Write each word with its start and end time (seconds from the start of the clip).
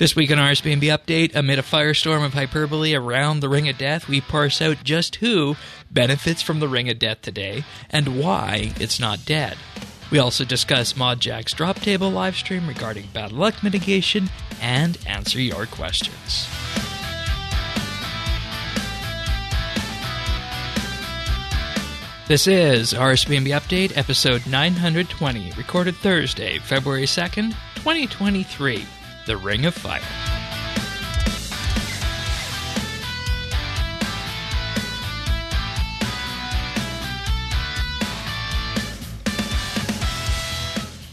This 0.00 0.16
week 0.16 0.32
on 0.32 0.38
RSBNB 0.38 0.82
Update, 0.86 1.36
amid 1.36 1.60
a 1.60 1.62
firestorm 1.62 2.24
of 2.26 2.34
hyperbole 2.34 2.96
around 2.96 3.38
the 3.38 3.48
Ring 3.48 3.68
of 3.68 3.78
Death, 3.78 4.08
we 4.08 4.20
parse 4.20 4.60
out 4.60 4.82
just 4.82 5.14
who 5.16 5.54
benefits 5.88 6.42
from 6.42 6.58
the 6.58 6.66
Ring 6.66 6.90
of 6.90 6.98
Death 6.98 7.22
today 7.22 7.62
and 7.90 8.18
why 8.18 8.72
it's 8.80 8.98
not 8.98 9.24
dead. 9.24 9.56
We 10.10 10.18
also 10.18 10.44
discuss 10.44 10.94
ModJack's 10.94 11.52
drop 11.52 11.76
table 11.76 12.10
livestream 12.10 12.66
regarding 12.66 13.06
bad 13.12 13.30
luck 13.30 13.62
mitigation 13.62 14.30
and 14.60 14.98
answer 15.06 15.40
your 15.40 15.64
questions. 15.66 16.48
This 22.26 22.48
is 22.48 22.94
RSBNB 22.94 23.56
Update, 23.56 23.96
episode 23.96 24.44
920, 24.48 25.52
recorded 25.52 25.94
Thursday, 25.94 26.58
February 26.58 27.04
2nd, 27.04 27.50
2023. 27.76 28.84
The 29.26 29.36
Ring 29.36 29.64
of 29.64 29.74
Fire. 29.74 30.00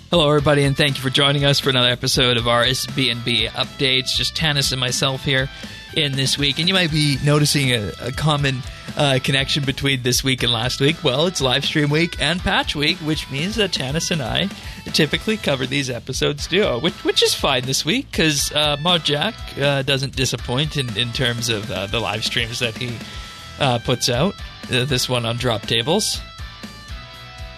Hello, 0.09 0.27
everybody, 0.27 0.65
and 0.65 0.75
thank 0.75 0.97
you 0.97 1.01
for 1.01 1.09
joining 1.09 1.45
us 1.45 1.61
for 1.61 1.69
another 1.69 1.87
episode 1.87 2.35
of 2.35 2.43
RSBNB 2.43 3.47
updates. 3.51 4.13
Just 4.13 4.35
Tanis 4.35 4.73
and 4.73 4.81
myself 4.81 5.23
here 5.23 5.49
in 5.95 6.11
this 6.11 6.37
week, 6.37 6.59
and 6.59 6.67
you 6.67 6.73
might 6.73 6.91
be 6.91 7.17
noticing 7.23 7.71
a, 7.71 7.93
a 8.01 8.11
common 8.11 8.57
uh, 8.97 9.19
connection 9.23 9.63
between 9.63 10.03
this 10.03 10.21
week 10.21 10.43
and 10.43 10.51
last 10.51 10.81
week. 10.81 11.01
Well, 11.01 11.27
it's 11.27 11.39
live 11.39 11.63
stream 11.63 11.89
week 11.89 12.21
and 12.21 12.41
patch 12.41 12.75
week, 12.75 12.97
which 12.97 13.31
means 13.31 13.55
that 13.55 13.71
Tanis 13.71 14.11
and 14.11 14.21
I 14.21 14.49
typically 14.93 15.37
cover 15.37 15.65
these 15.65 15.89
episodes 15.89 16.47
duo, 16.47 16.79
which 16.79 16.93
which 17.03 17.23
is 17.23 17.33
fine 17.33 17.63
this 17.63 17.85
week 17.85 18.09
because 18.11 18.51
uh, 18.51 18.77
ModJack 18.77 19.61
uh, 19.61 19.81
doesn't 19.83 20.15
disappoint 20.15 20.77
in 20.77 20.95
in 20.97 21.11
terms 21.11 21.49
of 21.49 21.69
uh, 21.71 21.87
the 21.87 21.99
live 21.99 22.23
streams 22.23 22.59
that 22.59 22.77
he 22.77 22.97
uh, 23.59 23.79
puts 23.79 24.09
out. 24.09 24.35
Uh, 24.71 24.85
this 24.85 25.09
one 25.09 25.25
on 25.25 25.37
drop 25.37 25.61
tables. 25.63 26.19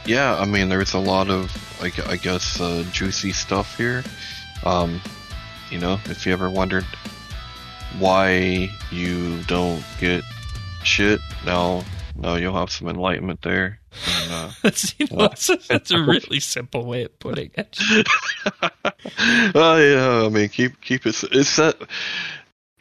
Yeah, 0.05 0.37
I 0.37 0.45
mean, 0.45 0.67
there's 0.67 0.93
a 0.93 0.99
lot 0.99 1.29
of, 1.29 1.49
gu- 1.79 2.03
I 2.05 2.17
guess, 2.17 2.59
uh, 2.59 2.83
juicy 2.91 3.31
stuff 3.31 3.77
here. 3.77 4.03
Um, 4.65 4.99
you 5.69 5.79
know, 5.79 5.97
if 6.05 6.25
you 6.25 6.33
ever 6.33 6.49
wondered 6.49 6.85
why 7.99 8.69
you 8.91 9.41
don't 9.43 9.83
get 10.01 10.23
shit, 10.83 11.21
now, 11.45 11.83
now 12.15 12.35
you'll 12.35 12.57
have 12.57 12.71
some 12.71 12.87
enlightenment 12.87 13.41
there. 13.41 13.79
And, 14.21 14.31
uh, 14.31 14.51
That's 14.61 14.95
you 14.99 15.07
know, 15.11 15.27
that's, 15.27 15.49
a, 15.49 15.57
that's 15.67 15.91
a 15.91 16.01
really 16.01 16.39
simple 16.39 16.85
way 16.85 17.03
of 17.03 17.19
putting 17.19 17.51
it. 17.55 17.77
oh 19.55 19.77
yeah, 19.77 20.25
I 20.25 20.29
mean, 20.29 20.49
keep 20.49 20.81
keep 20.81 21.05
it. 21.05 21.23
It's 21.31 21.55
that 21.57 21.77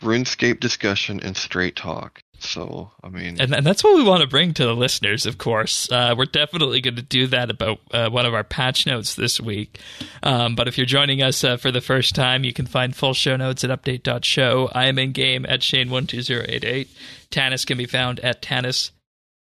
RuneScape 0.00 0.60
discussion 0.60 1.20
and 1.20 1.36
straight 1.36 1.76
talk. 1.76 2.22
So, 2.44 2.90
I 3.04 3.08
mean, 3.08 3.40
And, 3.40 3.54
and 3.54 3.64
that's 3.64 3.84
what 3.84 3.94
we 3.94 4.02
want 4.02 4.22
to 4.22 4.28
bring 4.28 4.52
to 4.54 4.64
the 4.64 4.74
listeners, 4.74 5.26
of 5.26 5.38
course. 5.38 5.90
Uh, 5.90 6.14
we're 6.16 6.24
definitely 6.24 6.80
going 6.80 6.96
to 6.96 7.02
do 7.02 7.28
that 7.28 7.50
about 7.50 7.78
uh, 7.92 8.10
one 8.10 8.26
of 8.26 8.34
our 8.34 8.42
patch 8.42 8.84
notes 8.86 9.14
this 9.14 9.40
week. 9.40 9.78
Um, 10.24 10.56
but 10.56 10.66
if 10.66 10.76
you're 10.76 10.86
joining 10.86 11.22
us 11.22 11.44
uh, 11.44 11.56
for 11.56 11.70
the 11.70 11.80
first 11.80 12.14
time, 12.16 12.42
you 12.42 12.52
can 12.52 12.66
find 12.66 12.96
full 12.96 13.14
show 13.14 13.36
notes 13.36 13.62
at 13.62 13.70
update.show. 13.70 14.70
I 14.74 14.86
am 14.86 14.98
in 14.98 15.12
game 15.12 15.46
at 15.48 15.60
Shane12088. 15.60 16.88
Tanis 17.30 17.64
can 17.64 17.78
be 17.78 17.86
found 17.86 18.18
at 18.20 18.42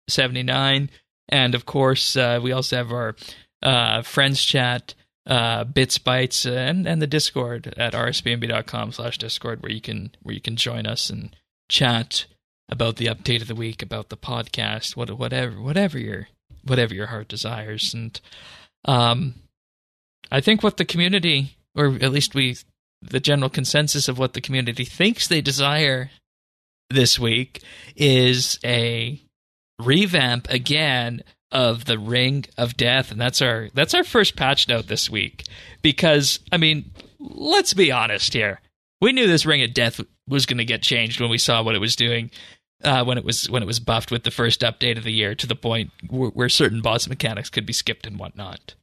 Tanis79. 0.09 0.89
And 1.29 1.55
of 1.55 1.65
course, 1.65 2.15
uh, 2.15 2.39
we 2.41 2.51
also 2.51 2.77
have 2.77 2.91
our 2.91 3.15
uh, 3.61 4.01
friends 4.01 4.43
chat. 4.43 4.95
Uh, 5.27 5.63
bits 5.63 5.99
bytes 5.99 6.49
and 6.49 6.87
and 6.87 6.99
the 6.99 7.05
discord 7.05 7.71
at 7.77 7.93
rsbnb.com 7.93 8.91
slash 8.91 9.15
discord 9.19 9.61
where 9.61 9.71
you 9.71 9.81
can 9.81 10.09
where 10.23 10.33
you 10.33 10.41
can 10.41 10.55
join 10.55 10.87
us 10.87 11.11
and 11.11 11.35
chat 11.69 12.25
about 12.69 12.97
the 12.97 13.07
update 13.07 13.41
of 13.41 13.47
the 13.47 13.55
week, 13.55 13.81
about 13.81 14.09
the 14.09 14.17
podcast, 14.17 14.95
what, 14.95 15.09
whatever, 15.17 15.59
whatever 15.59 15.97
your, 15.97 16.27
whatever 16.63 16.93
your 16.93 17.07
heart 17.07 17.27
desires. 17.27 17.93
And 17.93 18.19
um, 18.85 19.35
I 20.31 20.39
think 20.39 20.61
what 20.61 20.77
the 20.77 20.85
community, 20.85 21.57
or 21.75 21.87
at 21.87 22.11
least 22.11 22.35
we, 22.35 22.57
the 23.01 23.19
general 23.19 23.49
consensus 23.49 24.07
of 24.07 24.19
what 24.19 24.33
the 24.33 24.41
community 24.41 24.85
thinks 24.85 25.27
they 25.27 25.41
desire 25.41 26.11
this 26.89 27.17
week, 27.17 27.63
is 27.95 28.59
a 28.63 29.21
revamp 29.79 30.49
again 30.49 31.23
of 31.51 31.85
the 31.85 31.97
Ring 31.97 32.45
of 32.57 32.77
Death, 32.77 33.11
and 33.11 33.19
that's 33.19 33.41
our 33.41 33.69
that's 33.73 33.93
our 33.93 34.03
first 34.03 34.35
patch 34.35 34.67
note 34.67 34.87
this 34.87 35.09
week. 35.09 35.45
Because 35.81 36.39
I 36.51 36.57
mean, 36.57 36.91
let's 37.19 37.73
be 37.73 37.91
honest 37.91 38.33
here. 38.33 38.61
We 39.01 39.13
knew 39.13 39.27
this 39.27 39.45
Ring 39.45 39.63
of 39.63 39.73
Death 39.73 40.01
was 40.27 40.45
going 40.45 40.57
to 40.57 40.65
get 40.65 40.81
changed 40.81 41.21
when 41.21 41.29
we 41.29 41.37
saw 41.37 41.63
what 41.63 41.75
it 41.75 41.79
was 41.79 41.95
doing 41.95 42.29
uh, 42.83 43.03
when 43.03 43.17
it 43.17 43.25
was 43.25 43.49
when 43.49 43.63
it 43.63 43.65
was 43.65 43.79
buffed 43.79 44.11
with 44.11 44.23
the 44.23 44.31
first 44.31 44.61
update 44.61 44.97
of 44.97 45.03
the 45.03 45.11
year 45.11 45.35
to 45.35 45.47
the 45.47 45.55
point 45.55 45.91
where, 46.09 46.29
where 46.29 46.49
certain 46.49 46.81
boss 46.81 47.07
mechanics 47.07 47.49
could 47.49 47.65
be 47.65 47.73
skipped 47.73 48.07
and 48.07 48.17
whatnot. 48.17 48.75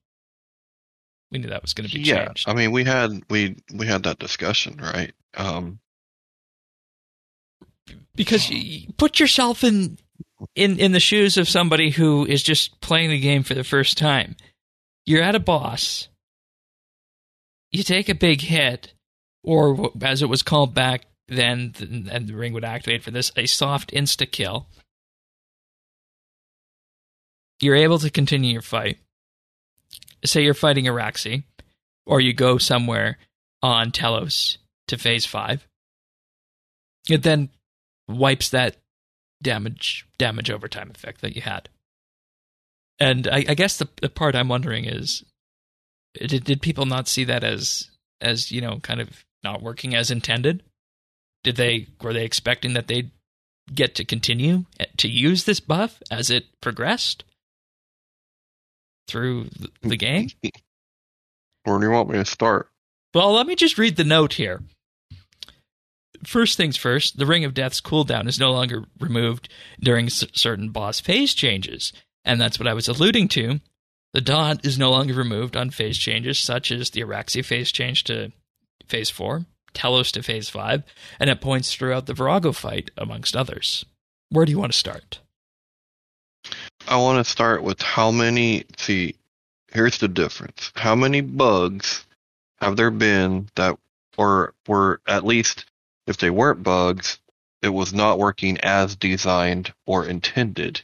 We 1.30 1.38
knew 1.38 1.48
that 1.48 1.62
was 1.62 1.74
going 1.74 1.88
to 1.88 1.94
be 1.94 2.02
yeah. 2.02 2.26
changed. 2.26 2.48
I 2.48 2.54
mean, 2.54 2.72
we 2.72 2.84
had 2.84 3.22
we 3.30 3.56
we 3.74 3.86
had 3.86 4.02
that 4.04 4.18
discussion, 4.18 4.78
right? 4.80 5.12
Um, 5.36 5.80
because 8.14 8.50
you, 8.50 8.58
you 8.58 8.92
put 8.96 9.18
yourself 9.18 9.64
in 9.64 9.98
in 10.54 10.78
in 10.78 10.92
the 10.92 11.00
shoes 11.00 11.36
of 11.36 11.48
somebody 11.48 11.90
who 11.90 12.26
is 12.26 12.42
just 12.42 12.80
playing 12.80 13.10
the 13.10 13.20
game 13.20 13.42
for 13.42 13.54
the 13.54 13.64
first 13.64 13.96
time. 13.96 14.36
You're 15.04 15.22
at 15.22 15.34
a 15.34 15.40
boss. 15.40 16.08
You 17.72 17.82
take 17.82 18.08
a 18.08 18.14
big 18.14 18.40
hit, 18.40 18.94
or 19.42 19.90
as 20.02 20.22
it 20.22 20.28
was 20.28 20.42
called 20.42 20.74
back 20.74 21.06
then, 21.28 21.74
and 22.10 22.28
the 22.28 22.34
ring 22.34 22.52
would 22.52 22.64
activate 22.64 23.02
for 23.02 23.10
this, 23.10 23.32
a 23.36 23.46
soft 23.46 23.92
insta 23.92 24.30
kill. 24.30 24.66
You're 27.60 27.76
able 27.76 27.98
to 28.00 28.10
continue 28.10 28.52
your 28.52 28.62
fight. 28.62 28.98
Say 30.24 30.42
you're 30.42 30.54
fighting 30.54 30.84
Araxxi, 30.84 31.44
or 32.06 32.20
you 32.20 32.32
go 32.32 32.58
somewhere 32.58 33.18
on 33.62 33.90
Telos 33.90 34.58
to 34.88 34.98
phase 34.98 35.26
five. 35.26 35.66
It 37.08 37.22
then 37.22 37.50
wipes 38.08 38.50
that 38.50 38.76
damage 39.42 40.06
damage 40.18 40.50
overtime 40.50 40.90
effect 40.94 41.20
that 41.20 41.36
you 41.36 41.42
had. 41.42 41.68
And 42.98 43.28
I, 43.28 43.44
I 43.48 43.54
guess 43.54 43.76
the, 43.76 43.88
the 44.00 44.08
part 44.08 44.34
I'm 44.34 44.48
wondering 44.48 44.86
is, 44.86 45.24
did 46.14 46.44
did 46.44 46.62
people 46.62 46.86
not 46.86 47.08
see 47.08 47.24
that 47.24 47.44
as 47.44 47.90
as 48.20 48.50
you 48.50 48.60
know 48.60 48.78
kind 48.80 49.00
of 49.00 49.24
not 49.44 49.62
working 49.62 49.94
as 49.94 50.10
intended? 50.10 50.62
Did 51.44 51.56
they 51.56 51.88
were 52.00 52.12
they 52.12 52.24
expecting 52.24 52.72
that 52.72 52.88
they'd 52.88 53.10
get 53.74 53.94
to 53.96 54.04
continue 54.04 54.64
eh, 54.80 54.86
to 54.96 55.08
use 55.08 55.44
this 55.44 55.60
buff 55.60 56.02
as 56.10 56.30
it 56.30 56.46
progressed 56.60 57.24
through 59.08 59.50
the 59.82 59.96
game? 59.96 60.30
where 61.64 61.78
do 61.78 61.86
you 61.86 61.92
want 61.92 62.08
me 62.08 62.16
to 62.18 62.24
start? 62.24 62.68
Well, 63.14 63.32
let 63.32 63.46
me 63.46 63.56
just 63.56 63.78
read 63.78 63.96
the 63.96 64.04
note 64.04 64.34
here. 64.34 64.62
First 66.24 66.56
things 66.56 66.76
first, 66.76 67.18
the 67.18 67.26
Ring 67.26 67.44
of 67.44 67.54
Death's 67.54 67.80
cooldown 67.80 68.28
is 68.28 68.38
no 68.38 68.52
longer 68.52 68.84
removed 68.98 69.48
during 69.80 70.08
c- 70.08 70.28
certain 70.32 70.70
boss 70.70 71.00
phase 71.00 71.34
changes, 71.34 71.92
and 72.24 72.40
that's 72.40 72.58
what 72.58 72.68
I 72.68 72.74
was 72.74 72.88
alluding 72.88 73.28
to. 73.28 73.60
The 74.12 74.20
dot 74.20 74.64
is 74.64 74.78
no 74.78 74.90
longer 74.90 75.14
removed 75.14 75.56
on 75.56 75.70
phase 75.70 75.98
changes 75.98 76.38
such 76.38 76.70
as 76.70 76.90
the 76.90 77.02
Araxxi 77.02 77.44
phase 77.44 77.70
change 77.70 78.04
to 78.04 78.32
phase 78.86 79.10
4, 79.10 79.44
Telos 79.74 80.10
to 80.12 80.22
phase 80.22 80.48
5, 80.48 80.82
and 81.20 81.28
at 81.28 81.40
points 81.40 81.74
throughout 81.74 82.06
the 82.06 82.14
Vorago 82.14 82.54
fight, 82.54 82.90
amongst 82.96 83.36
others. 83.36 83.84
Where 84.30 84.46
do 84.46 84.52
you 84.52 84.58
want 84.58 84.72
to 84.72 84.78
start? 84.78 85.20
I 86.88 86.96
want 86.96 87.24
to 87.24 87.30
start 87.30 87.62
with 87.62 87.82
how 87.82 88.10
many. 88.10 88.64
See, 88.76 89.16
here's 89.72 89.98
the 89.98 90.08
difference. 90.08 90.72
How 90.76 90.94
many 90.94 91.20
bugs 91.20 92.06
have 92.60 92.76
there 92.76 92.90
been 92.90 93.48
that, 93.56 93.76
or 94.16 94.54
were 94.66 95.00
at 95.06 95.24
least, 95.24 95.66
if 96.06 96.16
they 96.18 96.30
weren't 96.30 96.62
bugs, 96.62 97.18
it 97.62 97.68
was 97.68 97.92
not 97.92 98.18
working 98.18 98.58
as 98.60 98.96
designed 98.96 99.72
or 99.86 100.06
intended? 100.06 100.82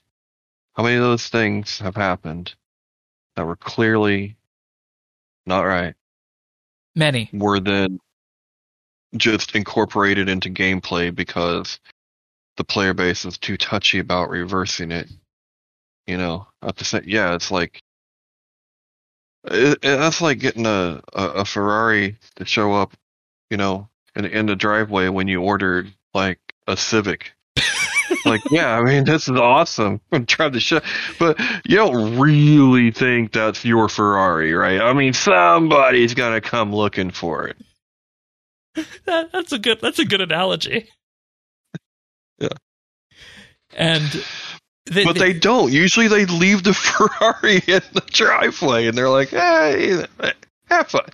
How 0.75 0.83
many 0.83 0.97
of 0.97 1.03
those 1.03 1.29
things 1.29 1.79
have 1.79 1.97
happened 1.97 2.55
that 3.37 3.47
were 3.47 3.57
clearly 3.57 4.37
not 5.47 5.63
right? 5.63 5.95
Many. 6.95 7.31
Were 7.33 7.61
then 7.61 8.01
just 9.17 9.55
incorporated 9.55 10.29
into 10.29 10.49
gameplay 10.51 11.15
because 11.15 11.79
the 12.57 12.65
player 12.65 12.95
base 12.95 13.25
is 13.25 13.39
too 13.39 13.57
touchy 13.57 13.99
about 13.99 14.31
reversing 14.31 14.91
it. 14.91 15.09
You 16.07 16.17
know, 16.19 16.47
at 16.63 16.77
the 16.77 16.85
same, 16.85 17.05
yeah, 17.07 17.35
it's 17.35 17.51
like 17.51 17.83
it, 19.45 19.73
it- 19.75 19.81
that's 19.83 20.21
like 20.21 20.39
getting 20.39 20.67
a, 20.67 21.01
a 21.13 21.23
a 21.29 21.45
Ferrari 21.45 22.19
to 22.37 22.45
show 22.45 22.73
up, 22.75 22.95
you 23.51 23.57
know, 23.57 23.89
in 24.17 24.25
in 24.25 24.47
the 24.47 24.57
driveway 24.57 25.09
when 25.09 25.29
you 25.29 25.43
ordered 25.43 25.93
like 26.15 26.39
a 26.67 26.77
Civic. 26.77 27.33
like, 28.25 28.43
yeah, 28.51 28.77
I 28.77 28.83
mean, 28.83 29.05
this 29.05 29.29
is 29.29 29.39
awesome. 29.39 30.01
Drive 30.27 30.53
the 30.53 30.61
shit, 30.61 30.85
but 31.19 31.39
you 31.65 31.77
don't 31.77 32.19
really 32.19 32.91
think 32.91 33.33
that's 33.33 33.65
your 33.65 33.89
Ferrari, 33.89 34.53
right? 34.53 34.81
I 34.81 34.93
mean, 34.93 35.13
somebody's 35.13 36.15
gonna 36.15 36.41
come 36.41 36.75
looking 36.75 37.11
for 37.11 37.49
it. 37.49 37.57
That, 39.05 39.31
that's 39.33 39.53
a 39.53 39.59
good. 39.59 39.81
That's 39.83 39.99
a 39.99 40.05
good 40.07 40.23
analogy. 40.23 40.89
Yeah. 42.39 42.49
And 43.75 44.25
the, 44.87 45.05
but 45.05 45.17
they 45.17 45.33
don't. 45.33 45.73
Usually 45.73 46.09
they 46.09 46.27
leave 46.27 46.63
the 46.63 46.75
Ferrari 46.75 47.57
in 47.67 47.83
the 47.93 48.03
driveway 48.07 48.87
and 48.87 48.97
they're 48.97 49.09
like, 49.09 49.29
hey, 49.29 50.05
have 50.67 50.89
fun. 50.89 51.09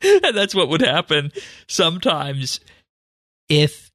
and 0.24 0.36
that's 0.36 0.54
what 0.54 0.68
would 0.68 0.82
happen 0.82 1.32
sometimes 1.66 2.60
if 3.48 3.90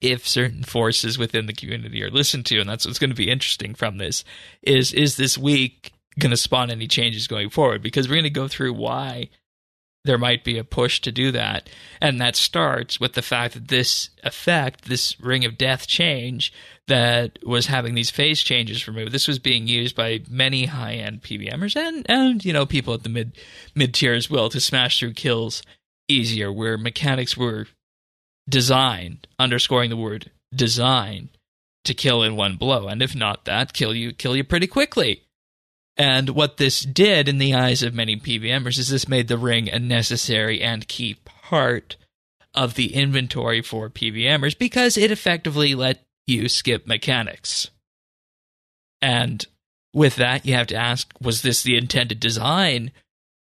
if 0.00 0.26
certain 0.26 0.62
forces 0.62 1.18
within 1.18 1.46
the 1.46 1.52
community 1.52 2.02
are 2.02 2.10
listened 2.10 2.46
to. 2.46 2.58
And 2.58 2.68
that's 2.68 2.86
what's 2.86 2.98
going 2.98 3.10
to 3.10 3.16
be 3.16 3.30
interesting 3.30 3.74
from 3.74 3.98
this 3.98 4.24
is 4.62 4.92
is 4.92 5.16
this 5.16 5.36
week 5.36 5.92
going 6.18 6.30
to 6.30 6.36
spawn 6.36 6.70
any 6.70 6.86
changes 6.86 7.26
going 7.26 7.50
forward? 7.50 7.82
Because 7.82 8.08
we're 8.08 8.14
going 8.14 8.24
to 8.24 8.30
go 8.30 8.48
through 8.48 8.72
why 8.74 9.28
there 10.04 10.18
might 10.18 10.44
be 10.44 10.58
a 10.58 10.64
push 10.64 11.00
to 11.00 11.12
do 11.12 11.30
that. 11.32 11.68
And 12.00 12.20
that 12.20 12.36
starts 12.36 12.98
with 12.98 13.12
the 13.12 13.22
fact 13.22 13.54
that 13.54 13.68
this 13.68 14.10
effect 14.24 14.86
this 14.86 15.18
ring 15.20 15.44
of 15.44 15.58
death 15.58 15.86
change 15.86 16.52
that 16.88 17.38
was 17.44 17.66
having 17.66 17.94
these 17.94 18.10
phase 18.10 18.42
changes 18.42 18.88
removed 18.88 19.12
this 19.12 19.28
was 19.28 19.38
being 19.38 19.68
used 19.68 19.94
by 19.94 20.20
many 20.28 20.66
high-end 20.66 21.22
PVMers 21.22 21.76
and 21.76 22.04
and 22.08 22.44
you 22.44 22.52
know 22.52 22.66
people 22.66 22.92
at 22.92 23.02
the 23.02 23.08
mid 23.08 23.38
mid 23.74 23.94
tier 23.94 24.12
as 24.14 24.28
well 24.28 24.48
to 24.48 24.60
smash 24.60 24.98
through 24.98 25.12
kills 25.12 25.62
easier 26.08 26.52
where 26.52 26.76
mechanics 26.76 27.36
were 27.36 27.66
designed 28.48 29.26
underscoring 29.38 29.90
the 29.90 29.96
word 29.96 30.30
design 30.54 31.28
to 31.84 31.94
kill 31.94 32.22
in 32.22 32.36
one 32.36 32.56
blow. 32.56 32.88
And 32.88 33.00
if 33.00 33.14
not 33.14 33.44
that 33.44 33.72
kill 33.72 33.94
you 33.94 34.12
kill 34.12 34.36
you 34.36 34.44
pretty 34.44 34.66
quickly 34.66 35.22
and 35.96 36.30
what 36.30 36.56
this 36.56 36.82
did 36.82 37.28
in 37.28 37.38
the 37.38 37.54
eyes 37.54 37.82
of 37.82 37.94
many 37.94 38.16
PVMers 38.16 38.78
is 38.78 38.88
this 38.88 39.08
made 39.08 39.28
the 39.28 39.38
ring 39.38 39.68
a 39.68 39.78
necessary 39.78 40.62
and 40.62 40.88
key 40.88 41.16
part 41.24 41.96
of 42.54 42.74
the 42.74 42.94
inventory 42.94 43.62
for 43.62 43.88
PVMers 43.88 44.56
because 44.56 44.96
it 44.96 45.10
effectively 45.10 45.74
let 45.74 46.04
you 46.26 46.48
skip 46.48 46.86
mechanics. 46.86 47.70
And 49.02 49.44
with 49.92 50.16
that, 50.16 50.46
you 50.46 50.54
have 50.54 50.68
to 50.68 50.76
ask 50.76 51.12
was 51.20 51.42
this 51.42 51.62
the 51.62 51.76
intended 51.76 52.20
design 52.20 52.92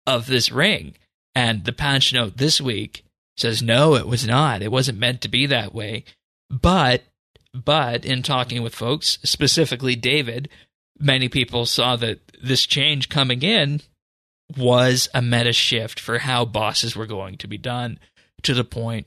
of 0.07 0.27
this 0.27 0.51
ring? 0.51 0.95
And 1.35 1.65
the 1.65 1.73
patch 1.73 2.13
note 2.13 2.37
this 2.37 2.61
week 2.61 3.05
says 3.37 3.63
no, 3.63 3.95
it 3.95 4.07
was 4.07 4.27
not. 4.27 4.63
It 4.63 4.73
wasn't 4.73 4.99
meant 4.99 5.21
to 5.23 5.29
be 5.29 5.47
that 5.47 5.75
way. 5.75 6.05
But 6.49 7.03
but 7.53 8.05
in 8.05 8.23
talking 8.23 8.63
with 8.63 8.75
folks, 8.75 9.19
specifically 9.25 9.97
David, 9.97 10.49
many 10.99 11.29
people 11.29 11.67
saw 11.67 11.97
that 11.97 12.21
this 12.43 12.67
change 12.67 13.09
coming 13.09 13.43
in 13.43 13.81
was 14.57 15.09
a 15.15 15.23
meta 15.23 15.53
shift 15.53 15.99
for 15.99 16.19
how 16.19 16.45
bosses 16.45 16.95
were 16.95 17.07
going 17.07 17.37
to 17.39 17.49
be 17.49 17.59
done 17.59 17.99
to 18.43 18.55
the 18.55 18.65
point 18.65 19.07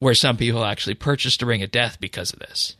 where 0.00 0.14
some 0.14 0.36
people 0.36 0.64
actually 0.64 0.94
purchased 0.94 1.42
a 1.42 1.46
ring 1.46 1.62
of 1.62 1.70
death 1.70 1.98
because 2.00 2.32
of 2.32 2.38
this. 2.40 2.76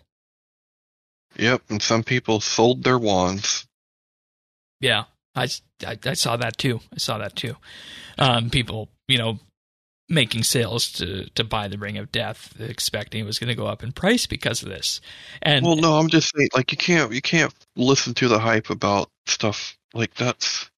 Yep, 1.37 1.63
and 1.69 1.83
some 1.83 2.03
people 2.03 2.41
sold 2.41 2.85
their 2.85 2.99
wands. 2.99 3.67
Yeah, 4.81 5.05
I, 5.35 5.49
I, 5.87 5.99
I 6.05 6.15
saw 6.15 6.37
that 6.37 6.59
too. 6.59 6.81
I 6.93 6.99
saw 6.99 7.19
that 7.19 7.35
too. 7.35 7.57
Um, 8.19 8.51
people, 8.51 8.89
you 9.09 9.19
know, 9.19 9.39
making 10.09 10.43
sales 10.43 10.91
to 10.93 11.29
to 11.31 11.45
buy 11.45 11.69
the 11.69 11.79
ring 11.79 11.97
of 11.97 12.13
death 12.13 12.55
expecting 12.61 13.23
it 13.23 13.27
was 13.27 13.39
going 13.39 13.49
to 13.49 13.55
go 13.55 13.67
up 13.67 13.83
in 13.83 13.93
price 13.93 14.27
because 14.27 14.63
of 14.63 14.69
this. 14.69 15.01
And 15.43 15.65
well 15.65 15.77
no 15.77 15.99
i'm 15.99 16.09
just 16.09 16.35
saying 16.35 16.49
like 16.55 16.73
you 16.73 16.79
can't 16.79 17.13
you 17.13 17.23
can't 17.23 17.55
listen 17.77 18.15
to 18.15 18.29
the 18.29 18.39
hype 18.39 18.71
about 18.71 19.11
stuff 19.27 19.77
like 19.95 20.15
that's 20.15 20.71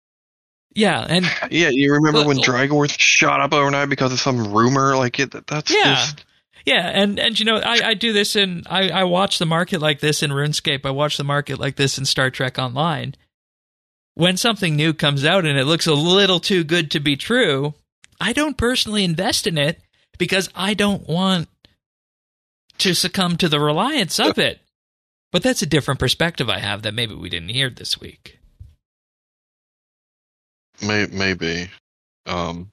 yeah 0.74 1.06
and 1.10 1.26
yeah 1.52 1.70
you 1.72 1.94
remember 1.94 2.26
when 2.26 2.38
oh 2.40 2.44
dragon 2.44 2.76
wars 2.76 2.92
shot 2.92 3.42
up 3.42 3.54
overnight 3.54 3.90
because 3.90 4.14
of 4.14 4.20
some 4.20 4.54
rumor? 4.54 4.96
Like 4.96 5.20
it 5.20 5.32
that's 5.48 5.74
yeah. 5.74 5.96
just 5.96 6.26
yeah 6.66 6.88
and 6.94 7.20
and 7.20 7.40
you 7.40 7.46
know 7.46 7.58
i 7.58 7.90
i 7.90 7.94
do 7.94 8.12
this 8.12 8.36
in 8.36 8.64
i 8.68 8.90
i 8.90 9.04
watch 9.04 9.38
the 9.38 9.46
market 9.46 9.82
like 9.82 10.02
this 10.02 10.22
in 10.22 10.32
runescape. 10.32 10.86
I 10.86 10.92
watch 10.92 11.18
the 11.18 11.24
market 11.24 11.60
like 11.60 11.78
this 11.78 11.98
in 11.98 12.06
star 12.06 12.30
trek 12.30 12.60
online. 12.60 13.16
When 14.14 14.38
something 14.38 14.78
new 14.78 14.94
comes 14.94 15.26
out 15.26 15.46
and 15.46 15.58
it 15.58 15.66
looks 15.66 15.88
a 15.88 15.94
little 15.94 16.40
too 16.40 16.64
good 16.64 16.90
to 16.92 17.02
be 17.02 17.18
true 17.18 17.74
I 18.20 18.34
don't 18.34 18.58
personally 18.58 19.04
invest 19.04 19.48
in 19.48 19.58
it 19.58 19.80
because 20.18 20.50
I 20.56 20.74
don't 20.74 21.08
want 21.08 21.48
to 22.80 22.94
succumb 22.94 23.38
to 23.38 23.50
the 23.50 23.60
reliance 23.60 24.20
of 24.20 24.38
it. 24.38 24.62
But 25.32 25.44
that's 25.44 25.62
a 25.62 25.68
different 25.68 26.00
perspective 26.00 26.50
I 26.50 26.60
have 26.60 26.84
that 26.84 26.94
maybe 26.94 27.14
we 27.14 27.30
didn't 27.30 27.50
hear 27.50 27.70
this 27.70 28.00
week. 28.00 28.40
May, 30.82 31.08
maybe, 31.08 31.70
um, 32.26 32.72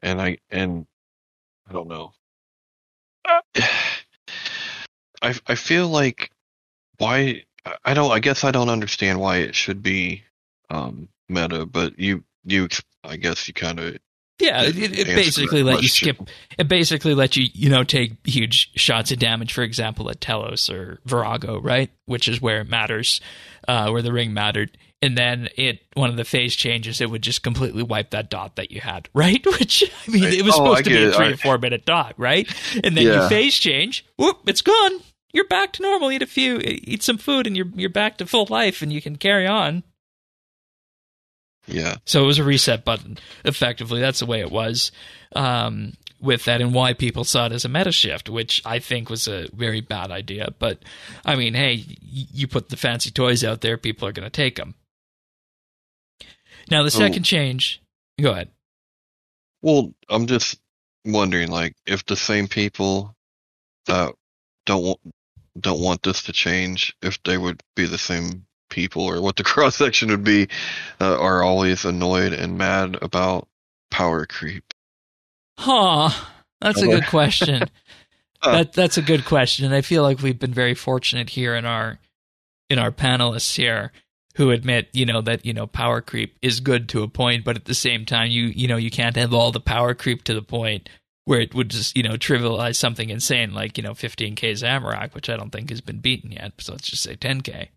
and 0.00 0.20
I 0.20 0.38
and 0.50 0.86
I 1.68 1.72
don't 1.72 1.88
know. 1.88 2.12
I 5.22 5.34
I 5.46 5.54
feel 5.54 5.88
like 5.88 6.30
why 6.98 7.44
I 7.84 7.94
don't 7.94 8.10
I 8.10 8.20
guess 8.20 8.44
I 8.44 8.50
don't 8.50 8.70
understand 8.70 9.20
why 9.20 9.38
it 9.38 9.54
should 9.54 9.82
be 9.82 10.24
um, 10.68 11.08
meta, 11.28 11.66
but 11.66 11.98
you 11.98 12.24
you 12.44 12.68
I 13.04 13.16
guess 13.16 13.46
you 13.46 13.54
kind 13.54 13.78
of 13.78 13.98
yeah, 14.40 14.62
it, 14.62 14.76
it 14.76 15.06
basically 15.06 15.62
let 15.62 15.82
you 15.82 15.88
skip. 15.88 16.18
It 16.58 16.68
basically 16.68 17.14
let 17.14 17.36
you, 17.36 17.46
you 17.52 17.68
know, 17.68 17.84
take 17.84 18.26
huge 18.26 18.72
shots 18.76 19.12
of 19.12 19.18
damage. 19.18 19.52
For 19.52 19.62
example, 19.62 20.10
at 20.10 20.20
Telos 20.20 20.70
or 20.70 21.00
Vorago, 21.06 21.62
right, 21.62 21.90
which 22.06 22.28
is 22.28 22.40
where 22.40 22.60
it 22.60 22.68
matters, 22.68 23.20
uh, 23.68 23.90
where 23.90 24.02
the 24.02 24.12
ring 24.12 24.32
mattered. 24.32 24.76
And 25.02 25.16
then 25.16 25.48
it, 25.56 25.80
one 25.94 26.10
of 26.10 26.16
the 26.16 26.24
phase 26.24 26.54
changes, 26.54 27.00
it 27.00 27.10
would 27.10 27.22
just 27.22 27.42
completely 27.42 27.82
wipe 27.82 28.10
that 28.10 28.28
dot 28.28 28.56
that 28.56 28.70
you 28.70 28.80
had, 28.80 29.08
right? 29.14 29.44
Which 29.44 29.84
I 30.06 30.10
mean, 30.10 30.24
it 30.24 30.44
was 30.44 30.54
oh, 30.54 30.58
supposed 30.58 30.84
to 30.84 30.90
be 30.90 31.04
a 31.04 31.12
three 31.12 31.26
I, 31.26 31.30
to 31.30 31.36
four 31.36 31.58
minute 31.58 31.86
dot, 31.86 32.14
right? 32.16 32.48
And 32.84 32.96
then 32.96 33.06
yeah. 33.06 33.22
you 33.22 33.28
phase 33.28 33.56
change, 33.56 34.04
whoop, 34.16 34.40
it's 34.46 34.62
gone. 34.62 35.00
You're 35.32 35.46
back 35.46 35.72
to 35.74 35.82
normal. 35.82 36.10
Eat 36.10 36.22
a 36.22 36.26
few, 36.26 36.58
eat 36.60 37.04
some 37.04 37.16
food, 37.16 37.46
and 37.46 37.56
you're 37.56 37.68
you're 37.76 37.88
back 37.88 38.18
to 38.18 38.26
full 38.26 38.46
life, 38.50 38.82
and 38.82 38.92
you 38.92 39.00
can 39.00 39.14
carry 39.14 39.46
on. 39.46 39.84
Yeah. 41.66 41.96
So 42.04 42.22
it 42.22 42.26
was 42.26 42.38
a 42.38 42.44
reset 42.44 42.84
button, 42.84 43.18
effectively. 43.44 44.00
That's 44.00 44.20
the 44.20 44.26
way 44.26 44.40
it 44.40 44.50
was 44.50 44.90
um, 45.36 45.94
with 46.20 46.44
that, 46.44 46.60
and 46.60 46.74
why 46.74 46.92
people 46.92 47.24
saw 47.24 47.46
it 47.46 47.52
as 47.52 47.64
a 47.64 47.68
meta 47.68 47.92
shift, 47.92 48.28
which 48.28 48.60
I 48.64 48.78
think 48.78 49.08
was 49.08 49.28
a 49.28 49.48
very 49.52 49.80
bad 49.80 50.10
idea. 50.10 50.52
But 50.58 50.80
I 51.24 51.36
mean, 51.36 51.54
hey, 51.54 51.84
you 52.00 52.48
put 52.48 52.68
the 52.68 52.76
fancy 52.76 53.10
toys 53.10 53.44
out 53.44 53.60
there, 53.60 53.76
people 53.76 54.08
are 54.08 54.12
going 54.12 54.26
to 54.26 54.30
take 54.30 54.56
them. 54.56 54.74
Now, 56.70 56.82
the 56.82 56.90
second 56.90 57.22
oh. 57.22 57.24
change, 57.24 57.82
go 58.20 58.30
ahead. 58.30 58.50
Well, 59.62 59.92
I'm 60.08 60.26
just 60.26 60.58
wondering, 61.04 61.50
like, 61.50 61.74
if 61.86 62.06
the 62.06 62.16
same 62.16 62.48
people 62.48 63.14
that 63.86 64.14
don't 64.66 64.82
want, 64.82 65.00
don't 65.58 65.80
want 65.80 66.02
this 66.02 66.22
to 66.24 66.32
change, 66.32 66.94
if 67.02 67.22
they 67.24 67.36
would 67.36 67.62
be 67.74 67.86
the 67.86 67.98
same 67.98 68.46
people 68.70 69.02
or 69.02 69.20
what 69.20 69.36
the 69.36 69.44
cross 69.44 69.76
section 69.76 70.08
would 70.10 70.24
be 70.24 70.48
uh, 71.00 71.18
are 71.18 71.42
always 71.42 71.84
annoyed 71.84 72.32
and 72.32 72.56
mad 72.56 72.96
about 73.02 73.48
power 73.90 74.24
creep. 74.24 74.72
Huh. 75.58 76.10
That's 76.60 76.80
a 76.80 76.86
good 76.86 77.06
question. 77.08 77.64
that 78.42 78.72
that's 78.72 78.96
a 78.96 79.02
good 79.02 79.24
question. 79.24 79.66
And 79.66 79.74
I 79.74 79.82
feel 79.82 80.02
like 80.02 80.20
we've 80.20 80.38
been 80.38 80.54
very 80.54 80.74
fortunate 80.74 81.30
here 81.30 81.54
in 81.54 81.66
our 81.66 81.98
in 82.68 82.78
our 82.78 82.90
panelists 82.90 83.56
here 83.56 83.92
who 84.36 84.50
admit, 84.50 84.88
you 84.92 85.04
know, 85.04 85.20
that, 85.20 85.44
you 85.44 85.52
know, 85.52 85.66
power 85.66 86.00
creep 86.00 86.38
is 86.40 86.60
good 86.60 86.88
to 86.88 87.02
a 87.02 87.08
point, 87.08 87.44
but 87.44 87.56
at 87.56 87.64
the 87.64 87.74
same 87.74 88.06
time 88.06 88.30
you 88.30 88.44
you 88.44 88.68
know, 88.68 88.76
you 88.76 88.90
can't 88.90 89.16
have 89.16 89.34
all 89.34 89.52
the 89.52 89.60
power 89.60 89.94
creep 89.94 90.24
to 90.24 90.34
the 90.34 90.42
point 90.42 90.88
where 91.24 91.40
it 91.40 91.54
would 91.54 91.68
just, 91.68 91.96
you 91.96 92.02
know, 92.02 92.14
trivialize 92.14 92.76
something 92.76 93.10
insane 93.10 93.52
like, 93.52 93.76
you 93.76 93.84
know, 93.84 93.92
15k 93.92 94.52
Zamorak, 94.52 95.14
which 95.14 95.28
I 95.28 95.36
don't 95.36 95.50
think 95.50 95.70
has 95.70 95.80
been 95.80 95.98
beaten 95.98 96.32
yet. 96.32 96.52
So 96.58 96.72
let's 96.72 96.88
just 96.88 97.02
say 97.02 97.16
10k. 97.16 97.68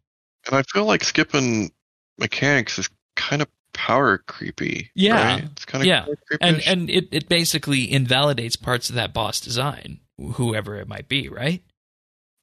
And 0.48 0.56
I 0.56 0.64
feel 0.64 0.86
like 0.86 1.04
skipping 1.04 1.72
mechanics 2.18 2.78
is 2.78 2.90
kind 3.16 3.42
of 3.42 3.48
power 3.74 4.20
creepy. 4.20 4.92
Yeah, 4.96 5.36
right? 5.36 5.44
it's 5.44 5.66
kind 5.66 5.82
of 5.82 5.88
yeah, 5.88 6.06
and 6.42 6.62
and 6.66 6.90
it 6.90 7.10
it 7.12 7.28
basically 7.28 7.92
invalidates 7.92 8.56
parts 8.56 8.90
of 8.90 8.96
that 8.96 9.14
boss 9.14 9.42
design, 9.42 10.00
whoever 10.18 10.78
it 10.78 10.88
might 10.88 11.08
be, 11.08 11.28
right? 11.28 11.62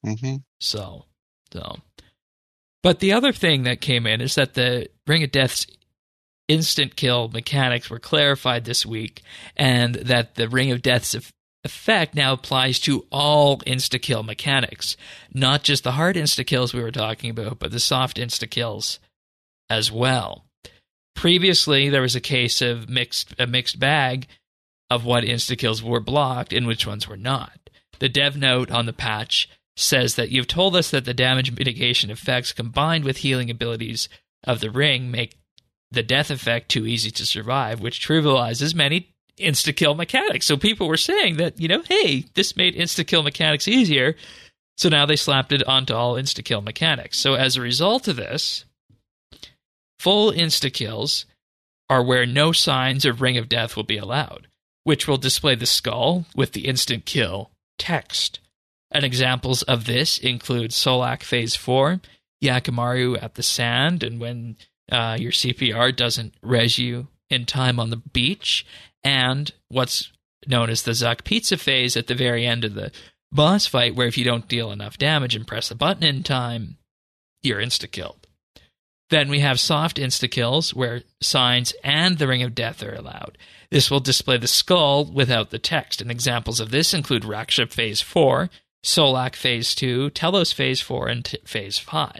Mm-hmm. 0.05 0.37
So, 0.59 1.05
so, 1.53 1.77
but 2.83 2.99
the 2.99 3.13
other 3.13 3.31
thing 3.31 3.63
that 3.63 3.81
came 3.81 4.05
in 4.05 4.21
is 4.21 4.35
that 4.35 4.53
the 4.53 4.89
Ring 5.07 5.23
of 5.23 5.31
Death's 5.31 5.67
instant 6.47 6.95
kill 6.95 7.29
mechanics 7.29 7.89
were 7.89 7.99
clarified 7.99 8.65
this 8.65 8.85
week, 8.85 9.21
and 9.55 9.95
that 9.95 10.35
the 10.35 10.49
Ring 10.49 10.71
of 10.71 10.81
Death's 10.81 11.15
effect 11.63 12.15
now 12.15 12.33
applies 12.33 12.79
to 12.79 13.05
all 13.11 13.59
insta 13.59 14.01
kill 14.01 14.23
mechanics, 14.23 14.97
not 15.33 15.63
just 15.63 15.83
the 15.83 15.93
hard 15.93 16.15
insta 16.15 16.45
kills 16.45 16.73
we 16.73 16.81
were 16.81 16.91
talking 16.91 17.29
about, 17.29 17.59
but 17.59 17.71
the 17.71 17.79
soft 17.79 18.17
insta 18.17 18.49
kills 18.49 18.99
as 19.69 19.91
well. 19.91 20.45
Previously, 21.15 21.89
there 21.89 22.01
was 22.01 22.15
a 22.15 22.21
case 22.21 22.61
of 22.61 22.89
mixed 22.89 23.35
a 23.37 23.45
mixed 23.45 23.79
bag 23.79 24.27
of 24.89 25.05
what 25.05 25.23
insta 25.23 25.57
kills 25.57 25.83
were 25.83 25.99
blocked 25.99 26.51
and 26.51 26.67
which 26.67 26.87
ones 26.87 27.07
were 27.07 27.17
not. 27.17 27.69
The 27.99 28.09
dev 28.09 28.35
note 28.35 28.71
on 28.71 28.87
the 28.87 28.93
patch 28.93 29.47
says 29.77 30.15
that 30.15 30.29
you've 30.29 30.47
told 30.47 30.75
us 30.75 30.91
that 30.91 31.05
the 31.05 31.13
damage 31.13 31.51
mitigation 31.51 32.09
effects 32.09 32.51
combined 32.51 33.05
with 33.05 33.17
healing 33.17 33.49
abilities 33.49 34.09
of 34.43 34.59
the 34.59 34.71
ring 34.71 35.11
make 35.11 35.37
the 35.91 36.03
death 36.03 36.31
effect 36.31 36.69
too 36.69 36.85
easy 36.87 37.11
to 37.11 37.25
survive, 37.25 37.79
which 37.79 38.05
trivializes 38.05 38.73
many 38.73 39.13
insta 39.41 39.75
kill 39.75 39.95
mechanics. 39.95 40.45
So 40.45 40.57
people 40.57 40.87
were 40.87 40.97
saying 40.97 41.37
that, 41.37 41.59
you 41.59 41.67
know, 41.67 41.83
hey, 41.87 42.25
this 42.35 42.55
made 42.55 42.75
insta 42.75 43.05
kill 43.05 43.23
mechanics 43.23 43.67
easier. 43.67 44.15
So 44.77 44.89
now 44.89 45.05
they 45.05 45.15
slapped 45.15 45.51
it 45.51 45.67
onto 45.67 45.93
all 45.93 46.15
insta 46.15 46.43
kill 46.43 46.61
mechanics. 46.61 47.17
So 47.17 47.35
as 47.35 47.55
a 47.55 47.61
result 47.61 48.07
of 48.07 48.15
this, 48.15 48.65
full 49.99 50.31
insta 50.31 50.73
kills 50.73 51.25
are 51.89 52.03
where 52.03 52.25
no 52.25 52.51
signs 52.51 53.05
of 53.05 53.21
Ring 53.21 53.37
of 53.37 53.49
Death 53.49 53.75
will 53.75 53.83
be 53.83 53.97
allowed, 53.97 54.47
which 54.83 55.07
will 55.07 55.17
display 55.17 55.55
the 55.55 55.65
skull 55.65 56.25
with 56.35 56.53
the 56.53 56.67
instant 56.67 57.05
kill 57.05 57.51
text. 57.77 58.39
And 58.89 59.03
examples 59.03 59.61
of 59.63 59.85
this 59.85 60.17
include 60.17 60.71
Solak 60.71 61.23
Phase 61.23 61.55
4, 61.55 62.01
Yakamaru 62.43 63.21
at 63.21 63.35
the 63.35 63.43
Sand, 63.43 64.03
and 64.03 64.19
when 64.19 64.57
uh, 64.91 65.17
your 65.19 65.31
CPR 65.31 65.95
doesn't 65.95 66.33
res 66.41 66.77
you 66.77 67.07
in 67.29 67.45
time 67.45 67.79
on 67.79 67.89
the 67.89 67.97
beach, 67.97 68.65
and 69.03 69.51
what's 69.69 70.11
known 70.47 70.69
as 70.69 70.83
the 70.83 70.91
Zuk 70.91 71.23
Pizza 71.23 71.57
phase 71.57 71.95
at 71.95 72.07
the 72.07 72.15
very 72.15 72.45
end 72.45 72.63
of 72.63 72.73
the 72.73 72.91
boss 73.31 73.65
fight, 73.65 73.95
where 73.95 74.07
if 74.07 74.17
you 74.17 74.25
don't 74.25 74.47
deal 74.47 74.71
enough 74.71 74.97
damage 74.97 75.35
and 75.35 75.47
press 75.47 75.69
the 75.69 75.75
button 75.75 76.03
in 76.03 76.23
time, 76.23 76.77
you're 77.41 77.61
insta 77.61 77.89
killed. 77.89 78.27
Then 79.09 79.29
we 79.29 79.39
have 79.41 79.59
soft 79.59 79.97
insta 79.97 80.31
kills, 80.31 80.73
where 80.73 81.03
signs 81.21 81.73
and 81.83 82.17
the 82.17 82.27
Ring 82.27 82.43
of 82.43 82.55
Death 82.55 82.81
are 82.81 82.95
allowed. 82.95 83.37
This 83.69 83.91
will 83.91 83.99
display 83.99 84.37
the 84.37 84.47
skull 84.47 85.05
without 85.05 85.49
the 85.49 85.59
text, 85.59 86.01
and 86.01 86.09
examples 86.09 86.59
of 86.59 86.71
this 86.71 86.93
include 86.93 87.23
Raksha 87.23 87.69
Phase 87.69 88.01
4, 88.01 88.49
Solak 88.85 89.35
Phase 89.35 89.75
2, 89.75 90.11
Telos 90.11 90.53
Phase 90.53 90.81
4, 90.81 91.07
and 91.07 91.25
t- 91.25 91.37
Phase 91.45 91.77
5. 91.77 92.19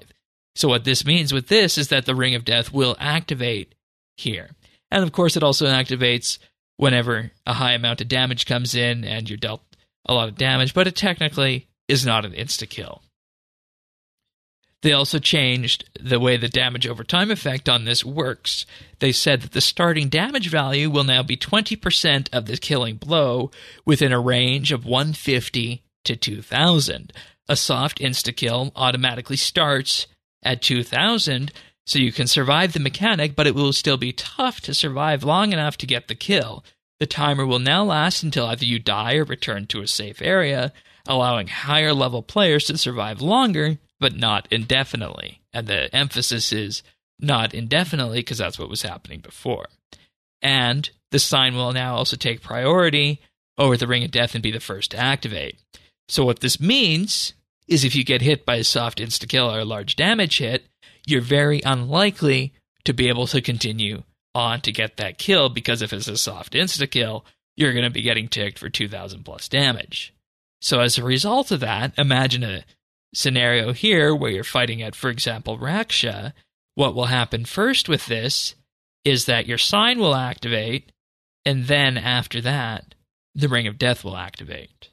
So, 0.56 0.68
what 0.68 0.84
this 0.84 1.06
means 1.06 1.34
with 1.34 1.48
this 1.48 1.78
is 1.78 1.88
that 1.88 2.06
the 2.06 2.16
Ring 2.16 2.36
of 2.36 2.46
Death 2.46 2.74
will 2.74 2.98
activate 3.00 3.74
here. 4.18 4.50
And 4.92 5.04
of 5.04 5.14
course, 5.14 5.38
it 5.38 5.44
also 5.44 5.68
activates 5.68 6.40
whenever 6.82 7.30
a 7.46 7.54
high 7.54 7.74
amount 7.74 8.02
of 8.02 8.08
damage 8.08 8.48
comes 8.48 8.74
in 8.74 9.06
and 9.06 9.30
you're 9.30 9.38
dealt 9.38 9.62
a 10.08 10.16
lot 10.16 10.28
of 10.28 10.36
damage, 10.36 10.74
but 10.74 10.88
it 10.88 10.96
technically 10.96 11.68
is 11.88 12.04
not 12.04 12.26
an 12.26 12.32
insta 12.32 12.68
kill. 12.68 13.04
They 14.82 14.92
also 14.92 15.20
changed 15.20 15.88
the 16.00 16.20
way 16.20 16.38
the 16.38 16.50
damage 16.50 16.88
over 16.88 17.04
time 17.04 17.30
effect 17.30 17.70
on 17.70 17.86
this 17.86 18.04
works. 18.04 18.66
They 18.98 19.12
said 19.12 19.44
that 19.44 19.52
the 19.52 19.62
starting 19.62 20.10
damage 20.10 20.50
value 20.50 20.90
will 20.90 21.04
now 21.04 21.22
be 21.22 21.38
20% 21.38 22.30
of 22.34 22.48
the 22.48 22.58
killing 22.58 22.96
blow 22.96 23.52
within 23.86 24.12
a 24.12 24.20
range 24.20 24.72
of 24.72 24.84
150 24.84 25.84
to 26.06 26.16
2000. 26.16 27.14
A 27.48 27.56
soft 27.56 28.00
insta 28.00 28.36
kill 28.36 28.72
automatically 28.76 29.38
starts 29.38 30.08
at 30.42 30.64
2000, 30.64 31.52
so 31.92 32.00
you 32.00 32.14
can 32.14 32.28
survive 32.28 32.72
the 32.72 32.80
mechanic, 32.80 33.36
but 33.36 33.48
it 33.48 33.54
will 33.54 33.74
still 33.74 33.98
be 33.98 34.14
tough 34.14 34.62
to 34.62 34.74
survive 34.74 35.26
long 35.26 35.52
enough 35.52 35.76
to 35.78 35.86
get 35.86 36.08
the 36.08 36.16
kill. 36.16 36.64
The 37.02 37.06
timer 37.06 37.46
will 37.46 37.60
now 37.60 37.84
last 37.84 38.24
until 38.24 38.46
either 38.46 38.64
you 38.64 38.80
die 38.80 39.16
or 39.16 39.26
return 39.26 39.68
to 39.68 39.82
a 39.82 39.88
safe 39.88 40.22
area, 40.22 40.72
allowing 41.06 41.48
higher 41.48 41.94
level 41.94 42.24
players 42.24 42.66
to 42.66 42.78
survive 42.78 43.22
longer, 43.22 43.78
but 44.00 44.16
not 44.16 44.48
indefinitely. 44.50 45.42
And 45.52 45.68
the 45.68 45.94
emphasis 45.94 46.54
is 46.54 46.82
not 47.20 47.54
indefinitely 47.54 48.20
because 48.20 48.38
that's 48.38 48.58
what 48.58 48.70
was 48.70 48.84
happening 48.84 49.20
before. 49.20 49.66
And 50.42 50.90
the 51.12 51.20
sign 51.20 51.56
will 51.56 51.74
now 51.74 51.96
also 51.96 52.16
take 52.16 52.42
priority 52.42 53.20
over 53.58 53.76
the 53.76 53.88
Ring 53.88 54.06
of 54.06 54.12
Death 54.12 54.34
and 54.34 54.42
be 54.42 54.52
the 54.52 54.62
first 54.62 54.92
to 54.92 54.98
activate. 54.98 55.60
So, 56.08 56.24
what 56.24 56.40
this 56.40 56.60
means 56.60 57.34
is 57.68 57.84
if 57.84 57.96
you 57.96 58.06
get 58.06 58.22
hit 58.22 58.46
by 58.46 58.56
a 58.56 58.64
soft 58.64 59.00
insta 59.00 59.28
kill 59.28 59.54
or 59.54 59.60
a 59.60 59.66
large 59.66 59.98
damage 59.98 60.38
hit, 60.38 60.66
you're 61.06 61.22
very 61.22 61.62
unlikely 61.62 62.54
to 62.86 62.94
be 62.94 63.10
able 63.10 63.28
to 63.28 63.42
continue 63.42 64.04
on 64.34 64.62
to 64.62 64.72
get 64.72 64.98
that 64.98 65.18
kill 65.18 65.50
because 65.50 65.82
if 65.82 65.94
it's 65.94 66.08
a 66.08 66.18
soft 66.18 66.54
insta 66.54 66.90
kill, 66.90 67.26
you're 67.56 67.74
going 67.74 67.86
to 67.86 67.90
be 67.90 68.02
getting 68.02 68.28
ticked 68.28 68.58
for 68.58 68.70
2000 68.70 69.24
plus 69.24 69.48
damage. 69.48 70.14
So, 70.62 70.80
as 70.80 70.98
a 70.98 71.04
result 71.04 71.52
of 71.52 71.60
that, 71.62 71.94
imagine 71.98 72.44
a 72.44 72.64
scenario 73.14 73.74
here 73.74 74.16
where 74.16 74.32
you're 74.32 74.44
fighting 74.44 74.82
at, 74.82 74.96
for 74.96 75.10
example, 75.10 75.58
Raksha. 75.58 76.34
What 76.76 76.96
will 76.96 77.06
happen 77.06 77.46
first 77.46 77.90
with 77.90 78.06
this 78.06 78.56
is 79.04 79.26
that 79.26 79.48
your 79.48 79.58
sign 79.58 80.00
will 80.00 80.16
activate, 80.16 80.92
and 81.46 81.66
then 81.66 81.98
after 81.98 82.40
that, 82.42 82.96
the 83.36 83.50
Ring 83.50 83.68
of 83.68 83.78
Death 83.78 84.04
will 84.04 84.16
activate. 84.16 84.90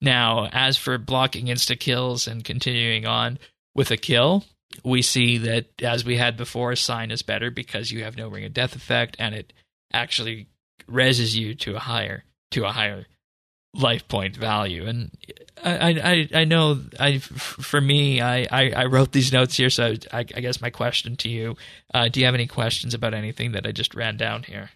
Now, 0.00 0.48
as 0.52 0.76
for 0.76 0.96
blocking 0.98 1.46
insta 1.46 1.78
kills 1.78 2.26
and 2.26 2.44
continuing 2.44 3.06
on 3.06 3.38
with 3.74 3.90
a 3.90 3.96
kill, 3.96 4.44
we 4.84 5.02
see 5.02 5.38
that 5.38 5.82
as 5.82 6.04
we 6.04 6.16
had 6.16 6.36
before, 6.36 6.76
sign 6.76 7.10
is 7.10 7.22
better 7.22 7.50
because 7.50 7.90
you 7.90 8.04
have 8.04 8.16
no 8.16 8.28
ring 8.28 8.44
of 8.44 8.54
death 8.54 8.74
effect 8.74 9.16
and 9.18 9.34
it 9.34 9.52
actually 9.92 10.48
reses 10.90 11.34
you 11.34 11.54
to 11.54 11.76
a 11.76 11.80
higher 11.80 12.24
to 12.50 12.64
a 12.64 12.72
higher 12.72 13.06
life 13.74 14.06
point 14.08 14.36
value. 14.36 14.86
And 14.86 15.10
I 15.62 16.28
I 16.32 16.40
I 16.40 16.44
know 16.44 16.80
I 16.98 17.18
for 17.18 17.80
me 17.80 18.20
I 18.20 18.46
I, 18.50 18.70
I 18.70 18.84
wrote 18.86 19.12
these 19.12 19.32
notes 19.32 19.56
here, 19.56 19.70
so 19.70 19.94
I, 20.12 20.20
I 20.20 20.22
guess 20.22 20.60
my 20.60 20.70
question 20.70 21.16
to 21.16 21.28
you: 21.28 21.56
uh, 21.94 22.08
Do 22.08 22.20
you 22.20 22.26
have 22.26 22.34
any 22.34 22.46
questions 22.46 22.94
about 22.94 23.14
anything 23.14 23.52
that 23.52 23.66
I 23.66 23.72
just 23.72 23.94
ran 23.94 24.16
down 24.16 24.44
here? 24.44 24.70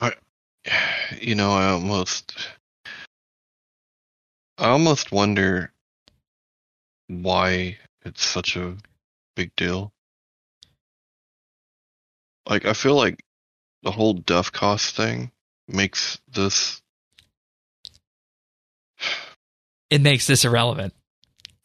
I, 0.00 0.12
you 1.20 1.34
know, 1.34 1.52
I 1.52 1.70
almost 1.70 2.36
I 4.58 4.68
almost 4.68 5.12
wonder 5.12 5.72
why 7.10 7.78
it's 8.04 8.24
such 8.24 8.56
a 8.56 8.76
big 9.36 9.54
deal. 9.56 9.92
Like, 12.48 12.64
I 12.64 12.72
feel 12.72 12.94
like 12.94 13.22
the 13.82 13.90
whole 13.90 14.14
death 14.14 14.52
cost 14.52 14.96
thing 14.96 15.30
makes 15.68 16.18
this. 16.32 16.80
It 19.90 20.00
makes 20.00 20.26
this 20.26 20.44
irrelevant. 20.44 20.94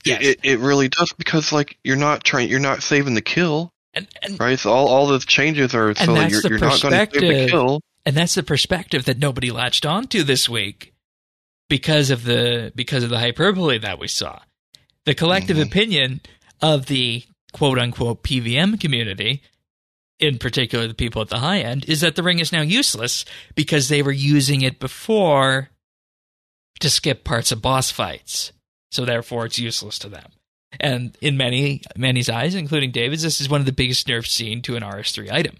Yes. 0.03 0.21
It, 0.23 0.39
it 0.43 0.59
really 0.59 0.87
does 0.87 1.11
because 1.17 1.51
like 1.51 1.77
you're 1.83 1.95
not 1.95 2.23
trying 2.23 2.49
you're 2.49 2.59
not 2.59 2.83
saving 2.83 3.15
the 3.15 3.21
kill. 3.21 3.71
And, 3.93 4.07
and 4.21 4.39
right? 4.39 4.59
So 4.59 4.71
all, 4.71 4.87
all 4.87 5.07
the 5.07 5.19
changes 5.19 5.73
are 5.73 5.95
so 5.95 6.13
you're, 6.13 6.41
you're 6.41 6.59
not 6.59 6.81
going 6.81 6.93
to 6.93 7.07
save 7.11 7.11
the 7.11 7.47
kill. 7.49 7.81
And 8.05 8.15
that's 8.15 8.35
the 8.35 8.43
perspective 8.43 9.05
that 9.05 9.17
nobody 9.17 9.49
latched 9.51 9.85
onto 9.85 10.23
this 10.23 10.47
week 10.47 10.93
because 11.69 12.11
of 12.11 12.23
the 12.23 12.71
because 12.75 13.03
of 13.03 13.09
the 13.09 13.19
hyperbole 13.19 13.79
that 13.79 13.97
we 13.97 14.07
saw. 14.07 14.39
The 15.05 15.15
collective 15.15 15.57
mm-hmm. 15.57 15.67
opinion 15.67 16.21
of 16.61 16.87
the 16.87 17.23
quote 17.53 17.79
unquote 17.79 18.23
PVM 18.23 18.79
community, 18.79 19.41
in 20.19 20.37
particular 20.37 20.87
the 20.87 20.93
people 20.93 21.21
at 21.21 21.29
the 21.29 21.39
high 21.39 21.59
end, 21.59 21.85
is 21.87 22.01
that 22.01 22.15
the 22.15 22.23
ring 22.23 22.39
is 22.39 22.51
now 22.51 22.61
useless 22.61 23.25
because 23.55 23.87
they 23.87 24.01
were 24.01 24.11
using 24.11 24.61
it 24.61 24.79
before 24.79 25.69
to 26.79 26.89
skip 26.89 27.23
parts 27.23 27.51
of 27.51 27.61
boss 27.61 27.91
fights. 27.91 28.51
So 28.91 29.05
therefore 29.05 29.45
it's 29.45 29.59
useless 29.59 29.99
to 29.99 30.09
them. 30.09 30.31
And 30.79 31.17
in 31.21 31.37
many 31.37 31.81
many's 31.95 32.29
eyes, 32.29 32.55
including 32.55 32.91
David's, 32.91 33.23
this 33.23 33.39
is 33.39 33.49
one 33.49 33.61
of 33.61 33.65
the 33.65 33.71
biggest 33.71 34.07
nerfs 34.07 34.31
seen 34.31 34.61
to 34.63 34.75
an 34.75 34.83
RS3 34.83 35.31
item. 35.31 35.57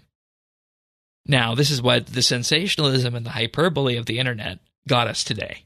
Now, 1.26 1.54
this 1.54 1.70
is 1.70 1.82
what 1.82 2.06
the 2.06 2.22
sensationalism 2.22 3.14
and 3.14 3.26
the 3.26 3.30
hyperbole 3.30 3.96
of 3.96 4.06
the 4.06 4.18
internet 4.18 4.58
got 4.86 5.08
us 5.08 5.24
today. 5.24 5.65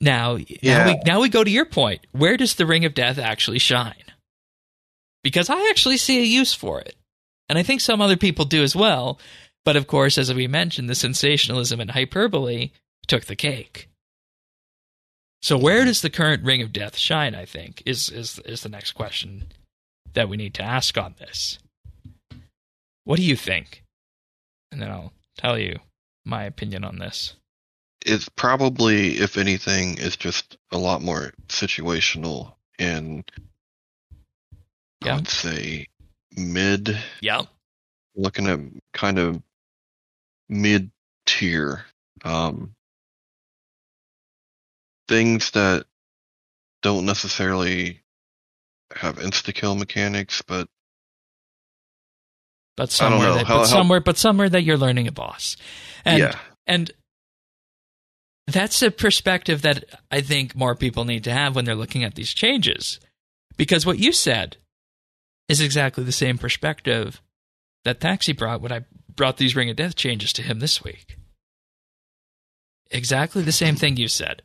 Now, 0.00 0.36
yeah. 0.36 0.78
now 0.78 0.86
we 0.86 1.00
now 1.06 1.20
we 1.20 1.28
go 1.28 1.44
to 1.44 1.50
your 1.50 1.64
point. 1.64 2.06
Where 2.12 2.36
does 2.36 2.54
the 2.54 2.66
Ring 2.66 2.84
of 2.84 2.94
Death 2.94 3.18
actually 3.18 3.58
shine? 3.58 3.94
Because 5.22 5.48
I 5.48 5.68
actually 5.70 5.96
see 5.96 6.20
a 6.20 6.24
use 6.24 6.52
for 6.52 6.80
it. 6.80 6.96
And 7.48 7.58
I 7.58 7.62
think 7.62 7.80
some 7.80 8.00
other 8.00 8.16
people 8.16 8.44
do 8.44 8.62
as 8.62 8.76
well. 8.76 9.18
But 9.64 9.76
of 9.76 9.86
course, 9.86 10.18
as 10.18 10.32
we 10.32 10.46
mentioned, 10.46 10.90
the 10.90 10.94
sensationalism 10.94 11.80
and 11.80 11.90
hyperbole 11.90 12.70
took 13.06 13.24
the 13.24 13.36
cake. 13.36 13.88
So 15.42 15.58
where 15.58 15.84
does 15.84 16.02
the 16.02 16.10
current 16.10 16.42
Ring 16.44 16.62
of 16.62 16.72
Death 16.72 16.96
shine, 16.96 17.34
I 17.34 17.44
think, 17.44 17.82
is 17.86 18.08
is 18.10 18.38
is 18.40 18.62
the 18.62 18.68
next 18.68 18.92
question 18.92 19.46
that 20.14 20.28
we 20.28 20.36
need 20.36 20.54
to 20.54 20.62
ask 20.62 20.96
on 20.96 21.14
this. 21.18 21.58
What 23.04 23.16
do 23.16 23.22
you 23.22 23.36
think? 23.36 23.82
And 24.72 24.80
then 24.80 24.90
I'll 24.90 25.12
tell 25.36 25.58
you 25.58 25.78
my 26.24 26.44
opinion 26.44 26.84
on 26.84 26.98
this 26.98 27.34
is 28.04 28.28
probably, 28.28 29.18
if 29.18 29.36
anything, 29.36 29.98
is 29.98 30.16
just 30.16 30.56
a 30.70 30.78
lot 30.78 31.02
more 31.02 31.32
situational 31.48 32.54
and 32.78 33.24
yeah. 35.04 35.12
I 35.12 35.16
would 35.16 35.28
say 35.28 35.88
mid. 36.36 36.98
Yeah. 37.20 37.42
Looking 38.16 38.46
at 38.46 38.60
kind 38.92 39.18
of 39.18 39.42
mid 40.48 40.90
tier 41.26 41.84
um, 42.24 42.74
things 45.08 45.50
that 45.52 45.86
don't 46.82 47.06
necessarily 47.06 48.00
have 48.94 49.16
insta 49.16 49.54
kill 49.54 49.74
mechanics, 49.74 50.42
but 50.42 50.68
but 52.76 52.90
somewhere, 52.90 53.34
that, 53.34 53.46
how, 53.46 53.58
but 53.58 53.66
somewhere, 53.66 54.00
but 54.00 54.16
somewhere 54.16 54.48
that 54.48 54.62
you're 54.62 54.76
learning 54.78 55.06
a 55.06 55.12
boss, 55.12 55.56
and 56.04 56.18
yeah. 56.18 56.38
and 56.66 56.90
that's 58.46 58.82
a 58.82 58.90
perspective 58.90 59.62
that 59.62 59.84
I 60.10 60.20
think 60.20 60.54
more 60.54 60.74
people 60.74 61.04
need 61.04 61.24
to 61.24 61.32
have 61.32 61.56
when 61.56 61.64
they're 61.64 61.74
looking 61.74 62.04
at 62.04 62.14
these 62.14 62.34
changes. 62.34 63.00
Because 63.56 63.86
what 63.86 63.98
you 63.98 64.12
said 64.12 64.56
is 65.48 65.60
exactly 65.60 66.04
the 66.04 66.12
same 66.12 66.38
perspective 66.38 67.20
that 67.84 68.00
Taxi 68.00 68.32
brought 68.32 68.60
when 68.60 68.72
I 68.72 68.80
brought 69.14 69.36
these 69.36 69.54
Ring 69.54 69.70
of 69.70 69.76
Death 69.76 69.94
changes 69.94 70.32
to 70.34 70.42
him 70.42 70.58
this 70.58 70.82
week. 70.82 71.16
Exactly 72.90 73.42
the 73.42 73.52
same 73.52 73.76
thing 73.76 73.96
you 73.96 74.08
said. 74.08 74.42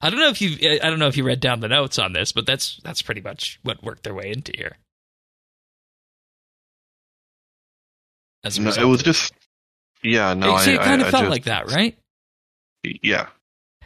I 0.00 0.10
don't 0.10 0.20
know 0.20 0.28
if 0.28 0.40
you 0.42 0.78
I 0.82 0.90
don't 0.90 0.98
know 0.98 1.06
if 1.08 1.16
you 1.16 1.24
read 1.24 1.40
down 1.40 1.60
the 1.60 1.68
notes 1.68 1.98
on 1.98 2.12
this, 2.12 2.32
but 2.32 2.44
that's 2.46 2.80
that's 2.84 3.00
pretty 3.02 3.22
much 3.22 3.58
what 3.62 3.82
worked 3.82 4.02
their 4.02 4.14
way 4.14 4.30
into 4.30 4.52
here. 4.54 4.76
As 8.44 8.58
No, 8.58 8.70
it 8.70 8.84
was 8.84 9.02
just 9.02 9.32
yeah. 10.02 10.34
No, 10.34 10.56
See, 10.58 10.72
I, 10.72 10.74
it 10.74 10.80
kind 10.80 11.02
I, 11.02 11.08
of 11.08 11.08
I 11.08 11.10
felt 11.10 11.22
just- 11.24 11.30
like 11.30 11.44
that, 11.44 11.70
right? 11.70 11.96
Yeah, 13.02 13.28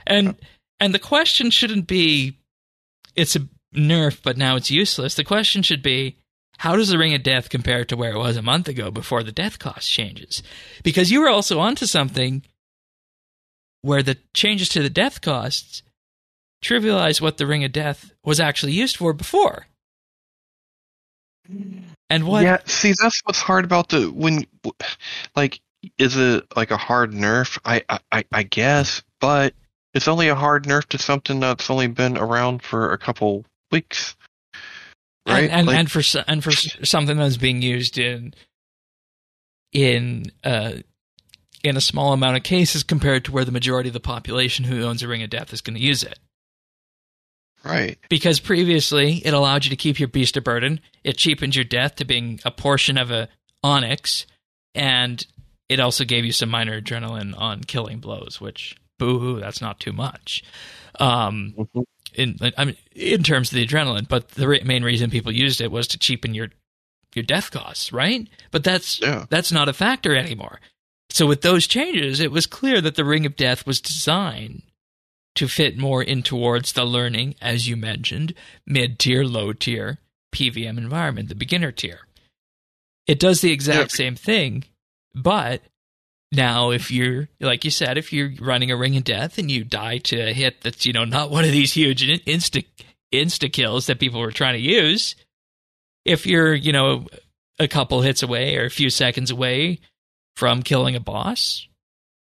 And 0.07 0.37
and 0.79 0.95
the 0.95 0.99
question 0.99 1.51
shouldn't 1.51 1.87
be 1.87 2.39
it's 3.15 3.37
a 3.37 3.49
nerf, 3.75 4.21
but 4.23 4.37
now 4.37 4.57
it's 4.57 4.71
useless. 4.71 5.15
The 5.15 5.25
question 5.25 5.63
should 5.63 5.83
be 5.83 6.17
how 6.59 6.77
does 6.77 6.89
the 6.89 6.99
Ring 6.99 7.15
of 7.15 7.23
Death 7.23 7.49
compare 7.49 7.85
to 7.87 7.97
where 7.97 8.13
it 8.13 8.19
was 8.19 8.37
a 8.37 8.43
month 8.43 8.69
ago 8.69 8.91
before 8.91 9.23
the 9.23 9.33
death 9.33 9.59
cost 9.59 9.91
changes? 9.91 10.43
Because 10.83 11.11
you 11.11 11.21
were 11.21 11.29
also 11.31 11.59
onto 11.59 11.87
something 11.87 12.43
where 13.83 14.03
the 14.03 14.19
changes 14.35 14.69
to 14.71 14.83
the 14.83 14.91
death 14.91 15.23
costs 15.23 15.83
trivialize 16.63 17.21
what 17.21 17.39
the 17.39 17.47
Ring 17.47 17.65
of 17.65 17.73
Death 17.73 18.13
was 18.25 18.41
actually 18.41 18.73
used 18.73 18.99
for 18.99 19.15
before. 19.15 19.69
And 22.11 22.25
what 22.27 22.43
yeah. 22.43 22.59
See, 22.67 22.93
that's 23.01 23.21
what's 23.25 23.41
hard 23.41 23.65
about 23.65 23.89
the 23.89 24.11
when, 24.11 24.47
like, 25.35 25.61
is 25.99 26.17
it 26.17 26.45
like 26.57 26.71
a 26.71 26.77
hard 26.77 27.13
nerf? 27.13 27.59
I, 27.65 27.83
I- 28.13 28.25
I, 28.33 28.43
guess, 28.43 29.03
but 29.21 29.55
it's 29.95 30.09
only 30.09 30.29
a 30.29 30.35
hard 30.35 30.65
nerf 30.65 30.87
to 30.87 30.99
something 30.99 31.41
that's 31.41 31.71
only 31.71 31.89
been 31.89 32.17
around 32.19 32.63
for 32.63 32.93
a 32.93 32.99
couple 32.99 33.45
weeks, 33.71 34.15
right? 35.27 35.45
and 35.45 35.53
and, 35.53 35.67
Like, 35.67 35.77
and 35.79 35.91
for 35.91 36.03
and 36.29 36.45
for 36.45 36.51
something 36.53 37.17
that's 37.17 37.37
being 37.37 37.63
used 37.63 37.99
in 37.99 38.35
in 39.73 40.31
uh 40.45 40.73
in 41.63 41.77
a 41.77 41.81
small 41.81 42.13
amount 42.13 42.37
of 42.37 42.43
cases 42.43 42.83
compared 42.83 43.25
to 43.25 43.33
where 43.33 43.45
the 43.45 43.53
majority 43.53 43.89
of 43.89 43.93
the 43.93 44.01
population 44.01 44.65
who 44.65 44.83
owns 44.83 45.03
a 45.03 45.09
ring 45.09 45.23
of 45.23 45.31
death 45.31 45.53
is 45.53 45.61
going 45.61 45.77
to 45.77 45.83
use 45.83 46.03
it 46.03 46.19
right. 47.65 47.99
because 48.09 48.41
previously 48.41 49.17
it 49.25 49.35
allowed 49.35 49.65
you 49.65 49.71
to 49.71 49.77
keep 49.77 50.01
your 50.01 50.09
beast 50.09 50.37
of 50.37 50.43
burden 50.43 50.81
it 51.05 51.17
cheapened 51.17 51.55
your 51.55 51.65
death 51.65 51.95
to 51.97 52.05
being 52.05 52.41
a 52.45 52.51
portion 52.51 52.99
of 52.99 53.11
a 53.11 53.29
onyx 53.63 54.27
and 54.75 55.27
it 55.71 55.81
also 55.81 56.05
gave 56.05 56.27
you 56.27 56.33
some 56.33 56.51
minor 56.51 56.79
adrenaline 56.81 57.33
on 57.41 57.63
killing 57.65 57.99
blows 58.01 58.41
which 58.41 58.77
boo-hoo 58.99 59.41
that's 59.41 59.63
not 59.63 59.81
too 59.81 59.93
much 59.93 60.45
um 60.99 61.55
Mhm. 61.57 61.85
in 62.15 62.37
I 62.59 62.65
mean, 62.67 62.77
in 62.95 63.23
terms 63.23 63.51
of 63.53 63.55
the 63.57 63.67
adrenaline, 63.67 64.09
but 64.09 64.31
the 64.31 64.49
re- 64.49 64.63
main 64.65 64.83
reason 64.83 65.11
people 65.11 65.31
used 65.33 65.61
it 65.61 65.71
was 65.71 65.87
to 65.89 65.99
cheapen 65.99 66.35
your 66.35 66.49
your 67.15 67.23
death 67.25 67.51
costs, 67.53 67.93
right? 67.93 68.29
But 68.51 68.65
that's 68.65 69.01
Yeah. 69.01 69.27
that's 69.31 69.53
not 69.53 69.69
a 69.69 69.73
factor 69.73 70.15
anymore. 70.17 70.61
So 71.09 71.27
with 71.27 71.43
those 71.43 71.67
changes, 71.69 72.19
it 72.21 72.31
was 72.33 72.47
clear 72.47 72.81
that 72.81 72.95
the 72.97 73.05
Ring 73.05 73.27
of 73.27 73.37
Death 73.37 73.67
was 73.67 73.81
designed 73.81 74.63
to 75.37 75.47
fit 75.49 75.79
more 75.79 76.03
in 76.03 76.23
towards 76.23 76.73
the 76.73 76.85
learning, 76.85 77.37
as 77.41 77.69
you 77.69 77.77
mentioned, 77.77 78.35
mid 78.67 78.99
tier, 78.99 79.25
low 79.25 79.53
tier 79.53 79.99
PVM 80.33 80.79
environment, 80.79 81.29
the 81.29 81.35
beginner 81.37 81.73
tier. 81.73 82.01
It 83.07 83.19
does 83.21 83.41
the 83.41 83.53
exact 83.53 83.93
Yeah. 83.93 83.97
same 83.97 84.17
thing, 84.17 84.65
but 85.15 85.63
now 86.33 86.71
if 86.71 86.91
you're 86.91 87.29
like 87.41 87.65
you 87.65 87.71
said, 87.71 87.99
if 87.99 88.13
you're 88.13 88.33
running 88.41 88.71
a 88.71 88.77
ring 88.77 88.97
of 88.97 89.05
death 89.05 89.39
and 89.39 89.51
you 89.51 89.65
die 89.65 89.99
to 89.99 90.17
a 90.21 90.33
hit 90.33 90.61
that's, 90.63 90.87
you 90.87 90.93
know, 90.93 91.05
not 91.05 91.31
one 91.31 91.45
of 91.45 91.53
these 91.53 91.73
huge 91.73 92.07
insta 92.25 92.65
insta 93.13 93.53
kills 93.53 93.87
that 93.87 93.99
people 93.99 94.21
were 94.21 94.31
trying 94.31 94.55
to 94.55 94.61
use, 94.61 95.17
if 96.05 96.27
you're, 96.27 96.55
you 96.55 96.73
know, 96.73 97.07
a 97.59 97.69
couple 97.69 98.01
hits 98.01 98.23
away 98.23 98.57
or 98.57 98.65
a 98.65 98.71
few 98.71 98.91
seconds 98.91 99.31
away 99.31 99.81
from 100.37 100.63
killing 100.63 100.97
a 100.97 101.01
boss, 101.01 101.67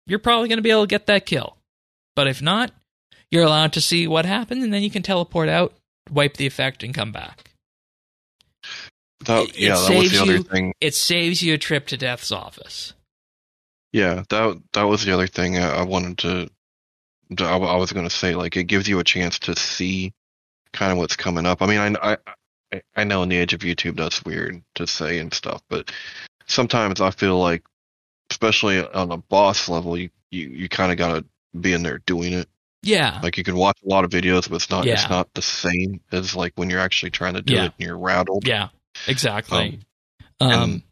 you're 0.05 0.19
probably 0.19 0.47
going 0.47 0.57
to 0.57 0.63
be 0.63 0.71
able 0.71 0.83
to 0.83 0.87
get 0.87 1.07
that 1.07 1.25
kill. 1.25 1.57
But 2.15 2.27
if 2.27 2.41
not, 2.41 2.71
you're 3.29 3.43
allowed 3.43 3.73
to 3.73 3.81
see 3.81 4.07
what 4.07 4.25
happened 4.25 4.63
and 4.63 4.73
then 4.73 4.83
you 4.83 4.89
can 4.89 5.03
teleport 5.03 5.49
out, 5.49 5.73
wipe 6.09 6.37
the 6.37 6.47
effect, 6.47 6.83
and 6.83 6.93
come 6.93 7.11
back. 7.11 7.46
That, 9.25 9.49
It 9.49 9.59
yeah, 9.59 9.75
that 9.75 9.97
was 9.97 10.11
the 10.11 10.21
other 10.21 10.35
you- 10.37 10.43
thing. 10.43 10.73
It 10.79 10.93
saves 10.95 11.41
you 11.41 11.53
a 11.53 11.57
trip 11.57 11.87
to 11.87 11.97
death's 11.97 12.31
office. 12.31 12.93
Yeah, 13.91 14.23
that 14.29 14.61
that 14.73 14.83
was 14.83 15.05
the 15.05 15.13
other 15.13 15.27
thing 15.27 15.57
I, 15.57 15.77
I 15.79 15.83
wanted 15.83 16.17
to. 16.19 16.49
I, 17.39 17.57
I 17.57 17.75
was 17.77 17.91
going 17.91 18.07
to 18.07 18.15
say, 18.15 18.35
like, 18.35 18.55
it 18.55 18.65
gives 18.65 18.87
you 18.87 18.99
a 18.99 19.03
chance 19.03 19.39
to 19.39 19.55
see 19.55 20.13
kind 20.73 20.91
of 20.91 20.97
what's 20.97 21.15
coming 21.15 21.45
up. 21.45 21.61
I 21.61 21.65
mean, 21.65 21.95
I, 21.95 22.13
I 22.13 22.17
I 22.73 22.81
I 22.95 23.03
know 23.05 23.23
in 23.23 23.29
the 23.29 23.37
age 23.37 23.53
of 23.53 23.61
YouTube 23.61 23.97
that's 23.97 24.23
weird 24.23 24.61
to 24.75 24.85
say 24.87 25.19
and 25.19 25.33
stuff, 25.33 25.61
but 25.69 25.91
sometimes 26.47 27.01
I 27.01 27.11
feel 27.11 27.39
like, 27.39 27.63
especially 28.29 28.79
on 28.85 29.11
a 29.11 29.17
boss 29.17 29.67
level, 29.67 29.97
you 29.97 30.09
you, 30.31 30.47
you 30.49 30.69
kind 30.69 30.91
of 30.91 30.97
got 30.97 31.15
to 31.15 31.25
be 31.59 31.73
in 31.73 31.81
there 31.83 31.99
doing 32.05 32.33
it. 32.33 32.47
Yeah. 32.83 33.19
Like 33.23 33.37
you 33.37 33.43
can 33.43 33.55
watch 33.55 33.77
a 33.83 33.89
lot 33.89 34.03
of 34.05 34.11
videos, 34.11 34.47
but 34.49 34.57
it's 34.57 34.69
not 34.69 34.85
Yeah. 34.85 34.93
it's 34.93 35.09
not 35.09 35.33
the 35.33 35.41
same 35.41 36.01
as 36.11 36.35
like 36.35 36.53
when 36.55 36.69
you're 36.69 36.79
actually 36.79 37.11
trying 37.11 37.33
to 37.33 37.41
do 37.41 37.53
Yeah. 37.55 37.63
it 37.65 37.73
and 37.79 37.87
you're 37.87 37.97
rattled. 37.97 38.45
Yeah. 38.47 38.67
Exactly. 39.07 39.79
Um, 40.39 40.51
Um, 40.51 40.83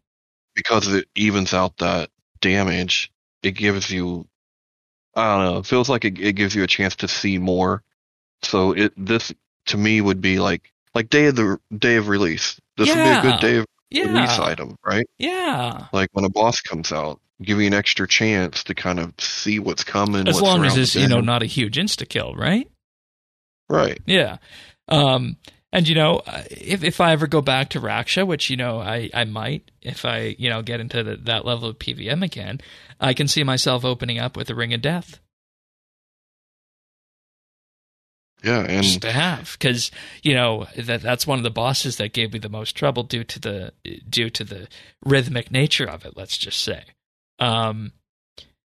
because 0.54 0.88
it 0.88 1.08
evens 1.15 1.54
out 1.54 1.78
that 1.78 2.10
damage, 2.41 3.12
it 3.44 3.52
gives 3.52 3.89
you 3.91 4.28
I 5.15 5.36
don't 5.38 5.46
know, 5.46 5.60
it 5.60 5.65
feels 5.65 5.88
like 5.88 6.04
it, 6.04 6.20
it 6.20 6.34
gives 6.34 6.56
you 6.56 6.63
a 6.63 6.68
chance 6.68 6.98
to 6.98 7.08
see 7.08 7.38
more. 7.38 7.84
So 8.41 8.74
it 8.74 8.94
this 8.98 9.34
to 9.68 9.78
me 9.78 10.02
would 10.02 10.22
be 10.22 10.39
like 10.39 10.72
like 10.94 11.10
day 11.10 11.28
of 11.28 11.36
the 11.36 11.60
day 11.78 11.96
of 11.96 12.08
release. 12.08 12.60
This 12.78 12.89
would 12.89 12.96
be 12.96 13.10
a 13.10 13.22
good 13.22 13.39
day 13.39 13.58
of 13.58 13.65
release 13.94 14.39
item, 14.39 14.78
right? 14.86 15.08
Yeah. 15.18 15.88
Like 15.94 16.10
when 16.12 16.26
a 16.26 16.30
boss 16.30 16.62
comes 16.62 16.91
out, 16.91 17.22
give 17.41 17.60
you 17.60 17.68
an 17.68 17.74
extra 17.74 18.08
chance 18.08 18.63
to 18.65 18.76
kind 18.76 19.00
of 19.00 19.13
see 19.20 19.60
what's 19.60 19.84
coming. 19.84 20.28
As 20.28 20.36
what's 20.36 20.41
long 20.41 20.65
as 20.65 20.78
it's, 20.78 20.96
you 20.96 21.08
know, 21.08 21.22
not 21.22 21.44
a 21.44 21.46
huge 21.46 21.78
insta 21.78 22.08
kill, 22.08 22.34
right? 22.36 22.70
right. 23.70 24.00
Yeah. 24.06 24.38
Um, 24.88 25.38
and 25.76 25.88
you 25.88 25.96
know, 25.96 26.22
if 26.50 26.84
if 26.84 27.02
I 27.02 27.12
ever 27.12 27.28
go 27.28 27.42
back 27.42 27.70
to 27.70 27.82
Raksha, 27.82 28.26
which 28.26 28.50
you 28.50 28.56
know 28.56 28.80
I, 28.80 29.10
I 29.14 29.26
might, 29.26 29.72
if 29.82 30.06
I 30.06 30.36
you 30.40 30.50
know 30.50 30.62
get 30.62 30.80
into 30.80 31.04
the, 31.04 31.18
that 31.18 31.46
level 31.46 31.70
of 31.70 31.80
PVM 31.80 32.24
again, 32.24 32.62
I 33.00 33.14
can 33.14 33.28
see 33.28 33.44
myself 33.44 33.84
opening 33.84 34.18
up 34.18 34.38
with 34.38 34.50
a 34.50 34.56
Ring 34.56 34.74
of 34.74 34.82
Death 34.82 35.20
Yeah, 38.46 38.60
and 38.60 38.84
just 38.84 39.02
to 39.02 39.12
have, 39.12 39.58
because 39.60 39.90
you 40.22 40.36
know 40.36 40.68
that 40.78 41.02
that's 41.02 41.26
one 41.26 41.40
of 41.40 41.44
the 41.44 41.50
bosses 41.50 41.98
that 41.98 42.14
gave 42.14 42.32
me 42.32 42.38
the 42.38 42.48
most 42.48 42.74
trouble 42.74 43.02
due 43.02 43.24
to 43.24 43.40
the 43.40 43.74
due 44.08 44.30
to 44.30 44.44
the 44.44 44.68
rhythmic 45.04 45.50
nature 45.50 45.90
of 45.90 46.06
it. 46.06 46.16
Let's 46.16 46.38
just 46.38 46.60
say. 46.62 46.84
Um, 47.40 47.94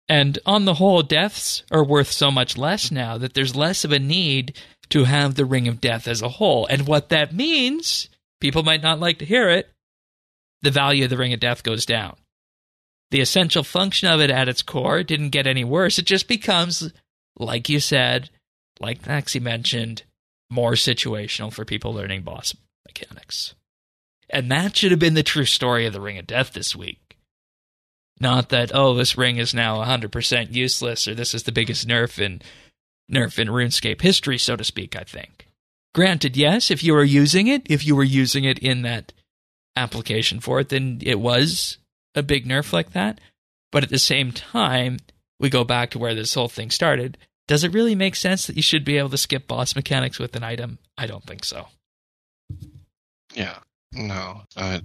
and 0.09 0.39
on 0.43 0.65
the 0.65 0.73
whole, 0.73 1.03
deaths 1.03 1.63
are 1.69 1.85
worth 1.85 2.11
so 2.11 2.31
much 2.31 2.57
less 2.57 2.91
now 2.91 3.19
that 3.19 3.35
there's 3.35 3.55
less 3.55 3.85
of 3.85 3.91
a 3.91 3.99
need 3.99 4.57
to 4.89 5.03
have 5.03 5.35
the 5.35 5.45
Ring 5.45 5.67
of 5.67 5.81
Death 5.81 6.07
as 6.07 6.21
a 6.21 6.29
whole. 6.29 6.65
And 6.67 6.87
what 6.87 7.09
that 7.09 7.33
means, 7.33 8.09
people 8.41 8.63
might 8.63 8.81
not 8.81 8.99
like 8.99 9.19
to 9.19 9.25
hear 9.25 9.49
it, 9.49 9.69
the 10.61 10.71
value 10.71 11.05
of 11.05 11.09
the 11.09 11.17
Ring 11.17 11.33
of 11.33 11.39
Death 11.39 11.63
goes 11.63 11.85
down. 11.85 12.15
The 13.11 13.21
essential 13.21 13.63
function 13.63 14.07
of 14.07 14.19
it 14.19 14.29
at 14.29 14.49
its 14.49 14.61
core 14.61 15.03
didn't 15.03 15.29
get 15.29 15.47
any 15.47 15.63
worse. 15.63 15.97
It 15.97 16.05
just 16.05 16.27
becomes, 16.27 16.91
like 17.37 17.69
you 17.69 17.79
said, 17.79 18.29
like 18.79 19.07
Maxie 19.07 19.39
mentioned, 19.39 20.03
more 20.49 20.73
situational 20.73 21.51
for 21.51 21.65
people 21.65 21.93
learning 21.93 22.23
boss 22.23 22.55
mechanics. 22.87 23.55
And 24.29 24.51
that 24.51 24.77
should 24.77 24.91
have 24.91 24.99
been 24.99 25.15
the 25.15 25.23
true 25.23 25.45
story 25.45 25.85
of 25.85 25.93
the 25.93 26.01
Ring 26.01 26.17
of 26.17 26.27
Death 26.27 26.53
this 26.53 26.75
week. 26.75 27.17
Not 28.19 28.49
that, 28.49 28.71
oh, 28.73 28.93
this 28.95 29.17
ring 29.17 29.37
is 29.37 29.53
now 29.53 29.77
100% 29.77 30.53
useless 30.53 31.07
or 31.07 31.15
this 31.15 31.33
is 31.33 31.43
the 31.43 31.51
biggest 31.51 31.87
nerf 31.87 32.19
in 32.19 32.41
nerf 33.09 33.39
in 33.39 33.47
RuneScape 33.47 34.01
history, 34.01 34.37
so 34.37 34.55
to 34.55 34.63
speak, 34.63 34.95
I 34.95 35.03
think. 35.03 35.47
Granted, 35.93 36.37
yes, 36.37 36.69
if 36.69 36.83
you 36.83 36.93
were 36.93 37.03
using 37.03 37.47
it, 37.47 37.63
if 37.65 37.85
you 37.85 37.95
were 37.95 38.03
using 38.03 38.43
it 38.43 38.59
in 38.59 38.83
that 38.83 39.13
application 39.75 40.39
for 40.39 40.59
it, 40.59 40.69
then 40.69 40.99
it 41.01 41.19
was 41.19 41.77
a 42.15 42.23
big 42.23 42.45
nerf 42.47 42.71
like 42.73 42.91
that. 42.91 43.19
But 43.71 43.83
at 43.83 43.89
the 43.89 43.99
same 43.99 44.31
time, 44.31 44.97
we 45.39 45.49
go 45.49 45.63
back 45.63 45.91
to 45.91 45.99
where 45.99 46.15
this 46.15 46.33
whole 46.33 46.49
thing 46.49 46.69
started. 46.69 47.17
Does 47.47 47.63
it 47.63 47.73
really 47.73 47.95
make 47.95 48.15
sense 48.15 48.45
that 48.45 48.55
you 48.55 48.61
should 48.61 48.85
be 48.85 48.97
able 48.97 49.09
to 49.09 49.17
skip 49.17 49.47
boss 49.47 49.75
mechanics 49.75 50.19
with 50.19 50.35
an 50.35 50.43
item? 50.43 50.77
I 50.97 51.07
don't 51.07 51.23
think 51.23 51.43
so. 51.43 51.67
yeah, 53.33 53.59
no, 53.93 54.41
uh, 54.55 54.81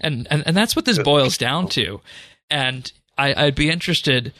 and 0.00 0.28
and, 0.30 0.46
and 0.46 0.56
that's 0.56 0.76
what 0.76 0.84
this 0.84 0.98
boils 0.98 1.38
down 1.38 1.68
to 1.68 2.00
and 2.50 2.92
I, 3.16 3.46
i'd 3.46 3.54
be 3.54 3.70
interested 3.70 4.32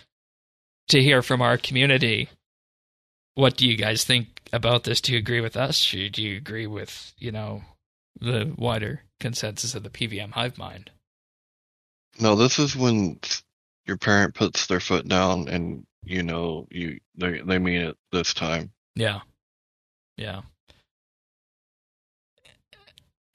to 0.88 1.02
hear 1.02 1.22
from 1.22 1.42
our 1.42 1.56
community 1.56 2.28
what 3.34 3.56
do 3.56 3.68
you 3.68 3.76
guys 3.76 4.04
think 4.04 4.42
about 4.52 4.84
this 4.84 5.00
do 5.00 5.12
you 5.12 5.18
agree 5.18 5.40
with 5.40 5.56
us 5.56 5.92
or 5.94 6.08
do 6.08 6.22
you 6.22 6.36
agree 6.36 6.66
with 6.66 7.12
you 7.18 7.32
know 7.32 7.62
the 8.20 8.52
wider 8.56 9.02
consensus 9.20 9.74
of 9.74 9.82
the 9.82 9.90
pvm 9.90 10.32
hive 10.32 10.56
mind 10.56 10.90
no. 12.20 12.36
This 12.36 12.58
is 12.58 12.76
when 12.76 13.18
your 13.86 13.96
parent 13.96 14.34
puts 14.34 14.66
their 14.66 14.80
foot 14.80 15.08
down, 15.08 15.48
and 15.48 15.84
you 16.02 16.22
know 16.22 16.66
you 16.70 17.00
they 17.16 17.40
they 17.40 17.58
mean 17.58 17.82
it 17.82 17.96
this 18.12 18.34
time. 18.34 18.70
yeah 18.94 19.20
yeah 20.16 20.42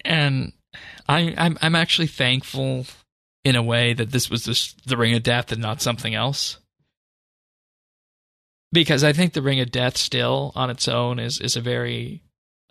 and 0.05 0.53
I, 1.07 1.33
I'm 1.37 1.57
I'm 1.61 1.75
actually 1.75 2.07
thankful 2.07 2.85
in 3.43 3.55
a 3.55 3.63
way 3.63 3.93
that 3.93 4.11
this 4.11 4.29
was 4.29 4.43
just 4.43 4.87
the 4.87 4.97
Ring 4.97 5.15
of 5.15 5.23
Death 5.23 5.51
and 5.51 5.61
not 5.61 5.81
something 5.81 6.13
else. 6.13 6.58
Because 8.71 9.03
I 9.03 9.13
think 9.13 9.33
the 9.33 9.41
Ring 9.41 9.59
of 9.59 9.71
Death 9.71 9.97
still 9.97 10.51
on 10.55 10.69
its 10.69 10.87
own 10.87 11.19
is 11.19 11.39
is 11.39 11.55
a 11.55 11.61
very 11.61 12.21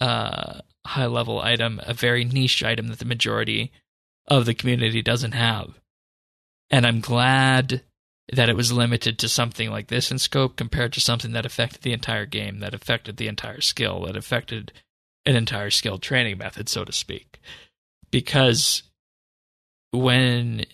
uh, 0.00 0.60
high 0.86 1.06
level 1.06 1.40
item, 1.40 1.80
a 1.84 1.94
very 1.94 2.24
niche 2.24 2.62
item 2.62 2.88
that 2.88 2.98
the 2.98 3.04
majority 3.04 3.72
of 4.28 4.46
the 4.46 4.54
community 4.54 5.02
doesn't 5.02 5.32
have. 5.32 5.78
And 6.70 6.86
I'm 6.86 7.00
glad 7.00 7.82
that 8.32 8.48
it 8.48 8.56
was 8.56 8.72
limited 8.72 9.18
to 9.18 9.28
something 9.28 9.70
like 9.70 9.88
this 9.88 10.10
in 10.10 10.18
scope 10.18 10.56
compared 10.56 10.92
to 10.92 11.00
something 11.00 11.32
that 11.32 11.46
affected 11.46 11.82
the 11.82 11.92
entire 11.92 12.26
game, 12.26 12.60
that 12.60 12.74
affected 12.74 13.16
the 13.16 13.28
entire 13.28 13.60
skill, 13.60 14.02
that 14.02 14.16
affected 14.16 14.72
an 15.24 15.34
entire 15.34 15.70
skill 15.70 15.98
training 15.98 16.38
method, 16.38 16.68
so 16.68 16.84
to 16.84 16.92
speak. 16.92 17.40
Because 18.10 18.82
when 19.90 20.66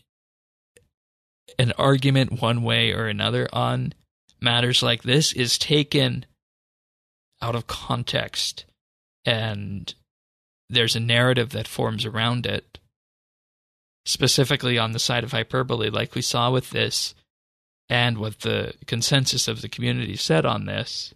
an 1.59 1.73
argument 1.79 2.43
one 2.43 2.63
way 2.63 2.93
or 2.93 3.07
another 3.07 3.49
on 3.53 3.95
matters 4.41 4.83
like 4.83 5.03
this 5.03 5.33
is 5.33 5.59
taken 5.59 6.27
out 7.41 7.55
of 7.55 7.67
context 7.67 8.65
and 9.25 9.95
there's 10.71 10.97
a 10.97 11.01
narrative 11.01 11.51
that 11.51 11.69
forms 11.69 12.05
around 12.05 12.47
it 12.47 12.79
specifically 14.07 14.79
on 14.79 14.93
the 14.93 14.99
side 14.99 15.25
of 15.25 15.33
hyperbole 15.33 15.89
like 15.91 16.15
we 16.15 16.23
saw 16.23 16.51
with 16.51 16.71
this 16.71 17.15
and 17.89 18.19
what 18.19 18.41
the 18.41 18.75
consensus 18.87 19.49
of 19.49 19.63
the 19.63 19.69
community 19.69 20.17
said 20.17 20.45
on 20.45 20.67
this 20.67 21.15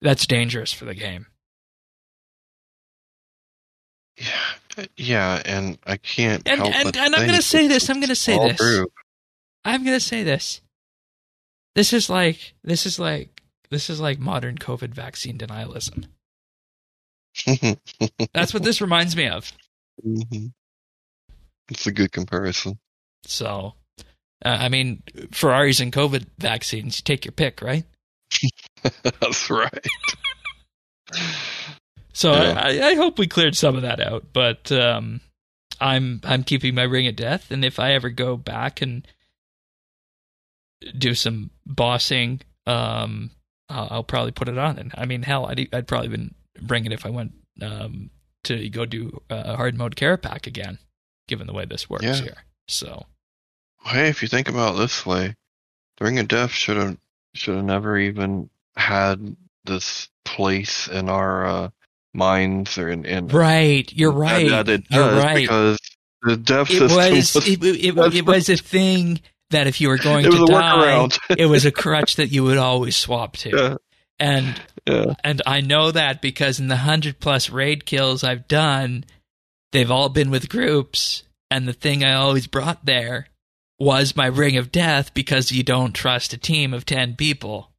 that's 0.00 0.26
dangerous 0.26 0.72
for 0.72 0.84
the 0.84 0.94
game 0.94 1.26
Yeah, 4.18 4.84
yeah, 4.96 5.42
and 5.44 5.78
I 5.86 5.96
can't. 5.96 6.46
and 6.46 6.60
help 6.60 6.74
and, 6.74 6.84
but 6.84 6.96
and 6.96 7.14
I'm 7.14 7.26
going 7.26 7.36
to 7.36 7.42
say 7.42 7.66
this. 7.66 7.88
I'm 7.88 7.96
going 7.96 8.08
to 8.08 8.14
say 8.14 8.36
this. 8.36 8.86
I'm 9.64 9.84
going 9.84 9.96
to 9.98 10.04
say 10.04 10.22
this. 10.22 10.60
This 11.74 11.92
is 11.92 12.10
like 12.10 12.54
this 12.62 12.86
is 12.86 12.98
like 12.98 13.42
this 13.70 13.88
is 13.88 14.00
like 14.00 14.18
modern 14.18 14.58
COVID 14.58 14.94
vaccine 14.94 15.38
denialism. 15.38 16.06
That's 18.34 18.52
what 18.52 18.62
this 18.62 18.80
reminds 18.80 19.16
me 19.16 19.28
of. 19.28 19.52
Mhm. 20.06 20.52
It's 21.70 21.86
a 21.86 21.92
good 21.92 22.12
comparison. 22.12 22.78
So, 23.24 23.74
uh, 24.44 24.48
I 24.48 24.68
mean, 24.68 25.02
Ferraris 25.30 25.80
and 25.80 25.92
COVID 25.92 26.26
vaccines, 26.38 26.98
you 26.98 27.02
take 27.04 27.24
your 27.24 27.32
pick, 27.32 27.62
right? 27.62 27.84
That's 29.02 29.48
right. 29.48 29.86
So 32.12 32.32
Yeah. 32.32 32.60
I, 32.62 32.88
I 32.90 32.94
hope 32.94 33.18
we 33.18 33.26
cleared 33.26 33.56
some 33.56 33.76
of 33.76 33.82
that 33.82 34.00
out. 34.00 34.26
But 34.32 34.70
um, 34.72 35.20
I'm 35.80 36.20
I'm 36.24 36.44
keeping 36.44 36.74
my 36.74 36.82
ring 36.82 37.06
of 37.06 37.16
death, 37.16 37.50
and 37.50 37.64
if 37.64 37.78
I 37.78 37.92
ever 37.92 38.10
go 38.10 38.36
back 38.36 38.82
and 38.82 39.06
do 40.96 41.14
some 41.14 41.50
bossing, 41.66 42.40
um, 42.66 43.30
I'll, 43.68 43.88
I'll 43.90 44.04
probably 44.04 44.32
put 44.32 44.48
it 44.48 44.58
on. 44.58 44.78
And 44.78 44.92
I 44.96 45.06
mean, 45.06 45.22
hell, 45.22 45.46
I'd 45.46 45.68
I'd 45.72 45.86
probably 45.88 46.08
even 46.08 46.34
bring 46.60 46.84
it 46.84 46.92
if 46.92 47.06
I 47.06 47.10
went 47.10 47.32
um, 47.60 48.10
to 48.44 48.68
go 48.68 48.84
do 48.84 49.22
uh, 49.30 49.56
hard 49.56 49.76
mode 49.76 49.96
Kerapac 49.96 50.46
again, 50.46 50.78
given 51.28 51.46
the 51.46 51.52
way 51.52 51.64
this 51.64 51.88
works 51.88 52.04
Yeah. 52.04 52.20
here. 52.20 52.44
So 52.68 53.06
Hey, 53.84 54.08
if 54.08 54.22
you 54.22 54.28
think 54.28 54.48
about 54.48 54.74
it 54.74 54.78
this 54.78 55.04
way, 55.04 55.34
the 55.98 56.04
Ring 56.04 56.18
of 56.18 56.28
Death 56.28 56.52
should 56.52 56.76
have 56.76 56.96
should 57.34 57.56
have 57.56 57.64
never 57.64 57.98
even 57.98 58.50
had 58.76 59.36
this 59.64 60.08
place 60.24 60.88
in 60.88 61.08
our 61.08 61.46
uh, 61.46 61.70
minds 62.14 62.78
or 62.78 62.88
in, 62.88 63.04
in 63.04 63.28
right, 63.28 63.90
you're 63.92 64.12
right, 64.12 64.48
that 64.48 64.68
it 64.68 64.84
you're 64.90 65.16
right. 65.16 65.36
because 65.36 65.78
the 66.22 66.36
death 66.36 66.70
It 66.70 66.78
system 66.78 66.96
was 66.96 67.34
was, 67.34 67.48
it, 67.48 67.62
it, 67.64 67.96
it, 67.96 68.14
it 68.14 68.26
was 68.26 68.48
a 68.48 68.56
thing 68.56 69.20
that 69.52 69.66
if 69.66 69.80
you 69.80 69.88
were 69.88 69.98
going 69.98 70.24
to 70.24 70.46
die, 70.46 71.08
it 71.38 71.46
was 71.46 71.64
a 71.64 71.70
crutch 71.72 72.16
that 72.16 72.28
you 72.28 72.44
would 72.44 72.58
always 72.58 72.96
swap 72.96 73.36
to. 73.38 73.50
yeah, 73.50 73.76
And 74.18 74.60
yeah. 74.86 75.14
and 75.24 75.40
I 75.46 75.60
know 75.60 75.90
that 75.90 76.20
because 76.20 76.60
in 76.60 76.68
the 76.68 76.76
hundred 76.76 77.20
plus 77.20 77.48
raid 77.50 77.86
kills 77.86 78.24
I've 78.24 78.48
done, 78.48 79.04
they've 79.72 79.90
all 79.90 80.08
been 80.08 80.30
with 80.30 80.48
groups, 80.48 81.22
and 81.50 81.66
the 81.66 81.72
thing 81.72 82.04
I 82.04 82.14
always 82.14 82.46
brought 82.46 82.84
there 82.84 83.28
was 83.78 84.14
my 84.16 84.26
ring 84.26 84.56
of 84.56 84.70
death 84.70 85.12
because 85.14 85.50
you 85.50 85.62
don't 85.62 85.92
trust 85.92 86.32
a 86.32 86.38
team 86.38 86.74
of 86.74 86.84
ten 86.84 87.16
people 87.16 87.70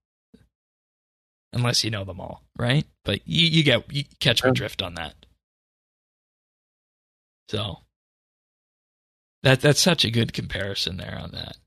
unless 1.53 1.83
you 1.83 1.91
know 1.91 2.03
them 2.03 2.19
all, 2.19 2.41
right? 2.57 2.86
But 3.05 3.21
you 3.25 3.47
you 3.47 3.63
get 3.63 3.91
you 3.93 4.03
catch 4.19 4.43
my 4.43 4.51
drift 4.51 4.81
on 4.81 4.95
that. 4.95 5.13
So 7.49 7.77
that 9.43 9.62
that's 9.62 9.82
such 9.82 10.03
a 10.06 10.12
good 10.12 10.34
comparison 10.34 10.97
there 10.97 11.17
on 11.21 11.32
that. 11.32 11.58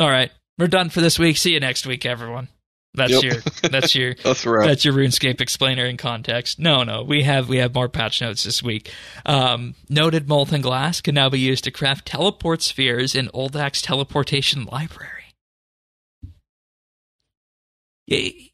All 0.00 0.10
right, 0.10 0.30
we're 0.58 0.66
done 0.66 0.88
for 0.90 1.00
this 1.00 1.18
week. 1.18 1.36
See 1.36 1.52
you 1.52 1.60
next 1.60 1.86
week, 1.86 2.04
everyone. 2.06 2.48
That's 2.94 3.12
Yep. 3.12 3.22
your 3.22 3.70
that's 3.70 3.94
your 3.94 4.14
That's 4.24 4.44
right. 4.44 4.66
that's 4.66 4.84
your 4.84 4.94
RuneScape 4.94 5.40
explainer 5.40 5.84
in 5.84 5.96
context. 5.96 6.58
No, 6.58 6.82
no, 6.82 7.04
we 7.04 7.22
have 7.22 7.48
we 7.48 7.58
have 7.58 7.72
more 7.72 7.88
patch 7.88 8.20
notes 8.20 8.42
this 8.42 8.62
week. 8.64 8.90
Um, 9.24 9.76
noted 9.88 10.28
molten 10.28 10.60
glass 10.60 11.00
can 11.00 11.14
now 11.14 11.28
be 11.28 11.38
used 11.38 11.62
to 11.64 11.70
craft 11.70 12.06
teleport 12.06 12.62
spheres 12.62 13.14
in 13.14 13.28
Oldak's 13.28 13.80
teleportation 13.80 14.64
library. 14.64 15.34
Yay. 18.06 18.50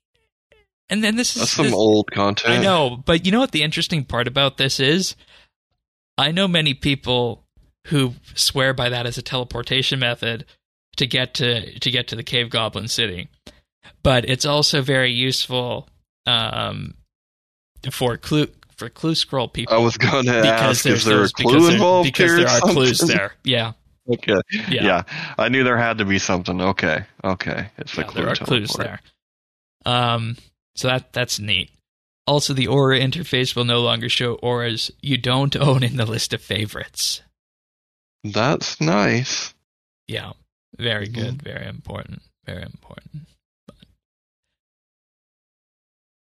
and 0.90 1.02
then 1.02 1.16
this 1.16 1.34
is 1.34 1.42
That's 1.42 1.52
some 1.52 1.66
this- 1.66 1.74
old 1.74 2.10
content. 2.10 2.58
I 2.58 2.62
know, 2.62 2.96
but 3.06 3.24
you 3.24 3.32
know 3.32 3.40
what 3.40 3.52
the 3.52 3.62
interesting 3.62 4.04
part 4.04 4.28
about 4.28 4.58
this 4.58 4.78
is? 4.80 5.16
I 6.18 6.30
know 6.30 6.46
many 6.46 6.74
people 6.74 7.45
who 7.86 8.14
swear 8.34 8.72
by 8.74 8.88
that 8.88 9.06
as 9.06 9.18
a 9.18 9.22
teleportation 9.22 9.98
method 9.98 10.44
to 10.96 11.06
get 11.06 11.34
to 11.34 11.78
to 11.78 11.90
get 11.90 12.08
to 12.08 12.16
the 12.16 12.22
cave 12.22 12.50
goblin 12.50 12.88
city. 12.88 13.28
But 14.02 14.28
it's 14.28 14.44
also 14.46 14.82
very 14.82 15.12
useful 15.12 15.88
um, 16.26 16.94
for 17.90 18.16
clue 18.16 18.48
for 18.76 18.88
clue 18.88 19.14
scroll 19.14 19.48
people 19.48 19.74
I 19.74 19.78
was 19.78 19.96
going 19.96 20.26
to 20.26 20.32
because 20.32 20.60
ask, 20.78 20.84
there's 20.84 20.98
is 21.00 21.04
there 21.04 21.16
a 21.16 21.20
those- 21.20 21.32
because 21.32 21.52
clue 21.52 21.62
there- 21.66 21.72
involved 21.74 22.06
because 22.06 22.30
here? 22.32 22.34
or 22.34 22.44
there 22.44 22.48
are 22.56 22.60
clues 22.60 22.98
there. 22.98 23.32
Yeah, 23.44 23.72
Okay. 24.12 24.34
yeah, 24.68 24.84
Yeah. 24.84 25.02
I 25.38 25.48
knew 25.48 25.64
there 25.64 25.76
had 25.78 25.98
to 25.98 26.04
be 26.04 26.18
something. 26.18 26.60
Okay. 26.60 27.04
Okay. 27.24 27.68
It's 27.78 27.96
a 27.96 28.00
Yeah, 28.02 28.06
clue. 28.06 28.22
there 28.22 28.30
are 28.32 28.36
clues 28.36 28.72
there. 28.78 29.00
Um, 29.84 30.36
so 30.74 30.88
that 30.88 31.12
that's 31.12 31.38
neat. 31.38 31.70
Also, 32.26 32.52
the 32.54 32.66
aura 32.66 32.98
interface 32.98 33.54
will 33.54 33.64
no 33.64 33.80
longer 33.80 34.08
show 34.08 34.34
auras 34.34 34.90
you 35.00 35.16
don't 35.16 35.54
own 35.68 35.82
in 35.84 35.96
the 35.96 36.06
list 36.06 36.32
of 36.34 36.42
favorites. 36.42 37.22
That's 38.32 38.80
nice. 38.80 39.54
Yeah, 40.08 40.32
very 40.78 41.08
Mhm. 41.08 41.14
good, 41.14 41.42
very 41.42 41.66
important, 41.66 42.22
very 42.44 42.62
important. 42.62 43.26
But- 43.66 43.76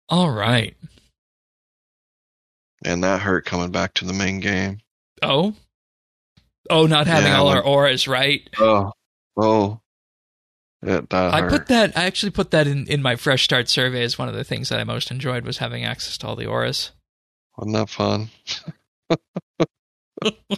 All 0.09 0.31
right. 0.31 0.77
And 2.85 3.03
that 3.05 3.23
hurt 3.23 3.45
coming 3.47 3.71
back 3.71 3.95
to 3.95 4.05
the 4.05 4.13
main 4.13 4.41
game. 4.41 4.81
Oh, 5.23 5.55
oh, 6.71 6.87
not 6.87 7.07
having 7.07 7.31
Yeah, 7.31 7.39
all 7.39 7.47
when- 7.49 7.57
our 7.59 7.63
auras 7.63 8.09
right. 8.09 8.49
Oh. 8.59 8.93
Oh. 9.37 9.81
It, 10.85 11.09
that 11.11 11.33
I 11.33 11.43
hurt. 11.43 11.51
put 11.51 11.67
that. 11.69 11.97
I 11.97 12.05
actually 12.07 12.31
put 12.31 12.51
that 12.51 12.67
in 12.67 12.89
in 12.89 13.03
my 13.03 13.15
fresh 13.15 13.45
start 13.45 13.69
survey 13.69 14.03
as 14.03 14.19
one 14.19 14.29
of 14.29 14.35
the 14.35 14.43
things 14.43 14.69
that 14.69 14.81
I 14.81 14.85
most 14.85 15.13
enjoyed 15.13 15.45
was 15.45 15.59
having 15.59 15.85
access 15.85 16.19
to 16.19 16.27
all 16.27 16.35
the 16.35 16.47
auras. 16.47 16.91
Wasn't 17.57 17.77
that 17.77 17.89
fun? 17.89 18.31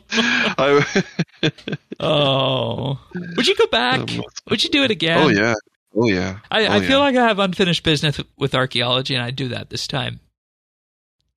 I, 0.03 1.03
Oh, 2.01 2.99
would 3.37 3.47
you 3.47 3.55
go 3.57 3.67
back? 3.67 4.09
Would 4.51 4.65
you 4.65 4.71
do 4.71 4.83
it 4.83 4.91
again? 4.91 5.19
Oh 5.19 5.29
yeah. 5.29 5.55
Oh 5.97 6.09
yeah. 6.09 6.39
I, 6.51 6.67
Oh, 6.67 6.73
I 6.73 6.81
feel 6.81 6.91
yeah. 6.91 6.97
like 6.99 7.17
I 7.17 7.29
have 7.29 7.39
unfinished 7.39 7.83
business 7.83 8.21
with 8.37 8.55
archaeology, 8.55 9.15
and 9.15 9.23
I'd 9.23 9.37
do 9.37 9.49
that 9.49 9.71
this 9.71 9.87
time. 9.87 10.21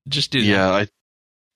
Just 0.08 0.30
do 0.30 0.40
that. 0.40 0.46
Yeah, 0.46 0.70
I 0.70 0.88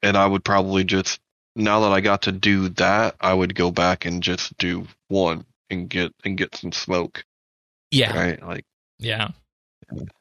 and 0.03 0.17
I 0.17 0.27
would 0.27 0.45
probably 0.45 0.85
just 0.85 1.21
now 1.57 1.81
that 1.81 1.93
I 1.93 2.01
got 2.01 2.23
to 2.23 2.33
do 2.33 2.69
that, 2.71 3.17
I 3.21 3.35
would 3.35 3.55
go 3.55 3.71
back 3.71 4.05
and 4.05 4.23
just 4.23 4.57
do 4.59 4.87
one 5.09 5.45
and 5.71 5.89
get 5.89 6.13
and 6.25 6.37
get 6.37 6.55
some 6.55 6.73
smoke. 6.73 7.25
Yeah. 7.91 8.17
Right? 8.17 8.43
Like 8.43 8.65
Yeah. 8.99 9.29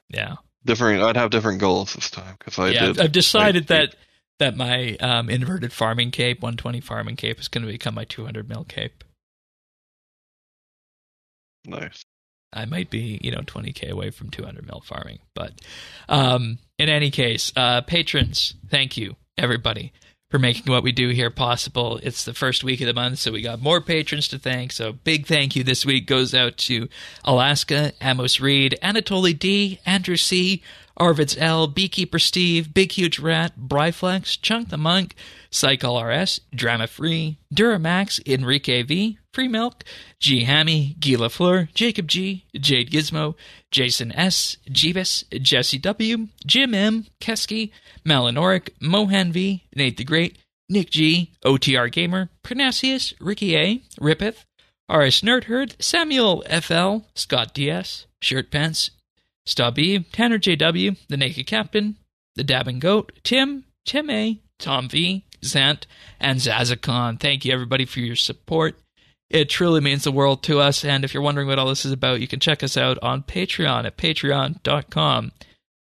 Yeah. 0.08 0.36
different 0.64 1.02
I'd 1.02 1.16
have 1.16 1.30
different 1.30 1.60
goals 1.60 1.94
this 1.94 2.10
time 2.10 2.36
cuz 2.38 2.58
I 2.58 2.70
yeah. 2.70 2.86
did 2.86 3.00
I've 3.00 3.12
decided 3.12 3.68
that 3.68 3.94
that 4.42 4.56
my 4.56 4.96
um, 4.96 5.30
inverted 5.30 5.72
farming 5.72 6.10
cape, 6.10 6.42
120 6.42 6.80
farming 6.80 7.14
cape, 7.14 7.38
is 7.38 7.46
going 7.46 7.64
to 7.64 7.70
become 7.70 7.94
my 7.94 8.04
200 8.04 8.48
mil 8.48 8.64
cape. 8.64 9.04
nice. 11.64 12.02
I 12.52 12.64
might 12.66 12.90
be, 12.90 13.18
you 13.22 13.30
know, 13.30 13.40
20k 13.40 13.88
away 13.88 14.10
from 14.10 14.30
200 14.30 14.66
mil 14.66 14.82
farming, 14.84 15.20
but 15.34 15.52
um, 16.08 16.58
in 16.76 16.88
any 16.88 17.10
case, 17.10 17.52
uh, 17.56 17.82
patrons, 17.82 18.54
thank 18.68 18.96
you 18.96 19.14
everybody 19.38 19.92
for 20.32 20.38
making 20.38 20.72
what 20.72 20.82
we 20.82 20.92
do 20.92 21.10
here 21.10 21.30
possible. 21.30 22.00
It's 22.02 22.24
the 22.24 22.34
first 22.34 22.64
week 22.64 22.80
of 22.80 22.88
the 22.88 22.94
month, 22.94 23.20
so 23.20 23.32
we 23.32 23.42
got 23.42 23.62
more 23.62 23.80
patrons 23.80 24.28
to 24.28 24.38
thank. 24.38 24.72
So 24.72 24.92
big 24.92 25.26
thank 25.26 25.54
you 25.54 25.62
this 25.62 25.86
week 25.86 26.06
goes 26.06 26.34
out 26.34 26.56
to 26.58 26.88
Alaska, 27.24 27.92
Amos 28.00 28.40
Reed, 28.40 28.76
Anatoly 28.82 29.38
D, 29.38 29.78
Andrew 29.86 30.16
C, 30.16 30.62
Arvids 30.98 31.36
L, 31.38 31.66
Beekeeper 31.66 32.18
Steve, 32.18 32.74
Big 32.74 32.92
Huge 32.92 33.18
Rat, 33.18 33.58
Bryflex, 33.58 34.40
Chunk 34.40 34.68
the 34.68 34.76
Monk, 34.76 35.14
Cycle 35.50 36.02
RS, 36.02 36.40
Drama 36.54 36.86
Free, 36.86 37.38
Duramax, 37.54 38.20
Enrique 38.26 38.82
V, 38.82 39.18
Free 39.32 39.48
Milk, 39.48 39.84
G 40.20 40.44
Hammy, 40.44 40.96
Gila 41.00 41.30
Fleur, 41.30 41.68
Jacob 41.74 42.08
G, 42.08 42.44
Jade 42.54 42.90
Gizmo, 42.90 43.34
Jason 43.70 44.12
S, 44.12 44.58
Jeebus, 44.68 45.24
Jesse 45.40 45.78
W, 45.78 46.28
Jim 46.46 46.74
M, 46.74 47.06
Kesky, 47.20 47.70
Malinoric, 48.06 48.70
Mohan 48.80 49.32
V, 49.32 49.64
Nate 49.74 49.96
the 49.96 50.04
Great, 50.04 50.38
Nick 50.68 50.90
G, 50.90 51.32
OTR 51.44 51.90
Gamer, 51.90 52.30
Pernasius, 52.44 53.14
Ricky 53.20 53.56
A, 53.56 53.82
Rippeth, 54.00 54.44
RS 54.90 55.22
Nerdherd, 55.22 55.80
Samuel 55.80 56.42
FL, 56.42 57.06
Scott 57.14 57.54
DS, 57.54 58.06
Shirt 58.20 58.50
Pants, 58.50 58.90
Stubby, 59.46 60.00
Tanner 60.00 60.38
JW, 60.38 60.96
The 61.08 61.16
Naked 61.16 61.46
Captain, 61.46 61.96
The 62.36 62.44
Dabbing 62.44 62.78
Goat, 62.78 63.12
Tim, 63.24 63.64
Tim 63.84 64.10
A, 64.10 64.40
Tom 64.58 64.88
V, 64.88 65.24
Zant, 65.42 65.86
and 66.20 66.38
Zazakon. 66.38 67.18
Thank 67.18 67.44
you 67.44 67.52
everybody 67.52 67.84
for 67.84 68.00
your 68.00 68.16
support. 68.16 68.78
It 69.28 69.48
truly 69.48 69.80
means 69.80 70.04
the 70.04 70.12
world 70.12 70.42
to 70.44 70.60
us, 70.60 70.84
and 70.84 71.04
if 71.04 71.14
you're 71.14 71.22
wondering 71.22 71.48
what 71.48 71.58
all 71.58 71.68
this 71.68 71.86
is 71.86 71.92
about, 71.92 72.20
you 72.20 72.28
can 72.28 72.38
check 72.38 72.62
us 72.62 72.76
out 72.76 72.98
on 73.02 73.22
Patreon 73.22 73.86
at 73.86 73.96
patreon.com 73.96 75.32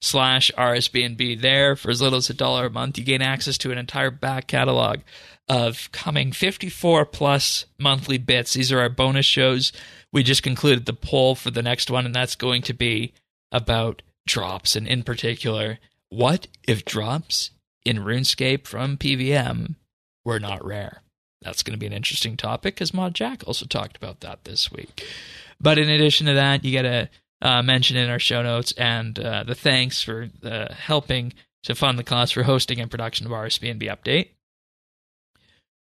slash 0.02 0.52
RSBNB. 0.58 1.40
There, 1.40 1.76
for 1.76 1.92
as 1.92 2.02
little 2.02 2.18
as 2.18 2.30
a 2.30 2.34
dollar 2.34 2.66
a 2.66 2.72
month, 2.72 2.98
you 2.98 3.04
gain 3.04 3.22
access 3.22 3.58
to 3.60 3.72
an 3.72 3.78
entire 3.78 4.12
back 4.12 4.48
catalog 4.48 5.02
of 5.48 5.92
coming 5.92 6.32
54 6.32 7.06
plus 7.06 7.66
monthly 7.80 8.18
bits. 8.18 8.54
These 8.54 8.72
are 8.72 8.80
our 8.80 8.90
bonus 8.90 9.28
shows. 9.28 9.72
We 10.12 10.24
just 10.24 10.44
concluded 10.44 10.86
the 10.86 10.94
poll 10.94 11.36
for 11.36 11.52
the 11.52 11.62
next 11.62 11.92
one, 11.92 12.06
and 12.06 12.16
that's 12.16 12.36
going 12.36 12.64
to 12.64 12.74
be 12.74 13.14
about 13.56 14.02
drops, 14.28 14.76
and 14.76 14.88
in 14.88 15.04
particular, 15.04 15.80
what 16.10 16.48
if 16.68 16.84
drops 16.84 17.52
in 17.86 17.98
RuneScape 17.98 18.68
from 18.68 18.98
PVM 18.98 19.76
were 20.24 20.40
not 20.40 20.66
rare? 20.66 21.02
That's 21.42 21.64
going 21.64 21.74
to 21.74 21.80
be 21.80 21.86
an 21.86 21.94
interesting 21.94 22.38
topic 22.38 22.76
because 22.76 22.94
Mod 22.94 23.14
Jack 23.14 23.44
also 23.46 23.66
talked 23.66 23.96
about 23.96 24.20
that 24.22 24.44
this 24.44 24.72
week. 24.72 25.06
But 25.62 25.78
in 25.78 25.90
addition 25.90 26.28
to 26.28 26.34
that, 26.34 26.66
you 26.66 26.72
get 26.72 26.86
a 26.86 27.10
uh, 27.42 27.62
mention 27.62 27.98
in 27.98 28.10
our 28.10 28.20
show 28.20 28.42
notes 28.42 28.72
and 28.74 29.18
uh, 29.20 29.44
the 29.44 29.56
thanks 29.56 30.02
for 30.02 30.30
uh, 30.44 30.74
helping 30.74 31.34
to 31.64 31.76
fund 31.76 32.00
the 32.00 32.04
cost 32.04 32.34
for 32.34 32.44
hosting 32.44 32.80
and 32.80 32.90
production 32.90 33.26
of 33.26 33.32
RSBNB 33.32 33.84
Update. 33.84 34.30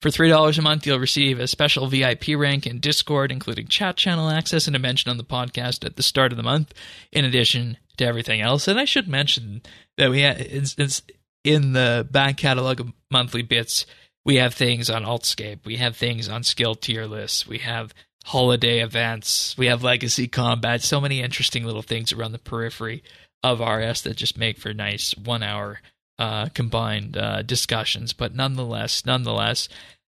For 0.03 0.09
$3 0.09 0.57
a 0.57 0.61
month, 0.61 0.85
you'll 0.85 0.99
receive 0.99 1.39
a 1.39 1.47
special 1.47 1.87
VIP 1.87 2.35
rank 2.35 2.67
in 2.67 2.81
Discord, 2.81 3.31
including 3.31 3.69
chat 3.69 3.95
channel 3.95 4.29
access 4.29 4.67
and 4.67 4.75
a 4.75 4.79
mention 4.79 5.09
on 5.09 5.15
the 5.15 5.23
podcast 5.23 5.85
at 5.85 5.95
the 5.95 6.03
start 6.03 6.33
of 6.33 6.35
the 6.35 6.43
month, 6.43 6.73
in 7.13 7.23
addition 7.23 7.77
to 7.95 8.05
everything 8.05 8.41
else. 8.41 8.67
And 8.67 8.77
I 8.77 8.83
should 8.83 9.07
mention 9.07 9.61
that 9.97 10.09
we 10.09 10.19
have, 10.19 10.41
it's, 10.41 10.75
it's 10.77 11.03
in 11.45 11.71
the 11.71 12.05
back 12.11 12.35
catalog 12.35 12.81
of 12.81 12.91
monthly 13.09 13.43
bits, 13.43 13.85
we 14.25 14.35
have 14.35 14.53
things 14.53 14.89
on 14.89 15.05
Altscape, 15.05 15.59
we 15.63 15.77
have 15.77 15.95
things 15.95 16.27
on 16.27 16.43
skill 16.43 16.75
tier 16.75 17.05
lists, 17.05 17.47
we 17.47 17.59
have 17.59 17.93
holiday 18.25 18.83
events, 18.83 19.57
we 19.57 19.67
have 19.67 19.85
legacy 19.85 20.27
combat, 20.27 20.81
so 20.81 20.99
many 20.99 21.21
interesting 21.21 21.63
little 21.63 21.81
things 21.81 22.11
around 22.11 22.33
the 22.33 22.39
periphery 22.39 23.03
of 23.41 23.61
RS 23.61 24.01
that 24.01 24.17
just 24.17 24.37
make 24.37 24.57
for 24.57 24.73
nice 24.73 25.15
one 25.15 25.43
hour 25.43 25.79
uh, 26.19 26.47
combined 26.49 27.17
uh, 27.17 27.41
discussions. 27.41 28.13
But 28.13 28.35
nonetheless, 28.35 29.05
nonetheless, 29.05 29.69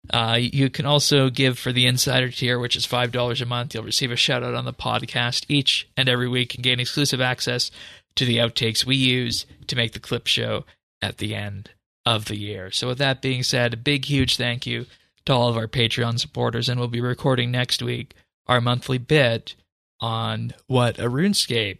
uh, 0.10 0.38
you 0.40 0.70
can 0.70 0.86
also 0.86 1.30
give 1.30 1.60
for 1.60 1.72
the 1.72 1.86
insider 1.86 2.30
tier, 2.30 2.60
which 2.60 2.76
is 2.76 2.86
five 2.86 3.12
dollars 3.12 3.42
a 3.42 3.46
month. 3.46 3.74
You'll 3.74 3.84
receive 3.84 4.12
a 4.12 4.16
shout 4.16 4.44
out 4.44 4.56
on 4.56 4.66
the 4.66 4.74
podcast 4.74 5.46
each 5.48 5.88
and 5.96 6.10
every 6.10 6.28
week, 6.28 6.56
and 6.56 6.64
gain 6.64 6.80
exclusive 6.80 7.22
access 7.22 7.70
to 8.16 8.26
the 8.26 8.38
outtakes 8.38 8.86
we 8.86 8.96
use 8.96 9.46
to 9.68 9.76
make 9.76 9.94
the 9.94 10.00
clip 10.00 10.28
show 10.28 10.66
at 11.02 11.20
the 11.20 11.36
end 11.36 11.70
of 12.06 12.26
the 12.26 12.38
year. 12.38 12.72
So, 12.72 12.88
with 12.88 12.98
that 12.98 13.22
being 13.22 13.44
said, 13.44 13.74
a 13.74 13.78
big, 13.78 14.06
huge 14.06 14.38
thank 14.38 14.66
you 14.66 14.88
to 15.26 15.34
all 15.34 15.50
of 15.50 15.58
our 15.58 15.68
Patreon 15.68 16.20
supporters, 16.20 16.68
and 16.68 16.80
we'll 16.80 16.90
be 16.90 17.02
recording 17.02 17.52
next 17.52 17.82
week 17.82 18.16
our 18.48 18.60
monthly 18.60 18.98
bit 18.98 19.56
on 20.00 20.54
what 20.66 20.98
a 20.98 21.04
RuneScape 21.04 21.78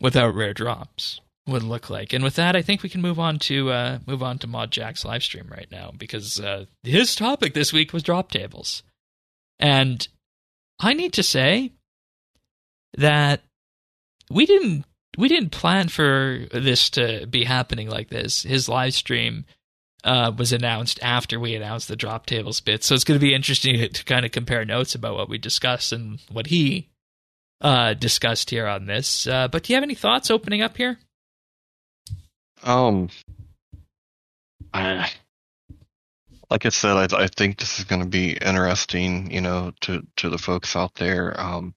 without 0.00 0.34
rare 0.34 0.54
drops 0.54 1.20
would 1.46 1.62
look 1.62 1.90
like. 1.90 2.12
And 2.12 2.24
with 2.24 2.36
that, 2.36 2.56
I 2.56 2.62
think 2.62 2.82
we 2.82 2.88
can 2.88 3.02
move 3.02 3.18
on 3.18 3.38
to 3.40 3.70
uh, 3.70 3.98
move 4.06 4.22
on 4.22 4.38
to 4.38 4.46
Mod 4.46 4.70
Jack's 4.70 5.04
live 5.04 5.22
stream 5.22 5.46
right 5.50 5.68
now 5.70 5.92
because 5.96 6.40
uh, 6.40 6.64
his 6.82 7.14
topic 7.14 7.54
this 7.54 7.72
week 7.72 7.92
was 7.92 8.02
drop 8.02 8.30
tables, 8.30 8.82
and 9.58 10.06
I 10.80 10.94
need 10.94 11.12
to 11.14 11.22
say 11.22 11.72
that 12.96 13.42
we 14.30 14.46
didn't 14.46 14.84
we 15.18 15.28
didn't 15.28 15.50
plan 15.50 15.88
for 15.88 16.46
this 16.52 16.90
to 16.90 17.26
be 17.26 17.44
happening 17.44 17.88
like 17.88 18.08
this. 18.08 18.42
His 18.42 18.68
live 18.68 18.94
stream 18.94 19.44
uh, 20.02 20.32
was 20.36 20.52
announced 20.52 20.98
after 21.02 21.38
we 21.38 21.54
announced 21.54 21.88
the 21.88 21.96
drop 21.96 22.26
tables 22.26 22.60
bit, 22.60 22.84
so 22.84 22.94
it's 22.94 23.04
going 23.04 23.18
to 23.18 23.24
be 23.24 23.34
interesting 23.34 23.76
to, 23.76 23.88
to 23.88 24.04
kind 24.04 24.24
of 24.24 24.32
compare 24.32 24.64
notes 24.64 24.94
about 24.94 25.14
what 25.14 25.28
we 25.28 25.38
discussed 25.38 25.92
and 25.92 26.20
what 26.30 26.46
he 26.46 26.88
uh, 27.60 27.94
discussed 27.94 28.50
here 28.50 28.66
on 28.66 28.86
this. 28.86 29.26
Uh, 29.26 29.48
but 29.48 29.62
do 29.62 29.72
you 29.72 29.76
have 29.76 29.84
any 29.84 29.94
thoughts 29.94 30.30
opening 30.30 30.62
up 30.62 30.76
here? 30.76 30.98
Um, 32.64 33.10
I, 34.72 35.10
like 36.50 36.64
I 36.64 36.70
said, 36.70 37.12
I, 37.12 37.24
I 37.24 37.26
think 37.28 37.58
this 37.58 37.78
is 37.78 37.84
going 37.84 38.02
to 38.02 38.08
be 38.08 38.32
interesting, 38.32 39.30
you 39.30 39.42
know, 39.42 39.72
to 39.82 40.06
to 40.16 40.30
the 40.30 40.38
folks 40.38 40.74
out 40.74 40.94
there. 40.94 41.38
Um, 41.38 41.74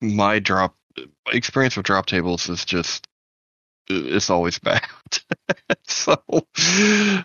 my 0.00 0.38
drop 0.38 0.76
my 0.96 1.32
experience 1.32 1.76
with 1.76 1.86
drop 1.86 2.06
tables 2.06 2.48
is 2.48 2.64
just 2.64 3.06
it's 3.88 4.30
always 4.30 4.58
bad. 4.60 4.86
so, 5.86 6.22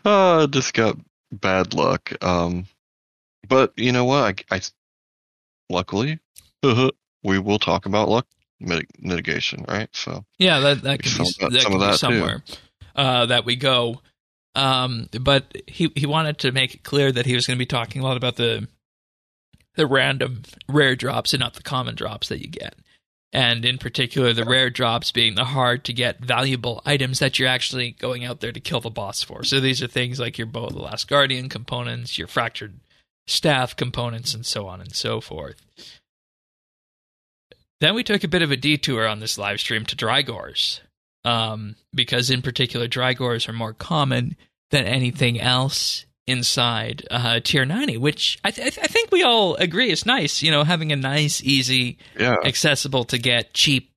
uh, 0.05 0.47
just 0.47 0.73
got 0.73 0.97
bad 1.31 1.73
luck. 1.73 2.11
Um, 2.23 2.65
but 3.47 3.73
you 3.75 3.91
know 3.91 4.05
what? 4.05 4.41
I, 4.51 4.55
I 4.55 4.61
luckily 5.69 6.19
we 7.23 7.39
will 7.39 7.59
talk 7.59 7.85
about 7.85 8.09
luck 8.09 8.27
mitigation, 8.61 9.65
right? 9.67 9.89
So 9.93 10.25
yeah, 10.37 10.59
that 10.59 10.81
that 10.83 11.03
could 11.03 11.17
be, 11.17 11.23
that, 11.39 11.51
that 11.51 11.65
could 11.65 11.79
be 11.79 11.97
somewhere 11.97 12.43
uh, 12.95 13.25
that 13.27 13.45
we 13.45 13.55
go. 13.55 14.01
Um, 14.55 15.07
but 15.19 15.55
he 15.67 15.91
he 15.95 16.05
wanted 16.05 16.37
to 16.39 16.51
make 16.51 16.75
it 16.75 16.83
clear 16.83 17.11
that 17.11 17.25
he 17.25 17.35
was 17.35 17.47
going 17.47 17.57
to 17.57 17.61
be 17.61 17.65
talking 17.65 18.01
a 18.01 18.05
lot 18.05 18.17
about 18.17 18.35
the 18.35 18.67
the 19.75 19.87
random 19.87 20.43
rare 20.67 20.95
drops 20.95 21.33
and 21.33 21.39
not 21.39 21.53
the 21.53 21.63
common 21.63 21.95
drops 21.95 22.27
that 22.29 22.41
you 22.41 22.47
get. 22.49 22.75
And 23.33 23.63
in 23.63 23.77
particular, 23.77 24.33
the 24.33 24.43
rare 24.43 24.69
drops 24.69 25.13
being 25.13 25.35
the 25.35 25.45
hard 25.45 25.85
to 25.85 25.93
get 25.93 26.19
valuable 26.19 26.81
items 26.85 27.19
that 27.19 27.39
you're 27.39 27.47
actually 27.47 27.91
going 27.91 28.25
out 28.25 28.41
there 28.41 28.51
to 28.51 28.59
kill 28.59 28.81
the 28.81 28.89
boss 28.89 29.23
for. 29.23 29.45
So 29.45 29.61
these 29.61 29.81
are 29.81 29.87
things 29.87 30.19
like 30.19 30.37
your 30.37 30.47
Bow 30.47 30.65
of 30.65 30.73
the 30.73 30.79
Last 30.79 31.07
Guardian 31.07 31.47
components, 31.47 32.17
your 32.17 32.27
Fractured 32.27 32.81
Staff 33.27 33.77
components, 33.77 34.33
and 34.33 34.45
so 34.45 34.67
on 34.67 34.81
and 34.81 34.93
so 34.93 35.21
forth. 35.21 35.55
Then 37.81 37.95
we 37.95 38.03
took 38.03 38.23
a 38.23 38.29
bit 38.29 38.43
of 38.43 38.51
a 38.51 38.55
detour 38.55 39.07
on 39.07 39.19
this 39.19 39.37
live 39.37 39.59
stream 39.59 39.85
to 39.87 39.95
Drygores, 39.95 40.79
um, 41.25 41.75
because 41.93 42.29
in 42.29 42.41
particular, 42.41 42.87
Drygores 42.87 43.49
are 43.49 43.53
more 43.53 43.73
common 43.73 44.37
than 44.69 44.85
anything 44.85 45.41
else 45.41 46.05
inside 46.27 47.05
uh, 47.11 47.39
Tier 47.43 47.65
90, 47.65 47.97
which 47.97 48.39
I, 48.43 48.51
th- 48.51 48.77
I, 48.77 48.87
think 48.87 49.11
we 49.11 49.23
all 49.23 49.55
agree 49.55 49.89
is 49.89 50.05
nice. 50.05 50.41
You 50.41 50.51
know, 50.51 50.63
having 50.63 50.91
a 50.91 50.95
nice, 50.95 51.41
easy, 51.43 51.97
yeah. 52.17 52.35
accessible 52.45 53.03
to 53.05 53.17
get 53.17 53.53
cheap 53.53 53.91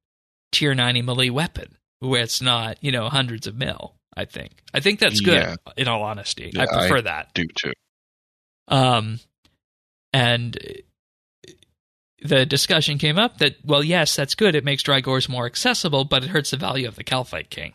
Tier 0.51 0.75
90 0.75 1.03
melee 1.03 1.29
weapon 1.29 1.77
where 2.01 2.23
it's 2.23 2.40
not, 2.40 2.79
you 2.81 2.90
know, 2.90 3.09
hundreds 3.09 3.47
of 3.47 3.55
mil. 3.55 3.94
I 4.16 4.25
think. 4.27 4.53
I 4.73 4.81
think 4.81 5.01
that's 5.01 5.20
good. 5.20 5.35
Yeah. 5.35 5.57
In 5.77 5.88
all 5.88 6.03
honesty, 6.05 6.53
yeah, 6.55 6.62
I 6.62 6.66
prefer 6.66 6.99
I 6.99 7.01
that. 7.03 7.35
Do 7.35 7.47
too. 7.47 7.73
Um, 8.68 9.18
and 10.12 10.57
the 12.24 12.46
discussion 12.46 12.96
came 12.96 13.18
up 13.18 13.38
that, 13.38 13.56
well, 13.64 13.84
yes, 13.84 14.16
that's 14.16 14.34
good. 14.34 14.54
It 14.54 14.64
makes 14.64 14.82
Drygores 14.82 15.28
more 15.28 15.44
accessible, 15.44 16.06
but 16.06 16.24
it 16.24 16.30
hurts 16.30 16.50
the 16.50 16.56
value 16.56 16.88
of 16.88 16.96
the 16.96 17.04
Kalphite 17.04 17.50
King. 17.50 17.74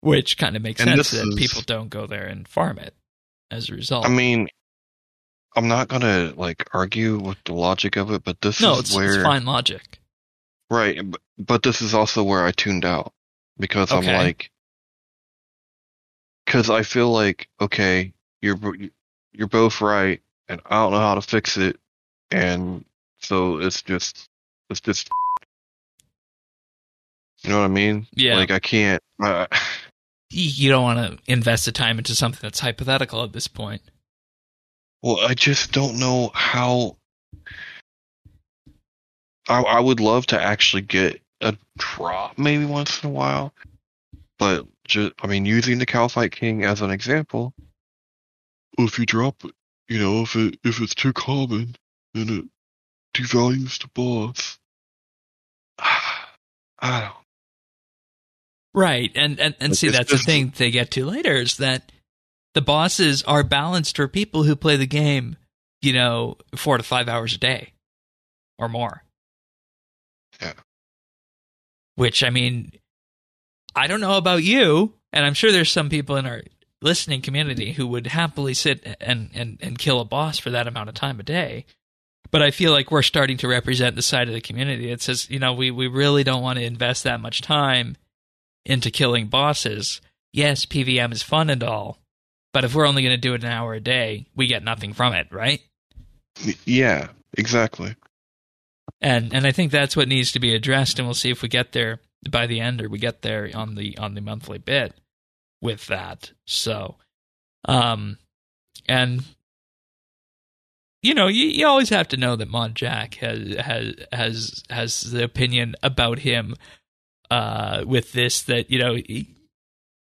Which 0.00 0.36
kind 0.36 0.54
of 0.54 0.60
makes 0.60 0.82
and 0.82 0.90
sense 0.90 1.12
that 1.12 1.26
is, 1.28 1.34
people 1.36 1.62
don't 1.62 1.88
go 1.88 2.06
there 2.06 2.26
and 2.26 2.46
farm 2.46 2.78
it 2.78 2.94
as 3.50 3.70
a 3.70 3.74
result. 3.74 4.04
I 4.04 4.10
mean, 4.10 4.48
I'm 5.56 5.68
not 5.68 5.88
going 5.88 6.02
to 6.02 6.34
like 6.36 6.68
argue 6.74 7.18
with 7.18 7.38
the 7.46 7.54
logic 7.54 7.96
of 7.96 8.10
it, 8.10 8.22
but 8.22 8.42
this 8.42 8.60
no, 8.60 8.74
is 8.74 8.80
it's, 8.80 8.94
where. 8.94 9.14
it's 9.14 9.22
fine 9.22 9.46
logic. 9.46 10.00
Right. 10.70 11.10
But, 11.10 11.20
but 11.38 11.62
this 11.62 11.80
is 11.80 11.94
also 11.94 12.22
where 12.22 12.44
I 12.44 12.52
tuned 12.52 12.84
out 12.84 13.14
because 13.58 13.90
okay. 13.90 14.14
I'm 14.14 14.22
like, 14.22 14.50
because 16.44 16.68
I 16.68 16.82
feel 16.82 17.10
like, 17.10 17.48
okay, 17.58 18.12
you're, 18.42 18.58
you're 19.32 19.48
both 19.48 19.80
right 19.80 20.20
and 20.48 20.60
I 20.66 20.82
don't 20.82 20.92
know 20.92 20.98
how 20.98 21.14
to 21.14 21.22
fix 21.22 21.56
it, 21.56 21.78
and 22.30 22.84
so 23.20 23.58
it's 23.58 23.82
just 23.82 24.28
it's 24.70 24.80
just 24.80 25.08
you 27.44 27.50
know 27.50 27.58
what 27.58 27.66
I 27.66 27.68
mean? 27.68 28.06
Yeah. 28.12 28.36
Like 28.36 28.50
I 28.50 28.58
can't. 28.58 29.02
Uh, 29.22 29.46
you 30.30 30.70
don't 30.70 30.82
want 30.82 30.98
to 30.98 31.32
invest 31.32 31.66
the 31.66 31.72
time 31.72 31.98
into 31.98 32.14
something 32.14 32.40
that's 32.42 32.60
hypothetical 32.60 33.22
at 33.22 33.32
this 33.32 33.48
point. 33.48 33.82
Well, 35.02 35.20
I 35.20 35.34
just 35.34 35.72
don't 35.72 35.98
know 35.98 36.30
how. 36.34 36.96
I, 39.46 39.60
I 39.60 39.80
would 39.80 40.00
love 40.00 40.26
to 40.28 40.42
actually 40.42 40.82
get 40.82 41.20
a 41.42 41.54
drop 41.76 42.38
maybe 42.38 42.64
once 42.64 43.02
in 43.04 43.10
a 43.10 43.12
while, 43.12 43.52
but 44.38 44.66
just 44.84 45.12
I 45.22 45.26
mean, 45.26 45.44
using 45.44 45.78
the 45.78 45.86
Kalphite 45.86 46.32
King 46.32 46.64
as 46.64 46.80
an 46.80 46.90
example, 46.90 47.52
if 48.78 48.98
you 48.98 49.04
drop, 49.04 49.44
it, 49.44 49.52
you 49.88 49.98
know, 49.98 50.22
if 50.22 50.36
it 50.36 50.58
if 50.64 50.80
it's 50.80 50.94
too 50.94 51.12
common, 51.12 51.76
then 52.14 52.28
it 52.28 52.44
devalues 53.14 53.80
the 53.80 53.88
boss. 53.94 54.58
I 55.78 57.00
don't. 57.00 57.14
Right, 58.74 59.12
and 59.14 59.38
and, 59.38 59.54
and 59.60 59.76
see 59.76 59.88
that's 59.88 60.10
the 60.10 60.18
thing 60.18 60.52
they 60.56 60.70
get 60.70 60.90
to 60.92 61.06
later 61.06 61.34
is 61.34 61.58
that 61.58 61.92
the 62.54 62.62
bosses 62.62 63.22
are 63.22 63.44
balanced 63.44 63.96
for 63.96 64.08
people 64.08 64.42
who 64.44 64.56
play 64.56 64.76
the 64.76 64.86
game, 64.86 65.36
you 65.82 65.92
know, 65.92 66.38
four 66.56 66.76
to 66.76 66.82
five 66.82 67.08
hours 67.08 67.34
a 67.34 67.38
day 67.38 67.72
or 68.58 68.68
more. 68.68 69.04
Yeah. 70.40 70.54
Which 71.96 72.24
I 72.24 72.30
mean, 72.30 72.72
I 73.76 73.86
don't 73.86 74.00
know 74.00 74.16
about 74.16 74.42
you, 74.42 74.94
and 75.12 75.24
I'm 75.24 75.34
sure 75.34 75.52
there's 75.52 75.70
some 75.70 75.88
people 75.88 76.16
in 76.16 76.26
our 76.26 76.42
listening 76.84 77.22
community 77.22 77.72
who 77.72 77.86
would 77.88 78.06
happily 78.06 78.54
sit 78.54 78.96
and 79.00 79.30
and 79.34 79.58
and 79.60 79.78
kill 79.78 80.00
a 80.00 80.04
boss 80.04 80.38
for 80.38 80.50
that 80.50 80.68
amount 80.68 80.88
of 80.88 80.94
time 80.94 81.18
a 81.18 81.24
day. 81.24 81.64
But 82.30 82.42
I 82.42 82.50
feel 82.50 82.72
like 82.72 82.90
we're 82.90 83.02
starting 83.02 83.36
to 83.38 83.48
represent 83.48 83.96
the 83.96 84.02
side 84.02 84.28
of 84.28 84.34
the 84.34 84.40
community 84.40 84.90
that 84.90 85.02
says, 85.02 85.30
you 85.30 85.38
know, 85.38 85.52
we, 85.52 85.70
we 85.70 85.86
really 85.86 86.24
don't 86.24 86.42
want 86.42 86.58
to 86.58 86.64
invest 86.64 87.04
that 87.04 87.20
much 87.20 87.42
time 87.42 87.96
into 88.64 88.90
killing 88.90 89.28
bosses. 89.28 90.00
Yes, 90.32 90.66
PVM 90.66 91.12
is 91.12 91.22
fun 91.22 91.48
and 91.48 91.62
all, 91.62 91.98
but 92.52 92.64
if 92.64 92.74
we're 92.74 92.88
only 92.88 93.02
going 93.02 93.14
to 93.14 93.20
do 93.20 93.34
it 93.34 93.44
an 93.44 93.50
hour 93.50 93.74
a 93.74 93.80
day, 93.80 94.26
we 94.34 94.48
get 94.48 94.64
nothing 94.64 94.92
from 94.94 95.12
it, 95.12 95.28
right? 95.30 95.60
Yeah, 96.64 97.08
exactly. 97.34 97.94
And 99.00 99.32
and 99.32 99.46
I 99.46 99.52
think 99.52 99.70
that's 99.70 99.96
what 99.96 100.08
needs 100.08 100.32
to 100.32 100.40
be 100.40 100.54
addressed, 100.54 100.98
and 100.98 101.06
we'll 101.06 101.14
see 101.14 101.30
if 101.30 101.42
we 101.42 101.48
get 101.48 101.72
there 101.72 102.00
by 102.28 102.46
the 102.46 102.58
end 102.58 102.82
or 102.82 102.88
we 102.88 102.98
get 102.98 103.22
there 103.22 103.50
on 103.54 103.74
the 103.76 103.96
on 103.98 104.14
the 104.14 104.20
monthly 104.20 104.58
bit 104.58 104.94
with 105.64 105.86
that. 105.86 106.30
So, 106.46 106.96
um, 107.64 108.18
and 108.86 109.24
you 111.02 111.14
know, 111.14 111.26
you, 111.26 111.46
you 111.46 111.66
always 111.66 111.88
have 111.88 112.06
to 112.08 112.16
know 112.16 112.36
that 112.36 112.48
Mod 112.48 112.74
Jack 112.74 113.14
has 113.14 113.56
has 113.56 113.94
has 114.12 114.62
has 114.70 115.00
the 115.10 115.24
opinion 115.24 115.74
about 115.82 116.20
him 116.20 116.54
uh, 117.30 117.82
with 117.86 118.12
this 118.12 118.42
that 118.42 118.70
you 118.70 118.78
know. 118.78 118.94
He, 118.94 119.30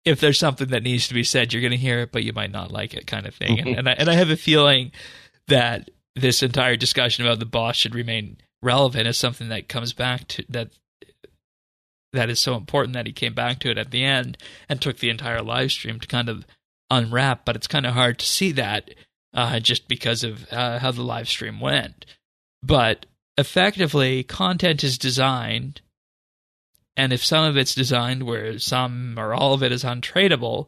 if 0.05 0.21
there's 0.21 0.39
something 0.39 0.69
that 0.69 0.83
needs 0.83 1.09
to 1.09 1.13
be 1.13 1.25
said, 1.25 1.51
you're 1.51 1.61
going 1.61 1.71
to 1.71 1.77
hear 1.77 1.99
it, 1.99 2.13
but 2.13 2.23
you 2.23 2.31
might 2.31 2.51
not 2.51 2.71
like 2.71 2.93
it, 2.93 3.05
kind 3.07 3.25
of 3.25 3.35
thing. 3.35 3.59
And, 3.59 3.79
and 3.79 3.89
I, 3.89 3.91
and 3.91 4.09
I 4.09 4.13
have 4.13 4.29
a 4.29 4.37
feeling 4.37 4.93
that 5.49 5.89
this 6.15 6.41
entire 6.41 6.77
discussion 6.77 7.25
about 7.25 7.39
the 7.39 7.45
boss 7.45 7.75
should 7.75 7.93
remain 7.93 8.37
relevant 8.61 9.05
as 9.05 9.17
something 9.17 9.49
that 9.49 9.67
comes 9.67 9.91
back 9.91 10.25
to 10.29 10.45
that 10.47 10.69
that 12.13 12.29
is 12.29 12.39
so 12.39 12.55
important 12.55 12.93
that 12.93 13.05
he 13.05 13.13
came 13.13 13.33
back 13.33 13.59
to 13.59 13.69
it 13.69 13.77
at 13.77 13.91
the 13.91 14.03
end 14.03 14.37
and 14.69 14.81
took 14.81 14.99
the 14.99 15.09
entire 15.09 15.41
live 15.41 15.71
stream 15.71 15.99
to 15.99 16.07
kind 16.07 16.29
of 16.29 16.45
unwrap 16.89 17.45
but 17.45 17.55
it's 17.55 17.67
kind 17.67 17.85
of 17.85 17.93
hard 17.93 18.17
to 18.19 18.25
see 18.25 18.51
that 18.51 18.89
uh, 19.33 19.59
just 19.59 19.87
because 19.87 20.23
of 20.23 20.51
uh, 20.51 20.79
how 20.79 20.91
the 20.91 21.01
live 21.01 21.27
stream 21.27 21.59
went 21.59 22.05
but 22.63 23.05
effectively 23.37 24.23
content 24.23 24.83
is 24.83 24.97
designed 24.97 25.81
and 26.95 27.13
if 27.13 27.23
some 27.23 27.45
of 27.45 27.57
it's 27.57 27.75
designed 27.75 28.23
where 28.23 28.57
some 28.57 29.15
or 29.17 29.33
all 29.33 29.53
of 29.53 29.61
it 29.61 29.71
is 29.71 29.83
untradeable 29.83 30.67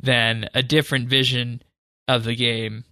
then 0.00 0.48
a 0.54 0.62
different 0.62 1.08
vision 1.08 1.62
of 2.08 2.24
the 2.24 2.34
game 2.34 2.84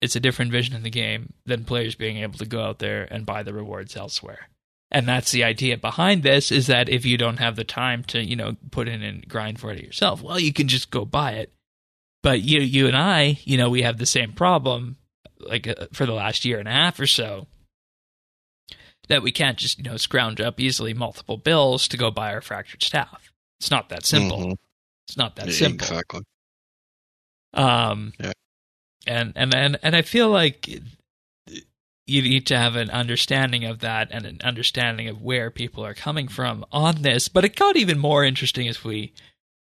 it's 0.00 0.16
a 0.16 0.20
different 0.20 0.50
vision 0.50 0.74
of 0.74 0.82
the 0.82 0.90
game 0.90 1.34
than 1.44 1.64
players 1.64 1.94
being 1.94 2.18
able 2.18 2.38
to 2.38 2.46
go 2.46 2.62
out 2.62 2.78
there 2.78 3.06
and 3.10 3.26
buy 3.26 3.42
the 3.42 3.52
rewards 3.52 3.96
elsewhere. 3.96 4.48
And 4.92 5.06
that's 5.06 5.30
the 5.30 5.44
idea 5.44 5.76
behind 5.76 6.22
this 6.24 6.50
is 6.50 6.66
that 6.66 6.88
if 6.88 7.06
you 7.06 7.16
don't 7.16 7.36
have 7.38 7.54
the 7.54 7.62
time 7.64 8.02
to, 8.04 8.22
you 8.24 8.34
know, 8.34 8.56
put 8.72 8.88
in 8.88 9.02
and 9.02 9.26
grind 9.28 9.60
for 9.60 9.70
it 9.70 9.84
yourself, 9.84 10.20
well, 10.20 10.40
you 10.40 10.52
can 10.52 10.66
just 10.66 10.90
go 10.90 11.04
buy 11.04 11.32
it. 11.32 11.52
But 12.22 12.42
you 12.42 12.60
you 12.60 12.86
and 12.88 12.96
I, 12.96 13.38
you 13.44 13.56
know, 13.56 13.70
we 13.70 13.82
have 13.82 13.98
the 13.98 14.06
same 14.06 14.32
problem 14.32 14.96
like 15.38 15.66
uh, 15.68 15.86
for 15.92 16.06
the 16.06 16.12
last 16.12 16.44
year 16.44 16.58
and 16.58 16.68
a 16.68 16.72
half 16.72 16.98
or 17.00 17.06
so 17.06 17.46
that 19.08 19.22
we 19.22 19.32
can't 19.32 19.56
just, 19.58 19.78
you 19.78 19.84
know, 19.84 19.96
scrounge 19.96 20.40
up 20.40 20.60
easily 20.60 20.92
multiple 20.92 21.36
bills 21.36 21.88
to 21.88 21.96
go 21.96 22.10
buy 22.10 22.32
our 22.34 22.40
fractured 22.40 22.82
staff. 22.82 23.32
It's 23.60 23.70
not 23.70 23.88
that 23.88 24.04
simple. 24.04 24.38
Mhm. 24.38 24.56
It's 25.08 25.16
not 25.16 25.36
that 25.36 25.46
Yeah, 25.46 25.52
simple. 25.52 25.86
Exactly. 25.86 26.20
Um, 27.54 28.12
Yeah. 28.20 28.32
and 29.06 29.32
and 29.36 29.54
and 29.54 29.78
and 29.82 29.96
I 29.96 30.02
feel 30.02 30.28
like 30.30 30.68
you 32.06 32.22
need 32.22 32.46
to 32.46 32.58
have 32.58 32.76
an 32.76 32.90
understanding 32.90 33.64
of 33.64 33.80
that 33.80 34.08
and 34.10 34.26
an 34.26 34.40
understanding 34.42 35.08
of 35.08 35.22
where 35.22 35.50
people 35.50 35.84
are 35.84 35.94
coming 35.94 36.28
from 36.28 36.64
on 36.72 37.02
this. 37.02 37.28
But 37.28 37.44
it 37.44 37.56
got 37.56 37.76
even 37.76 37.98
more 37.98 38.24
interesting 38.24 38.68
as 38.68 38.82
we 38.82 39.12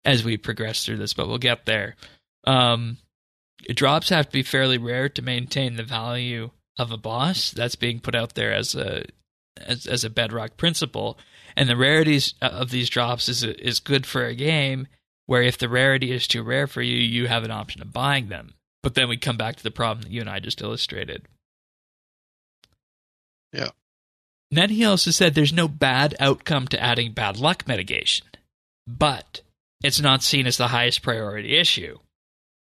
as 0.04 0.24
we 0.24 0.38
progress 0.38 0.84
through 0.84 0.98
this. 0.98 1.13
But 1.13 1.28
we'll 1.28 1.38
get 1.38 1.65
there. 1.65 1.96
Um, 2.46 2.98
drops 3.74 4.10
have 4.10 4.28
to 4.28 4.32
be 4.32 4.44
fairly 4.44 4.78
rare 4.78 5.10
to 5.10 5.22
maintain 5.22 5.76
the 5.76 5.84
value 5.84 6.50
of 6.78 6.91
a 6.91 6.98
boss. 6.98 7.52
That's 7.52 7.76
being 7.76 8.00
put 8.00 8.15
out 8.15 8.34
there 8.34 8.54
as 8.54 8.76
a 8.76 9.06
as, 9.58 9.86
as 9.86 10.04
a 10.04 10.10
bedrock 10.10 10.58
principle. 10.58 11.20
And 11.56 11.70
the 11.70 11.78
rarities 11.78 12.34
of 12.41 12.72
these 12.72 12.89
drops 12.89 13.30
is 13.30 13.44
is 13.44 13.80
good 13.80 14.06
for 14.06 14.26
a 14.26 14.36
game 14.36 14.88
where 15.28 15.44
if 15.44 15.58
the 15.58 15.70
rarity 15.70 16.12
is 16.12 16.28
too 16.28 16.44
rare 16.44 16.67
for 16.67 16.82
you, 16.82 16.98
you 16.98 17.28
have 17.28 17.44
an 17.44 17.52
option 17.52 17.82
of 17.82 17.94
buying 17.94 18.30
them. 18.30 18.56
But 18.84 18.96
then 18.96 19.08
we 19.08 19.17
come 19.17 19.38
back 19.38 19.58
to 19.58 19.63
the 19.63 19.72
problem 19.72 20.02
that 20.02 20.12
you 20.12 20.22
and 20.22 20.30
I 20.30 20.39
just 20.39 20.62
illustrated. 20.62 21.28
Yeah. 23.54 23.70
Then 24.50 24.70
he 24.70 24.84
also 24.86 25.12
said 25.12 25.34
there's 25.34 25.54
no 25.54 25.68
bad 25.68 26.16
outcome 26.20 26.68
to 26.70 26.82
adding 26.82 27.14
bad 27.14 27.38
luck 27.38 27.68
mitigation, 27.68 28.28
but 28.88 29.42
it's 29.84 30.02
not 30.02 30.24
seen 30.24 30.46
as 30.46 30.58
the 30.58 30.70
highest 30.70 31.02
priority 31.02 31.58
issue. 31.58 31.98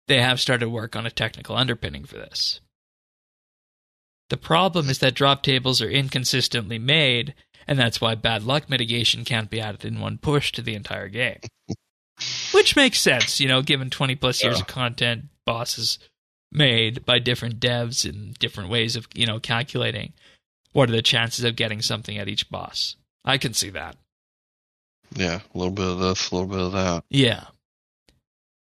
They 0.08 0.22
have 0.22 0.40
started 0.42 0.70
work 0.70 0.96
on 0.96 1.06
a 1.06 1.12
technical 1.12 1.56
underpinning 1.56 2.04
for 2.04 2.16
this. 2.18 2.60
The 4.30 4.38
problem 4.38 4.90
is 4.90 5.00
that 5.00 5.16
drop 5.16 5.42
tables 5.42 5.82
are 5.82 5.90
inconsistently 5.90 6.78
made, 6.80 7.34
and 7.68 7.80
that's 7.80 8.02
why 8.02 8.16
bad 8.16 8.44
luck 8.44 8.70
mitigation 8.70 9.24
can't 9.26 9.50
be 9.50 9.62
added 9.62 9.86
in 9.86 10.00
one 10.00 10.18
push 10.18 10.52
to 10.54 10.62
the 10.62 10.76
entire 10.76 11.08
game. 11.10 11.40
Which 12.52 12.76
makes 12.76 13.00
sense, 13.00 13.40
you 13.40 13.48
know, 13.48 13.62
given 13.62 13.90
20 13.90 14.16
plus 14.16 14.44
years 14.44 14.58
Yeah. 14.58 14.62
of 14.62 14.68
content, 14.68 15.26
bosses 15.46 15.98
made 16.52 17.06
by 17.06 17.20
different 17.20 17.60
devs 17.60 18.08
and 18.08 18.34
different 18.36 18.70
ways 18.70 18.96
of, 18.96 19.08
you 19.14 19.26
know, 19.26 19.40
calculating 19.40 20.14
what 20.74 20.90
are 20.90 20.94
the 20.94 21.02
chances 21.02 21.44
of 21.44 21.56
getting 21.56 21.82
something 21.82 22.18
at 22.18 22.28
each 22.28 22.50
boss. 22.50 22.96
I 23.26 23.38
can 23.38 23.54
see 23.54 23.70
that. 23.72 23.96
Yeah, 25.16 25.40
a 25.54 25.58
little 25.58 25.74
bit 25.74 25.88
of 25.88 26.00
this, 26.00 26.30
a 26.30 26.36
little 26.36 26.50
bit 26.50 26.60
of 26.60 26.72
that. 26.74 27.04
Yeah. 27.10 27.46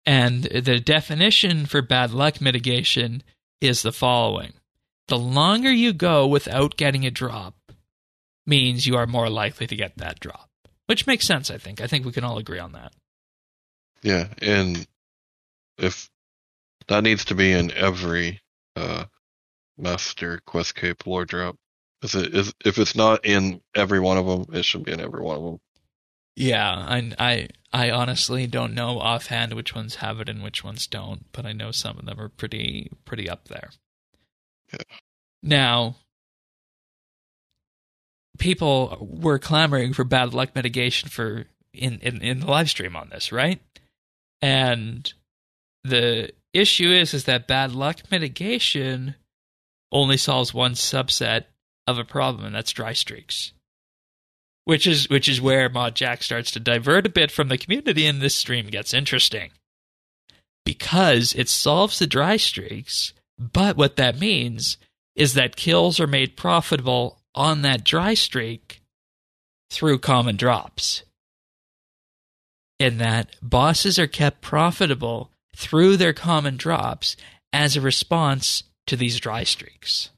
And 0.05 0.43
the 0.43 0.79
definition 0.79 1.65
for 1.65 1.81
bad 1.81 2.11
luck 2.11 2.41
mitigation 2.41 3.23
is 3.61 3.81
the 3.81 3.93
following 3.93 4.53
The 5.07 5.17
longer 5.17 5.71
you 5.71 5.93
go 5.93 6.27
without 6.27 6.75
getting 6.75 7.05
a 7.05 7.11
drop 7.11 7.55
means 8.45 8.85
you 8.85 8.95
are 8.97 9.07
more 9.07 9.29
likely 9.29 9.67
to 9.67 9.75
get 9.75 9.97
that 9.97 10.19
drop, 10.19 10.49
which 10.87 11.07
makes 11.07 11.25
sense, 11.25 11.49
I 11.49 11.57
think. 11.57 11.79
I 11.79 11.87
think 11.87 12.05
we 12.05 12.11
can 12.11 12.23
all 12.23 12.37
agree 12.37 12.59
on 12.59 12.73
that. 12.73 12.93
Yeah, 14.01 14.27
and 14.41 14.85
if 15.77 16.09
that 16.87 17.03
needs 17.03 17.25
to 17.25 17.35
be 17.35 17.51
in 17.51 17.71
every 17.71 18.41
uh, 18.75 19.05
master 19.77 20.41
quest 20.45 20.75
cape 20.75 21.05
lore 21.07 21.25
drop. 21.25 21.55
Is 22.03 22.15
it 22.15 22.35
is 22.35 22.53
if 22.65 22.77
it's 22.77 22.95
not 22.95 23.25
in 23.25 23.61
every 23.73 23.99
one 23.99 24.17
of 24.17 24.25
them, 24.25 24.45
it 24.53 24.65
should 24.65 24.83
be 24.83 24.91
in 24.91 24.99
every 24.99 25.21
one 25.21 25.37
of 25.37 25.43
them. 25.43 25.59
Yeah, 26.35 26.71
I, 26.71 27.11
I, 27.19 27.47
I 27.71 27.91
honestly 27.91 28.47
don't 28.47 28.73
know 28.73 28.99
offhand 28.99 29.53
which 29.53 29.75
ones 29.75 29.95
have 29.95 30.19
it 30.19 30.29
and 30.29 30.41
which 30.41 30.63
ones 30.63 30.87
don't, 30.87 31.25
but 31.31 31.45
I 31.45 31.53
know 31.53 31.71
some 31.71 31.97
of 31.99 32.05
them 32.05 32.19
are 32.19 32.29
pretty 32.29 32.91
pretty 33.05 33.29
up 33.29 33.47
there. 33.47 33.69
Yeah. 34.71 34.79
Now, 35.43 35.95
people 38.39 38.97
were 38.99 39.39
clamoring 39.39 39.93
for 39.93 40.03
bad 40.03 40.33
luck 40.33 40.55
mitigation 40.55 41.09
for 41.09 41.45
in, 41.73 41.99
in 41.99 42.21
in 42.21 42.39
the 42.39 42.47
live 42.47 42.69
stream 42.69 42.95
on 42.95 43.09
this, 43.09 43.31
right? 43.31 43.61
And 44.41 45.11
the 45.83 46.31
issue 46.51 46.91
is 46.91 47.13
is 47.13 47.25
that 47.25 47.47
bad 47.47 47.73
luck 47.73 47.99
mitigation 48.09 49.15
only 49.91 50.17
solves 50.17 50.53
one 50.53 50.73
subset 50.73 51.45
of 51.87 51.97
a 51.97 52.03
problem, 52.03 52.45
and 52.45 52.55
that's 52.55 52.71
dry 52.71 52.93
streaks 52.93 53.53
which 54.65 54.87
is 54.87 55.09
which 55.09 55.27
is 55.27 55.41
where 55.41 55.69
Mod 55.69 55.95
Jack 55.95 56.23
starts 56.23 56.51
to 56.51 56.59
divert 56.59 57.05
a 57.05 57.09
bit 57.09 57.31
from 57.31 57.49
the 57.49 57.57
community, 57.57 58.05
and 58.05 58.21
this 58.21 58.35
stream 58.35 58.67
gets 58.67 58.93
interesting 58.93 59.51
because 60.65 61.33
it 61.33 61.49
solves 61.49 61.99
the 61.99 62.07
dry 62.07 62.37
streaks. 62.37 63.13
But 63.37 63.75
what 63.75 63.95
that 63.97 64.19
means 64.19 64.77
is 65.15 65.33
that 65.33 65.55
kills 65.55 65.99
are 65.99 66.07
made 66.07 66.37
profitable 66.37 67.19
on 67.35 67.61
that 67.63 67.83
dry 67.83 68.13
streak 68.13 68.81
through 69.69 69.99
common 69.99 70.37
drops. 70.37 71.03
In 72.79 72.97
that 72.99 73.35
bosses 73.41 73.97
are 73.99 74.07
kept 74.07 74.41
profitable 74.41 75.31
through 75.55 75.97
their 75.97 76.13
common 76.13 76.57
drops 76.57 77.15
as 77.51 77.75
a 77.75 77.81
response 77.81 78.63
to 78.87 78.95
these 78.95 79.19
dry 79.19 79.43
streaks. 79.43 80.09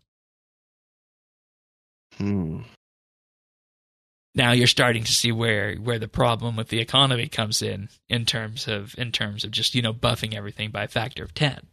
Hmm. 2.17 2.61
Now 4.33 4.51
you're 4.51 4.67
starting 4.67 5.03
to 5.05 5.11
see 5.13 5.31
where 5.31 5.75
where 5.75 5.99
the 5.99 6.07
problem 6.09 6.55
with 6.55 6.67
the 6.69 6.79
economy 6.79 7.27
comes 7.27 7.61
in 7.61 7.89
in 8.09 8.25
terms 8.25 8.67
of 8.67 8.93
in 8.97 9.11
terms 9.11 9.43
of 9.43 9.51
just 9.51 9.75
you 9.75 9.81
know 9.81 9.93
buffing 9.93 10.33
everything 10.33 10.71
by 10.71 10.83
a 10.83 10.87
factor 10.89 11.23
of 11.23 11.33
ten. 11.33 11.67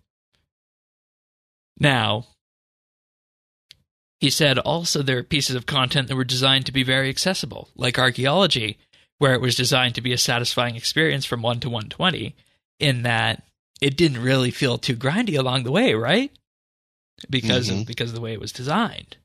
Now, 1.79 2.27
he 4.21 4.31
said 4.31 4.59
also 4.59 5.03
there 5.03 5.19
are 5.19 5.23
pieces 5.25 5.57
of 5.57 5.67
content 5.67 6.07
that 6.09 6.17
were 6.17 6.23
designed 6.25 6.67
to 6.67 6.73
be 6.73 6.85
very 6.85 7.09
accessible, 7.09 7.71
like 7.75 7.99
archaeology, 7.99 8.79
where 9.19 9.35
it 9.35 9.41
was 9.41 9.57
designed 9.57 9.97
to 9.97 10.01
be 10.01 10.13
a 10.13 10.19
satisfying 10.19 10.77
experience 10.77 11.25
from 11.25 11.43
1 11.43 11.61
to 11.61 11.69
120, 11.71 12.37
in 12.79 13.03
that 13.03 13.43
it 13.81 13.97
didn't 13.97 14.23
really 14.23 14.53
feel 14.53 14.79
too 14.79 14.95
grindy 14.95 15.37
along 15.37 15.65
the 15.65 15.73
way, 15.73 15.95
right? 15.95 16.31
Because 17.29 17.69
Mhm. 17.69 17.81
of 17.81 17.87
because 17.87 18.11
of 18.11 18.15
the 18.15 18.21
way 18.21 18.33
it 18.33 18.41
was 18.41 18.53
designed. 18.53 19.17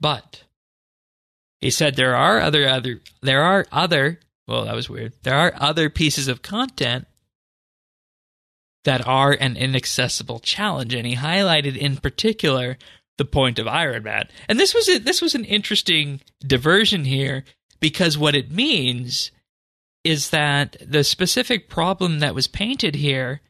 But 0.00 0.44
he 1.60 1.70
said 1.70 1.96
there 1.96 2.16
are 2.16 2.40
other 2.40 2.68
other 2.68 3.00
there 3.22 3.42
are 3.42 3.66
other 3.72 4.20
well 4.46 4.64
that 4.64 4.74
was 4.74 4.90
weird. 4.90 5.12
There 5.22 5.34
are 5.34 5.52
other 5.56 5.90
pieces 5.90 6.28
of 6.28 6.42
content 6.42 7.06
that 8.84 9.06
are 9.06 9.32
an 9.32 9.56
inaccessible 9.56 10.38
challenge 10.38 10.94
and 10.94 11.06
he 11.06 11.16
highlighted 11.16 11.76
in 11.76 11.96
particular 11.96 12.78
the 13.18 13.24
point 13.24 13.58
of 13.58 13.66
Iron 13.66 14.02
Man. 14.02 14.28
And 14.48 14.60
this 14.60 14.74
was 14.74 14.88
a, 14.88 14.98
this 14.98 15.20
was 15.20 15.34
an 15.34 15.44
interesting 15.44 16.20
diversion 16.40 17.04
here 17.04 17.44
because 17.80 18.18
what 18.18 18.34
it 18.34 18.50
means 18.50 19.30
is 20.04 20.30
that 20.30 20.76
the 20.80 21.02
specific 21.02 21.68
problem 21.68 22.20
that 22.20 22.34
was 22.34 22.46
painted 22.46 22.94
here 22.94 23.40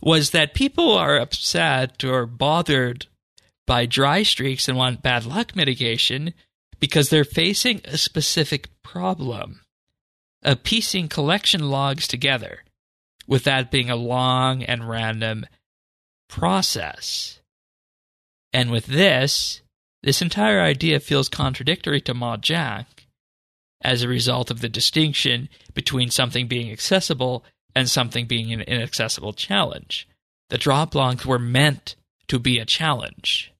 was 0.00 0.30
that 0.30 0.54
people 0.54 0.92
are 0.92 1.18
upset 1.18 2.02
or 2.04 2.26
bothered 2.26 3.06
by 3.66 3.86
dry 3.86 4.22
streaks 4.22 4.68
and 4.68 4.76
want 4.76 5.02
bad 5.02 5.24
luck 5.24 5.56
mitigation 5.56 6.34
because 6.80 7.08
they're 7.08 7.24
facing 7.24 7.80
a 7.84 7.96
specific 7.96 8.68
problem 8.82 9.60
of 10.42 10.62
piecing 10.62 11.08
collection 11.08 11.70
logs 11.70 12.06
together, 12.06 12.64
with 13.26 13.44
that 13.44 13.70
being 13.70 13.88
a 13.88 13.96
long 13.96 14.62
and 14.62 14.88
random 14.88 15.46
process. 16.28 17.40
And 18.52 18.70
with 18.70 18.86
this, 18.86 19.62
this 20.02 20.20
entire 20.20 20.60
idea 20.60 21.00
feels 21.00 21.30
contradictory 21.30 22.00
to 22.02 22.38
Jack 22.40 23.06
as 23.82 24.02
a 24.02 24.08
result 24.08 24.50
of 24.50 24.60
the 24.60 24.68
distinction 24.68 25.48
between 25.72 26.10
something 26.10 26.46
being 26.46 26.70
accessible 26.70 27.44
and 27.74 27.88
something 27.88 28.26
being 28.26 28.52
an 28.52 28.60
inaccessible 28.60 29.32
challenge. 29.32 30.06
The 30.50 30.58
drop 30.58 30.94
logs 30.94 31.24
were 31.24 31.38
meant 31.38 31.96
to 32.28 32.38
be 32.38 32.58
a 32.58 32.64
challenge. 32.64 33.52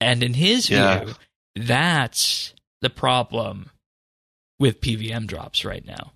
And 0.00 0.22
in 0.22 0.34
his 0.34 0.70
Yeah. 0.70 1.04
view, 1.04 1.14
that's 1.56 2.54
the 2.80 2.90
problem 2.90 3.70
with 4.58 4.80
PVM 4.80 5.26
drops 5.26 5.64
right 5.64 5.84
now. 5.84 6.12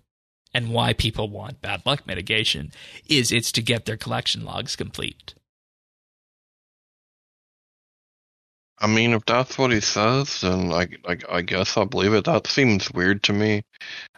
And 0.54 0.70
why 0.70 0.92
people 0.92 1.28
want 1.28 1.62
bad 1.62 1.84
luck 1.86 2.06
mitigation 2.06 2.72
is 3.08 3.32
it's 3.32 3.50
to 3.52 3.62
get 3.62 3.86
their 3.86 3.96
collection 3.96 4.44
logs 4.44 4.76
complete. 4.76 5.34
I 8.78 8.86
mean, 8.88 9.12
if 9.12 9.24
that's 9.26 9.56
what 9.58 9.70
he 9.72 9.80
says, 9.80 10.40
then 10.40 10.72
I, 10.72 10.88
I, 11.06 11.16
I 11.30 11.42
guess 11.42 11.76
I'll 11.76 11.86
believe 11.86 12.14
it. 12.14 12.24
That 12.24 12.46
seems 12.48 12.90
weird 12.92 13.22
to 13.24 13.32
me. 13.32 13.62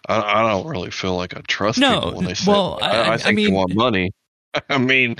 I, 0.08 0.20
I 0.20 0.42
don't 0.50 0.66
really 0.66 0.90
feel 0.90 1.14
like 1.16 1.36
I 1.36 1.40
trust 1.46 1.78
No, 1.78 2.00
people 2.00 2.16
when 2.16 2.24
they 2.26 2.34
say. 2.34 2.50
well, 2.50 2.78
I, 2.80 2.88
I- 2.90 3.00
I, 3.02 3.12
I 3.14 3.16
think 3.18 3.36
mean- 3.36 3.46
they 3.50 3.52
want 3.52 3.74
money. 3.74 4.10
I 4.68 4.78
mean, 4.78 5.16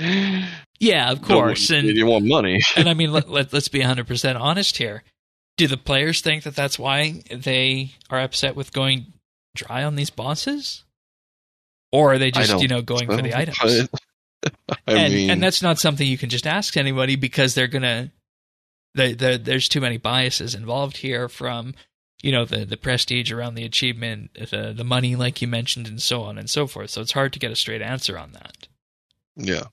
Yeah, 0.79 1.11
of 1.11 1.21
course. 1.21 1.69
And 1.69 1.87
you 1.87 2.05
want 2.05 2.25
money. 2.25 2.59
and 2.75 2.89
I 2.89 2.93
mean, 2.93 3.11
let, 3.11 3.29
let, 3.29 3.53
let's 3.53 3.67
be 3.67 3.79
100% 3.79 4.39
honest 4.39 4.77
here. 4.77 5.03
Do 5.57 5.67
the 5.67 5.77
players 5.77 6.21
think 6.21 6.43
that 6.43 6.55
that's 6.55 6.77
why 6.77 7.23
they 7.31 7.93
are 8.09 8.19
upset 8.19 8.55
with 8.55 8.73
going 8.73 9.13
dry 9.55 9.83
on 9.83 9.95
these 9.95 10.09
bosses? 10.09 10.83
Or 11.91 12.13
are 12.13 12.17
they 12.17 12.31
just, 12.31 12.61
you 12.61 12.67
know, 12.67 12.81
going 12.81 13.07
for 13.07 13.21
the 13.21 13.37
items? 13.37 13.57
I 14.69 14.77
and, 14.87 15.13
mean, 15.13 15.29
and 15.29 15.41
that's 15.41 15.61
not 15.61 15.79
something 15.79 16.05
you 16.05 16.17
can 16.17 16.29
just 16.29 16.45
ask 16.45 16.75
anybody 16.75 17.15
because 17.15 17.55
they're 17.55 17.67
going 17.67 17.83
to, 17.83 18.11
they, 18.95 19.13
they, 19.13 19.37
there's 19.37 19.69
too 19.69 19.79
many 19.79 19.97
biases 19.97 20.55
involved 20.55 20.97
here 20.97 21.29
from, 21.29 21.73
you 22.21 22.33
know, 22.33 22.43
the, 22.43 22.65
the 22.65 22.75
prestige 22.75 23.31
around 23.31 23.55
the 23.55 23.63
achievement, 23.63 24.31
the, 24.33 24.73
the 24.75 24.83
money, 24.83 25.15
like 25.15 25.41
you 25.41 25.47
mentioned, 25.47 25.87
and 25.87 26.01
so 26.01 26.23
on 26.23 26.37
and 26.37 26.49
so 26.49 26.67
forth. 26.67 26.89
So 26.89 27.01
it's 27.01 27.13
hard 27.13 27.31
to 27.33 27.39
get 27.39 27.51
a 27.51 27.55
straight 27.55 27.81
answer 27.81 28.17
on 28.17 28.33
that. 28.33 28.67
Yeah. 29.35 29.65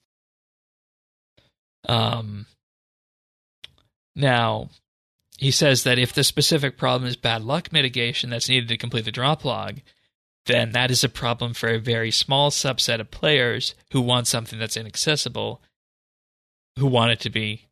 Um, 1.89 2.47
now, 4.15 4.69
he 5.39 5.51
says 5.51 5.85
that 5.85 5.99
if 5.99 6.13
the 6.13 6.25
specific 6.25 6.77
problem 6.77 7.09
is 7.09 7.17
bad 7.17 7.43
luck 7.43 7.73
mitigation 7.73 8.31
that's 8.31 8.49
needed 8.49 8.69
to 8.69 8.77
complete 8.77 9.05
the 9.05 9.13
drop 9.13 9.45
log, 9.45 9.81
then 10.47 10.73
that 10.73 10.91
is 10.91 11.05
a 11.05 11.09
problem 11.09 11.55
for 11.55 11.69
a 11.69 11.79
very 11.79 12.11
small 12.11 12.51
subset 12.51 13.01
of 13.01 13.11
players 13.11 13.75
who 13.93 14.01
want 14.01 14.27
something 14.27 14.59
that's 14.59 14.77
inaccessible, 14.77 15.61
who 16.79 16.87
want 16.87 17.13
it 17.13 17.21
to 17.21 17.31
be, 17.31 17.69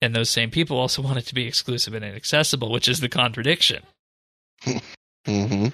and 0.00 0.14
those 0.14 0.28
same 0.30 0.50
people 0.50 0.78
also 0.78 1.00
want 1.00 1.18
it 1.18 1.26
to 1.26 1.34
be 1.34 1.46
exclusive 1.46 1.94
and 1.94 2.04
inaccessible, 2.04 2.70
which 2.70 2.88
is 2.88 3.00
the 3.00 3.08
contradiction. 3.08 3.82
mm-hmm. 5.26 5.68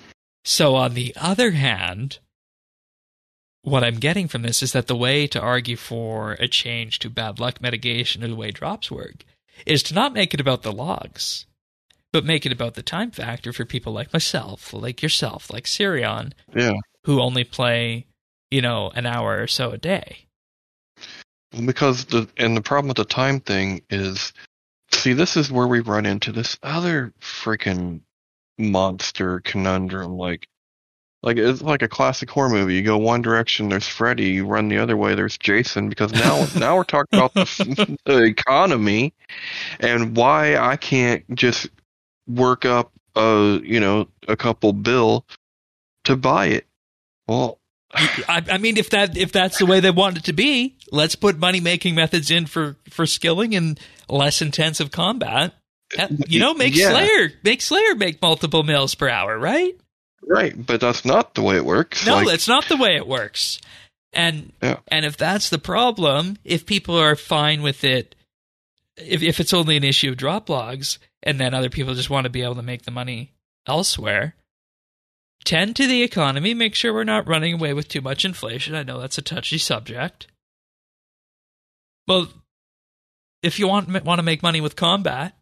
So, 0.44 0.76
on 0.76 0.94
the 0.94 1.14
other 1.16 1.52
hand, 1.52 2.18
what 3.68 3.84
I'm 3.84 3.96
getting 3.96 4.28
from 4.28 4.42
this 4.42 4.62
is 4.62 4.72
that 4.72 4.86
the 4.86 4.96
way 4.96 5.26
to 5.28 5.40
argue 5.40 5.76
for 5.76 6.32
a 6.32 6.48
change 6.48 6.98
to 7.00 7.10
bad 7.10 7.38
luck 7.38 7.60
mitigation 7.60 8.24
or 8.24 8.28
the 8.28 8.36
way 8.36 8.50
drops 8.50 8.90
work 8.90 9.24
is 9.66 9.82
to 9.84 9.94
not 9.94 10.12
make 10.12 10.34
it 10.34 10.40
about 10.40 10.62
the 10.62 10.72
logs, 10.72 11.46
but 12.12 12.24
make 12.24 12.46
it 12.46 12.52
about 12.52 12.74
the 12.74 12.82
time 12.82 13.10
factor 13.10 13.52
for 13.52 13.64
people 13.64 13.92
like 13.92 14.12
myself, 14.12 14.72
like 14.72 15.02
yourself, 15.02 15.52
like 15.52 15.64
Sirion, 15.66 16.32
Yeah. 16.54 16.74
who 17.04 17.20
only 17.20 17.44
play, 17.44 18.06
you 18.50 18.60
know, 18.62 18.90
an 18.94 19.06
hour 19.06 19.42
or 19.42 19.46
so 19.46 19.70
a 19.70 19.78
day. 19.78 20.26
Because 21.64 22.04
the 22.06 22.28
and 22.36 22.56
the 22.56 22.60
problem 22.60 22.88
with 22.88 22.98
the 22.98 23.04
time 23.04 23.40
thing 23.40 23.82
is, 23.88 24.32
see, 24.92 25.14
this 25.14 25.36
is 25.36 25.50
where 25.50 25.66
we 25.66 25.80
run 25.80 26.04
into 26.06 26.30
this 26.30 26.58
other 26.62 27.12
freaking 27.20 28.00
monster 28.58 29.40
conundrum. 29.40 30.16
Like, 30.16 30.46
like 31.22 31.36
it's 31.36 31.62
like 31.62 31.82
a 31.82 31.88
classic 31.88 32.30
horror 32.30 32.48
movie. 32.48 32.74
You 32.74 32.82
go 32.82 32.96
one 32.98 33.22
direction, 33.22 33.68
there's 33.68 33.88
Freddy. 33.88 34.30
You 34.30 34.46
run 34.46 34.68
the 34.68 34.78
other 34.78 34.96
way, 34.96 35.14
there's 35.14 35.36
Jason. 35.36 35.88
Because 35.88 36.12
now, 36.12 36.46
now 36.58 36.76
we're 36.76 36.84
talking 36.84 37.18
about 37.18 37.34
the, 37.34 37.98
the 38.04 38.22
economy 38.22 39.12
and 39.80 40.16
why 40.16 40.56
I 40.56 40.76
can't 40.76 41.24
just 41.34 41.68
work 42.26 42.64
up 42.64 42.92
a 43.16 43.60
you 43.64 43.80
know 43.80 44.08
a 44.28 44.36
couple 44.36 44.72
bill 44.72 45.24
to 46.04 46.16
buy 46.16 46.46
it. 46.46 46.66
Well, 47.26 47.58
I, 47.92 48.44
I 48.50 48.58
mean, 48.58 48.76
if 48.76 48.90
that 48.90 49.16
if 49.16 49.32
that's 49.32 49.58
the 49.58 49.66
way 49.66 49.80
they 49.80 49.90
want 49.90 50.18
it 50.18 50.24
to 50.24 50.32
be, 50.32 50.76
let's 50.92 51.16
put 51.16 51.38
money 51.38 51.60
making 51.60 51.94
methods 51.94 52.30
in 52.30 52.46
for 52.46 52.76
for 52.90 53.06
skilling 53.06 53.54
and 53.54 53.80
less 54.08 54.40
intensive 54.40 54.90
combat. 54.90 55.54
You 56.28 56.38
know, 56.38 56.52
make 56.54 56.76
Yeah. 56.76 56.90
Slayer 56.90 57.32
make 57.42 57.62
Slayer 57.62 57.94
make 57.94 58.20
multiple 58.20 58.62
mils 58.62 58.94
per 58.94 59.08
hour, 59.08 59.38
right? 59.38 59.74
Right, 60.26 60.54
but 60.66 60.80
that's 60.80 61.04
not 61.04 61.34
the 61.34 61.42
way 61.42 61.56
it 61.56 61.64
works. 61.64 62.04
No, 62.06 62.16
Like, 62.16 62.26
that's 62.28 62.48
not 62.48 62.68
the 62.68 62.76
way 62.76 62.96
it 62.96 63.06
works. 63.06 63.60
And 64.12 64.52
Yeah. 64.62 64.78
and 64.88 65.04
if 65.04 65.16
that's 65.16 65.50
the 65.50 65.58
problem, 65.58 66.38
if 66.44 66.66
people 66.66 66.96
are 66.96 67.16
fine 67.16 67.62
with 67.62 67.84
it, 67.84 68.14
if 68.96 69.22
if 69.22 69.38
it's 69.40 69.52
only 69.52 69.76
an 69.76 69.84
issue 69.84 70.10
of 70.10 70.16
drop 70.16 70.48
logs, 70.48 70.98
and 71.22 71.38
then 71.38 71.54
other 71.54 71.70
people 71.70 71.94
just 71.94 72.10
want 72.10 72.24
to 72.24 72.30
be 72.30 72.42
able 72.42 72.54
to 72.56 72.62
make 72.62 72.82
the 72.82 72.90
money 72.90 73.32
elsewhere, 73.66 74.34
tend 75.44 75.76
to 75.76 75.86
the 75.86 76.02
economy. 76.02 76.54
Make 76.54 76.74
sure 76.74 76.92
we're 76.92 77.04
not 77.04 77.28
running 77.28 77.54
away 77.54 77.74
with 77.74 77.88
too 77.88 78.00
much 78.00 78.24
inflation. 78.24 78.74
I 78.74 78.82
know 78.82 78.98
that's 79.00 79.18
a 79.18 79.22
touchy 79.22 79.58
subject. 79.58 80.26
Well, 82.06 82.28
if 83.42 83.58
you 83.58 83.68
want 83.68 83.88
want 84.04 84.18
to 84.18 84.24
make 84.24 84.42
money 84.42 84.60
with 84.60 84.74
combat, 84.74 85.36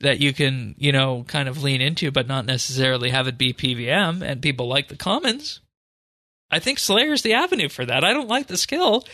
that 0.00 0.20
you 0.20 0.32
can 0.32 0.74
you 0.78 0.92
know 0.92 1.24
kind 1.28 1.48
of 1.48 1.62
lean 1.62 1.80
into, 1.80 2.10
but 2.10 2.26
not 2.26 2.46
necessarily 2.46 3.10
have 3.10 3.26
it 3.28 3.38
be 3.38 3.52
PVM, 3.52 4.22
and 4.22 4.42
people 4.42 4.68
like 4.68 4.88
the 4.88 4.96
commons. 4.96 5.60
I 6.50 6.58
think 6.58 6.78
Slayer's 6.78 7.22
the 7.22 7.32
avenue 7.34 7.68
for 7.68 7.84
that. 7.84 8.04
I 8.04 8.12
don't 8.12 8.28
like 8.28 8.46
the 8.46 8.56
skill, 8.58 9.04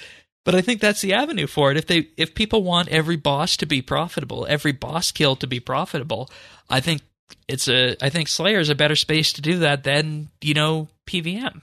but 0.44 0.54
I 0.54 0.60
think 0.60 0.80
that's 0.80 1.00
the 1.00 1.14
avenue 1.14 1.46
for 1.46 1.70
it. 1.70 1.76
If 1.76 1.86
they 1.86 2.08
if 2.16 2.34
people 2.34 2.62
want 2.62 2.88
every 2.88 3.16
boss 3.16 3.56
to 3.58 3.66
be 3.66 3.82
profitable, 3.82 4.46
every 4.48 4.72
boss 4.72 5.10
kill 5.12 5.36
to 5.36 5.46
be 5.46 5.60
profitable, 5.60 6.28
I 6.68 6.80
think 6.80 7.02
it's 7.48 7.68
a 7.68 7.96
I 8.04 8.10
think 8.10 8.28
Slayer's 8.28 8.68
a 8.68 8.74
better 8.74 8.96
space 8.96 9.32
to 9.34 9.40
do 9.42 9.60
that 9.60 9.84
than, 9.84 10.28
you 10.42 10.54
know, 10.54 10.88
PVM. 11.06 11.62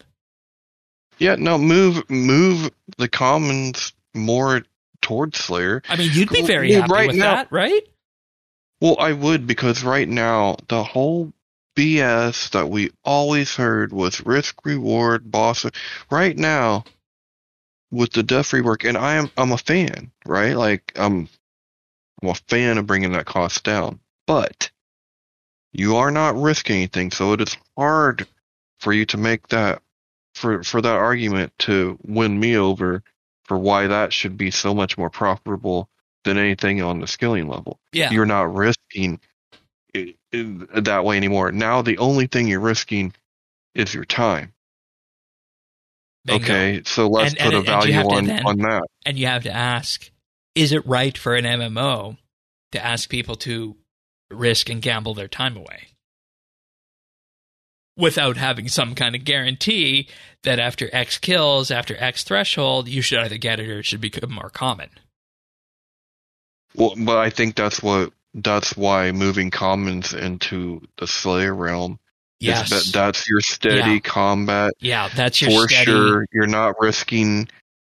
Yeah, 1.19 1.35
no, 1.35 1.57
move 1.57 2.09
move 2.09 2.71
the 2.97 3.09
commons 3.09 3.93
more 4.15 4.61
towards 5.01 5.37
Slayer. 5.39 5.81
I 5.89 5.95
mean, 5.95 6.09
you'd 6.13 6.29
be 6.29 6.43
very 6.43 6.71
Well, 6.71 6.81
happy 6.81 6.93
right 6.93 7.07
with 7.07 7.17
now- 7.17 7.35
that, 7.35 7.51
right? 7.51 7.81
Well, 8.79 8.97
I 8.99 9.13
would 9.13 9.47
because 9.47 9.83
right 9.83 10.07
now 10.07 10.57
the 10.67 10.83
whole 10.83 11.33
BS 11.75 12.51
that 12.51 12.69
we 12.69 12.91
always 13.03 13.55
heard 13.55 13.91
was 13.93 14.25
risk 14.25 14.65
reward 14.65 15.31
boss. 15.31 15.65
Right 16.09 16.37
now, 16.37 16.83
with 17.91 18.11
the 18.13 18.23
Death 18.23 18.51
rework, 18.51 18.87
and 18.87 18.97
I 18.97 19.15
am 19.15 19.31
I'm 19.37 19.51
a 19.51 19.57
fan, 19.57 20.11
right? 20.25 20.55
Like 20.55 20.91
I'm 20.95 21.29
I'm 22.21 22.29
a 22.29 22.35
fan 22.35 22.77
of 22.77 22.87
bringing 22.87 23.13
that 23.13 23.25
cost 23.25 23.63
down, 23.63 23.99
but 24.25 24.71
you 25.71 25.97
are 25.97 26.11
not 26.11 26.35
risking 26.35 26.77
anything, 26.77 27.11
so 27.11 27.33
it 27.33 27.41
is 27.41 27.57
hard 27.77 28.27
for 28.79 28.93
you 28.93 29.05
to 29.07 29.17
make 29.17 29.47
that 29.49 29.81
for 30.35 30.63
for 30.63 30.81
that 30.81 30.95
argument 30.95 31.53
to 31.59 31.97
win 32.03 32.39
me 32.39 32.57
over 32.57 33.03
for 33.45 33.57
why 33.57 33.87
that 33.87 34.13
should 34.13 34.37
be 34.37 34.51
so 34.51 34.73
much 34.73 34.97
more 34.97 35.09
profitable 35.09 35.89
than 36.27 36.37
anything 36.37 36.81
on 36.81 36.99
the 36.99 37.07
skilling 37.07 37.47
level. 37.47 37.79
Yeah. 37.91 38.11
You're 38.11 38.25
not 38.25 38.53
risking 38.53 39.19
it, 39.93 40.15
it 40.31 40.85
that 40.85 41.03
way 41.03 41.17
anymore. 41.17 41.51
Now 41.51 41.81
the 41.81 41.97
only 41.97 42.27
thing 42.27 42.47
you're 42.47 42.59
risking 42.59 43.13
is 43.73 43.93
your 43.93 44.05
time. 44.05 44.53
Bingo. 46.25 46.43
Okay, 46.43 46.81
so 46.85 47.07
let's 47.07 47.33
And- 47.33 47.39
put 47.39 47.53
and- 47.55 47.55
a 47.55 47.61
value 47.61 47.95
on 47.95 48.25
then- 48.25 48.45
on 48.45 48.57
that. 48.59 48.83
And 49.05 49.17
you 49.17 49.27
have 49.27 49.43
to 49.43 49.51
ask 49.51 50.11
is 50.55 50.71
it 50.71 50.85
right 50.87 51.15
for 51.17 51.35
an 51.35 51.45
MMO 51.45 52.17
to 52.71 52.83
ask 52.83 53.09
people 53.09 53.35
to 53.35 53.77
risk 54.31 54.69
and 54.69 54.81
gamble 54.81 55.13
their 55.13 55.27
time 55.27 55.55
away? 55.55 55.89
Without 57.95 58.37
having 58.37 58.67
some 58.67 58.93
kind 58.93 59.15
of 59.15 59.23
guarantee 59.23 60.07
that 60.43 60.59
after 60.59 60.89
X 60.93 61.17
kills, 61.17 61.71
after 61.71 61.95
X 61.97 62.23
threshold, 62.23 62.87
you 62.87 63.01
should 63.01 63.19
either 63.19 63.37
get 63.37 63.59
it 63.59 63.69
or 63.69 63.79
it 63.79 63.85
should 63.85 64.01
become 64.01 64.31
more 64.31 64.49
common. 64.49 64.89
Well, 66.77 66.93
but 66.97 67.17
I 67.17 67.29
think 67.29 67.55
that's 67.55 67.81
what 67.81 68.13
that's 68.33 68.77
why 68.77 69.11
moving 69.11 69.49
commons 69.49 70.13
into 70.13 70.81
the 70.97 71.07
Slayer 71.07 71.53
realm 71.53 71.99
Yes. 72.39 72.69
that 72.69 72.93
that's 72.93 73.27
your 73.27 73.41
steady 73.41 73.93
Yeah. 73.93 73.99
combat 73.99 74.73
yeah, 74.79 75.09
that's 75.09 75.41
your 75.41 75.49
for 75.63 75.67
steady. 75.69 75.85
sure. 75.85 76.25
You're 76.31 76.45
not 76.47 76.75
risking 76.79 77.49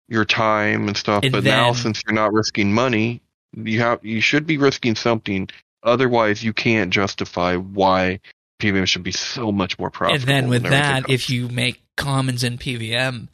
your 0.08 0.26
time 0.26 0.86
and 0.86 0.96
stuff. 0.96 1.22
And 1.24 1.32
but 1.32 1.44
now, 1.44 1.72
since 1.72 2.02
you're 2.06 2.14
not 2.14 2.32
risking 2.34 2.72
money, 2.74 3.22
you 3.56 3.80
have 3.80 4.04
you 4.04 4.20
should 4.20 4.46
be 4.46 4.58
risking 4.58 4.96
something. 4.96 5.48
Otherwise, 5.82 6.42
you 6.44 6.52
can't 6.52 6.90
justify 6.92 7.56
why 7.56 8.20
PVM 8.60 8.86
should 8.86 9.02
be 9.02 9.12
so 9.12 9.50
much 9.50 9.78
more 9.78 9.90
profitable. 9.90 10.20
And 10.20 10.28
then 10.28 10.48
with 10.48 10.64
that, 10.64 11.04
else. 11.04 11.06
if 11.08 11.30
you 11.30 11.48
make 11.48 11.82
commons 11.96 12.44
in 12.44 12.58
PVM 12.58 13.28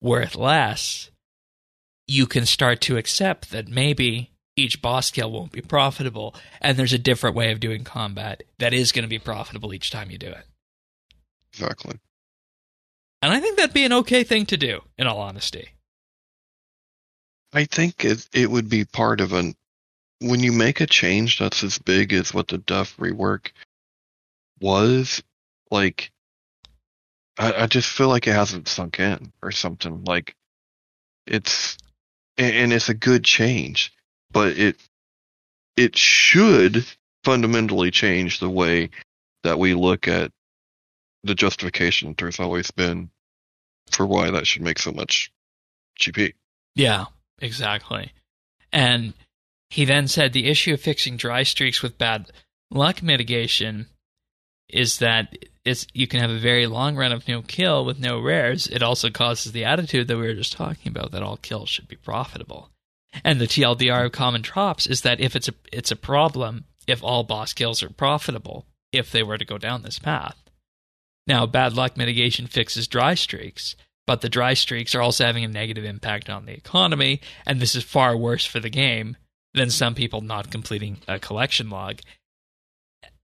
worth 0.00 0.34
less, 0.34 1.10
you 2.08 2.26
can 2.26 2.46
start 2.46 2.80
to 2.82 2.96
accept 2.96 3.50
that 3.50 3.68
maybe 3.68 4.30
each 4.58 4.82
boss 4.82 5.10
kill 5.10 5.30
won't 5.30 5.52
be 5.52 5.60
profitable, 5.60 6.34
and 6.60 6.76
there's 6.76 6.92
a 6.92 6.98
different 6.98 7.36
way 7.36 7.52
of 7.52 7.60
doing 7.60 7.84
combat 7.84 8.42
that 8.58 8.74
is 8.74 8.92
going 8.92 9.04
to 9.04 9.08
be 9.08 9.18
profitable 9.18 9.72
each 9.72 9.90
time 9.90 10.10
you 10.10 10.18
do 10.18 10.28
it. 10.28 10.44
exactly. 11.52 11.98
And 13.22 13.32
I 13.32 13.40
think 13.40 13.56
that'd 13.56 13.74
be 13.74 13.84
an 13.84 13.92
okay 13.92 14.22
thing 14.22 14.46
to 14.46 14.56
do, 14.56 14.82
in 14.96 15.06
all 15.06 15.20
honesty. 15.20 15.70
I 17.52 17.64
think 17.64 18.04
it 18.04 18.28
it 18.32 18.50
would 18.50 18.68
be 18.68 18.84
part 18.84 19.20
of 19.20 19.32
an 19.32 19.54
when 20.20 20.40
you 20.40 20.52
make 20.52 20.80
a 20.80 20.86
change 20.86 21.38
that's 21.38 21.64
as 21.64 21.78
big 21.78 22.12
as 22.12 22.34
what 22.34 22.48
the 22.48 22.58
Death 22.58 22.96
rework 22.98 23.52
was, 24.60 25.22
like 25.70 26.10
I, 27.38 27.62
I 27.62 27.66
just 27.66 27.88
feel 27.88 28.08
like 28.08 28.26
it 28.26 28.34
hasn't 28.34 28.68
sunk 28.68 28.98
in 29.00 29.32
or 29.42 29.52
something. 29.52 30.04
Like 30.04 30.34
it's 31.26 31.78
and, 32.36 32.54
and 32.54 32.72
it's 32.72 32.88
a 32.88 32.94
good 32.94 33.24
change, 33.24 33.92
but 34.32 34.58
it 34.58 34.76
it 35.76 35.96
should 35.96 36.84
fundamentally 37.24 37.90
change 37.90 38.40
the 38.40 38.50
way 38.50 38.90
that 39.44 39.58
we 39.58 39.74
look 39.74 40.08
at 40.08 40.30
the 41.24 41.34
justification 41.34 42.14
there's 42.18 42.40
always 42.40 42.70
been 42.70 43.10
for 43.90 44.06
why 44.06 44.30
that 44.30 44.46
should 44.46 44.62
make 44.62 44.78
so 44.78 44.92
much 44.92 45.32
GP. 45.98 46.34
Yeah, 46.74 47.06
exactly. 47.40 48.12
And 48.72 49.14
he 49.70 49.84
then 49.84 50.08
said 50.08 50.32
the 50.32 50.48
issue 50.48 50.74
of 50.74 50.80
fixing 50.80 51.16
dry 51.16 51.42
streaks 51.42 51.82
with 51.82 51.98
bad 51.98 52.30
luck 52.70 53.02
mitigation 53.02 53.86
is 54.68 54.98
that 54.98 55.34
it's 55.64 55.86
you 55.92 56.06
can 56.06 56.20
have 56.20 56.30
a 56.30 56.38
very 56.38 56.66
long 56.66 56.96
run 56.96 57.12
of 57.12 57.26
no 57.26 57.42
kill 57.42 57.84
with 57.84 57.98
no 57.98 58.20
rares. 58.20 58.66
It 58.66 58.82
also 58.82 59.10
causes 59.10 59.52
the 59.52 59.64
attitude 59.64 60.08
that 60.08 60.16
we 60.16 60.26
were 60.26 60.34
just 60.34 60.52
talking 60.52 60.90
about 60.90 61.12
that 61.12 61.22
all 61.22 61.36
kills 61.38 61.68
should 61.68 61.88
be 61.88 61.96
profitable. 61.96 62.70
And 63.24 63.40
the 63.40 63.46
TLDR 63.46 64.06
of 64.06 64.12
common 64.12 64.42
drops 64.42 64.86
is 64.86 65.02
that 65.02 65.20
if 65.20 65.36
it's 65.36 65.48
a 65.48 65.54
it's 65.72 65.90
a 65.90 65.96
problem 65.96 66.64
if 66.86 67.02
all 67.02 67.22
boss 67.24 67.52
kills 67.52 67.82
are 67.82 67.90
profitable 67.90 68.66
if 68.92 69.12
they 69.12 69.22
were 69.22 69.38
to 69.38 69.44
go 69.44 69.58
down 69.58 69.82
this 69.82 69.98
path. 69.98 70.36
Now, 71.26 71.44
bad 71.44 71.74
luck 71.74 71.96
mitigation 71.96 72.46
fixes 72.46 72.88
dry 72.88 73.14
streaks, 73.14 73.76
but 74.06 74.22
the 74.22 74.30
dry 74.30 74.54
streaks 74.54 74.94
are 74.94 75.02
also 75.02 75.26
having 75.26 75.44
a 75.44 75.48
negative 75.48 75.84
impact 75.84 76.30
on 76.30 76.46
the 76.46 76.54
economy, 76.54 77.20
and 77.46 77.60
this 77.60 77.74
is 77.74 77.84
far 77.84 78.16
worse 78.16 78.46
for 78.46 78.60
the 78.60 78.70
game 78.70 79.16
than 79.52 79.70
some 79.70 79.94
people 79.94 80.22
not 80.22 80.50
completing 80.50 80.98
a 81.06 81.18
collection 81.18 81.68
log. 81.68 82.00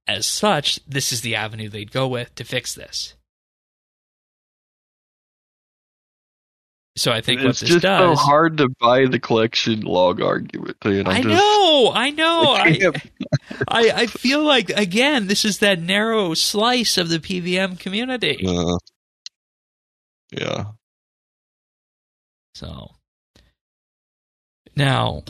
As 0.06 0.26
such, 0.26 0.80
this 0.86 1.12
is 1.12 1.22
the 1.22 1.34
avenue 1.34 1.70
they'd 1.70 1.90
go 1.90 2.06
with 2.06 2.34
to 2.34 2.44
fix 2.44 2.74
this. 2.74 3.14
So 6.96 7.10
I 7.10 7.20
think 7.20 7.40
what 7.40 7.50
it's 7.50 7.60
just 7.60 7.82
so 7.82 8.14
hard 8.14 8.58
to 8.58 8.68
buy 8.80 9.06
the 9.06 9.18
collection 9.18 9.80
log 9.80 10.20
argument. 10.20 10.76
I 10.84 11.22
just, 11.22 11.26
know, 11.26 11.92
I 11.92 12.10
know. 12.10 12.52
I, 12.52 12.92
I, 13.68 13.90
I 13.90 14.06
feel 14.06 14.44
like 14.44 14.70
again, 14.70 15.26
this 15.26 15.44
is 15.44 15.58
that 15.58 15.80
narrow 15.80 16.34
slice 16.34 16.96
of 16.96 17.08
the 17.08 17.18
PVM 17.18 17.80
community. 17.80 18.46
Uh, 18.46 18.78
yeah. 20.30 20.66
So 22.54 22.92
now, 24.76 25.24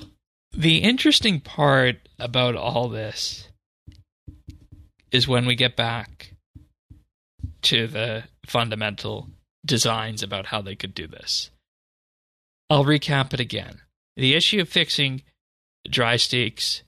the 0.52 0.78
interesting 0.78 1.40
part 1.40 1.96
about 2.18 2.56
all 2.56 2.90
this 2.90 3.48
is 5.10 5.26
when 5.26 5.46
we 5.46 5.54
get 5.54 5.76
back 5.76 6.34
to 7.62 7.86
the 7.86 8.24
fundamental 8.46 9.30
designs 9.64 10.22
about 10.22 10.46
how 10.46 10.60
they 10.60 10.74
could 10.74 10.94
do 10.94 11.06
this. 11.06 11.50
I'll 12.70 12.84
recap 12.84 13.34
it 13.34 13.40
again. 13.40 13.80
The 14.16 14.34
issue 14.34 14.60
of 14.60 14.68
fixing 14.68 15.22
dry 15.88 16.16
streaks 16.16 16.82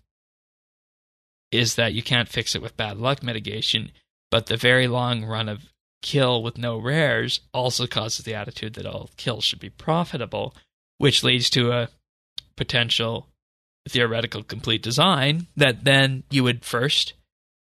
is 1.52 1.74
that 1.76 1.94
you 1.94 2.02
can't 2.02 2.28
fix 2.28 2.54
it 2.54 2.62
with 2.62 2.76
bad 2.76 2.98
luck 2.98 3.22
mitigation, 3.22 3.92
but 4.30 4.46
the 4.46 4.56
very 4.56 4.88
long 4.88 5.24
run 5.24 5.48
of 5.48 5.72
kill 6.02 6.42
with 6.42 6.58
no 6.58 6.78
rares 6.78 7.40
also 7.52 7.86
causes 7.86 8.24
the 8.24 8.34
attitude 8.34 8.74
that 8.74 8.86
all 8.86 9.10
kills 9.16 9.44
should 9.44 9.60
be 9.60 9.70
profitable, 9.70 10.54
which 10.98 11.24
leads 11.24 11.50
to 11.50 11.72
a 11.72 11.88
potential 12.56 13.28
theoretical 13.88 14.42
complete 14.42 14.82
design 14.82 15.46
that 15.56 15.84
then 15.84 16.24
you 16.30 16.42
would 16.42 16.64
first 16.64 17.14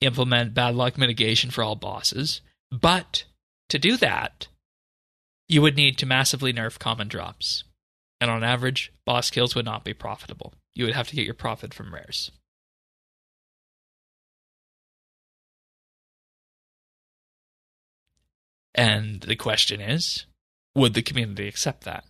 implement 0.02 0.54
bad 0.54 0.76
luck 0.76 0.97
mitigation 0.97 1.52
for 1.52 1.64
all 1.64 1.76
bosses. 1.76 2.41
But 2.72 3.26
to 3.70 3.80
do 3.80 3.97
that, 3.97 4.47
you 5.47 5.62
would 5.62 5.76
need 5.76 5.97
to 5.97 6.06
massively 6.06 6.54
nerf 6.54 6.80
common 6.80 7.08
drops. 7.08 7.64
And 8.22 8.30
on 8.30 8.44
average, 8.44 8.92
boss 9.06 9.30
kills 9.32 9.56
would 9.56 9.66
not 9.66 9.86
be 9.86 9.94
profitable. 9.94 10.54
You 10.74 10.86
would 10.86 10.96
have 10.96 11.08
to 11.10 11.16
get 11.16 11.26
your 11.26 11.34
profit 11.34 11.74
from 11.74 11.94
rares. 11.94 12.32
And 18.76 19.22
the 19.22 19.36
question 19.36 19.82
is 19.82 20.26
would 20.76 20.94
the 20.94 21.02
community 21.02 21.48
accept 21.48 21.84
that? 21.86 22.06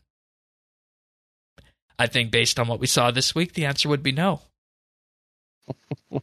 I 1.98 2.08
think 2.08 2.32
based 2.32 2.60
on 2.60 2.68
what 2.68 2.80
we 2.80 2.88
saw 2.88 3.12
this 3.12 3.34
week, 3.36 3.54
the 3.54 3.66
answer 3.66 3.90
would 3.90 4.04
be 4.04 4.12
no. 4.12 4.42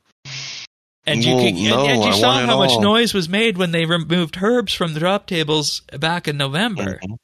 And 1.09 1.25
you, 1.25 1.37
Well, 1.37 1.45
can, 1.45 1.55
no, 1.71 1.87
and 1.87 2.03
you 2.05 2.13
saw 2.15 2.33
how 2.45 2.59
much 2.59 2.71
all. 2.71 2.83
noise 2.83 3.15
was 3.15 3.29
made 3.29 3.57
when 3.57 3.71
they 3.71 3.85
removed 3.85 4.43
herbs 4.43 4.75
from 4.75 4.93
the 4.93 4.99
drop 4.99 5.29
tables 5.29 5.83
back 5.97 6.27
in 6.27 6.37
November. 6.37 6.99
Mhm. 7.01 7.19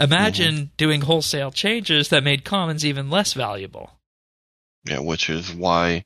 Imagine 0.00 0.54
mm-hmm. 0.54 0.76
doing 0.76 1.00
wholesale 1.00 1.50
changes 1.50 2.08
that 2.10 2.22
made 2.22 2.44
commons 2.44 2.84
even 2.84 3.10
less 3.10 3.32
valuable. 3.32 3.90
Yeah, 4.84 5.00
which 5.00 5.28
is 5.28 5.52
why 5.52 6.04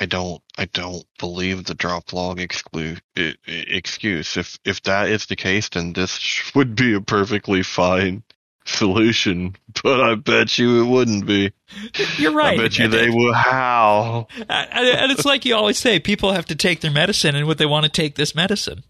I 0.00 0.06
don't 0.06 0.42
I 0.56 0.64
don't 0.66 1.04
believe 1.18 1.64
the 1.64 1.74
drop 1.74 2.12
log 2.12 2.38
exclu- 2.38 3.00
excuse. 3.46 4.36
If 4.36 4.58
if 4.64 4.82
that 4.82 5.08
is 5.08 5.26
the 5.26 5.36
case, 5.36 5.68
then 5.68 5.92
this 5.92 6.54
would 6.54 6.74
be 6.74 6.94
a 6.94 7.00
perfectly 7.00 7.62
fine 7.62 8.22
solution. 8.64 9.56
But 9.82 10.00
I 10.00 10.14
bet 10.14 10.56
you 10.56 10.82
it 10.82 10.88
wouldn't 10.88 11.26
be. 11.26 11.52
You're 12.16 12.32
right. 12.32 12.58
I 12.58 12.62
bet 12.62 12.78
you 12.78 12.88
they 12.88 13.10
will 13.10 13.34
how. 13.34 14.28
and, 14.36 14.48
and 14.48 15.12
it's 15.12 15.24
like 15.24 15.44
you 15.44 15.54
always 15.56 15.78
say 15.78 15.98
people 15.98 16.32
have 16.32 16.46
to 16.46 16.54
take 16.54 16.80
their 16.80 16.92
medicine, 16.92 17.34
and 17.34 17.46
would 17.46 17.58
they 17.58 17.66
want 17.66 17.84
to 17.84 17.90
take 17.90 18.14
this 18.14 18.34
medicine? 18.34 18.84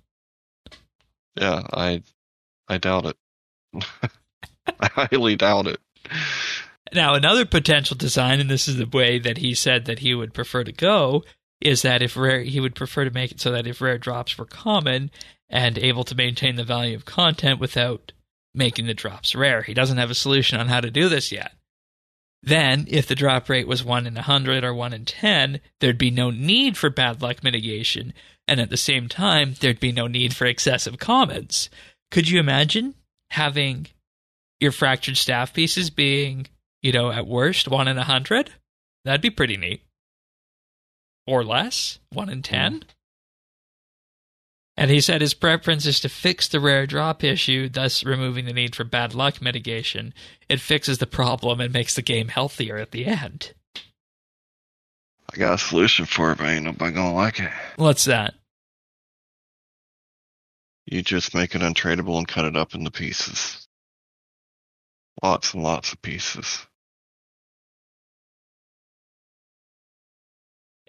Yeah, 1.36 1.66
I 1.72 2.02
I 2.68 2.78
doubt 2.78 3.06
it. 3.06 3.16
I 4.80 4.88
highly 4.88 5.36
doubt 5.36 5.66
it. 5.66 5.80
Now, 6.92 7.14
another 7.14 7.44
potential 7.44 7.96
design, 7.96 8.40
and 8.40 8.50
this 8.50 8.68
is 8.68 8.76
the 8.76 8.86
way 8.86 9.18
that 9.18 9.38
he 9.38 9.54
said 9.54 9.86
that 9.86 10.00
he 10.00 10.14
would 10.14 10.34
prefer 10.34 10.64
to 10.64 10.72
go, 10.72 11.24
is 11.60 11.82
that 11.82 12.02
if 12.02 12.16
rare, 12.16 12.42
he 12.42 12.60
would 12.60 12.74
prefer 12.74 13.04
to 13.04 13.10
make 13.10 13.32
it 13.32 13.40
so 13.40 13.50
that 13.50 13.66
if 13.66 13.80
rare 13.80 13.98
drops 13.98 14.36
were 14.36 14.44
common 14.44 15.10
and 15.48 15.78
able 15.78 16.04
to 16.04 16.14
maintain 16.14 16.56
the 16.56 16.64
value 16.64 16.94
of 16.94 17.04
content 17.04 17.58
without 17.60 18.12
making 18.54 18.86
the 18.86 18.94
drops 18.94 19.34
rare. 19.34 19.62
He 19.62 19.74
doesn't 19.74 19.98
have 19.98 20.10
a 20.10 20.14
solution 20.14 20.60
on 20.60 20.68
how 20.68 20.80
to 20.80 20.90
do 20.90 21.08
this 21.08 21.32
yet. 21.32 21.52
Then, 22.42 22.86
if 22.88 23.06
the 23.06 23.14
drop 23.14 23.48
rate 23.48 23.66
was 23.66 23.82
1 23.82 24.06
in 24.06 24.14
100 24.14 24.64
or 24.64 24.74
1 24.74 24.92
in 24.92 25.04
10, 25.06 25.60
there'd 25.80 25.96
be 25.96 26.10
no 26.10 26.30
need 26.30 26.76
for 26.76 26.90
bad 26.90 27.22
luck 27.22 27.42
mitigation, 27.42 28.12
and 28.46 28.60
at 28.60 28.68
the 28.68 28.76
same 28.76 29.08
time, 29.08 29.54
there'd 29.60 29.80
be 29.80 29.92
no 29.92 30.06
need 30.06 30.36
for 30.36 30.44
excessive 30.44 30.98
commons. 30.98 31.70
Could 32.10 32.28
you 32.28 32.38
imagine 32.38 32.94
having 33.35 33.87
your 34.61 34.72
fractured 34.72 35.16
staff 35.16 35.53
pieces 35.53 35.91
being, 35.91 36.47
you 36.82 36.93
know, 36.93 37.11
at 37.11 37.26
worst 37.26 37.68
1 37.68 37.89
in 37.89 37.97
a 37.97 38.01
100? 38.01 38.51
That'd 39.05 39.20
be 39.20 39.30
pretty 39.30 39.57
neat. 39.57 39.82
Or 41.26 41.45
less? 41.45 41.99
1 42.11 42.28
in 42.28 42.43
10? 42.43 42.85
And 44.76 44.91
he 44.91 45.01
said 45.01 45.20
his 45.20 45.35
preference 45.35 45.87
is 45.87 46.01
to 46.01 46.09
fix 46.09 46.49
the 46.49 46.59
rare 46.59 46.87
drop 46.87 47.22
issue, 47.22 47.68
thus 47.68 48.05
removing 48.05 48.45
the 48.45 48.53
need 48.53 48.74
for 48.74 48.82
bad 48.82 49.14
luck 49.14 49.41
mitigation. 49.41 50.12
It 50.49 50.61
fixes 50.61 50.99
the 50.99 51.07
problem 51.07 51.61
and 51.61 51.72
makes 51.72 51.95
the 51.95 52.03
game 52.03 52.28
healthier 52.28 52.76
at 52.76 52.91
the 52.91 53.07
end. 53.07 53.53
I 55.32 55.37
got 55.37 55.55
a 55.55 55.59
solution 55.59 56.07
for 56.07 56.32
it, 56.32 56.39
but 56.39 56.49
ain't 56.49 56.64
nobody 56.64 56.93
gonna 56.93 57.14
like 57.14 57.39
it. 57.41 57.51
What's 57.76 58.05
that? 58.07 58.35
You 60.87 61.03
just 61.03 61.35
make 61.35 61.55
it 61.55 61.62
untradeable 61.62 62.18
and 62.18 62.28
cut 62.28 62.45
it 62.45 62.57
up 62.57 62.74
into 62.74 62.91
pieces. 62.91 63.66
Lots 65.22 65.55
and 65.55 65.62
lots 65.62 65.93
of 65.93 66.03
pieces. 66.03 66.66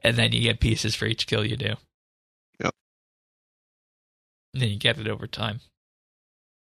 And 0.04 0.18
then 0.18 0.32
you 0.34 0.42
get 0.42 0.60
pieces 0.60 0.96
for 0.96 1.06
each 1.06 1.28
kill 1.28 1.46
you 1.46 1.56
do. 1.56 1.76
Yep. 2.60 2.74
And 4.54 4.62
then 4.62 4.70
you 4.70 4.78
get 4.78 5.00
it 5.00 5.08
over 5.08 5.28
time. 5.28 5.62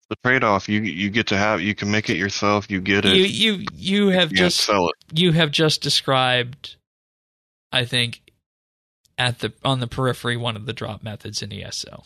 The 0.10 0.16
trade-off 0.24 0.68
you 0.68 0.82
you 0.82 1.12
get 1.12 1.28
to 1.28 1.38
have 1.38 1.62
you 1.62 1.76
can 1.76 1.92
make 1.92 2.10
it 2.10 2.18
yourself. 2.18 2.72
You 2.72 2.82
get 2.82 3.06
it. 3.06 3.16
You 3.16 3.26
you 3.26 3.66
you 3.76 4.08
have 4.08 4.32
you 4.32 4.38
just 4.38 4.58
sell 4.62 4.90
it. 4.90 4.96
you 5.14 5.34
have 5.34 5.52
just 5.52 5.84
described 5.84 6.78
I 7.72 7.86
think 7.86 8.22
at 9.20 9.40
the 9.40 9.54
on 9.64 9.80
the 9.82 9.88
periphery 9.88 10.36
one 10.36 10.56
of 10.56 10.66
the 10.66 10.74
drop 10.74 11.04
methods 11.04 11.44
in 11.44 11.54
ESO. 11.54 12.04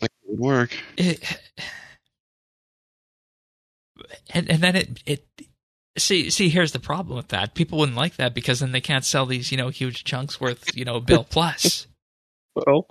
It 0.00 0.10
would 0.26 0.38
work. 0.38 0.76
It, 0.96 1.22
and 4.32 4.50
and 4.50 4.62
then 4.62 4.76
it 4.76 5.02
it 5.06 5.26
see 5.96 6.30
see 6.30 6.48
here's 6.48 6.72
the 6.72 6.78
problem 6.80 7.16
with 7.16 7.28
that. 7.28 7.54
People 7.54 7.78
wouldn't 7.78 7.96
like 7.96 8.16
that 8.16 8.34
because 8.34 8.60
then 8.60 8.72
they 8.72 8.80
can't 8.80 9.04
sell 9.04 9.26
these, 9.26 9.50
you 9.50 9.58
know, 9.58 9.68
huge 9.68 10.04
chunks 10.04 10.40
worth, 10.40 10.76
you 10.76 10.84
know, 10.84 11.00
bill 11.00 11.24
plus. 11.30 11.86
Well, 12.54 12.86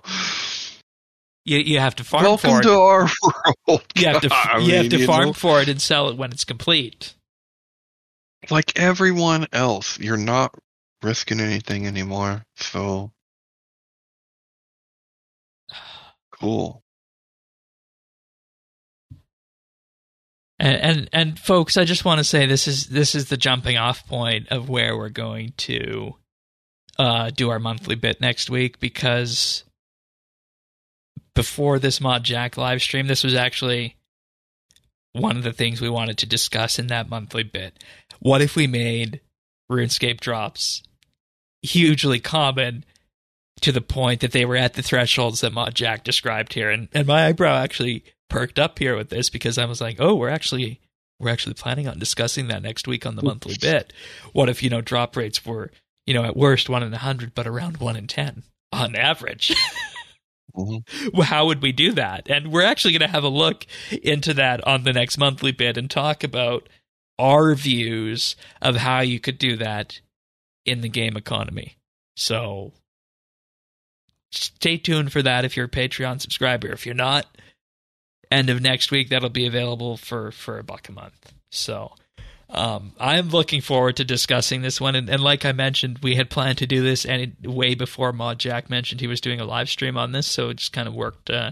You 1.44 1.58
you 1.58 1.78
have 1.80 1.96
to 1.96 2.04
farm 2.04 2.24
welcome 2.24 2.50
for 2.50 2.60
it. 2.60 2.62
to 2.64 2.72
our 2.72 3.08
world. 3.68 3.82
you 3.96 4.06
have 4.06 4.20
to 4.22 4.30
I 4.30 4.58
you 4.58 4.74
have 4.76 4.82
mean, 4.84 4.90
to 4.90 4.98
you 4.98 5.06
farm 5.06 5.26
know, 5.28 5.32
for 5.32 5.60
it 5.62 5.68
and 5.68 5.80
sell 5.80 6.08
it 6.08 6.16
when 6.16 6.32
it's 6.32 6.44
complete. 6.44 7.14
Like 8.50 8.78
everyone 8.78 9.46
else. 9.52 9.98
You're 9.98 10.16
not 10.16 10.54
risking 11.02 11.40
anything 11.40 11.86
anymore. 11.86 12.44
So 12.56 13.12
cool. 16.32 16.82
And, 20.60 20.76
and 20.76 21.08
and 21.12 21.38
folks, 21.38 21.76
I 21.76 21.84
just 21.84 22.04
want 22.04 22.18
to 22.18 22.24
say 22.24 22.46
this 22.46 22.66
is 22.66 22.86
this 22.86 23.14
is 23.14 23.28
the 23.28 23.36
jumping 23.36 23.76
off 23.76 24.06
point 24.06 24.48
of 24.48 24.68
where 24.68 24.96
we're 24.96 25.08
going 25.08 25.52
to 25.58 26.16
uh, 26.98 27.30
do 27.30 27.48
our 27.50 27.60
monthly 27.60 27.94
bit 27.94 28.20
next 28.20 28.50
week 28.50 28.80
because 28.80 29.62
before 31.34 31.78
this 31.78 32.00
mod 32.00 32.24
jack 32.24 32.56
live 32.56 32.82
stream, 32.82 33.06
this 33.06 33.22
was 33.22 33.34
actually 33.34 33.96
one 35.12 35.36
of 35.36 35.44
the 35.44 35.52
things 35.52 35.80
we 35.80 35.88
wanted 35.88 36.18
to 36.18 36.26
discuss 36.26 36.78
in 36.78 36.88
that 36.88 37.08
monthly 37.08 37.44
bit. 37.44 37.78
What 38.20 38.42
if 38.42 38.56
we 38.56 38.66
made 38.66 39.20
RuneScape 39.70 40.20
drops 40.20 40.82
hugely 41.62 42.20
common 42.20 42.84
to 43.60 43.72
the 43.72 43.80
point 43.80 44.20
that 44.20 44.32
they 44.32 44.44
were 44.44 44.56
at 44.56 44.74
the 44.74 44.82
thresholds 44.82 45.40
that 45.40 45.52
Mod 45.52 45.74
Jack 45.74 46.04
described 46.04 46.54
here? 46.54 46.70
And 46.70 46.88
and 46.92 47.06
my 47.06 47.26
eyebrow 47.26 47.56
actually 47.56 48.04
perked 48.30 48.58
up 48.58 48.78
here 48.78 48.96
with 48.96 49.08
this 49.10 49.30
because 49.30 49.58
I 49.58 49.64
was 49.64 49.80
like, 49.80 49.96
oh, 49.98 50.14
we're 50.14 50.28
actually 50.28 50.80
we're 51.20 51.30
actually 51.30 51.54
planning 51.54 51.88
on 51.88 51.98
discussing 51.98 52.48
that 52.48 52.62
next 52.62 52.86
week 52.86 53.04
on 53.04 53.16
the 53.16 53.22
monthly 53.22 53.56
bit. 53.60 53.92
What 54.32 54.48
if 54.48 54.62
you 54.62 54.70
know 54.70 54.80
drop 54.80 55.16
rates 55.16 55.44
were 55.44 55.70
you 56.06 56.14
know 56.14 56.24
at 56.24 56.36
worst 56.36 56.68
one 56.68 56.82
in 56.82 56.94
a 56.94 56.98
hundred, 56.98 57.34
but 57.34 57.46
around 57.46 57.78
one 57.78 57.96
in 57.96 58.06
ten 58.06 58.42
on 58.72 58.94
average? 58.96 59.54
Mhm. 60.56 61.22
How 61.24 61.46
would 61.46 61.62
we 61.62 61.70
do 61.72 61.92
that? 61.92 62.28
And 62.28 62.50
we're 62.50 62.64
actually 62.64 62.92
going 62.92 63.08
to 63.08 63.14
have 63.14 63.22
a 63.22 63.28
look 63.28 63.64
into 64.02 64.34
that 64.34 64.66
on 64.66 64.82
the 64.82 64.92
next 64.92 65.16
monthly 65.18 65.52
bit 65.52 65.76
and 65.76 65.88
talk 65.88 66.24
about 66.24 66.68
our 67.18 67.54
views 67.54 68.36
of 68.62 68.76
how 68.76 69.00
you 69.00 69.18
could 69.18 69.38
do 69.38 69.56
that 69.56 70.00
in 70.64 70.80
the 70.80 70.88
game 70.88 71.16
economy. 71.16 71.76
So 72.16 72.72
stay 74.30 74.76
tuned 74.76 75.12
for 75.12 75.22
that 75.22 75.44
if 75.44 75.56
you're 75.56 75.66
a 75.66 75.70
Patreon 75.70 76.20
subscriber. 76.20 76.68
If 76.68 76.86
you're 76.86 76.94
not, 76.94 77.26
end 78.30 78.50
of 78.50 78.60
next 78.60 78.90
week 78.90 79.08
that'll 79.08 79.30
be 79.30 79.46
available 79.46 79.96
for 79.96 80.30
for 80.30 80.58
a 80.58 80.64
buck 80.64 80.88
a 80.88 80.92
month. 80.92 81.32
So 81.50 81.92
um, 82.50 82.92
I'm 82.98 83.28
looking 83.28 83.60
forward 83.60 83.96
to 83.96 84.04
discussing 84.04 84.62
this 84.62 84.80
one, 84.80 84.94
and, 84.94 85.10
and 85.10 85.22
like 85.22 85.44
I 85.44 85.52
mentioned, 85.52 85.98
we 86.02 86.14
had 86.14 86.30
planned 86.30 86.58
to 86.58 86.66
do 86.66 86.82
this, 86.82 87.04
it, 87.04 87.46
way 87.46 87.74
before 87.74 88.12
Mod 88.12 88.38
Jack 88.38 88.70
mentioned 88.70 89.00
he 89.00 89.06
was 89.06 89.20
doing 89.20 89.38
a 89.38 89.44
live 89.44 89.68
stream 89.68 89.98
on 89.98 90.12
this, 90.12 90.26
so 90.26 90.48
it 90.48 90.56
just 90.56 90.72
kind 90.72 90.88
of 90.88 90.94
worked 90.94 91.28
uh, 91.28 91.50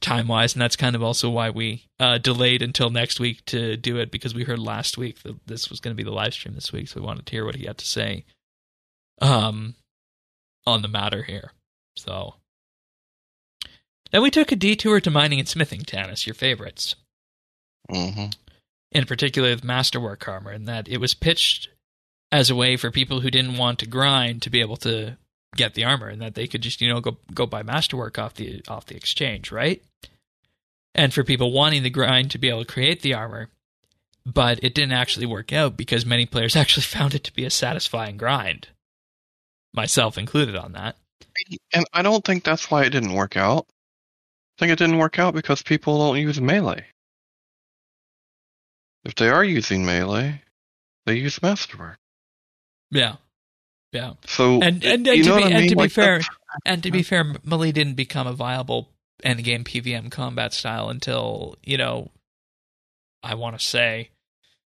time 0.00 0.28
wise, 0.28 0.54
and 0.54 0.62
that's 0.62 0.76
kind 0.76 0.94
of 0.96 1.02
also 1.02 1.28
why 1.30 1.50
we 1.50 1.84
uh, 2.00 2.18
delayed 2.18 2.62
until 2.62 2.90
next 2.90 3.18
week 3.20 3.44
to 3.46 3.76
do 3.76 3.96
it 3.98 4.10
because 4.10 4.34
we 4.34 4.44
heard 4.44 4.58
last 4.58 4.96
week 4.98 5.22
that 5.22 5.46
this 5.46 5.68
was 5.70 5.80
going 5.80 5.94
to 5.94 5.96
be 5.96 6.08
the 6.08 6.14
live 6.14 6.34
stream 6.34 6.54
this 6.54 6.72
week, 6.72 6.88
so 6.88 7.00
we 7.00 7.06
wanted 7.06 7.26
to 7.26 7.32
hear 7.32 7.44
what 7.44 7.56
he 7.56 7.66
had 7.66 7.78
to 7.78 7.86
say 7.86 8.24
um, 9.20 9.74
on 10.66 10.82
the 10.82 10.88
matter 10.88 11.22
here. 11.22 11.52
So 11.96 12.34
then 14.10 14.22
we 14.22 14.30
took 14.30 14.52
a 14.52 14.56
detour 14.56 15.00
to 15.00 15.10
mining 15.10 15.38
and 15.38 15.48
smithing, 15.48 15.80
Tanis, 15.82 16.26
your 16.26 16.34
favorites 16.34 16.94
Mhm. 17.90 18.34
in 18.92 19.04
particular 19.06 19.50
with 19.50 19.64
masterwork 19.64 20.26
armor, 20.28 20.50
and 20.50 20.66
that 20.68 20.88
it 20.88 20.98
was 20.98 21.14
pitched 21.14 21.68
as 22.30 22.50
a 22.50 22.54
way 22.54 22.76
for 22.76 22.90
people 22.90 23.20
who 23.20 23.30
didn't 23.30 23.56
want 23.56 23.78
to 23.78 23.86
grind 23.86 24.42
to 24.42 24.50
be 24.50 24.60
able 24.60 24.76
to 24.76 25.16
get 25.56 25.74
the 25.74 25.84
armor, 25.84 26.08
and 26.08 26.20
that 26.20 26.34
they 26.34 26.46
could 26.46 26.60
just 26.62 26.80
you 26.80 26.88
know 26.88 27.00
go 27.00 27.16
go 27.34 27.46
buy 27.46 27.62
masterwork 27.62 28.18
off 28.18 28.34
the 28.34 28.62
off 28.68 28.86
the 28.86 28.96
exchange, 28.96 29.50
right? 29.50 29.82
And 30.98 31.14
for 31.14 31.22
people 31.22 31.52
wanting 31.52 31.84
the 31.84 31.90
grind 31.90 32.32
to 32.32 32.38
be 32.38 32.48
able 32.48 32.64
to 32.64 32.72
create 32.72 33.02
the 33.02 33.14
armor, 33.14 33.50
but 34.26 34.58
it 34.64 34.74
didn't 34.74 34.92
actually 34.92 35.26
work 35.26 35.52
out 35.52 35.76
because 35.76 36.04
many 36.04 36.26
players 36.26 36.56
actually 36.62 36.82
found 36.82 37.14
it 37.14 37.22
to 37.24 37.32
be 37.32 37.44
a 37.44 37.50
satisfying 37.50 38.16
grind, 38.16 38.68
myself 39.72 40.18
included 40.18 40.56
on 40.56 40.72
that. 40.72 40.96
And 41.72 41.86
I 41.92 42.02
don't 42.02 42.24
think 42.24 42.42
that's 42.42 42.68
why 42.68 42.84
it 42.84 42.90
didn't 42.90 43.14
work 43.14 43.36
out. 43.36 43.66
I 43.68 44.58
think 44.58 44.72
it 44.72 44.78
didn't 44.78 44.98
work 44.98 45.20
out 45.20 45.34
because 45.34 45.62
people 45.62 45.98
don't 45.98 46.18
use 46.18 46.40
melee. 46.40 46.84
If 49.04 49.14
they 49.14 49.28
are 49.28 49.44
using 49.44 49.86
melee, 49.86 50.42
they 51.06 51.14
use 51.14 51.40
masterwork. 51.40 51.96
Yeah, 52.90 53.16
yeah. 53.92 54.14
So 54.26 54.60
And 54.60 54.84
and, 54.84 55.06
and 55.06 55.24
to 55.24 55.36
be, 55.36 55.42
and 55.44 55.54
mean? 55.54 55.68
to 55.68 55.76
be 55.76 55.82
Like, 55.82 55.92
fair, 55.92 56.20
and 56.66 56.82
to 56.82 56.90
be 56.90 57.04
fair, 57.04 57.36
melee 57.44 57.70
didn't 57.70 57.94
become 57.94 58.26
a 58.26 58.32
viable 58.32 58.88
endgame 59.24 59.64
PVM 59.64 60.10
combat 60.10 60.52
style 60.52 60.88
until 60.88 61.56
you 61.64 61.76
know, 61.76 62.10
I 63.22 63.34
want 63.34 63.58
to 63.58 63.64
say, 63.64 64.10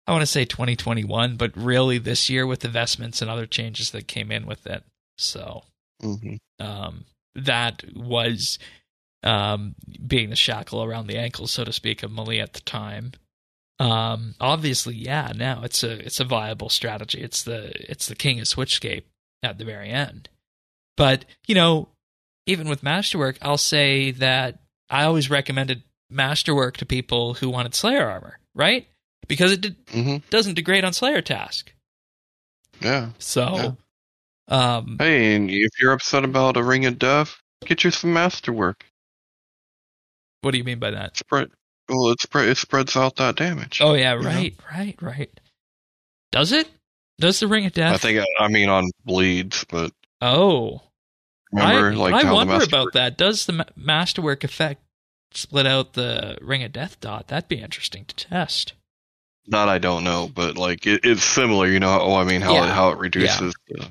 I 0.07 0.11
want 0.11 0.21
to 0.23 0.27
say 0.27 0.45
2021, 0.45 1.37
but 1.37 1.55
really 1.55 1.97
this 1.97 2.29
year 2.29 2.45
with 2.45 2.65
investments 2.65 3.21
and 3.21 3.29
other 3.31 3.45
changes 3.45 3.91
that 3.91 4.07
came 4.07 4.31
in 4.31 4.45
with 4.45 4.65
it. 4.67 4.83
So 5.17 5.63
Mhm. 6.01 6.39
um, 6.59 7.05
that 7.35 7.83
was 7.95 8.59
um, 9.23 9.75
being 10.05 10.29
the 10.29 10.35
shackle 10.35 10.83
around 10.83 11.07
the 11.07 11.17
ankle, 11.17 11.47
so 11.47 11.63
to 11.63 11.71
speak, 11.71 12.03
of 12.03 12.11
melee 12.11 12.39
at 12.39 12.53
the 12.53 12.59
time. 12.61 13.13
Um, 13.79 14.35
obviously, 14.41 14.95
yeah, 14.95 15.31
now 15.35 15.63
it's 15.63 15.81
a 15.83 15.93
it's 16.05 16.19
a 16.19 16.25
viable 16.25 16.69
strategy. 16.69 17.21
It's 17.21 17.41
the 17.43 17.71
it's 17.89 18.07
the 18.07 18.15
king 18.15 18.39
of 18.39 18.45
Switchscape 18.45 19.03
at 19.41 19.57
the 19.57 19.65
very 19.65 19.89
end. 19.89 20.29
But 20.97 21.25
you 21.47 21.55
know, 21.55 21.89
even 22.45 22.67
with 22.69 22.83
Masterwork, 22.83 23.37
I'll 23.41 23.57
say 23.57 24.11
that 24.11 24.59
I 24.89 25.03
always 25.03 25.29
recommended 25.29 25.83
Masterwork 26.09 26.77
to 26.77 26.85
people 26.85 27.35
who 27.35 27.49
wanted 27.49 27.73
Slayer 27.75 28.07
armor, 28.09 28.39
right? 28.53 28.87
Because 29.27 29.51
it 29.51 29.61
did, 29.61 29.85
Mhm. 29.87 30.29
doesn't 30.29 30.55
degrade 30.55 30.83
on 30.83 30.93
Slayer 30.93 31.21
task. 31.21 31.71
Yeah. 32.81 33.11
So, 33.19 33.77
um, 34.49 34.97
Hey, 34.99 35.35
and 35.35 35.49
if 35.49 35.69
you're 35.79 35.93
upset 35.93 36.25
about 36.25 36.57
a 36.57 36.63
ring 36.63 36.85
of 36.85 36.99
death, 36.99 37.35
get 37.65 37.83
you 37.83 37.91
some 37.91 38.13
masterwork. 38.13 38.85
what 40.41 40.51
do 40.51 40.57
you 40.57 40.63
mean 40.65 40.79
by 40.79 40.91
that? 40.91 41.15
Spread. 41.15 41.49
Well, 41.87 42.09
it 42.11 42.19
spread. 42.21 42.49
It 42.49 42.57
spreads 42.57 42.97
out 42.97 43.15
that 43.15 43.37
damage. 43.37 43.79
Oh 43.81 43.93
yeah, 43.93 44.13
You 44.15 44.21
know? 44.21 44.27
right, 44.29 44.55
right, 44.71 45.01
right. 45.01 45.39
Does 46.33 46.51
it? 46.51 46.69
Does 47.19 47.39
the 47.39 47.47
ring 47.47 47.65
of 47.65 47.71
death? 47.73 47.93
I 47.93 47.97
think. 47.97 48.25
I 48.39 48.47
mean, 48.49 48.67
on 48.67 48.89
bleeds, 49.05 49.63
but 49.69 49.93
Oh, 50.19 50.81
Remember, 51.53 51.91
I, 51.91 51.95
like 51.95 52.25
I 52.25 52.31
wonder 52.31 52.63
about 52.63 52.93
that. 52.93 53.17
Does 53.17 53.45
the 53.45 53.53
ma- 53.53 53.63
masterwork 53.75 54.43
effect 54.43 54.81
split 55.33 55.65
out 55.67 55.93
the 55.93 56.37
ring 56.41 56.63
of 56.63 56.71
death 56.73 56.99
dot? 56.99 57.27
That'd 57.27 57.47
be 57.49 57.61
interesting 57.61 58.05
to 58.05 58.15
test. 58.15 58.73
That 59.47 59.67
I 59.69 59.77
don't 59.77 60.03
know, 60.03 60.29
but 60.33 60.57
like 60.57 60.85
it, 60.87 61.01
it's 61.03 61.23
similar. 61.23 61.67
You 61.67 61.79
know, 61.79 61.99
oh, 62.01 62.15
I 62.15 62.23
mean, 62.23 62.41
how 62.41 62.53
Yeah. 62.53 62.65
it, 62.65 62.73
how 62.73 62.89
it 62.89 62.97
reduces. 62.99 63.53
the- 63.67 63.89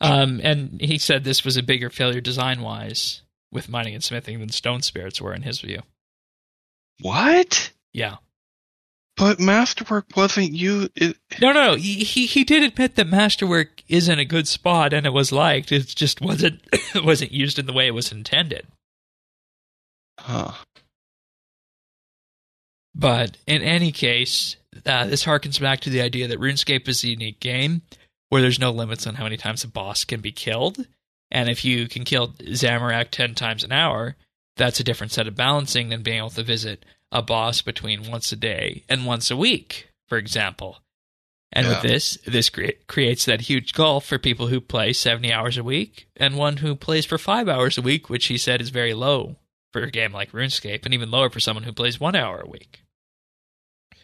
Um, 0.00 0.40
and 0.42 0.80
he 0.80 0.96
said 0.98 1.24
this 1.24 1.44
was 1.44 1.56
a 1.56 1.62
bigger 1.62 1.90
failure 1.90 2.20
design 2.20 2.62
wise 2.62 3.22
with 3.52 3.68
mining 3.68 3.94
and 3.94 4.02
smithing 4.04 4.38
than 4.40 4.48
stone 4.50 4.82
spirits 4.82 5.20
were 5.20 5.34
in 5.34 5.42
his 5.42 5.60
view. 5.60 5.82
what? 7.00 7.72
Yeah. 7.92 8.16
But 9.18 9.40
masterwork 9.40 10.16
wasn't 10.16 10.52
you. 10.52 10.88
It, 10.94 11.16
No, 11.40 11.52
no, 11.52 11.72
no. 11.72 11.74
He, 11.74 12.04
he 12.04 12.26
he 12.26 12.44
did 12.44 12.62
admit 12.62 12.94
that 12.94 13.08
masterwork 13.08 13.82
is 13.88 14.08
in 14.08 14.18
a 14.18 14.24
good 14.24 14.46
spot 14.46 14.92
and 14.92 15.04
it 15.06 15.12
was 15.12 15.32
liked. 15.32 15.72
It 15.72 15.86
just 15.88 16.20
wasn't 16.20 16.60
it 16.72 17.04
wasn't 17.04 17.32
used 17.32 17.58
in 17.58 17.66
the 17.66 17.72
way 17.72 17.86
it 17.86 17.94
was 17.94 18.12
intended. 18.12 18.66
huh. 20.20 20.52
But 22.94 23.36
in 23.46 23.62
any 23.62 23.92
case, 23.92 24.56
uh, 24.84 25.06
this 25.06 25.24
harkens 25.24 25.60
back 25.60 25.80
to 25.80 25.90
the 25.90 26.00
idea 26.00 26.26
that 26.28 26.40
RuneScape 26.40 26.88
is 26.88 27.04
a 27.04 27.08
unique 27.08 27.38
game 27.38 27.82
where 28.28 28.42
there's 28.42 28.58
no 28.58 28.72
limits 28.72 29.06
on 29.06 29.14
how 29.14 29.24
many 29.24 29.36
times 29.36 29.62
a 29.62 29.68
boss 29.68 30.04
can 30.04 30.20
be 30.20 30.32
killed. 30.32 30.86
And 31.30 31.48
if 31.48 31.64
you 31.64 31.88
can 31.88 32.04
kill 32.04 32.28
Zamorak 32.28 33.10
10 33.10 33.34
times 33.34 33.62
an 33.62 33.70
hour, 33.70 34.16
that's 34.56 34.80
a 34.80 34.84
different 34.84 35.12
set 35.12 35.28
of 35.28 35.36
balancing 35.36 35.88
than 35.88 36.02
being 36.02 36.18
able 36.18 36.30
to 36.30 36.42
visit 36.42 36.84
a 37.10 37.22
boss 37.22 37.62
between 37.62 38.10
once 38.10 38.32
a 38.32 38.36
day 38.36 38.84
and 38.88 39.06
once 39.06 39.30
a 39.30 39.36
week, 39.36 39.88
for 40.06 40.18
example. 40.18 40.78
And 41.50 41.66
with 41.82 41.82
this, 41.82 42.18
this 42.26 42.50
cre- 42.50 42.76
creates 42.86 43.24
that 43.24 43.42
huge 43.42 43.72
gulf 43.72 44.04
for 44.04 44.18
people 44.18 44.48
who 44.48 44.60
play 44.60 44.92
70 44.92 45.32
hours 45.32 45.56
a 45.56 45.64
week 45.64 46.08
and 46.16 46.36
one 46.36 46.58
who 46.58 46.74
plays 46.76 47.06
for 47.06 47.16
five 47.16 47.48
hours 47.48 47.78
a 47.78 47.82
week, 47.82 48.10
which 48.10 48.26
he 48.26 48.36
said 48.36 48.60
is 48.60 48.68
very 48.68 48.92
low 48.92 49.36
for 49.72 49.82
a 49.82 49.90
game 49.90 50.12
like 50.12 50.32
RuneScape, 50.32 50.84
and 50.84 50.92
even 50.92 51.10
lower 51.10 51.30
for 51.30 51.40
someone 51.40 51.64
who 51.64 51.72
plays 51.72 51.98
one 51.98 52.14
hour 52.14 52.40
a 52.40 52.48
week. 52.48 52.82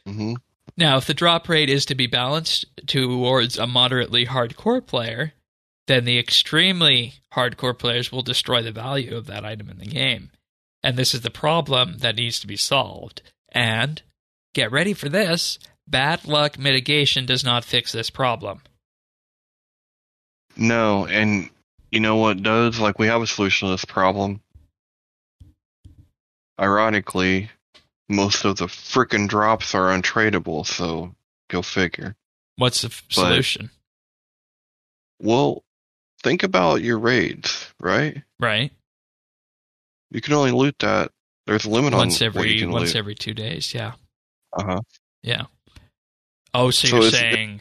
hmm 0.07 0.35
Now, 0.77 0.97
if 0.97 1.07
the 1.07 1.15
drop 1.15 1.49
rate 1.49 1.71
is 1.71 1.85
to 1.87 1.95
be 1.95 2.07
balanced 2.07 2.65
towards 2.87 3.59
a 3.59 3.67
moderately 3.67 4.27
hardcore 4.27 4.85
player, 4.85 5.35
then 5.87 6.05
the 6.05 6.19
extremely 6.19 7.15
hardcore 7.35 7.79
players 7.79 8.11
will 8.11 8.23
destroy 8.23 8.63
the 8.63 8.73
value 8.73 9.15
of 9.15 9.27
that 9.27 9.45
item 9.45 9.69
in 9.69 9.79
the 9.79 9.87
game. 9.87 10.31
And 10.85 10.99
this 10.99 11.15
is 11.15 11.23
the 11.23 11.31
problem 11.31 11.99
that 11.99 12.17
needs 12.17 12.39
to 12.41 12.47
be 12.47 12.59
solved. 12.59 13.23
And 13.49 14.03
get 14.53 14.71
ready 14.71 14.93
for 14.93 15.09
this 15.09 15.59
bad 15.89 16.27
luck 16.27 16.59
mitigation 16.59 17.25
does 17.25 17.43
not 17.43 17.65
fix 17.65 17.91
this 17.91 18.11
problem. 18.11 18.61
No, 20.59 21.07
and 21.07 21.49
you 21.91 22.01
know 22.01 22.17
what 22.17 22.43
does? 22.43 22.79
Like 22.79 22.99
we 22.99 23.07
have 23.07 23.23
a 23.23 23.27
solution 23.27 23.67
to 23.67 23.73
this 23.73 23.87
problem. 23.87 24.43
Ironically, 26.61 27.51
most 28.11 28.45
of 28.45 28.59
the 28.59 28.67
frickin' 28.67 29.27
drops 29.27 29.75
are 29.75 29.89
untradeable, 29.89 30.67
so 30.67 31.15
go 31.49 31.63
figure. 31.63 32.15
What's 32.57 32.83
the 32.83 32.89
f- 32.89 33.05
solution? 33.09 33.71
Well, 35.19 35.65
think 36.23 36.43
about 36.43 36.83
your 36.83 36.99
raids, 36.99 37.73
right? 37.81 38.23
Right? 38.39 38.71
You 40.15 40.21
can 40.23 40.33
only 40.33 40.53
loot 40.53 40.77
that. 40.79 41.11
There's 41.47 41.65
a 41.67 41.71
limit 41.71 41.93
Once 41.93 42.23
on 42.23 42.27
every 42.27 42.65
once 42.67 42.91
loot. 42.91 42.97
every 42.97 43.15
two 43.15 43.35
days, 43.35 43.75
yeah. 43.75 43.93
uh 44.57 44.65
huh. 44.65 44.81
Yeah. 45.23 45.43
Oh, 46.55 46.71
so, 46.71 46.87
So 46.89 47.01
you're 47.01 47.11
saying 47.11 47.61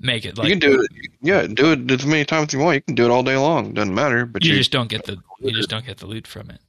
make 0.00 0.24
it 0.24 0.38
like 0.38 0.48
you 0.48 0.58
can 0.58 0.70
do 0.70 0.80
it. 0.80 0.90
Yeah, 1.20 1.46
do 1.46 1.72
it 1.72 1.90
as 1.90 2.06
many 2.06 2.24
times 2.24 2.48
as 2.48 2.52
you 2.54 2.60
want. 2.60 2.76
You 2.76 2.80
can 2.82 2.94
do 2.94 3.04
it 3.04 3.10
all 3.10 3.22
day 3.22 3.36
long. 3.36 3.74
Doesn't 3.74 3.94
matter. 3.94 4.24
But 4.26 4.44
you 4.44 4.52
you, 4.52 4.58
just 4.58 4.70
don't 4.72 4.88
get 4.88 5.04
the 5.04 5.18
you 5.40 5.52
just 5.52 5.68
don't 5.68 5.84
get 5.84 5.98
the 5.98 6.06
loot 6.06 6.26
from 6.26 6.50
it. 6.50 6.60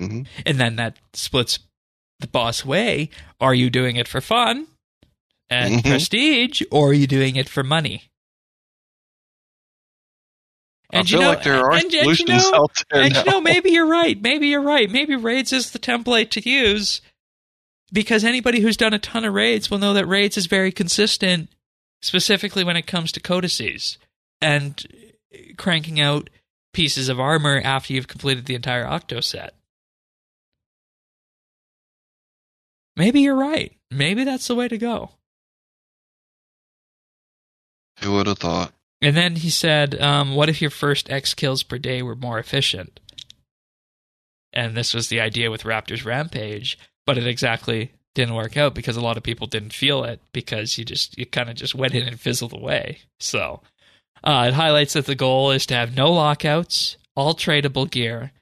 Mhm. 0.00 0.26
and 0.46 0.58
then 0.58 0.76
that 0.76 0.96
splits 1.12 1.58
the 2.20 2.26
boss 2.26 2.64
way. 2.64 3.10
Are 3.40 3.52
you 3.54 3.68
doing 3.68 3.96
it 3.96 4.08
for 4.08 4.22
fun 4.22 4.66
and 5.50 5.74
Mhm. 5.74 5.90
prestige, 5.90 6.62
or 6.70 6.88
are 6.90 6.94
you 6.94 7.06
doing 7.06 7.36
it 7.36 7.48
for 7.50 7.62
money? 7.62 8.04
I 10.92 11.02
feel 11.04 11.20
like 11.20 11.42
there 11.42 11.54
are 11.54 11.72
and, 11.72 11.84
and 11.84 11.92
solutions 11.92 12.44
you 12.44 12.50
know, 12.50 12.58
out 12.58 12.84
there 12.90 13.02
and 13.02 13.14
now. 13.14 13.24
you 13.24 13.30
know, 13.30 13.40
maybe 13.40 13.70
you're 13.70 13.86
right. 13.86 14.20
Maybe 14.20 14.48
you're 14.48 14.62
right. 14.62 14.90
Maybe 14.90 15.16
raids 15.16 15.52
is 15.52 15.70
the 15.70 15.78
template 15.78 16.30
to 16.30 16.48
use 16.48 17.00
because 17.92 18.24
anybody 18.24 18.60
who's 18.60 18.76
done 18.76 18.94
a 18.94 18.98
ton 18.98 19.24
of 19.24 19.34
raids 19.34 19.70
will 19.70 19.78
know 19.78 19.94
that 19.94 20.06
raids 20.06 20.36
is 20.36 20.46
very 20.46 20.72
consistent, 20.72 21.48
specifically 22.02 22.64
when 22.64 22.76
it 22.76 22.86
comes 22.86 23.12
to 23.12 23.20
codices 23.20 23.98
and 24.40 24.84
uh, 25.34 25.38
cranking 25.56 26.00
out 26.00 26.28
pieces 26.72 27.08
of 27.08 27.20
armor 27.20 27.60
after 27.62 27.92
you've 27.92 28.08
completed 28.08 28.46
the 28.46 28.54
entire 28.54 28.86
octo 28.86 29.20
set. 29.20 29.54
Maybe 32.96 33.20
you're 33.20 33.36
right. 33.36 33.72
Maybe 33.90 34.24
that's 34.24 34.48
the 34.48 34.54
way 34.54 34.68
to 34.68 34.78
go. 34.78 35.10
Who 38.00 38.12
would 38.12 38.26
have 38.26 38.38
thought? 38.38 38.72
And 39.02 39.16
then 39.16 39.36
he 39.36 39.50
said, 39.50 40.00
um, 40.00 40.34
"What 40.36 40.48
if 40.48 40.62
your 40.62 40.70
first 40.70 41.10
X 41.10 41.34
kills 41.34 41.62
per 41.62 41.76
day 41.76 42.02
were 42.02 42.14
more 42.14 42.38
efficient?" 42.38 43.00
And 44.52 44.76
this 44.76 44.94
was 44.94 45.08
the 45.08 45.20
idea 45.20 45.50
with 45.50 45.64
Raptors 45.64 46.04
Rampage, 46.04 46.78
but 47.04 47.18
it 47.18 47.26
exactly 47.26 47.92
didn't 48.14 48.34
work 48.34 48.56
out 48.56 48.74
because 48.74 48.96
a 48.96 49.00
lot 49.00 49.16
of 49.16 49.22
people 49.22 49.46
didn't 49.46 49.72
feel 49.72 50.04
it 50.04 50.20
because 50.32 50.78
you 50.78 50.84
just 50.84 51.18
you 51.18 51.26
kind 51.26 51.50
of 51.50 51.56
just 51.56 51.74
went 51.74 51.94
in 51.94 52.06
and 52.06 52.20
fizzled 52.20 52.52
away. 52.52 53.00
So 53.18 53.60
uh, 54.22 54.46
it 54.48 54.54
highlights 54.54 54.92
that 54.92 55.06
the 55.06 55.14
goal 55.14 55.50
is 55.50 55.66
to 55.66 55.74
have 55.74 55.96
no 55.96 56.12
lockouts, 56.12 56.96
all 57.16 57.34
tradable 57.34 57.90
gear, 57.90 58.32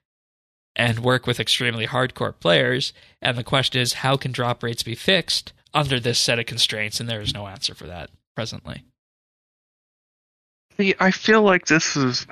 and 0.77 0.99
work 0.99 1.27
with 1.27 1.41
extremely 1.41 1.87
hardcore 1.87 2.39
players. 2.39 2.93
And 3.23 3.39
the 3.39 3.45
question 3.45 3.81
is, 3.81 3.95
how 3.95 4.17
can 4.17 4.33
drop 4.33 4.63
rates 4.63 4.83
be 4.83 4.95
fixed 4.95 5.53
under 5.73 5.99
this 5.99 6.19
set 6.19 6.39
of 6.39 6.47
constraints? 6.47 7.01
And 7.01 7.09
there 7.09 7.21
is 7.21 7.35
no 7.35 7.47
answer 7.47 7.75
for 7.75 7.87
that 7.87 8.11
presently. 8.35 8.85
See, 10.81 10.95
I 10.99 11.11
feel 11.11 11.43
like 11.43 11.67
this 11.67 11.97
is 11.97 12.27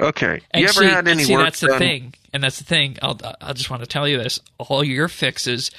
okay. 0.00 0.40
And 0.50 0.62
you 0.62 0.68
ever 0.68 0.80
see, 0.80 0.86
had 0.86 1.06
any 1.08 1.24
see, 1.24 1.34
work 1.34 1.44
that's 1.44 1.60
the 1.60 1.78
thing, 1.78 2.14
and 2.32 2.42
that's 2.42 2.58
the 2.58 2.64
thing. 2.64 2.96
I'll 3.02 3.18
I 3.40 3.52
just 3.52 3.70
want 3.70 3.82
to 3.82 3.86
tell 3.88 4.08
you 4.08 4.18
this: 4.18 4.40
all 4.58 4.82
your 4.82 5.08
fixes 5.08 5.70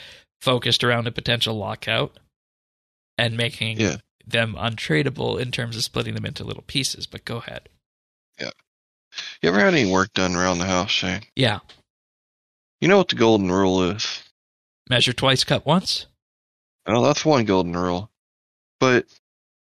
focused 0.41 0.83
around 0.83 1.07
a 1.07 1.11
potential 1.11 1.55
lockout 1.55 2.17
and 3.17 3.35
making 3.35 3.79
Yeah. 3.79 3.97
them 4.25 4.55
untradeable 4.57 5.39
in 5.39 5.51
terms 5.51 5.75
of 5.75 5.83
splitting 5.83 6.13
them 6.15 6.25
into 6.25 6.43
little 6.43 6.63
pieces. 6.63 7.05
But 7.05 7.25
go 7.25 7.37
ahead. 7.37 7.67
Yeah. 8.39 8.51
You 9.41 9.49
ever 9.49 9.59
had 9.59 9.73
any 9.73 9.89
work 9.91 10.13
done 10.13 10.35
around 10.35 10.59
the 10.59 10.65
house, 10.65 10.91
Shane? 10.91 11.21
Yeah, 11.35 11.59
You 12.81 12.87
know 12.89 12.97
what 12.97 13.07
the 13.09 13.15
golden 13.15 13.51
rule 13.51 13.81
is? 13.91 14.21
measure 14.89 15.13
twice, 15.13 15.43
cut 15.43 15.65
once. 15.65 16.05
Oh, 16.85 17.03
that's 17.03 17.25
one 17.25 17.45
golden 17.45 17.75
rule. 17.75 18.09
But 18.79 19.07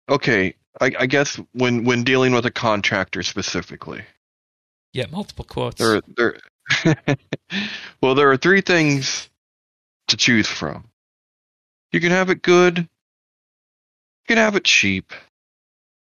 okay, 0.09 0.55
I, 0.81 0.93
I 0.99 1.07
guess 1.07 1.37
when 1.53 1.85
when 1.85 2.05
dealing 2.05 2.33
with 2.33 2.45
a 2.47 2.51
contractor 2.51 3.23
specifically, 3.23 4.03
Yeah, 4.93 5.07
multiple 5.11 5.45
quotes. 5.45 5.79
there 5.81 6.01
there. 6.17 6.37
well, 8.01 8.15
there 8.15 8.31
are 8.31 8.37
three 8.37 8.61
things 8.61 9.29
to 10.09 10.17
choose 10.17 10.47
from. 10.47 10.85
You 11.93 12.01
can 12.01 12.11
have 12.13 12.31
it 12.31 12.43
good. 12.43 12.79
You 12.79 12.87
can 14.29 14.37
have 14.37 14.55
it 14.55 14.65
cheap, 14.65 15.13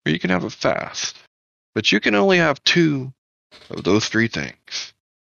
or 0.05 0.11
you 0.11 0.19
can 0.19 0.29
have 0.29 0.43
it 0.43 0.51
fast. 0.51 1.17
But 1.73 1.91
you 1.91 1.99
can 1.99 2.13
only 2.13 2.37
have 2.37 2.63
two 2.63 3.11
of 3.71 3.83
those 3.83 4.07
three 4.07 4.27
things. 4.27 4.93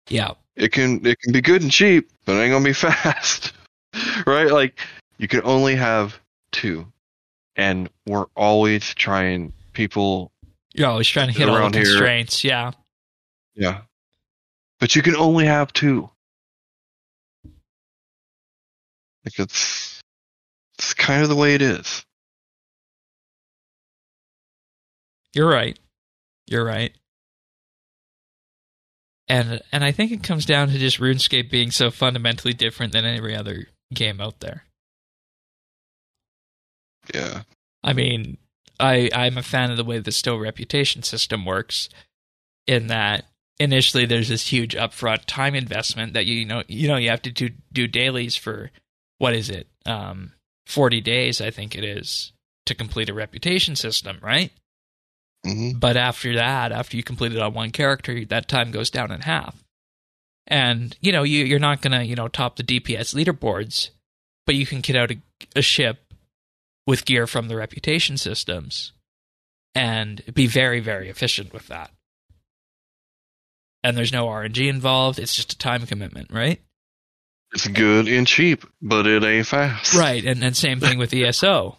yeah, 0.09 0.33
it 0.57 0.73
can 0.73 1.05
it 1.07 1.19
can 1.21 1.33
be 1.33 1.41
good 1.41 1.63
and 1.63 1.71
cheap, 1.71 2.11
but 2.27 2.37
it 2.37 2.41
ain't 2.41 2.53
gonna 2.53 2.65
be 2.65 2.73
fast, 2.75 3.55
right? 4.27 4.51
Like 4.51 4.79
you 5.17 5.29
can 5.29 5.41
only 5.45 5.75
have 5.77 6.19
two, 6.53 6.87
and 7.57 7.89
we're 8.07 8.27
always 8.37 8.95
trying 8.95 9.53
people, 9.73 10.31
you're 10.75 10.89
always 10.89 11.09
trying 11.09 11.33
to 11.33 11.37
hit 11.39 11.49
all 11.49 11.55
the 11.55 11.61
Around 11.61 11.75
here. 11.75 11.85
constraints. 11.85 12.45
Yeah, 12.45 12.73
yeah, 13.55 13.81
but 14.79 14.95
you 14.95 15.03
can 15.03 15.17
only 15.17 15.47
have 15.47 15.73
two. 15.73 16.09
Like 19.25 19.39
it's 19.39 20.01
it's 20.79 20.95
kind 20.95 21.23
of 21.23 21.29
the 21.29 21.37
way 21.37 21.55
it 21.55 21.63
is. 21.63 22.05
you're 25.35 25.49
right. 25.49 25.79
You're 26.47 26.65
right. 26.65 26.93
And 29.29 29.61
and 29.73 29.83
I 29.85 29.91
think 29.91 30.13
it 30.13 30.23
comes 30.23 30.47
down 30.47 30.69
to 30.69 30.79
just 30.79 31.01
RuneScape 31.01 31.51
being 31.51 31.71
so 31.73 31.91
fundamentally 31.91 32.55
different 32.55 32.93
than 32.93 33.05
every 33.05 33.35
other 33.35 33.67
game 33.93 34.21
out 34.21 34.39
there. 34.41 34.66
Yeah, 37.15 37.43
I 37.83 37.93
mean, 37.93 38.39
I 38.79 39.09
I'm 39.15 39.39
a 39.39 39.43
fan 39.43 39.71
of 39.71 39.77
the 39.77 39.85
way 39.85 39.99
the 39.99 40.13
still 40.13 40.39
reputation 40.39 41.03
system 41.03 41.45
works, 41.45 41.89
in 42.67 42.89
that 42.89 43.27
initially 43.59 44.05
there's 44.05 44.29
this 44.29 44.49
huge 44.49 44.75
upfront 44.75 45.25
time 45.27 45.55
investment 45.55 46.13
that 46.13 46.27
you, 46.27 46.35
you 46.35 46.45
know 46.45 46.63
you 46.69 46.89
know 46.89 46.97
you 46.97 47.11
have 47.11 47.23
to 47.23 47.31
do 47.31 47.51
do 47.73 47.87
dailies 47.87 48.37
for 48.37 48.71
what 49.19 49.35
is 49.35 49.49
it 49.49 49.67
um 49.87 50.33
40 50.67 51.01
days 51.01 51.41
I 51.41 51.51
think 51.51 51.75
it 51.75 51.85
is 51.85 52.33
to 52.67 52.75
complete 52.75 53.09
a 53.09 53.15
reputation 53.15 53.77
system 53.77 54.19
right? 54.21 54.53
Hmm 55.45 55.73
But 55.79 55.97
after 55.97 56.35
that, 56.35 56.73
after 56.73 56.97
you 56.97 57.03
complete 57.03 57.33
it 57.33 57.39
on 57.39 57.55
one 57.55 57.71
character, 57.71 58.25
that 58.25 58.49
time 58.49 58.73
goes 58.73 58.91
down 58.91 59.13
in 59.13 59.21
half. 59.21 59.63
And 60.49 60.97
you 61.01 61.13
know 61.13 61.23
you, 61.23 61.45
you're 61.45 61.59
not 61.59 61.83
gonna 61.83 62.03
you 62.03 62.15
know 62.15 62.29
top 62.29 62.57
the 62.57 62.63
DPS 62.63 63.15
leaderboards, 63.15 63.91
but 64.45 64.55
you 64.55 64.67
can 64.67 64.81
get 64.81 64.97
out 64.97 65.13
a, 65.13 65.19
a 65.55 65.63
ship 65.63 66.06
with 66.87 67.05
gear 67.05 67.27
from 67.27 67.49
the 67.49 67.57
reputation 67.57 68.17
systems, 68.17 68.93
and 69.75 70.23
be 70.35 70.47
very 70.47 70.81
very 70.81 71.09
efficient 71.09 71.53
with 71.53 71.67
that. 71.69 71.91
And 73.83 73.97
there's 73.97 74.13
no 74.13 74.27
RNG 74.27 74.69
involved; 74.69 75.19
it's 75.19 75.35
just 75.35 75.53
a 75.53 75.59
time 75.59 75.87
commitment, 75.87 76.33
right? 76.33 76.61
It's 77.53 77.69
good 77.69 78.09
and 78.09 78.27
cheap, 78.27 78.65
but 78.83 79.07
it 79.07 79.23
ain't 79.23 79.47
fast. 79.47 79.95
Right, 79.95 80.25
and 80.25 80.43
and 80.43 80.57
same 80.57 80.81
thing 80.81 80.99
with 80.99 81.15
ESO. 81.15 81.79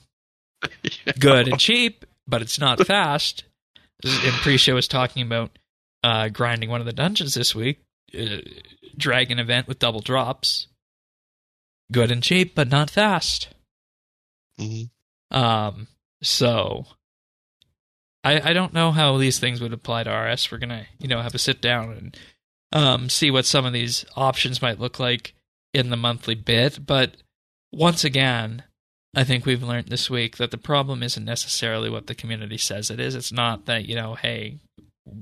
Yeah. 0.63 1.13
good 1.19 1.47
and 1.47 1.59
cheap, 1.59 2.05
but 2.27 2.41
it's 2.41 2.59
not 2.59 2.85
fast. 2.85 3.43
And 4.03 4.33
pre-show 4.41 4.75
was 4.75 4.87
talking 4.87 5.25
about 5.25 5.57
uh, 6.03 6.29
grinding 6.29 6.69
one 6.69 6.79
of 6.79 6.85
the 6.85 6.93
dungeons 6.93 7.33
this 7.33 7.55
week, 7.55 7.79
uh, 8.17 8.37
dragon 8.95 9.39
event 9.39 9.67
with 9.67 9.79
double 9.79 10.01
drops. 10.01 10.67
Good 11.91 12.11
and 12.11 12.21
cheap, 12.21 12.53
but 12.53 12.69
not 12.69 12.89
fast. 12.89 13.49
Mhm. 14.59 14.89
Um, 15.31 15.87
so 16.21 16.85
I 18.23 18.49
I 18.49 18.53
don't 18.53 18.73
know 18.73 18.91
how 18.91 19.17
these 19.17 19.39
things 19.39 19.61
would 19.61 19.73
apply 19.73 20.03
to 20.03 20.11
RS. 20.11 20.51
We're 20.51 20.57
gonna 20.57 20.87
you 20.99 21.07
know 21.07 21.21
have 21.21 21.35
a 21.35 21.39
sit 21.39 21.61
down 21.61 21.91
and 21.93 22.17
um 22.73 23.09
see 23.09 23.31
what 23.31 23.45
some 23.45 23.65
of 23.65 23.73
these 23.73 24.05
options 24.15 24.61
might 24.61 24.79
look 24.79 24.99
like 24.99 25.33
in 25.73 25.89
the 25.89 25.97
monthly 25.97 26.35
bit. 26.35 26.85
But 26.85 27.17
once 27.71 28.03
again, 28.03 28.63
I 29.15 29.23
think 29.23 29.45
we've 29.45 29.63
learned 29.63 29.87
this 29.87 30.09
week 30.09 30.37
that 30.37 30.51
the 30.51 30.57
problem 30.57 31.03
isn't 31.03 31.25
necessarily 31.25 31.89
what 31.89 32.07
the 32.07 32.15
community 32.15 32.57
says 32.57 32.89
it 32.89 32.99
is. 32.99 33.15
It's 33.15 33.31
not 33.31 33.65
that 33.65 33.85
you 33.85 33.95
know, 33.95 34.15
hey, 34.15 34.59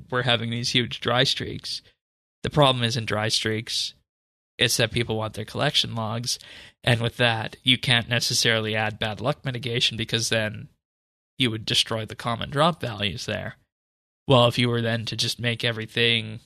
we're 0.10 0.24
having 0.24 0.50
these 0.50 0.72
huge 0.72 1.00
dry 1.00 1.24
streaks. 1.24 1.82
The 2.44 2.50
problem 2.50 2.84
isn't 2.84 3.06
dry 3.06 3.30
streaks. 3.30 3.95
It's 4.58 4.78
that 4.78 4.92
people 4.92 5.18
want 5.18 5.34
their 5.34 5.46
collection 5.46 5.96
logs, 5.96 6.40
and 6.84 7.02
with 7.02 7.18
that, 7.18 7.58
you 7.64 7.78
can't 7.78 8.08
necessarily 8.08 8.76
add 8.76 9.00
bad 9.00 9.20
luck 9.20 9.44
mitigation 9.44 9.98
because 9.98 10.30
then 10.30 10.70
you 11.38 11.52
would 11.52 11.66
destroy 11.66 12.06
the 12.06 12.16
common 12.16 12.50
drop 12.50 12.80
values 12.80 13.26
there. 13.26 13.58
Well, 14.28 14.48
if 14.48 14.58
you 14.58 14.70
were 14.70 14.82
then 14.82 15.06
to 15.06 15.16
just 15.16 15.40
make 15.40 15.64
everything, 15.64 16.40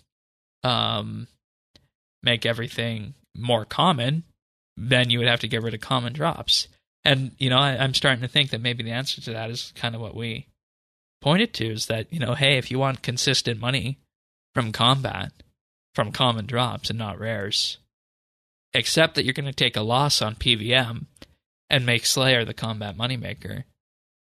um, 0.64 1.28
make 2.24 2.46
everything 2.46 3.14
more 3.36 3.66
common, 3.66 4.24
then 4.76 5.10
you 5.10 5.20
would 5.20 5.28
have 5.28 5.42
to 5.42 5.48
get 5.48 5.62
rid 5.62 5.74
of 5.74 5.82
common 5.82 6.14
drops. 6.14 6.68
And 7.06 7.32
you 7.38 7.50
know, 7.50 7.58
I, 7.58 7.78
I'm 7.78 7.94
starting 7.94 8.22
to 8.22 8.28
think 8.28 8.50
that 8.50 8.62
maybe 8.62 8.84
the 8.84 8.92
answer 8.92 9.22
to 9.22 9.34
that 9.34 9.50
is 9.50 9.72
kind 9.76 9.96
of 9.96 10.02
what 10.02 10.16
we 10.16 10.48
pointed 11.22 11.54
to: 11.56 11.72
is 11.72 11.86
that 11.86 12.12
you 12.12 12.20
know, 12.20 12.34
hey, 12.34 12.58
if 12.58 12.72
you 12.72 12.80
want 12.80 13.02
consistent 13.02 13.60
money 13.60 14.00
from 14.54 14.72
combat, 14.72 15.32
from 15.96 16.12
common 16.12 16.46
drops 16.46 16.90
and 16.90 17.00
not 17.00 17.20
rares, 17.20 17.78
except 18.74 19.16
that 19.16 19.26
you're 19.26 19.34
going 19.34 19.46
to 19.46 19.54
take 19.54 19.78
a 19.78 19.82
loss 19.82 20.22
on 20.22 20.36
PVM 20.36 21.06
and 21.70 21.86
make 21.86 22.06
Slayer 22.06 22.46
the 22.46 22.54
combat 22.54 22.98
moneymaker 22.98 23.64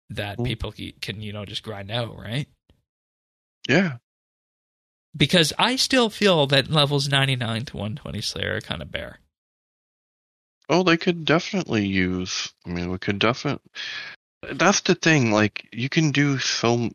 that 0.09 0.43
people 0.43 0.73
can, 1.01 1.21
you 1.21 1.33
know, 1.33 1.45
just 1.45 1.63
grind 1.63 1.91
out, 1.91 2.17
right? 2.17 2.47
Yeah. 3.67 3.97
Because 5.15 5.53
I 5.57 5.75
still 5.77 6.09
feel 6.09 6.45
that 6.47 6.69
levels 6.69 7.07
99 7.07 7.65
to 7.65 7.77
120 7.77 8.21
Slayer 8.21 8.57
are 8.57 8.61
kind 8.61 8.81
of 8.81 8.91
bare. 8.91 9.19
Oh, 10.67 10.83
they 10.83 10.97
could 10.97 11.25
definitely 11.25 11.85
use. 11.85 12.53
I 12.65 12.69
mean, 12.69 12.89
we 12.91 12.97
could 12.97 13.19
definitely. 13.19 13.69
That's 14.51 14.81
the 14.81 14.95
thing. 14.95 15.31
Like, 15.31 15.67
you 15.71 15.89
can 15.89 16.11
do 16.11 16.39
so. 16.39 16.89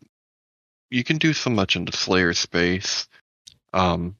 You 0.90 1.04
can 1.04 1.18
do 1.18 1.32
so 1.32 1.50
much 1.50 1.76
into 1.76 1.96
Slayer 1.96 2.34
space, 2.34 3.06
um, 3.72 4.16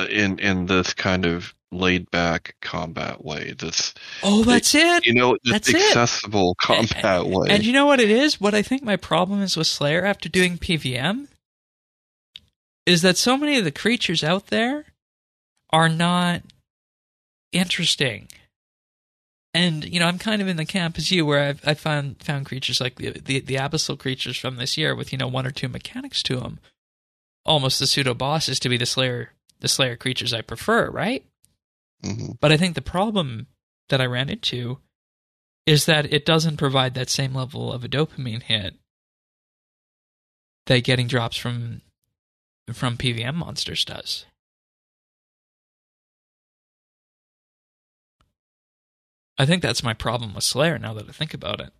Uh, 0.00 0.06
in 0.06 0.38
in 0.38 0.66
this 0.66 0.94
kind 0.94 1.26
of 1.26 1.54
laid 1.72 2.10
back 2.10 2.56
combat 2.60 3.24
way. 3.24 3.52
This, 3.52 3.94
Oh, 4.22 4.42
that's 4.42 4.74
it. 4.74 5.06
you 5.06 5.14
know, 5.14 5.36
this 5.44 5.52
That's 5.52 5.68
it. 5.68 5.76
accessible 5.76 6.56
combat 6.60 7.26
way. 7.26 7.48
And 7.50 7.64
you 7.64 7.72
know 7.72 7.86
what 7.86 8.00
it 8.00 8.10
is? 8.10 8.40
What 8.40 8.54
I 8.54 8.62
think 8.62 8.82
my 8.82 8.96
problem 8.96 9.40
is 9.40 9.56
with 9.56 9.66
Slayer 9.68 10.04
after 10.04 10.28
doing 10.28 10.58
PVM 10.58 11.28
is 12.86 13.02
that 13.02 13.16
so 13.16 13.36
many 13.36 13.56
of 13.58 13.64
the 13.64 13.70
creatures 13.70 14.24
out 14.24 14.48
there 14.48 14.86
are 15.70 15.88
not 15.88 16.42
interesting. 17.52 18.28
And 19.54 19.84
you 19.84 20.00
know, 20.00 20.06
I'm 20.06 20.18
kind 20.18 20.40
of 20.42 20.48
in 20.48 20.56
the 20.56 20.64
camp 20.64 20.96
as 20.98 21.10
you, 21.10 21.26
where 21.26 21.40
I've 21.48 21.66
I 21.66 21.74
found 21.74 22.22
found 22.22 22.46
creatures 22.46 22.80
like 22.80 22.96
the, 22.96 23.10
the 23.10 23.40
the 23.40 23.56
abyssal 23.56 23.98
creatures 23.98 24.36
from 24.36 24.56
this 24.56 24.76
year 24.78 24.94
with 24.94 25.12
you 25.12 25.18
know 25.18 25.26
one 25.28 25.46
or 25.46 25.50
two 25.50 25.68
mechanics 25.68 26.22
to 26.24 26.36
them, 26.36 26.60
almost 27.44 27.78
the 27.80 27.86
pseudo 27.88 28.14
bosses 28.14 28.60
to 28.60 28.68
be 28.68 28.76
the 28.76 28.86
Slayer 28.86 29.32
the 29.60 29.68
Slayer 29.68 29.96
creatures 29.96 30.32
I 30.32 30.42
prefer, 30.42 30.90
right? 30.90 31.24
Mhm. 32.02 32.38
But 32.40 32.52
I 32.52 32.56
think 32.56 32.74
the 32.74 32.82
problem 32.82 33.46
that 33.88 34.00
I 34.00 34.06
ran 34.06 34.28
into 34.28 34.80
is 35.66 35.84
that 35.86 36.12
it 36.12 36.24
doesn't 36.24 36.56
provide 36.56 36.94
that 36.94 37.10
same 37.10 37.34
level 37.34 37.72
of 37.72 37.84
a 37.84 37.88
dopamine 37.88 38.42
hit 38.42 38.74
that 40.66 40.84
getting 40.84 41.06
drops 41.06 41.36
from 41.36 41.82
from 42.72 42.96
PVM 42.96 43.34
monsters 43.36 43.84
does. 43.84 44.26
I 49.38 49.46
think 49.46 49.62
that's 49.62 49.82
my 49.82 49.94
problem 49.94 50.34
with 50.34 50.44
Slayer 50.44 50.78
now 50.78 50.92
that 50.94 51.08
I 51.08 51.12
think 51.12 51.34
about 51.34 51.60
it. 51.60 51.72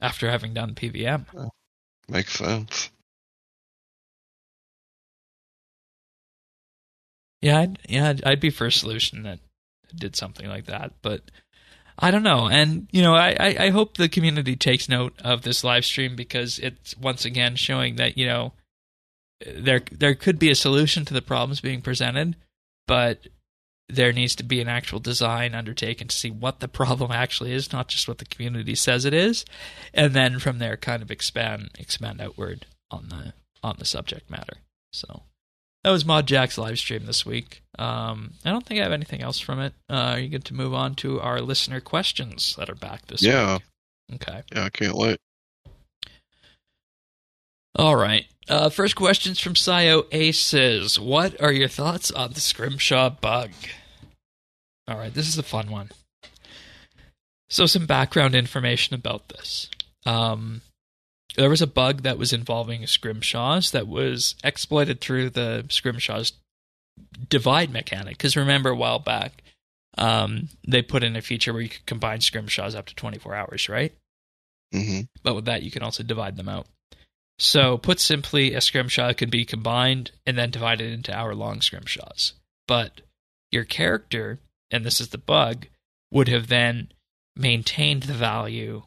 After 0.00 0.30
having 0.30 0.52
done 0.52 0.74
PVM. 0.74 1.26
Makes 2.08 2.32
sense. 2.34 2.90
Yeah, 7.44 7.60
I'd, 7.60 7.78
yeah, 7.86 8.08
I'd, 8.08 8.24
I'd 8.24 8.40
be 8.40 8.48
for 8.48 8.66
a 8.66 8.72
solution 8.72 9.24
that 9.24 9.38
did 9.94 10.16
something 10.16 10.48
like 10.48 10.64
that, 10.64 10.92
but 11.02 11.30
I 11.98 12.10
don't 12.10 12.22
know. 12.22 12.48
And 12.48 12.88
you 12.90 13.02
know, 13.02 13.14
I, 13.14 13.36
I, 13.38 13.56
I 13.66 13.68
hope 13.68 13.98
the 13.98 14.08
community 14.08 14.56
takes 14.56 14.88
note 14.88 15.12
of 15.22 15.42
this 15.42 15.62
live 15.62 15.84
stream 15.84 16.16
because 16.16 16.58
it's 16.58 16.96
once 16.96 17.26
again 17.26 17.56
showing 17.56 17.96
that 17.96 18.16
you 18.16 18.24
know 18.24 18.54
there 19.46 19.82
there 19.92 20.14
could 20.14 20.38
be 20.38 20.50
a 20.50 20.54
solution 20.54 21.04
to 21.04 21.12
the 21.12 21.20
problems 21.20 21.60
being 21.60 21.82
presented, 21.82 22.36
but 22.88 23.26
there 23.90 24.14
needs 24.14 24.34
to 24.36 24.42
be 24.42 24.62
an 24.62 24.68
actual 24.68 24.98
design 24.98 25.54
undertaken 25.54 26.08
to 26.08 26.16
see 26.16 26.30
what 26.30 26.60
the 26.60 26.68
problem 26.68 27.12
actually 27.12 27.52
is, 27.52 27.74
not 27.74 27.88
just 27.88 28.08
what 28.08 28.16
the 28.16 28.24
community 28.24 28.74
says 28.74 29.04
it 29.04 29.12
is, 29.12 29.44
and 29.92 30.14
then 30.14 30.38
from 30.38 30.60
there 30.60 30.78
kind 30.78 31.02
of 31.02 31.10
expand 31.10 31.72
expand 31.78 32.22
outward 32.22 32.64
on 32.90 33.10
the 33.10 33.34
on 33.62 33.76
the 33.78 33.84
subject 33.84 34.30
matter. 34.30 34.56
So 34.94 35.24
that 35.84 35.90
was 35.90 36.04
Mod 36.04 36.26
Jack's 36.26 36.58
live 36.58 36.78
stream 36.78 37.06
this 37.06 37.24
week. 37.24 37.62
Um, 37.78 38.32
I 38.44 38.50
don't 38.50 38.64
think 38.66 38.80
I 38.80 38.82
have 38.84 38.92
anything 38.92 39.22
else 39.22 39.38
from 39.38 39.60
it. 39.60 39.74
Uh, 39.88 39.94
are 40.14 40.18
you 40.18 40.28
good 40.28 40.44
to 40.46 40.54
move 40.54 40.74
on 40.74 40.94
to 40.96 41.20
our 41.20 41.40
listener 41.40 41.80
questions 41.80 42.56
that 42.56 42.68
are 42.70 42.74
back 42.74 43.06
this 43.06 43.22
Yeah. 43.22 43.54
week? 43.54 43.62
Yeah. 44.08 44.14
Okay. 44.16 44.42
Yeah, 44.54 44.64
I 44.64 44.70
can't 44.70 44.96
wait. 44.96 45.18
All 47.76 47.96
right. 47.96 48.26
Uh, 48.48 48.68
first 48.70 48.94
questions 48.96 49.40
from 49.40 49.54
Sio 49.54 50.06
Aces. 50.12 50.98
What 50.98 51.40
are 51.40 51.52
your 51.52 51.68
thoughts 51.68 52.10
on 52.10 52.32
the 52.32 52.40
Scrimshaw 52.40 53.10
bug? 53.10 53.50
All 54.86 54.96
right, 54.98 55.12
this 55.12 55.28
is 55.28 55.38
a 55.38 55.42
fun 55.42 55.70
one. 55.70 55.90
So, 57.48 57.66
some 57.66 57.86
background 57.86 58.34
information 58.34 58.94
about 58.94 59.28
this. 59.28 59.68
Um, 60.06 60.60
there 61.34 61.50
was 61.50 61.62
a 61.62 61.66
bug 61.66 62.02
that 62.02 62.18
was 62.18 62.32
involving 62.32 62.82
Scrimshaws 62.82 63.72
that 63.72 63.88
was 63.88 64.34
exploited 64.44 65.00
through 65.00 65.30
the 65.30 65.64
Scrimshaws 65.68 66.32
divide 67.28 67.70
mechanic. 67.70 68.16
Because 68.16 68.36
remember, 68.36 68.70
a 68.70 68.76
while 68.76 68.98
back, 68.98 69.42
um, 69.98 70.48
they 70.66 70.82
put 70.82 71.04
in 71.04 71.16
a 71.16 71.22
feature 71.22 71.52
where 71.52 71.62
you 71.62 71.68
could 71.68 71.86
combine 71.86 72.20
Scrimshaws 72.20 72.74
up 72.74 72.86
to 72.86 72.94
24 72.94 73.34
hours, 73.34 73.68
right? 73.68 73.92
hmm 74.72 75.02
but 75.22 75.34
with 75.34 75.44
that 75.44 75.62
you 75.62 75.70
can 75.70 75.82
also 75.82 76.02
divide 76.02 76.36
them 76.36 76.48
out. 76.48 76.66
So, 77.38 77.78
put 77.78 77.98
simply, 77.98 78.54
a 78.54 78.60
scrimshaw 78.60 79.12
can 79.12 79.28
be 79.28 79.44
combined 79.44 80.12
and 80.24 80.38
then 80.38 80.50
divided 80.50 80.92
into 80.92 81.16
hour 81.16 81.34
long 81.34 81.60
scrimshaws. 81.62 82.34
But 82.68 83.00
your 83.50 83.64
character, 83.64 84.38
and 84.70 84.84
this 84.84 85.00
is 85.00 85.08
the 85.08 85.18
bug, 85.18 85.66
would 86.12 86.28
have 86.28 86.46
then 86.46 86.92
maintained 87.34 88.04
the 88.04 88.12
value 88.12 88.84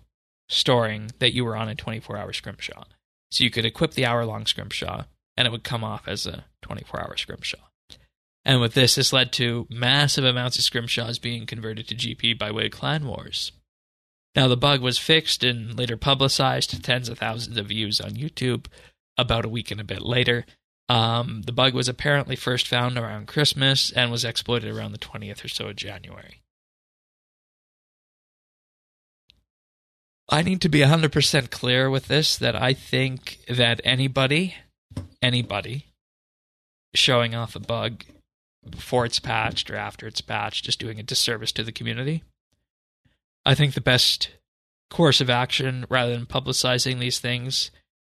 storing 0.48 1.12
that 1.20 1.34
you 1.34 1.44
were 1.46 1.56
on 1.56 1.70
a 1.70 1.76
24 1.76 2.18
hour 2.18 2.34
scrimshaw. 2.34 2.84
So, 3.32 3.44
you 3.44 3.50
could 3.50 3.66
equip 3.66 3.92
the 3.92 4.06
hour 4.06 4.26
long 4.26 4.46
scrimshaw 4.46 5.04
and 5.36 5.46
it 5.46 5.52
would 5.52 5.64
come 5.64 5.84
off 5.84 6.08
as 6.08 6.26
a 6.26 6.46
24 6.64 7.02
hour 7.02 7.16
scrimshaw. 7.16 7.60
And 8.44 8.62
with 8.62 8.74
this, 8.74 8.96
this 8.96 9.12
led 9.12 9.34
to 9.34 9.68
massive 9.70 10.24
amounts 10.24 10.58
of 10.58 10.64
scrimshaws 10.64 11.20
being 11.20 11.46
converted 11.46 11.88
to 11.90 11.96
GP 11.96 12.40
by 12.40 12.50
way 12.50 12.68
of 12.68 12.72
clan 12.72 13.06
wars. 13.06 13.52
Now, 14.38 14.48
the 14.48 14.56
bug 14.56 14.82
was 14.82 14.98
fixed 14.98 15.44
and 15.44 15.78
later 15.78 15.98
publicized 15.98 16.70
to 16.70 16.82
tens 16.82 17.10
of 17.10 17.20
thousands 17.20 17.58
of 17.58 17.68
views 17.68 18.00
on 18.00 18.12
YouTube 18.12 18.68
about 19.18 19.46
a 19.46 19.50
week 19.50 19.70
and 19.70 19.82
a 19.82 19.84
bit 19.84 20.02
later. 20.02 20.46
Um, 20.88 21.42
the 21.42 21.52
bug 21.52 21.74
was 21.74 21.90
apparently 21.90 22.38
first 22.38 22.68
found 22.68 22.98
around 22.98 23.28
Christmas 23.28 23.92
and 23.92 24.12
was 24.12 24.24
exploited 24.24 24.74
around 24.74 24.94
the 24.94 24.98
20th 24.98 25.44
or 25.44 25.50
so 25.50 25.68
of 25.68 25.76
January. 25.76 26.42
I 30.30 30.42
need 30.42 30.62
to 30.62 30.70
be 30.70 30.80
100% 30.80 31.52
clear 31.52 31.90
with 31.90 32.08
this 32.08 32.38
that 32.38 32.56
I 32.56 32.74
think 32.74 33.40
that 33.48 33.80
anybody, 33.84 34.56
anybody 35.22 35.86
showing 36.94 37.34
off 37.34 37.56
a 37.56 37.60
bug 37.60 38.04
before 38.70 39.06
it's 39.06 39.20
patched 39.20 39.72
or 39.72 39.78
after 39.78 40.06
it's 40.06 40.20
patched 40.20 40.68
is 40.68 40.76
doing 40.76 41.00
a 41.00 41.04
disservice 41.04 41.54
to 41.54 41.64
the 41.64 41.72
community. 41.72 42.24
I 43.46 43.56
think 43.56 43.74
the 43.74 43.82
best 43.82 44.32
course 44.90 45.22
of 45.22 45.30
action, 45.30 45.86
rather 45.90 46.14
than 46.16 46.26
publicizing 46.26 47.00
these 47.00 47.20
things, 47.20 47.72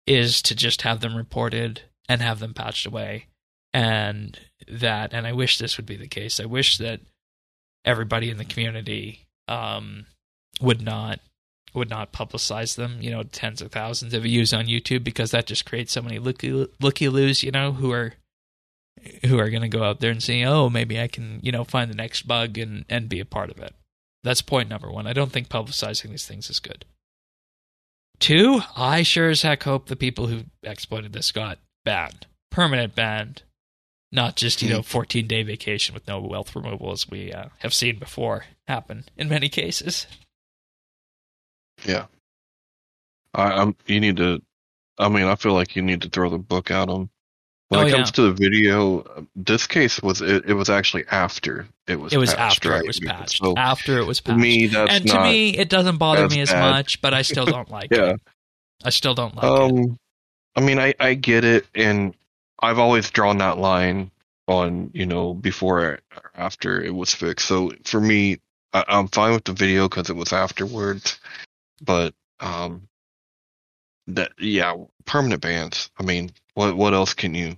is 0.06 0.40
to 0.42 0.54
just 0.54 0.82
have 0.82 1.00
them 1.00 1.14
reported 1.14 1.82
and 2.08 2.22
have 2.22 2.38
them 2.38 2.54
patched 2.54 2.86
away. 2.86 3.26
And 3.74 4.38
that, 4.66 5.12
and 5.12 5.26
I 5.26 5.32
wish 5.32 5.58
this 5.58 5.76
would 5.76 5.84
be 5.84 5.96
the 5.96 6.08
case. 6.08 6.40
I 6.40 6.46
wish 6.46 6.78
that 6.78 7.00
everybody 7.84 8.30
in 8.30 8.38
the 8.38 8.46
community 8.46 9.26
um, 9.46 10.06
would 10.62 10.80
not 10.80 11.20
would 11.74 11.90
not 11.90 12.12
publicize 12.12 12.76
them, 12.76 12.98
you 13.00 13.10
know, 13.10 13.22
tens 13.22 13.60
of 13.60 13.70
thousands 13.70 14.14
of 14.14 14.22
views 14.22 14.52
on 14.52 14.66
YouTube 14.66 15.04
because 15.04 15.30
that 15.30 15.46
just 15.46 15.66
creates 15.66 15.92
so 15.92 16.02
many 16.02 16.18
looky 16.18 16.68
looky 16.80 17.08
loos, 17.08 17.42
you 17.42 17.50
know, 17.50 17.72
who 17.72 17.92
are 17.92 18.14
who 19.26 19.38
are 19.38 19.50
going 19.50 19.62
to 19.62 19.68
go 19.68 19.84
out 19.84 20.00
there 20.00 20.10
and 20.10 20.22
say, 20.22 20.44
"Oh, 20.44 20.68
maybe 20.68 21.00
I 21.00 21.08
can, 21.08 21.40
you 21.42 21.52
know, 21.52 21.64
find 21.64 21.90
the 21.90 21.96
next 21.96 22.22
bug 22.22 22.58
and 22.58 22.84
and 22.88 23.08
be 23.08 23.20
a 23.20 23.24
part 23.24 23.50
of 23.50 23.58
it." 23.58 23.74
That's 24.24 24.42
point 24.42 24.68
number 24.68 24.90
1. 24.90 25.06
I 25.06 25.12
don't 25.12 25.30
think 25.30 25.48
publicizing 25.48 26.10
these 26.10 26.26
things 26.26 26.50
is 26.50 26.58
good. 26.58 26.84
Two, 28.18 28.62
I 28.76 29.02
sure 29.02 29.30
as 29.30 29.42
heck 29.42 29.62
hope 29.62 29.86
the 29.86 29.96
people 29.96 30.26
who 30.26 30.44
exploited 30.62 31.12
this 31.12 31.30
got 31.30 31.58
banned, 31.84 32.26
permanent 32.50 32.96
banned, 32.96 33.42
not 34.10 34.36
just 34.36 34.60
you 34.62 34.68
know 34.70 34.82
14 34.82 35.26
day 35.26 35.42
vacation 35.42 35.94
with 35.94 36.08
no 36.08 36.20
wealth 36.20 36.56
removal 36.56 36.90
as 36.90 37.08
we 37.08 37.32
uh, 37.32 37.48
have 37.58 37.74
seen 37.74 37.98
before 37.98 38.46
happen 38.66 39.04
in 39.16 39.28
many 39.28 39.48
cases. 39.48 40.06
Yeah. 41.84 42.06
I, 43.34 43.52
I'm. 43.52 43.76
You 43.86 44.00
need 44.00 44.16
to. 44.18 44.42
I 44.98 45.08
mean, 45.08 45.24
I 45.24 45.36
feel 45.36 45.52
like 45.52 45.76
you 45.76 45.82
need 45.82 46.02
to 46.02 46.08
throw 46.08 46.28
the 46.30 46.38
book 46.38 46.70
at 46.70 46.88
them. 46.88 47.10
When 47.68 47.80
Oh, 47.80 47.86
it 47.86 47.90
yeah. 47.90 47.96
comes 47.96 48.10
to 48.12 48.22
the 48.22 48.32
video, 48.32 49.26
this 49.36 49.66
case 49.66 50.00
was 50.02 50.22
it, 50.22 50.46
it 50.46 50.54
was 50.54 50.70
actually 50.70 51.04
after 51.10 51.68
it 51.86 51.96
was 52.00 52.12
It 52.14 52.16
was 52.18 52.30
patched, 52.34 52.40
after 52.64 52.70
right? 52.70 52.80
it 52.82 52.86
was 52.86 52.98
patched. 53.00 53.38
So 53.42 53.54
after 53.56 53.98
it 53.98 54.06
was 54.06 54.20
passed. 54.20 54.26
to 54.26 54.32
patched. 54.32 54.40
me, 54.42 54.66
that's 54.68 54.92
and 54.94 55.04
not. 55.06 55.14
to 55.24 55.30
me, 55.30 55.50
it 55.50 55.68
doesn't 55.68 55.98
bother 55.98 56.28
me 56.28 56.40
as 56.40 56.50
bad. 56.50 56.70
much, 56.70 57.00
but 57.02 57.12
I 57.12 57.20
still 57.22 57.44
don't 57.54 57.70
like 57.70 57.90
yeah. 57.90 58.12
it. 58.14 58.20
I 58.84 58.90
still 58.90 59.14
don't 59.14 59.34
like 59.36 59.44
it. 59.44 59.50
Um, 59.90 59.98
I 60.56 60.60
mean, 60.62 60.78
I 60.78 60.94
I 60.98 61.12
get 61.14 61.44
it, 61.44 61.66
and 61.74 62.14
I've 62.60 62.78
always 62.78 63.10
drawn 63.10 63.38
that 63.38 63.58
line 63.58 64.10
on 64.48 64.90
you 64.94 65.04
know 65.04 65.34
before 65.34 65.80
or 65.80 66.00
after 66.34 66.80
it 66.82 66.94
was 66.94 67.12
fixed. 67.14 67.46
So 67.46 67.72
for 67.84 68.00
me, 68.00 68.38
I, 68.72 68.82
I'm 68.88 69.08
fine 69.08 69.34
with 69.34 69.44
the 69.44 69.52
video 69.52 69.88
because 69.90 70.08
it 70.08 70.16
was 70.16 70.32
afterwards, 70.32 71.20
but 71.80 72.14
um, 72.40 72.88
that 74.08 74.32
yeah, 74.38 74.74
permanent 75.04 75.42
bans. 75.42 75.90
I 75.98 76.02
mean, 76.02 76.30
what 76.54 76.76
what 76.76 76.94
else 76.94 77.14
can 77.14 77.34
you? 77.34 77.56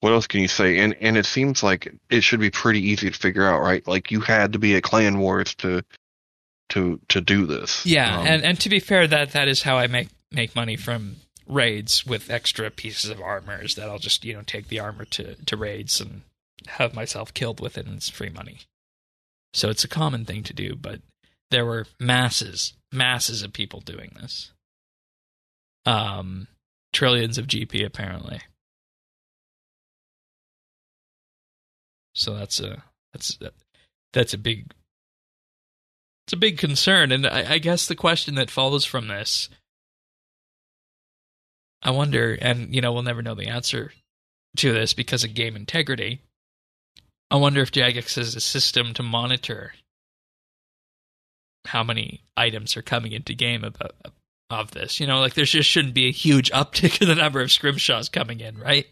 What 0.00 0.12
else 0.12 0.26
can 0.26 0.40
you 0.40 0.48
say? 0.48 0.78
And 0.78 0.94
and 1.00 1.16
it 1.16 1.26
seems 1.26 1.62
like 1.62 1.92
it 2.10 2.22
should 2.22 2.40
be 2.40 2.50
pretty 2.50 2.80
easy 2.80 3.10
to 3.10 3.18
figure 3.18 3.46
out, 3.46 3.60
right? 3.60 3.86
Like 3.86 4.10
you 4.10 4.20
had 4.20 4.52
to 4.52 4.58
be 4.58 4.76
at 4.76 4.82
Clan 4.82 5.18
Wars 5.18 5.54
to 5.56 5.82
to 6.70 7.00
to 7.08 7.20
do 7.20 7.46
this. 7.46 7.84
Yeah, 7.86 8.20
Um, 8.20 8.26
and 8.26 8.44
and 8.44 8.60
to 8.60 8.68
be 8.68 8.80
fair, 8.80 9.06
that 9.06 9.32
that 9.32 9.48
is 9.48 9.62
how 9.62 9.78
I 9.78 9.86
make 9.86 10.08
make 10.30 10.54
money 10.54 10.76
from 10.76 11.16
raids 11.46 12.04
with 12.04 12.30
extra 12.30 12.70
pieces 12.70 13.10
of 13.10 13.20
armor. 13.20 13.62
Is 13.62 13.76
that 13.76 13.88
I'll 13.88 13.98
just 13.98 14.24
you 14.24 14.34
know 14.34 14.42
take 14.42 14.68
the 14.68 14.80
armor 14.80 15.04
to 15.06 15.34
to 15.36 15.56
raids 15.56 16.00
and 16.00 16.22
have 16.66 16.94
myself 16.94 17.32
killed 17.32 17.60
with 17.60 17.78
it, 17.78 17.86
and 17.86 17.96
it's 17.96 18.08
free 18.08 18.30
money. 18.30 18.58
So 19.54 19.70
it's 19.70 19.84
a 19.84 19.88
common 19.88 20.24
thing 20.24 20.42
to 20.44 20.52
do, 20.52 20.74
but 20.74 21.00
there 21.50 21.64
were 21.64 21.86
masses, 21.98 22.74
masses 22.96 23.42
of 23.42 23.52
people 23.52 23.80
doing 23.80 24.16
this. 24.20 24.52
Um, 25.84 26.48
trillions 26.92 27.38
of 27.38 27.46
GP 27.46 27.84
apparently. 27.84 28.40
So 32.14 32.34
that's 32.34 32.60
a 32.60 32.82
that's 33.12 33.38
that's 34.12 34.34
a 34.34 34.38
big 34.38 34.72
it's 36.26 36.32
a 36.32 36.36
big 36.36 36.58
concern, 36.58 37.12
and 37.12 37.24
I, 37.24 37.52
I 37.52 37.58
guess 37.58 37.86
the 37.86 37.94
question 37.94 38.34
that 38.34 38.50
follows 38.50 38.84
from 38.84 39.06
this, 39.06 39.48
I 41.82 41.92
wonder, 41.92 42.36
and 42.40 42.74
you 42.74 42.80
know, 42.80 42.92
we'll 42.92 43.04
never 43.04 43.22
know 43.22 43.36
the 43.36 43.46
answer 43.46 43.92
to 44.56 44.72
this 44.72 44.92
because 44.92 45.22
of 45.22 45.34
game 45.34 45.54
integrity. 45.54 46.22
I 47.30 47.36
wonder 47.36 47.60
if 47.60 47.70
Jagex 47.70 48.16
has 48.16 48.34
a 48.34 48.40
system 48.40 48.92
to 48.94 49.04
monitor 49.04 49.74
how 51.66 51.82
many 51.82 52.22
items 52.36 52.76
are 52.76 52.82
coming 52.82 53.12
into 53.12 53.34
game 53.34 53.64
about 53.64 53.92
of 54.50 54.70
this. 54.70 55.00
You 55.00 55.06
know, 55.06 55.20
like 55.20 55.34
there 55.34 55.44
just 55.44 55.68
shouldn't 55.68 55.94
be 55.94 56.08
a 56.08 56.12
huge 56.12 56.50
uptick 56.52 57.00
in 57.02 57.08
the 57.08 57.14
number 57.14 57.40
of 57.40 57.52
scrimshaws 57.52 58.08
coming 58.08 58.40
in, 58.40 58.58
right? 58.58 58.86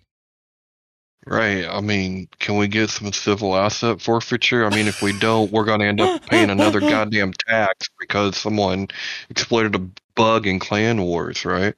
Right. 1.26 1.64
I 1.66 1.80
mean, 1.80 2.28
can 2.38 2.58
we 2.58 2.68
get 2.68 2.90
some 2.90 3.12
civil 3.12 3.56
asset 3.56 4.02
forfeiture? 4.02 4.66
I 4.66 4.70
mean, 4.70 4.86
if 4.86 5.00
we 5.00 5.18
don't, 5.18 5.50
we're 5.50 5.64
going 5.64 5.80
to 5.80 5.86
end 5.86 6.00
up 6.00 6.26
paying 6.26 6.50
another 6.50 6.80
goddamn 6.80 7.32
tax 7.48 7.88
because 7.98 8.36
someone 8.36 8.88
exploited 9.30 9.74
a 9.74 9.88
bug 10.14 10.46
in 10.46 10.58
Clan 10.58 11.00
Wars, 11.00 11.44
right? 11.46 11.74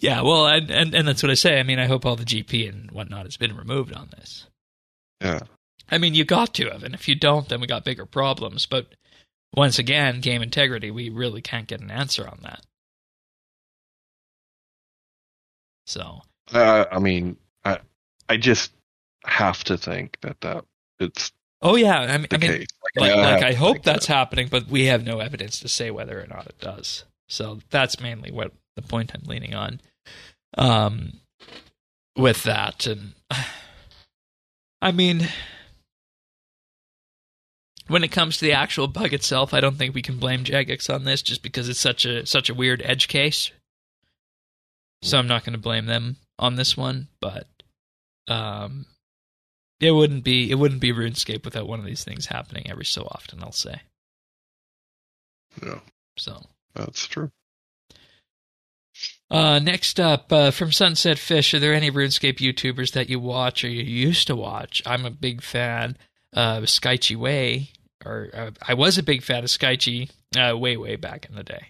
Yeah, 0.00 0.22
well, 0.22 0.46
and, 0.46 0.70
and 0.70 0.94
and 0.94 1.08
that's 1.08 1.24
what 1.24 1.30
I 1.30 1.34
say. 1.34 1.58
I 1.58 1.64
mean, 1.64 1.80
I 1.80 1.86
hope 1.86 2.06
all 2.06 2.14
the 2.14 2.24
GP 2.24 2.68
and 2.68 2.90
whatnot 2.92 3.24
has 3.24 3.36
been 3.36 3.56
removed 3.56 3.92
on 3.92 4.08
this. 4.16 4.46
Yeah. 5.20 5.40
I 5.90 5.98
mean, 5.98 6.14
you 6.14 6.24
got 6.24 6.54
to 6.54 6.70
have, 6.70 6.84
and 6.84 6.94
if 6.94 7.08
you 7.08 7.16
don't, 7.16 7.48
then 7.48 7.60
we 7.60 7.66
got 7.66 7.84
bigger 7.84 8.06
problems. 8.06 8.64
But 8.64 8.86
once 9.54 9.78
again, 9.78 10.20
game 10.20 10.42
integrity, 10.42 10.90
we 10.90 11.08
really 11.10 11.42
can't 11.42 11.66
get 11.66 11.80
an 11.80 11.90
answer 11.90 12.26
on 12.26 12.38
that. 12.42 12.64
So, 15.86 16.22
I, 16.52 16.86
I 16.92 16.98
mean, 16.98 17.36
I, 17.64 17.78
I 18.28 18.36
just 18.36 18.72
have 19.24 19.64
to 19.64 19.76
think 19.76 20.18
that 20.20 20.40
that 20.42 20.64
it's 21.00 21.32
oh 21.62 21.76
yeah, 21.76 21.98
I 21.98 22.18
mean, 22.18 22.26
I 22.30 22.36
mean, 22.36 22.66
like, 22.96 23.10
I 23.10 23.14
like 23.14 23.42
I 23.42 23.52
hope 23.54 23.82
that's 23.82 24.06
that. 24.06 24.14
happening, 24.14 24.48
but 24.50 24.68
we 24.68 24.84
have 24.86 25.04
no 25.04 25.20
evidence 25.20 25.60
to 25.60 25.68
say 25.68 25.90
whether 25.90 26.20
or 26.20 26.26
not 26.26 26.46
it 26.46 26.58
does. 26.60 27.04
So 27.28 27.60
that's 27.70 28.00
mainly 28.00 28.30
what 28.30 28.52
the 28.76 28.82
point 28.82 29.12
I'm 29.14 29.26
leaning 29.26 29.54
on. 29.54 29.80
Um, 30.56 31.20
with 32.16 32.42
that, 32.44 32.86
and 32.86 33.12
I 34.82 34.92
mean, 34.92 35.28
when 37.88 38.04
it 38.04 38.12
comes 38.12 38.36
to 38.38 38.44
the 38.44 38.52
actual 38.52 38.86
bug 38.86 39.12
itself, 39.12 39.52
I 39.52 39.60
don't 39.60 39.76
think 39.76 39.94
we 39.94 40.02
can 40.02 40.18
blame 40.18 40.44
Jagex 40.44 40.92
on 40.92 41.04
this, 41.04 41.22
just 41.22 41.42
because 41.42 41.68
it's 41.68 41.80
such 41.80 42.04
a 42.04 42.24
such 42.26 42.48
a 42.48 42.54
weird 42.54 42.82
edge 42.84 43.08
case. 43.08 43.50
So 45.02 45.18
I'm 45.18 45.28
not 45.28 45.44
going 45.44 45.52
to 45.52 45.58
blame 45.58 45.86
them 45.86 46.16
on 46.38 46.56
this 46.56 46.76
one, 46.76 47.08
but 47.20 47.46
um, 48.26 48.86
it 49.80 49.92
wouldn't 49.92 50.24
be 50.24 50.50
it 50.50 50.56
wouldn't 50.56 50.80
be 50.80 50.92
RuneScape 50.92 51.44
without 51.44 51.68
one 51.68 51.78
of 51.80 51.86
these 51.86 52.04
things 52.04 52.26
happening 52.26 52.68
every 52.70 52.84
so 52.84 53.02
often. 53.10 53.42
I'll 53.42 53.52
say 53.52 53.82
Yeah, 55.62 55.80
so. 56.16 56.42
that's 56.74 57.06
true. 57.06 57.30
Uh, 59.30 59.58
next 59.58 60.00
up, 60.00 60.32
uh, 60.32 60.50
from 60.50 60.72
Sunset 60.72 61.18
Fish, 61.18 61.52
are 61.52 61.58
there 61.58 61.74
any 61.74 61.90
RuneScape 61.90 62.38
YouTubers 62.38 62.92
that 62.92 63.10
you 63.10 63.20
watch 63.20 63.62
or 63.62 63.68
you 63.68 63.82
used 63.82 64.26
to 64.28 64.34
watch? 64.34 64.82
I'm 64.86 65.04
a 65.04 65.10
big 65.10 65.42
fan 65.42 65.96
of 66.32 66.64
Skychi 66.64 67.14
Way, 67.14 67.70
or 68.04 68.28
uh, 68.32 68.50
I 68.66 68.74
was 68.74 68.98
a 68.98 69.02
big 69.02 69.22
fan 69.22 69.44
of 69.44 69.50
Skychi 69.50 70.10
uh, 70.36 70.56
way, 70.56 70.76
way 70.76 70.96
back 70.96 71.26
in 71.28 71.34
the 71.34 71.42
day. 71.42 71.68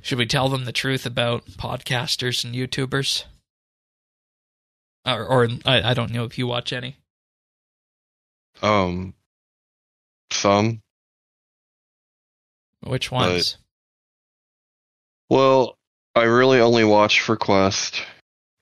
Should 0.00 0.18
we 0.18 0.26
tell 0.26 0.48
them 0.48 0.64
the 0.64 0.72
truth 0.72 1.06
about 1.06 1.46
podcasters 1.46 2.44
and 2.44 2.54
YouTubers? 2.54 3.24
Or, 5.06 5.24
or 5.24 5.48
I, 5.64 5.90
I 5.90 5.94
don't 5.94 6.12
know 6.12 6.24
if 6.24 6.38
you 6.38 6.46
watch 6.46 6.72
any. 6.72 6.96
Um, 8.62 9.14
some. 10.30 10.80
Which 12.80 13.12
ones? 13.12 13.58
Well, 15.30 15.76
I 16.14 16.24
really 16.24 16.60
only 16.60 16.84
watch 16.84 17.20
for 17.20 17.36
Quest, 17.36 18.02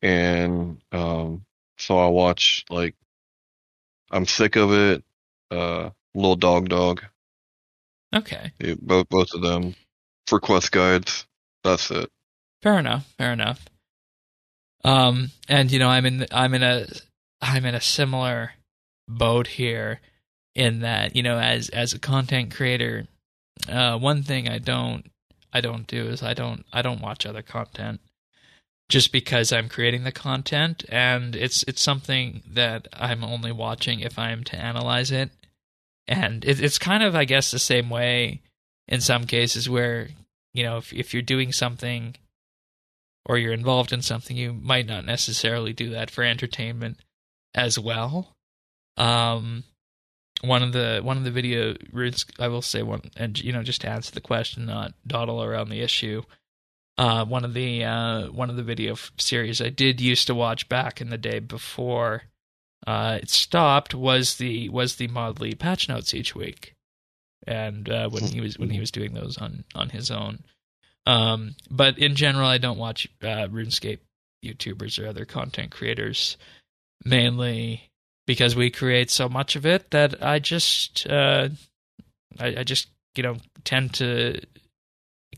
and 0.03 0.81
um, 0.93 1.43
so 1.79 1.99
I 1.99 2.09
watch 2.09 2.65
like 2.71 2.95
I'm 4.11 4.27
sick 4.27 4.57
of 4.57 4.73
it. 4.73 5.05
Uh, 5.51 5.91
Little 6.15 6.37
Dog 6.37 6.69
Dog, 6.69 7.03
okay. 8.15 8.53
it- 8.59 8.81
both 8.81 9.09
both 9.09 9.33
of 9.35 9.43
them 9.43 9.75
for 10.27 10.41
Quest 10.41 10.73
guides. 10.73 11.27
That's 11.65 11.91
it. 11.91 12.11
Fair 12.63 12.79
enough. 12.79 13.13
Fair 13.19 13.33
enough. 13.33 13.65
Um, 14.85 15.31
and 15.49 15.71
you 15.71 15.79
know, 15.79 15.89
I'm 15.89 16.07
in 16.07 16.27
I'm 16.33 16.55
in 16.55 16.63
a 16.63 16.87
I'm 17.41 17.65
in 17.65 17.75
a 17.75 17.81
similar 17.81 18.53
boat 19.09 19.47
here, 19.47 20.01
in 20.55 20.81
that 20.81 21.17
you 21.17 21.23
know, 21.23 21.39
as 21.39 21.69
as 21.71 21.93
a 21.93 21.99
content 21.99 22.55
creator, 22.55 23.07
uh, 23.69 23.99
one 23.99 24.23
thing 24.23 24.49
I 24.49 24.59
don't 24.59 25.11
I 25.53 25.61
don't 25.61 25.87
do 25.87 26.07
is 26.09 26.23
I 26.23 26.35
don't 26.35 26.65
I 26.73 26.83
don't 26.83 27.01
watch 27.03 27.27
other 27.27 27.43
content 27.43 28.01
just 28.91 29.11
because 29.13 29.53
I'm 29.53 29.71
creating 29.71 30.05
the 30.05 30.13
content 30.13 30.85
and 30.91 31.35
it's 31.35 31.63
it's 31.63 31.81
something 31.81 32.43
that 32.47 32.89
I'm 32.93 33.25
only 33.25 33.53
watching 33.53 34.01
if 34.01 34.19
I'm 34.19 34.45
to 34.45 34.57
analyze 34.57 35.11
it 35.11 35.31
and 36.11 36.45
it, 36.45 36.61
it's 36.61 36.77
kind 36.77 37.05
of, 37.05 37.15
I 37.15 37.25
guess, 37.25 37.51
the 37.51 37.59
same 37.61 37.89
way 37.89 38.43
in 38.89 39.01
some 39.01 39.25
cases 39.25 39.71
where 39.71 40.09
you 40.53 40.65
know 40.65 40.77
if 40.77 40.93
if 40.93 41.15
you're 41.15 41.23
doing 41.23 41.53
something 41.53 42.17
or 43.25 43.39
you're 43.39 43.53
involved 43.53 43.93
in 43.93 44.03
something, 44.03 44.37
you 44.37 44.53
might 44.53 44.87
not 44.87 45.05
necessarily 45.05 45.73
do 45.73 45.91
that 45.91 46.11
for 46.11 46.25
entertainment 46.25 46.99
as 47.55 47.79
well. 47.79 48.35
Um, 48.97 49.63
one 50.41 50.65
of 50.65 50.73
the 50.73 51.01
one 51.03 51.17
of 51.17 51.25
the 51.25 51.31
video 51.31 51.77
I 52.41 52.49
will 52.49 52.63
say 52.63 52.83
one, 52.83 53.03
and 53.17 53.41
you 53.41 53.53
know, 53.53 53.63
just 53.63 53.83
to 53.83 53.89
answer 53.89 54.11
the 54.11 54.21
question, 54.21 54.67
not 54.67 54.95
dawdle 55.07 55.45
around 55.45 55.69
the 55.69 55.81
issue. 55.81 56.23
Uh, 57.01 57.25
one 57.25 57.47
of 57.47 57.55
the 57.55 57.83
uh, 57.83 58.27
one 58.27 58.51
of 58.51 58.57
the 58.57 58.63
video 58.63 58.95
series 59.17 59.63
I 59.63 59.71
did 59.71 60.03
used 60.03 60.27
to 60.27 60.35
watch 60.35 60.69
back 60.69 61.01
in 61.01 61.09
the 61.09 61.17
day 61.17 61.39
before 61.39 62.25
uh, 62.87 63.21
it 63.23 63.31
stopped 63.31 63.95
was 63.95 64.35
the 64.35 64.69
was 64.69 64.97
the 64.97 65.09
Modly 65.09 65.55
patch 65.55 65.89
notes 65.89 66.13
each 66.13 66.35
week, 66.35 66.75
and 67.47 67.89
uh, 67.89 68.11
when 68.11 68.25
he 68.25 68.43
was 68.43 68.59
when 68.59 68.69
he 68.69 68.81
was 68.81 68.91
doing 68.91 69.15
those 69.15 69.39
on 69.39 69.65
on 69.75 69.89
his 69.89 70.11
own. 70.11 70.41
Um, 71.07 71.57
but 71.71 71.99
in 71.99 72.17
general, 72.17 72.47
I 72.47 72.59
don't 72.59 72.77
watch 72.77 73.09
uh, 73.23 73.49
RuneScape 73.49 74.01
YouTubers 74.45 75.03
or 75.03 75.09
other 75.09 75.25
content 75.25 75.71
creators 75.71 76.37
mainly 77.03 77.91
because 78.27 78.55
we 78.55 78.69
create 78.69 79.11
so 79.11 79.27
much 79.27 79.57
of 79.57 79.65
it 79.65 79.91
that 79.93 80.23
I 80.23 80.39
just 80.39 81.07
uh, 81.09 81.49
I, 82.39 82.57
I, 82.59 82.65
just 82.65 82.89
you 83.17 83.23
know 83.23 83.39
tend 83.65 83.95
to 83.95 84.43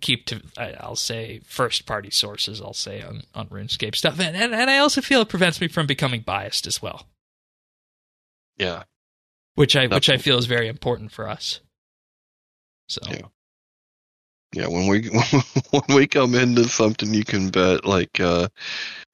keep 0.02 0.26
to 0.26 0.42
I'll 0.58 0.96
say 0.96 1.40
first 1.46 1.86
party 1.86 2.10
sources 2.10 2.60
I'll 2.60 2.74
say 2.74 3.02
on 3.02 3.22
on 3.34 3.48
RuneScape 3.48 3.96
stuff 3.96 4.20
and, 4.20 4.36
and 4.36 4.54
and 4.54 4.70
I 4.70 4.78
also 4.78 5.00
feel 5.00 5.22
it 5.22 5.28
prevents 5.28 5.60
me 5.60 5.68
from 5.68 5.86
becoming 5.86 6.20
biased 6.20 6.66
as 6.66 6.82
well. 6.82 7.06
Yeah. 8.58 8.82
Which 9.54 9.76
I 9.76 9.86
That's 9.86 10.08
which 10.08 10.10
I 10.10 10.16
feel 10.18 10.38
is 10.38 10.46
very 10.46 10.68
important 10.68 11.12
for 11.12 11.28
us. 11.28 11.60
So 12.88 13.00
yeah. 13.08 13.28
Yeah, 14.54 14.66
when 14.66 14.86
we 14.86 15.08
when 15.70 15.96
we 15.96 16.06
come 16.06 16.34
into 16.34 16.64
something, 16.64 17.14
you 17.14 17.24
can 17.24 17.48
bet 17.48 17.86
like 17.86 18.20
uh, 18.20 18.48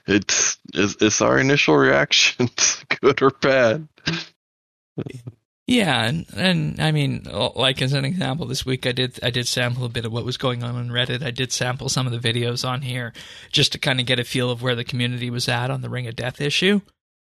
it's, 0.07 0.59
it's 0.74 0.97
it's 1.01 1.20
our 1.20 1.39
initial 1.39 1.76
reactions, 1.76 2.84
good 3.01 3.22
or 3.22 3.30
bad. 3.30 3.89
Yeah, 5.69 6.07
and, 6.07 6.25
and 6.35 6.81
I 6.81 6.93
mean, 6.93 7.27
like 7.31 7.83
as 7.83 7.93
an 7.93 8.07
example, 8.07 8.47
this 8.47 8.64
week 8.64 8.87
I 8.87 8.93
did 8.93 9.21
I 9.23 9.29
did 9.29 9.47
sample 9.47 9.85
a 9.85 9.91
bit 9.91 10.07
of 10.07 10.12
what 10.12 10.25
was 10.25 10.39
going 10.39 10.64
on 10.64 10.77
on 10.77 10.89
Reddit. 10.89 11.23
I 11.23 11.31
did 11.31 11.53
sample 11.53 11.91
some 11.91 12.07
of 12.07 12.12
the 12.12 12.33
videos 12.33 12.66
on 12.66 12.81
here 12.81 13.12
just 13.53 13.73
to 13.73 13.79
kind 13.79 14.01
of 14.01 14.07
get 14.07 14.19
a 14.19 14.25
feel 14.25 14.51
of 14.51 14.62
where 14.62 14.75
the 14.75 14.83
community 14.83 15.29
was 15.29 15.47
at 15.47 15.71
on 15.71 15.83
the 15.83 15.91
Ring 15.91 16.07
of 16.07 16.16
Death 16.16 16.41
issue. 16.41 16.81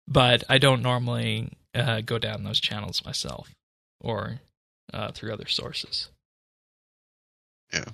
But 0.10 0.44
I 0.50 0.58
don't 0.58 0.82
normally 0.82 1.54
uh, 1.74 2.02
go 2.02 2.20
down 2.20 2.44
those 2.44 2.60
channels 2.60 3.06
myself 3.06 3.50
or 4.02 4.42
uh, 4.94 5.14
through 5.14 5.32
other 5.32 5.48
sources. 5.48 6.10
Yeah. 7.72 7.86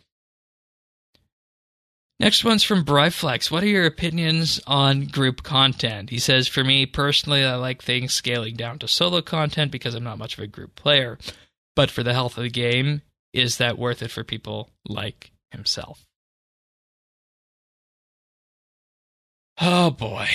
Next 2.20 2.44
one's 2.44 2.64
from 2.64 2.84
Bryflex. 2.84 3.50
What 3.50 3.64
are 3.64 3.68
your 3.68 3.86
opinions 3.86 4.60
on 4.68 5.06
group 5.06 5.42
content? 5.42 6.10
He 6.10 6.20
says, 6.20 6.50
For 6.50 6.66
me 6.66 6.86
personally, 6.86 7.46
I 7.46 7.56
like 7.56 7.82
things 7.82 8.14
scaling 8.14 8.56
down 8.56 8.80
to 8.80 8.90
solo 8.90 9.22
content 9.22 9.72
because 9.72 9.96
I'm 9.96 10.04
not 10.04 10.18
much 10.18 10.38
of 10.38 10.44
a 10.44 10.48
group 10.48 10.76
player. 10.76 11.18
But 11.78 11.90
for 11.90 12.04
the 12.04 12.14
health 12.14 12.38
of 12.38 12.44
the 12.44 12.50
game, 12.50 13.04
is 13.32 13.58
that 13.58 13.78
worth 13.78 14.02
it 14.02 14.12
for 14.12 14.26
people 14.26 14.70
like 14.86 15.32
himself? 15.52 16.06
Oh 19.62 19.90
boy. 19.90 20.28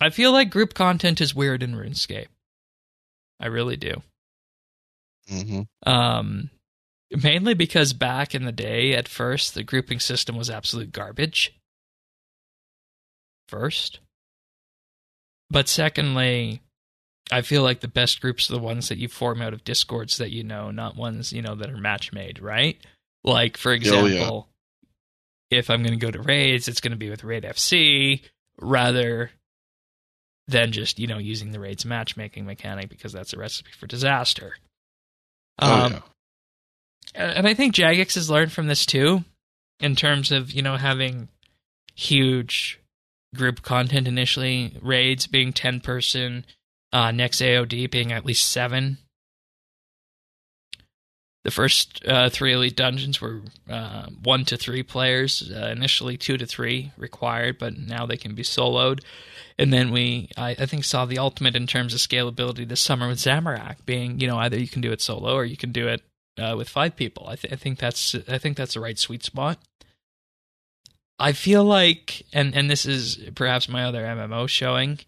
I 0.00 0.10
feel 0.10 0.32
like 0.32 0.50
group 0.50 0.74
content 0.74 1.20
is 1.20 1.34
weird 1.34 1.62
in 1.62 1.74
RuneScape. 1.74 2.26
I 3.40 3.46
really 3.46 3.76
do. 3.76 4.02
Mm-hmm. 5.30 5.62
Um, 5.90 6.50
Mainly 7.20 7.54
because 7.54 7.92
back 7.92 8.34
in 8.34 8.44
the 8.44 8.52
day, 8.52 8.94
at 8.94 9.08
first, 9.08 9.54
the 9.54 9.62
grouping 9.62 10.00
system 10.00 10.36
was 10.36 10.48
absolute 10.48 10.92
garbage. 10.92 11.54
First. 13.48 14.00
But 15.50 15.68
secondly, 15.68 16.62
I 17.30 17.42
feel 17.42 17.62
like 17.62 17.80
the 17.80 17.88
best 17.88 18.20
groups 18.20 18.48
are 18.48 18.54
the 18.54 18.58
ones 18.58 18.88
that 18.88 18.98
you 18.98 19.08
form 19.08 19.42
out 19.42 19.52
of 19.52 19.64
discords 19.64 20.16
that 20.16 20.30
you 20.30 20.42
know, 20.42 20.70
not 20.70 20.96
ones, 20.96 21.32
you 21.32 21.42
know, 21.42 21.54
that 21.56 21.68
are 21.68 21.76
match 21.76 22.12
made, 22.12 22.40
right? 22.40 22.78
Like, 23.24 23.58
for 23.58 23.72
example, 23.72 24.48
oh, 24.48 24.54
yeah. 25.50 25.58
if 25.58 25.68
I'm 25.68 25.82
going 25.82 25.98
to 25.98 26.04
go 26.04 26.10
to 26.10 26.22
raids, 26.22 26.66
it's 26.66 26.80
going 26.80 26.92
to 26.92 26.96
be 26.96 27.10
with 27.10 27.24
Raid 27.24 27.44
FC 27.44 28.22
rather 28.58 29.30
than 30.48 30.72
just, 30.72 30.98
you 30.98 31.06
know, 31.06 31.18
using 31.18 31.50
the 31.50 31.60
raids 31.60 31.84
matchmaking 31.84 32.46
mechanic 32.46 32.88
because 32.88 33.12
that's 33.12 33.34
a 33.34 33.38
recipe 33.38 33.70
for 33.78 33.86
disaster. 33.86 34.56
Oh, 35.58 35.84
um, 35.84 35.92
yeah 35.92 36.00
and 37.14 37.46
I 37.46 37.54
think 37.54 37.74
Jagex 37.74 38.14
has 38.14 38.30
learned 38.30 38.52
from 38.52 38.66
this 38.66 38.86
too, 38.86 39.24
in 39.80 39.96
terms 39.96 40.32
of 40.32 40.52
you 40.52 40.62
know 40.62 40.76
having 40.76 41.28
huge 41.94 42.80
group 43.34 43.62
content 43.62 44.08
initially, 44.08 44.78
raids 44.82 45.26
being 45.26 45.52
ten 45.52 45.80
person, 45.80 46.44
uh, 46.92 47.10
Nex 47.10 47.38
AOD 47.38 47.90
being 47.90 48.12
at 48.12 48.24
least 48.24 48.48
seven. 48.48 48.98
The 51.44 51.50
first 51.50 52.04
uh, 52.06 52.30
three 52.30 52.52
elite 52.52 52.76
dungeons 52.76 53.20
were 53.20 53.40
uh, 53.68 54.06
one 54.22 54.44
to 54.44 54.56
three 54.56 54.84
players. 54.84 55.50
Uh, 55.52 55.72
initially, 55.76 56.16
two 56.16 56.36
to 56.36 56.46
three 56.46 56.92
required, 56.96 57.58
but 57.58 57.76
now 57.76 58.06
they 58.06 58.16
can 58.16 58.36
be 58.36 58.44
soloed. 58.44 59.00
And 59.58 59.72
then 59.72 59.90
we, 59.90 60.30
I, 60.36 60.50
I, 60.50 60.66
think, 60.66 60.84
saw 60.84 61.04
the 61.04 61.18
ultimate 61.18 61.56
in 61.56 61.66
terms 61.66 61.94
of 61.94 62.00
scalability 62.00 62.66
this 62.66 62.80
summer 62.80 63.08
with 63.08 63.18
Zamorak 63.18 63.84
being, 63.84 64.20
you 64.20 64.28
know, 64.28 64.38
either 64.38 64.58
you 64.58 64.68
can 64.68 64.80
do 64.80 64.92
it 64.92 65.02
solo 65.02 65.34
or 65.34 65.44
you 65.44 65.56
can 65.56 65.72
do 65.72 65.88
it 65.88 66.00
uh, 66.38 66.54
with 66.56 66.68
five 66.68 66.96
people. 66.96 67.26
I, 67.28 67.36
th- 67.36 67.52
I 67.52 67.56
think 67.56 67.78
that's 67.78 68.14
I 68.28 68.38
think 68.38 68.56
that's 68.56 68.74
the 68.74 68.80
right 68.80 68.98
sweet 68.98 69.24
spot. 69.24 69.58
I 71.18 71.32
feel 71.32 71.64
like, 71.64 72.24
and 72.32 72.54
and 72.54 72.70
this 72.70 72.86
is 72.86 73.18
perhaps 73.34 73.68
my 73.68 73.84
other 73.84 74.02
MMO 74.04 74.48
showing 74.48 75.00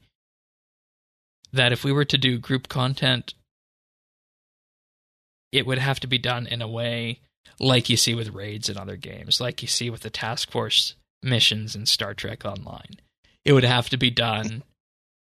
that 1.53 1.73
if 1.73 1.85
we 1.85 1.93
were 1.93 2.05
to 2.05 2.19
do 2.19 2.39
group 2.39 2.69
content, 2.69 3.35
it 5.53 5.67
would 5.67 5.79
have 5.79 6.01
to 6.01 6.07
be 6.07 6.19
done 6.19 6.47
in 6.47 6.61
a 6.61 6.69
way 6.69 7.21
like 7.61 7.89
you 7.89 7.97
see 7.97 8.15
with 8.15 8.35
raids 8.35 8.69
in 8.69 8.77
other 8.77 8.97
games, 8.97 9.41
like 9.41 9.63
you 9.63 9.69
see 9.69 9.89
with 9.89 10.01
the 10.01 10.11
task 10.11 10.51
force 10.51 10.95
missions 11.23 11.77
in 11.77 11.87
Star 11.87 12.15
Trek 12.15 12.45
Online. 12.45 12.97
It 13.45 13.53
would 13.53 13.65
have 13.65 13.89
to 13.91 13.97
be 13.97 14.11
done 14.11 14.63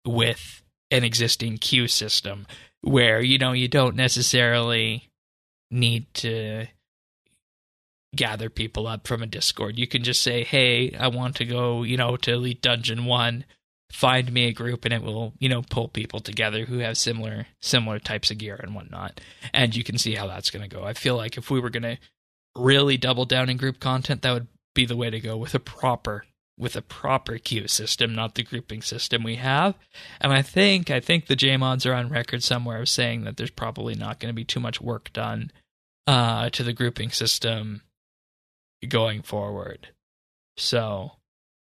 with 0.06 0.64
an 0.92 1.04
existing 1.04 1.58
queue 1.58 1.88
system 1.88 2.48
where 2.82 3.22
you 3.22 3.38
know 3.38 3.52
you 3.52 3.68
don't 3.68 3.96
necessarily 3.96 5.10
need 5.72 6.14
to 6.16 6.68
gather 8.16 8.50
people 8.50 8.88
up 8.88 9.08
from 9.08 9.22
a 9.22 9.28
Discord. 9.28 9.78
You 9.78 9.88
can 9.88 10.04
just 10.04 10.24
say, 10.24 10.44
"Hey, 10.44 10.96
I 10.96 11.08
want 11.08 11.36
to 11.38 11.46
go, 11.46 11.84
you 11.84 11.98
know, 11.98 12.16
to 12.18 12.34
Elite 12.34 12.62
Dungeon 12.62 13.06
1. 13.06 13.46
Find 13.92 14.32
me 14.32 14.46
a 14.46 14.54
group 14.54 14.84
and 14.84 14.94
it 14.94 15.04
will, 15.04 15.34
you 15.38 15.48
know, 15.48 15.62
pull 15.62 15.88
people 15.88 16.20
together 16.20 16.66
who 16.66 16.80
have 16.80 16.98
similar 16.98 17.48
similar 17.62 18.00
types 18.00 18.32
of 18.32 18.38
gear 18.38 18.60
and 18.62 18.74
whatnot." 18.74 19.20
And 19.54 19.76
you 19.76 19.84
can 19.84 19.98
see 19.98 20.16
how 20.16 20.28
that's 20.28 20.50
going 20.50 20.68
to 20.68 20.76
go. 20.76 20.84
I 20.84 20.94
feel 20.94 21.16
like 21.16 21.38
if 21.38 21.52
we 21.52 21.60
were 21.60 21.70
going 21.70 21.84
to 21.84 21.98
really 22.56 22.98
double 22.98 23.26
down 23.26 23.50
in 23.50 23.58
group 23.58 23.80
content, 23.80 24.22
that 24.22 24.34
would 24.34 24.48
be 24.74 24.86
the 24.86 24.96
way 24.96 25.10
to 25.10 25.20
go 25.20 25.38
with 25.38 25.54
a 25.56 25.60
proper 25.60 26.26
with 26.58 26.76
a 26.76 26.82
proper 26.82 27.38
queue 27.38 27.68
system, 27.68 28.16
not 28.16 28.36
the 28.36 28.44
grouping 28.44 28.82
system 28.82 29.24
we 29.24 29.36
have. 29.36 29.76
And 30.22 30.32
I 30.32 30.42
think 30.42 30.90
I 30.90 31.00
think 31.00 31.28
the 31.28 31.36
JMods 31.36 31.90
are 31.90 31.94
on 31.94 32.10
record 32.10 32.44
somewhere 32.44 32.82
of 32.82 32.90
saying 32.90 33.24
that 33.24 33.38
there's 33.38 33.50
probably 33.52 33.96
not 33.96 34.20
going 34.20 34.30
to 34.30 34.36
be 34.36 34.46
too 34.46 34.60
much 34.60 34.82
work 34.82 35.12
done 35.14 35.52
uh, 36.08 36.50
to 36.52 36.64
the 36.64 36.74
grouping 36.74 37.10
system 37.10 37.82
going 38.88 39.22
forward. 39.22 39.90
So 40.58 41.14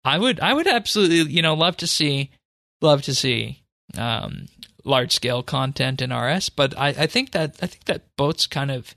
I 0.04 0.18
would 0.18 0.38
I 0.40 0.52
would 0.52 0.68
absolutely 0.68 1.32
you 1.32 1.42
know 1.42 1.54
love 1.54 1.76
to 1.78 1.86
see 1.86 2.30
love 2.80 3.02
to 3.02 3.14
see 3.14 3.62
um, 3.96 4.46
large 4.84 5.12
scale 5.12 5.42
content 5.42 6.02
in 6.02 6.14
RS, 6.14 6.50
but 6.50 6.78
I, 6.78 6.88
I 6.88 7.06
think 7.06 7.32
that 7.32 7.56
I 7.60 7.66
think 7.66 7.84
that 7.86 8.16
boats 8.16 8.46
kind 8.46 8.70
of 8.70 8.94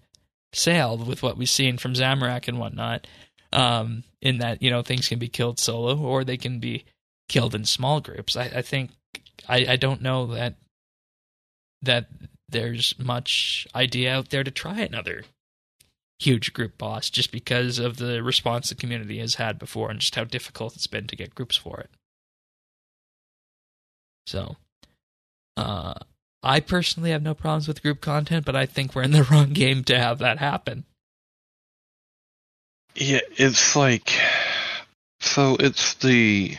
sailed 0.54 1.08
with 1.08 1.24
what 1.24 1.38
we've 1.38 1.50
seen 1.50 1.78
from 1.78 1.94
Zamorak 1.94 2.48
and 2.48 2.60
whatnot 2.60 3.08
um, 3.54 4.04
in 4.22 4.40
that 4.40 4.62
you 4.62 4.70
know 4.70 4.82
things 4.82 5.08
can 5.08 5.20
be 5.20 5.28
killed 5.28 5.60
solo 5.60 5.98
or 5.98 6.24
they 6.24 6.38
can 6.38 6.60
be 6.60 6.86
killed 7.30 7.56
in 7.56 7.66
small 7.66 8.02
groups. 8.02 8.36
I, 8.36 8.46
I 8.46 8.62
think 8.62 8.92
I, 9.48 9.66
I 9.70 9.76
don't 9.76 10.02
know 10.02 10.28
that 10.28 10.56
that 11.82 12.08
there's 12.50 12.96
much 12.98 13.68
idea 13.76 14.14
out 14.14 14.30
there 14.30 14.44
to 14.44 14.52
try 14.52 14.80
another 14.80 15.24
huge 16.20 16.54
group 16.54 16.78
boss 16.78 17.10
just 17.10 17.32
because 17.32 17.78
of 17.78 17.98
the 17.98 18.24
response 18.24 18.70
the 18.70 18.76
community 18.76 19.20
has 19.20 19.36
had 19.36 19.60
before 19.60 19.92
and 19.92 20.00
just 20.00 20.16
how 20.16 20.24
difficult 20.24 20.76
it's 20.76 20.88
been 20.88 21.08
to 21.08 21.16
get 21.16 21.36
groups 21.36 21.56
for 21.56 21.80
it. 21.80 21.92
So, 24.26 24.56
uh, 25.56 25.94
I 26.42 26.60
personally 26.60 27.12
have 27.12 27.22
no 27.22 27.34
problems 27.34 27.68
with 27.68 27.84
group 27.84 28.02
content, 28.02 28.46
but 28.46 28.56
I 28.56 28.66
think 28.66 28.96
we're 28.96 29.04
in 29.04 29.12
the 29.12 29.24
wrong 29.32 29.54
game 29.54 29.84
to 29.86 29.98
have 29.98 30.20
that 30.20 30.40
happen. 30.40 30.86
Yeah, 33.00 33.20
it's 33.38 33.76
like 33.76 34.12
so 35.20 35.56
it's 35.60 35.94
the 35.96 36.58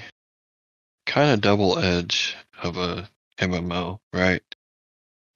kind 1.04 1.32
of 1.32 1.40
double 1.40 1.80
edge 1.80 2.36
of 2.62 2.76
a 2.76 3.08
MMO, 3.40 3.98
right? 4.12 4.42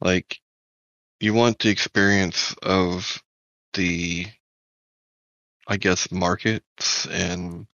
Like 0.01 0.39
you 1.19 1.35
want 1.35 1.59
the 1.59 1.71
experience 1.71 2.55
of 2.63 3.21
the, 3.75 4.27
I 5.67 5.77
guess, 5.77 6.13
markets 6.13 7.07
and 7.07 7.67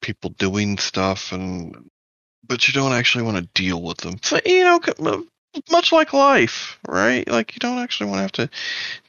people 0.00 0.30
doing 0.30 0.78
stuff, 0.78 1.32
and 1.32 1.90
but 2.48 2.66
you 2.66 2.72
don't 2.72 2.94
actually 2.94 3.24
want 3.24 3.36
to 3.36 3.62
deal 3.62 3.82
with 3.82 3.98
them. 3.98 4.16
So 4.22 4.40
you 4.46 4.64
know, 4.64 5.26
much 5.70 5.92
like 5.92 6.14
life, 6.14 6.78
right? 6.88 7.28
Like 7.28 7.54
you 7.54 7.58
don't 7.58 7.78
actually 7.78 8.08
want 8.08 8.18
to 8.18 8.22
have 8.22 8.50
to 8.50 8.50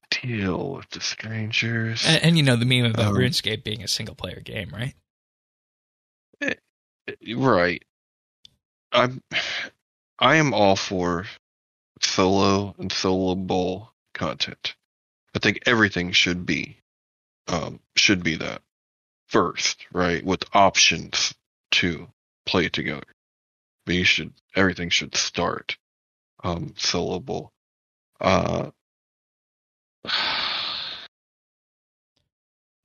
deal 0.10 0.74
with 0.74 0.90
the 0.90 1.02
strangers. 1.02 2.04
And, 2.06 2.24
and 2.24 2.38
you 2.38 2.44
know 2.44 2.56
the 2.56 2.66
meme 2.66 2.92
about 2.92 3.08
um, 3.08 3.16
RuneScape 3.16 3.64
being 3.64 3.84
a 3.84 3.88
single 3.88 4.16
player 4.16 4.40
game, 4.40 4.70
right? 4.74 4.94
Right. 7.36 7.84
I'm 8.92 9.22
I 10.20 10.36
am 10.36 10.54
all 10.54 10.76
for 10.76 11.26
solo 12.02 12.76
and 12.78 12.92
soloable 12.92 13.90
content. 14.14 14.76
I 15.36 15.40
think 15.40 15.60
everything 15.66 16.12
should 16.12 16.46
be 16.46 16.78
um 17.48 17.80
should 17.96 18.24
be 18.24 18.36
that 18.38 18.62
first, 19.28 19.86
right? 19.94 20.24
With 20.24 20.44
options 20.54 21.34
to 21.72 22.08
play 22.46 22.70
together. 22.70 23.04
But 23.86 23.96
you 23.96 24.04
should 24.04 24.34
everything 24.56 24.90
should 24.90 25.16
start 25.16 25.78
um 26.44 26.74
soloable. 26.78 27.52
Uh 28.20 28.72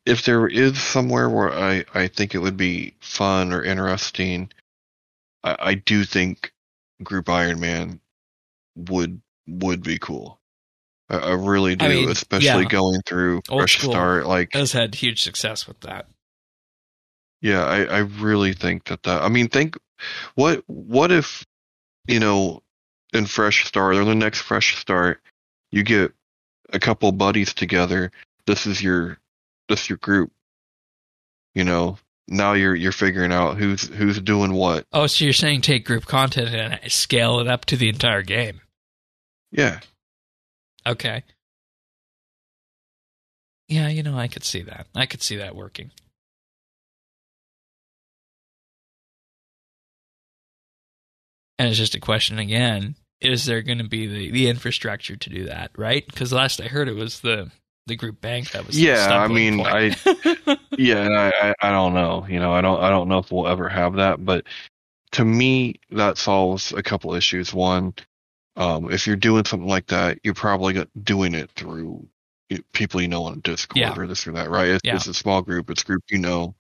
if 0.06 0.24
there 0.24 0.46
is 0.46 0.80
somewhere 0.80 1.28
where 1.28 1.52
I, 1.52 1.84
I 1.94 2.08
think 2.08 2.34
it 2.34 2.38
would 2.38 2.56
be 2.56 2.94
fun 3.00 3.52
or 3.52 3.62
interesting, 3.62 4.50
I, 5.44 5.56
I 5.58 5.74
do 5.74 6.04
think 6.04 6.52
Group 7.02 7.28
Iron 7.28 7.60
Man 7.60 8.00
would 8.76 9.20
would 9.46 9.82
be 9.82 9.98
cool. 9.98 10.38
I, 11.08 11.18
I 11.18 11.32
really 11.32 11.76
do, 11.76 11.84
I 11.84 11.88
mean, 11.88 12.08
especially 12.08 12.62
yeah. 12.62 12.68
going 12.68 13.00
through 13.06 13.42
Old 13.48 13.60
Fresh 13.60 13.80
Start. 13.80 14.26
Like 14.26 14.52
has 14.54 14.72
had 14.72 14.94
huge 14.94 15.22
success 15.22 15.66
with 15.66 15.80
that. 15.80 16.06
Yeah, 17.40 17.64
I, 17.64 17.84
I 17.84 17.98
really 17.98 18.52
think 18.52 18.84
that 18.84 19.02
that. 19.04 19.22
I 19.22 19.28
mean, 19.28 19.48
think 19.48 19.76
what 20.34 20.62
what 20.66 21.12
if 21.12 21.44
you 22.06 22.20
know 22.20 22.62
in 23.12 23.26
Fresh 23.26 23.66
Start 23.66 23.96
or 23.96 24.04
the 24.04 24.14
next 24.14 24.40
Fresh 24.40 24.76
Start, 24.78 25.20
you 25.70 25.82
get 25.82 26.12
a 26.72 26.78
couple 26.78 27.10
buddies 27.12 27.54
together. 27.54 28.10
This 28.46 28.66
is 28.66 28.82
your 28.82 29.18
this 29.68 29.88
your 29.88 29.98
group. 29.98 30.32
You 31.54 31.64
know, 31.64 31.98
now 32.28 32.54
you're 32.54 32.74
you're 32.74 32.92
figuring 32.92 33.32
out 33.32 33.56
who's 33.58 33.88
who's 33.88 34.20
doing 34.20 34.52
what. 34.52 34.86
Oh, 34.92 35.06
so 35.06 35.24
you're 35.24 35.32
saying 35.32 35.60
take 35.60 35.84
group 35.84 36.06
content 36.06 36.48
and 36.54 36.92
scale 36.92 37.40
it 37.40 37.48
up 37.48 37.64
to 37.66 37.76
the 37.76 37.88
entire 37.88 38.22
game? 38.22 38.60
Yeah. 39.50 39.80
Okay. 40.86 41.24
Yeah, 43.68 43.88
you 43.88 44.02
know, 44.02 44.18
I 44.18 44.28
could 44.28 44.44
see 44.44 44.62
that. 44.62 44.86
I 44.94 45.06
could 45.06 45.22
see 45.22 45.36
that 45.36 45.54
working. 45.54 45.90
And 51.58 51.68
it's 51.68 51.78
just 51.78 51.94
a 51.94 52.00
question 52.00 52.38
again: 52.38 52.96
Is 53.22 53.46
there 53.46 53.62
going 53.62 53.78
to 53.78 53.88
be 53.88 54.06
the, 54.06 54.30
the 54.30 54.48
infrastructure 54.48 55.16
to 55.16 55.30
do 55.30 55.44
that? 55.44 55.70
Right? 55.76 56.04
Because 56.06 56.32
last 56.32 56.60
I 56.60 56.66
heard, 56.66 56.88
it 56.88 56.96
was 56.96 57.20
the 57.20 57.50
the 57.86 57.96
group 57.96 58.20
bank 58.20 58.50
that 58.52 58.66
was 58.66 58.80
yeah 58.80 59.08
i 59.10 59.26
mean 59.26 59.60
i 59.60 59.94
yeah 60.78 61.30
I, 61.42 61.54
I 61.60 61.70
don't 61.70 61.94
know 61.94 62.24
you 62.28 62.38
know 62.38 62.52
i 62.52 62.60
don't 62.60 62.80
i 62.80 62.88
don't 62.88 63.08
know 63.08 63.18
if 63.18 63.32
we'll 63.32 63.48
ever 63.48 63.68
have 63.68 63.94
that 63.94 64.24
but 64.24 64.44
to 65.12 65.24
me 65.24 65.80
that 65.90 66.16
solves 66.16 66.72
a 66.72 66.82
couple 66.82 67.14
issues 67.14 67.52
one 67.52 67.94
um, 68.54 68.92
if 68.92 69.06
you're 69.06 69.16
doing 69.16 69.44
something 69.46 69.68
like 69.68 69.86
that 69.88 70.18
you're 70.22 70.34
probably 70.34 70.86
doing 71.02 71.34
it 71.34 71.50
through 71.56 72.06
people 72.72 73.00
you 73.00 73.08
know 73.08 73.24
on 73.24 73.40
discord 73.40 73.80
yeah. 73.80 73.94
or 73.96 74.06
this 74.06 74.26
or 74.26 74.32
that 74.32 74.50
right 74.50 74.68
it's, 74.68 74.82
yeah. 74.84 74.94
it's 74.94 75.06
a 75.06 75.14
small 75.14 75.42
group 75.42 75.70
it's 75.70 75.82
group 75.82 76.02
you 76.10 76.18
know 76.18 76.54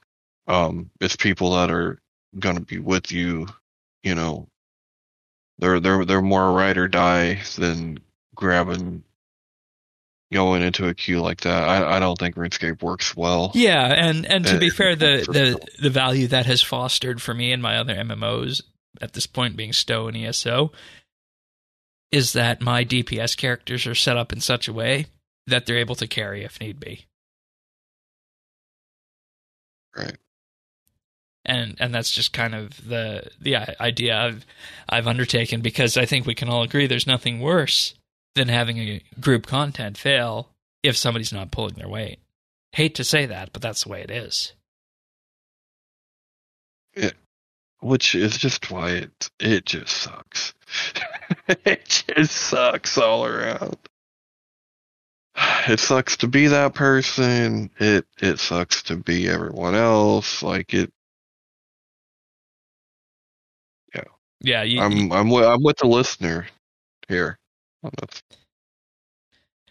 um, 0.48 0.90
it's 1.00 1.14
people 1.14 1.54
that 1.54 1.70
are 1.70 2.00
going 2.38 2.56
to 2.56 2.62
be 2.62 2.78
with 2.78 3.12
you 3.12 3.46
you 4.02 4.14
know 4.14 4.48
they're 5.58 5.80
they're 5.80 6.04
they're 6.04 6.22
more 6.22 6.52
ride 6.52 6.78
or 6.78 6.88
die 6.88 7.40
than 7.56 7.98
grabbing 8.34 9.04
going 10.32 10.62
into 10.62 10.88
a 10.88 10.94
queue 10.94 11.20
like 11.20 11.42
that. 11.42 11.68
I, 11.68 11.96
I 11.96 12.00
don't 12.00 12.18
think 12.18 12.36
RuneScape 12.36 12.82
works 12.82 13.14
well. 13.14 13.52
Yeah, 13.54 13.86
and 13.86 14.26
and 14.26 14.46
to 14.46 14.58
be 14.58 14.70
uh, 14.70 14.74
fair, 14.74 14.96
the, 14.96 15.26
the 15.28 15.60
the 15.80 15.90
value 15.90 16.26
that 16.28 16.46
has 16.46 16.62
fostered 16.62 17.20
for 17.20 17.34
me 17.34 17.52
and 17.52 17.62
my 17.62 17.76
other 17.76 17.94
MMOs 17.94 18.62
at 19.00 19.12
this 19.12 19.26
point 19.26 19.56
being 19.56 19.72
Stowe 19.72 20.08
and 20.08 20.16
ESO 20.16 20.72
is 22.10 22.32
that 22.34 22.60
my 22.60 22.84
DPS 22.84 23.36
characters 23.36 23.86
are 23.86 23.94
set 23.94 24.16
up 24.16 24.32
in 24.32 24.40
such 24.40 24.68
a 24.68 24.72
way 24.72 25.06
that 25.46 25.66
they're 25.66 25.78
able 25.78 25.94
to 25.96 26.06
carry 26.06 26.44
if 26.44 26.60
need 26.60 26.78
be. 26.78 27.06
Right. 29.96 30.16
And 31.44 31.76
and 31.80 31.92
that's 31.92 32.12
just 32.12 32.32
kind 32.32 32.54
of 32.54 32.88
the 32.88 33.28
the 33.40 33.56
idea 33.80 34.16
I've 34.16 34.46
I've 34.88 35.08
undertaken 35.08 35.60
because 35.60 35.96
I 35.96 36.06
think 36.06 36.24
we 36.24 36.34
can 36.34 36.48
all 36.48 36.62
agree 36.62 36.86
there's 36.86 37.06
nothing 37.06 37.40
worse 37.40 37.94
than 38.34 38.48
having 38.48 38.78
a 38.78 39.02
group 39.20 39.46
content 39.46 39.98
fail 39.98 40.48
if 40.82 40.96
somebody's 40.96 41.32
not 41.32 41.50
pulling 41.50 41.74
their 41.74 41.88
weight. 41.88 42.18
Hate 42.72 42.94
to 42.94 43.04
say 43.04 43.26
that, 43.26 43.52
but 43.52 43.60
that's 43.60 43.84
the 43.84 43.90
way 43.90 44.02
it 44.02 44.10
is. 44.10 44.52
It, 46.94 47.14
which 47.80 48.14
is 48.14 48.38
just 48.38 48.70
why 48.70 48.90
it 48.90 49.30
it 49.40 49.66
just 49.66 49.96
sucks. 49.96 50.54
it 51.48 52.04
just 52.06 52.32
sucks 52.32 52.96
all 52.96 53.26
around. 53.26 53.76
It 55.68 55.80
sucks 55.80 56.16
to 56.18 56.28
be 56.28 56.48
that 56.48 56.74
person. 56.74 57.70
It 57.78 58.06
it 58.20 58.38
sucks 58.38 58.82
to 58.84 58.96
be 58.96 59.28
everyone 59.28 59.74
else. 59.74 60.42
Like 60.42 60.74
it. 60.74 60.92
Yeah. 64.42 64.62
You, 64.62 64.80
I'm 64.80 65.12
I'm 65.12 65.30
with, 65.30 65.44
I'm 65.44 65.62
with 65.62 65.76
the 65.78 65.86
listener 65.86 66.46
here. 67.08 67.38
Oh, 67.84 67.90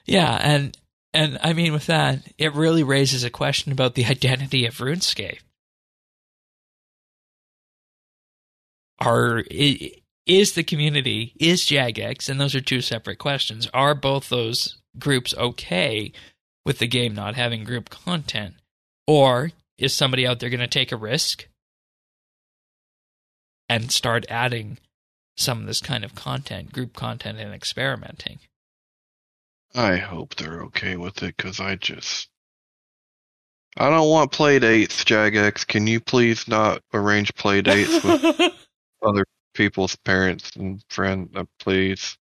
yeah, 0.05 0.39
and 0.41 0.77
and 1.13 1.37
I 1.43 1.53
mean 1.53 1.73
with 1.73 1.85
that, 1.87 2.19
it 2.37 2.53
really 2.53 2.83
raises 2.83 3.23
a 3.23 3.29
question 3.29 3.71
about 3.71 3.95
the 3.95 4.05
identity 4.07 4.65
of 4.65 4.75
RuneScape. 4.75 5.39
Are 8.99 9.43
is 10.27 10.53
the 10.53 10.63
community 10.63 11.33
is 11.39 11.63
Jagex, 11.65 12.29
and 12.29 12.39
those 12.39 12.55
are 12.55 12.61
two 12.61 12.81
separate 12.81 13.17
questions. 13.17 13.67
Are 13.73 13.95
both 13.95 14.29
those 14.29 14.77
groups 14.99 15.33
okay 15.37 16.11
with 16.65 16.77
the 16.77 16.87
game 16.87 17.15
not 17.15 17.35
having 17.35 17.63
group 17.63 17.89
content, 17.89 18.55
or 19.07 19.51
is 19.77 19.93
somebody 19.93 20.27
out 20.27 20.39
there 20.39 20.49
going 20.49 20.59
to 20.59 20.67
take 20.67 20.91
a 20.91 20.97
risk 20.97 21.47
and 23.71 23.89
start 23.89 24.25
adding 24.27 24.77
some 25.37 25.61
of 25.61 25.65
this 25.65 25.79
kind 25.79 26.03
of 26.03 26.13
content, 26.13 26.73
group 26.73 26.93
content, 26.93 27.39
and 27.39 27.53
experimenting. 27.53 28.39
I 29.73 29.95
hope 29.95 30.35
they're 30.35 30.63
okay 30.63 30.97
with 30.97 31.23
it 31.23 31.37
because 31.37 31.61
I 31.61 31.77
just. 31.77 32.27
I 33.77 33.89
don't 33.89 34.09
want 34.09 34.33
play 34.33 34.59
dates, 34.59 35.05
Jagex. 35.05 35.65
Can 35.65 35.87
you 35.87 36.01
please 36.01 36.49
not 36.49 36.81
arrange 36.93 37.33
play 37.35 37.61
dates 37.61 38.03
with 38.03 38.53
other 39.01 39.23
people's 39.53 39.95
parents 39.95 40.51
and 40.57 40.83
friends, 40.89 41.29
uh, 41.33 41.45
please? 41.57 42.17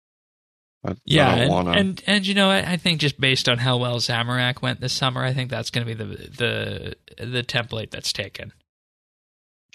I, 0.86 0.96
yeah, 1.04 1.30
I 1.30 1.38
and, 1.38 1.50
wanna... 1.50 1.72
and, 1.72 2.04
and 2.06 2.28
you 2.28 2.36
know, 2.36 2.52
I, 2.52 2.74
I, 2.74 2.78
think 2.78 3.02
just 3.02 3.20
based 3.20 3.50
on 3.50 3.58
how 3.58 3.78
well 3.78 3.98
Zamorak 3.98 4.62
went 4.62 4.80
this 4.80 4.94
summer, 4.94 5.24
I 5.24 5.34
think 5.34 5.50
that's 5.50 5.72
going 5.72 5.88
to 5.88 5.96
be 5.96 5.98
the 5.98 6.96
the 7.18 7.26
the 7.26 7.44
template 7.44 7.90
that's 7.90 8.14
taken. 8.14 8.54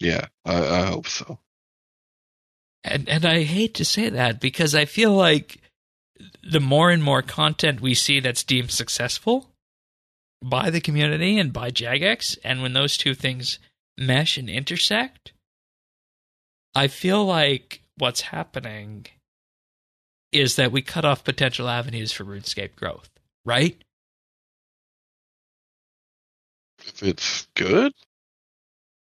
Yeah, 0.00 0.26
I, 0.44 0.66
I 0.66 0.86
hope 0.86 1.08
so. 1.08 1.40
And 2.84 3.08
and 3.08 3.24
I 3.24 3.42
hate 3.44 3.74
to 3.74 3.84
say 3.84 4.10
that 4.10 4.40
because 4.40 4.74
I 4.74 4.84
feel 4.84 5.12
like 5.12 5.58
the 6.42 6.60
more 6.60 6.90
and 6.90 7.02
more 7.02 7.22
content 7.22 7.80
we 7.80 7.94
see 7.94 8.20
that's 8.20 8.44
deemed 8.44 8.70
successful 8.70 9.50
by 10.42 10.68
the 10.68 10.80
community 10.80 11.38
and 11.38 11.52
by 11.52 11.70
Jagex, 11.70 12.38
and 12.44 12.60
when 12.60 12.74
those 12.74 12.98
two 12.98 13.14
things 13.14 13.58
mesh 13.96 14.36
and 14.36 14.50
intersect, 14.50 15.32
I 16.74 16.88
feel 16.88 17.24
like 17.24 17.80
what's 17.96 18.20
happening 18.20 19.06
is 20.32 20.56
that 20.56 20.72
we 20.72 20.82
cut 20.82 21.04
off 21.04 21.24
potential 21.24 21.68
avenues 21.68 22.12
for 22.12 22.24
RuneScape 22.24 22.74
growth, 22.74 23.08
right? 23.46 23.80
If 26.86 27.02
it's 27.02 27.46
good? 27.54 27.92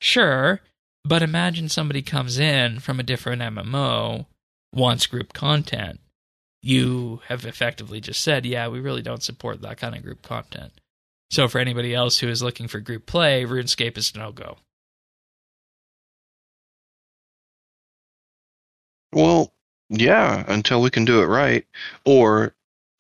Sure, 0.01 0.61
but 1.05 1.23
imagine 1.23 1.69
somebody 1.69 2.03
comes 2.03 2.39
in 2.39 2.81
from 2.81 2.99
a 2.99 3.05
different 3.05 3.43
MMO, 3.43 4.27
wants 4.73 5.07
group 5.07 5.33
content. 5.33 6.01
You 6.63 7.21
have 7.29 7.45
effectively 7.45 8.01
just 8.01 8.23
said, 8.23 8.47
yeah, 8.47 8.69
we 8.69 8.81
really 8.81 9.03
don't 9.03 9.23
support 9.23 9.61
that 9.63 9.77
kind 9.77 9.95
of 9.95 10.03
group 10.03 10.23
content. 10.23 10.73
So 11.31 11.47
for 11.47 11.59
anybody 11.59 11.95
else 11.95 12.19
who 12.19 12.29
is 12.29 12.43
looking 12.43 12.69
for 12.69 12.81
group 12.81 13.07
play, 13.07 13.45
RuneScape 13.45 13.99
is 13.99 14.15
no 14.15 14.33
go. 14.33 14.57
Well, 19.13 19.53
yeah, 19.91 20.45
until 20.49 20.81
we 20.81 20.91
can 20.91 21.05
do 21.05 21.23
it 21.23 21.27
right. 21.27 21.67
Or 22.05 22.55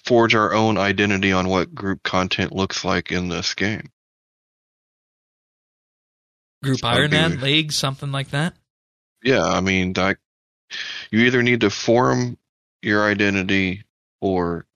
forge 0.04 0.34
our 0.34 0.52
own 0.52 0.76
identity 0.76 1.32
on 1.32 1.48
what 1.48 1.74
group 1.74 2.02
content 2.02 2.52
looks 2.52 2.84
like 2.84 3.10
in 3.10 3.28
this 3.28 3.54
game. 3.54 3.90
Group 6.64 6.84
Iron 6.84 7.10
Man 7.10 7.40
League, 7.40 7.72
something 7.72 8.10
like 8.12 8.30
that. 8.30 8.54
Yeah, 9.22 9.42
I 9.44 9.60
mean 9.60 9.92
that 9.94 10.18
you 11.10 11.20
either 11.20 11.42
need 11.42 11.60
to 11.60 11.70
form 11.70 12.36
your 12.82 13.04
identity 13.08 13.84
or 14.20 14.66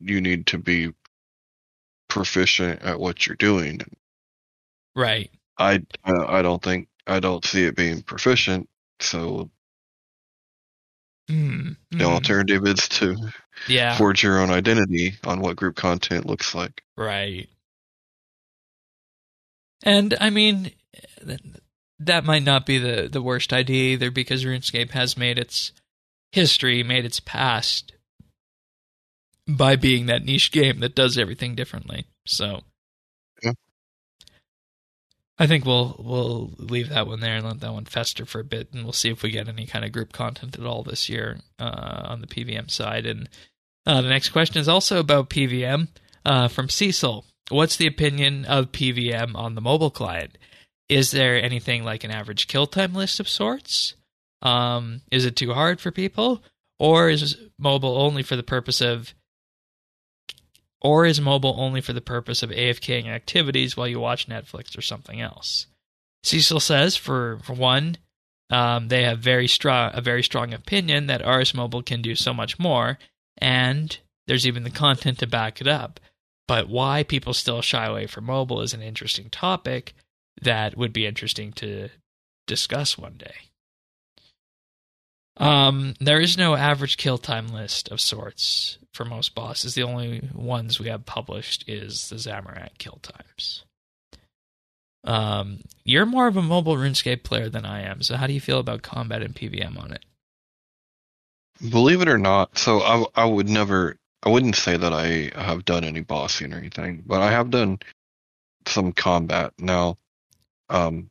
you 0.00 0.20
need 0.20 0.46
to 0.48 0.58
be 0.58 0.92
proficient 2.08 2.82
at 2.82 2.98
what 3.00 3.26
you're 3.26 3.36
doing. 3.36 3.80
Right. 4.94 5.30
I 5.58 5.82
I 6.04 6.38
I 6.38 6.42
don't 6.42 6.62
think 6.62 6.88
I 7.06 7.20
don't 7.20 7.44
see 7.44 7.64
it 7.64 7.76
being 7.76 8.02
proficient. 8.02 8.68
So 9.00 9.50
Hmm. 11.28 11.72
the 11.90 12.04
Hmm. 12.04 12.12
alternative 12.12 12.66
is 12.66 12.88
to 12.88 13.16
Yeah. 13.68 13.96
forge 13.96 14.22
your 14.22 14.38
own 14.40 14.50
identity 14.50 15.14
on 15.24 15.40
what 15.40 15.56
group 15.56 15.76
content 15.76 16.26
looks 16.26 16.54
like. 16.54 16.82
Right. 16.96 17.48
And 19.82 20.14
I 20.20 20.30
mean, 20.30 20.72
that 21.98 22.24
might 22.24 22.42
not 22.42 22.66
be 22.66 22.78
the, 22.78 23.08
the 23.10 23.22
worst 23.22 23.52
idea 23.52 23.94
either 23.94 24.10
because 24.10 24.44
RuneScape 24.44 24.90
has 24.90 25.16
made 25.16 25.38
its 25.38 25.72
history, 26.32 26.82
made 26.82 27.04
its 27.04 27.20
past 27.20 27.92
by 29.48 29.76
being 29.76 30.06
that 30.06 30.24
niche 30.24 30.52
game 30.52 30.80
that 30.80 30.94
does 30.94 31.16
everything 31.16 31.54
differently. 31.54 32.04
So 32.26 32.62
Yeah. 33.42 33.52
I 35.38 35.46
think 35.46 35.64
we'll 35.64 35.96
we'll 35.98 36.50
leave 36.58 36.88
that 36.88 37.06
one 37.06 37.20
there 37.20 37.36
and 37.36 37.46
let 37.46 37.60
that 37.60 37.72
one 37.72 37.84
fester 37.84 38.26
for 38.26 38.40
a 38.40 38.44
bit, 38.44 38.72
and 38.72 38.84
we'll 38.84 38.92
see 38.92 39.10
if 39.10 39.22
we 39.22 39.30
get 39.30 39.48
any 39.48 39.66
kind 39.66 39.84
of 39.84 39.92
group 39.92 40.12
content 40.12 40.58
at 40.58 40.66
all 40.66 40.82
this 40.82 41.08
year 41.08 41.38
uh, 41.58 42.02
on 42.04 42.20
the 42.20 42.26
PVM 42.26 42.70
side. 42.70 43.06
And 43.06 43.28
uh, 43.86 44.02
the 44.02 44.08
next 44.08 44.30
question 44.30 44.60
is 44.60 44.68
also 44.68 44.98
about 44.98 45.30
PVM 45.30 45.88
uh, 46.24 46.48
from 46.48 46.68
Cecil. 46.68 47.24
What's 47.48 47.76
the 47.76 47.86
opinion 47.86 48.44
of 48.46 48.72
PVM 48.72 49.36
on 49.36 49.54
the 49.54 49.60
mobile 49.60 49.90
client? 49.90 50.36
Is 50.88 51.10
there 51.10 51.42
anything 51.42 51.84
like 51.84 52.04
an 52.04 52.10
average 52.10 52.46
kill 52.46 52.66
time 52.66 52.94
list 52.94 53.18
of 53.20 53.28
sorts? 53.28 53.94
Um, 54.42 55.02
is 55.10 55.24
it 55.24 55.36
too 55.36 55.52
hard 55.52 55.80
for 55.80 55.90
people, 55.90 56.42
or 56.78 57.08
is 57.08 57.36
mobile 57.58 57.96
only 57.98 58.22
for 58.22 58.36
the 58.36 58.42
purpose 58.42 58.80
of, 58.80 59.14
or 60.80 61.06
is 61.06 61.20
mobile 61.20 61.56
only 61.58 61.80
for 61.80 61.92
the 61.92 62.00
purpose 62.00 62.42
of 62.42 62.50
AFKing 62.50 63.06
activities 63.06 63.76
while 63.76 63.88
you 63.88 63.98
watch 63.98 64.28
Netflix 64.28 64.76
or 64.78 64.82
something 64.82 65.20
else? 65.20 65.66
Cecil 66.22 66.60
says, 66.60 66.96
for 66.96 67.38
for 67.42 67.54
one, 67.54 67.96
um, 68.50 68.88
they 68.88 69.02
have 69.02 69.18
very 69.18 69.48
strong 69.48 69.90
a 69.94 70.00
very 70.00 70.22
strong 70.22 70.54
opinion 70.54 71.06
that 71.06 71.26
RS 71.26 71.54
Mobile 71.54 71.82
can 71.82 72.02
do 72.02 72.14
so 72.14 72.32
much 72.32 72.58
more, 72.58 72.98
and 73.38 73.98
there's 74.26 74.46
even 74.46 74.62
the 74.62 74.70
content 74.70 75.18
to 75.18 75.26
back 75.26 75.60
it 75.60 75.66
up. 75.66 75.98
But 76.46 76.68
why 76.68 77.02
people 77.02 77.34
still 77.34 77.60
shy 77.60 77.86
away 77.86 78.06
from 78.06 78.26
mobile 78.26 78.60
is 78.60 78.72
an 78.72 78.82
interesting 78.82 79.30
topic 79.30 79.94
that 80.42 80.76
would 80.76 80.92
be 80.92 81.06
interesting 81.06 81.52
to 81.52 81.88
discuss 82.46 82.96
one 82.96 83.14
day. 83.18 83.34
Um, 85.38 85.94
there 86.00 86.20
is 86.20 86.38
no 86.38 86.54
average 86.54 86.96
kill 86.96 87.18
time 87.18 87.48
list 87.48 87.90
of 87.90 88.00
sorts 88.00 88.78
for 88.92 89.04
most 89.04 89.34
bosses. 89.34 89.74
The 89.74 89.82
only 89.82 90.30
ones 90.34 90.80
we 90.80 90.88
have 90.88 91.04
published 91.04 91.68
is 91.68 92.08
the 92.08 92.16
Zamorak 92.16 92.78
kill 92.78 92.98
times. 93.02 93.64
Um, 95.04 95.60
you're 95.84 96.06
more 96.06 96.26
of 96.26 96.36
a 96.36 96.42
mobile 96.42 96.76
RuneScape 96.76 97.22
player 97.22 97.48
than 97.48 97.64
I 97.64 97.82
am, 97.82 98.02
so 98.02 98.16
how 98.16 98.26
do 98.26 98.32
you 98.32 98.40
feel 98.40 98.58
about 98.58 98.82
combat 98.82 99.22
and 99.22 99.34
PVM 99.34 99.80
on 99.80 99.92
it? 99.92 100.04
Believe 101.70 102.00
it 102.00 102.08
or 102.08 102.18
not, 102.18 102.58
so 102.58 102.80
I 102.80 103.04
I 103.14 103.24
would 103.24 103.48
never 103.48 103.96
I 104.22 104.30
wouldn't 104.30 104.56
say 104.56 104.76
that 104.76 104.92
I 104.92 105.30
have 105.40 105.64
done 105.64 105.84
any 105.84 106.00
bossing 106.00 106.52
or 106.52 106.56
anything, 106.56 107.04
but 107.06 107.22
I 107.22 107.30
have 107.30 107.50
done 107.50 107.78
some 108.66 108.92
combat. 108.92 109.52
Now, 109.58 109.98
um 110.68 111.10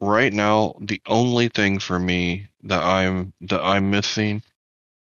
right 0.00 0.32
now 0.32 0.74
the 0.80 1.00
only 1.06 1.48
thing 1.48 1.78
for 1.78 1.98
me 1.98 2.48
that 2.64 2.82
I'm 2.82 3.32
that 3.42 3.62
I'm 3.62 3.90
missing 3.90 4.42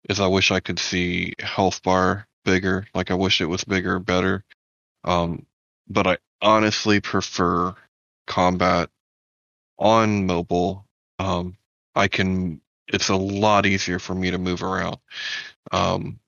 is 0.10 0.20
I 0.20 0.28
wish 0.28 0.52
I 0.52 0.60
could 0.60 0.80
see 0.80 1.34
health 1.40 1.84
bar 1.84 2.28
bigger. 2.46 2.88
Like 2.94 3.12
I 3.12 3.16
wish 3.16 3.42
it 3.42 3.46
was 3.46 3.64
bigger, 3.64 4.00
better. 4.00 4.44
Um 5.04 5.46
but 5.88 6.08
I 6.08 6.18
honestly 6.42 7.00
prefer 7.02 7.76
combat 8.28 8.90
on 9.78 10.26
mobile. 10.26 10.86
Um 11.20 11.58
I 11.96 12.08
can 12.08 12.62
it's 12.92 13.10
a 13.10 13.16
lot 13.16 13.66
easier 13.66 14.00
for 14.00 14.16
me 14.16 14.32
to 14.32 14.38
move 14.38 14.64
around. 14.64 14.98
Um, 15.72 16.20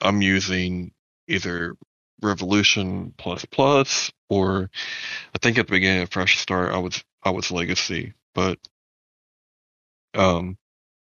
I'm 0.00 0.22
using 0.22 0.92
either 1.28 1.76
Revolution 2.20 3.14
plus 3.16 3.44
plus 3.44 4.12
or 4.32 4.70
I 5.34 5.38
think 5.38 5.58
at 5.58 5.66
the 5.66 5.72
beginning 5.72 6.02
of 6.02 6.10
Fresh 6.10 6.38
Start 6.38 6.72
I 6.72 6.78
was 6.78 7.04
I 7.22 7.30
was 7.30 7.50
Legacy, 7.50 8.14
but 8.34 8.58
um, 10.14 10.56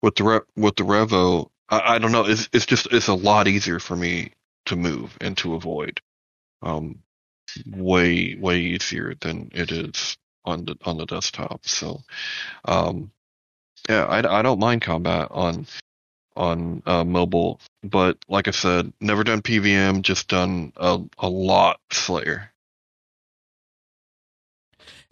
with 0.02 0.16
the 0.16 0.24
Re- 0.24 0.40
with 0.56 0.76
the 0.76 0.84
Revo 0.84 1.50
I, 1.68 1.94
I 1.94 1.98
don't 1.98 2.12
know 2.12 2.24
it's 2.26 2.48
it's 2.52 2.66
just 2.66 2.88
it's 2.92 3.08
a 3.08 3.14
lot 3.14 3.48
easier 3.48 3.78
for 3.78 3.96
me 3.96 4.32
to 4.66 4.76
move 4.76 5.16
and 5.20 5.36
to 5.38 5.54
avoid. 5.54 6.00
Um, 6.62 7.00
way 7.66 8.36
way 8.36 8.60
easier 8.60 9.14
than 9.20 9.50
it 9.52 9.72
is 9.72 10.16
on 10.44 10.64
the 10.64 10.76
on 10.84 10.96
the 10.98 11.06
desktop. 11.06 11.66
So, 11.66 12.02
um, 12.64 13.10
yeah, 13.88 14.04
I, 14.04 14.38
I 14.38 14.42
don't 14.42 14.60
mind 14.60 14.82
combat 14.82 15.28
on 15.30 15.66
on 16.36 16.82
uh, 16.86 17.04
mobile, 17.04 17.60
but 17.82 18.18
like 18.28 18.48
I 18.48 18.52
said, 18.52 18.92
never 19.00 19.24
done 19.24 19.42
PVM, 19.42 20.02
just 20.02 20.28
done 20.28 20.72
a 20.76 21.00
a 21.18 21.28
lot 21.28 21.80
Slayer. 21.92 22.49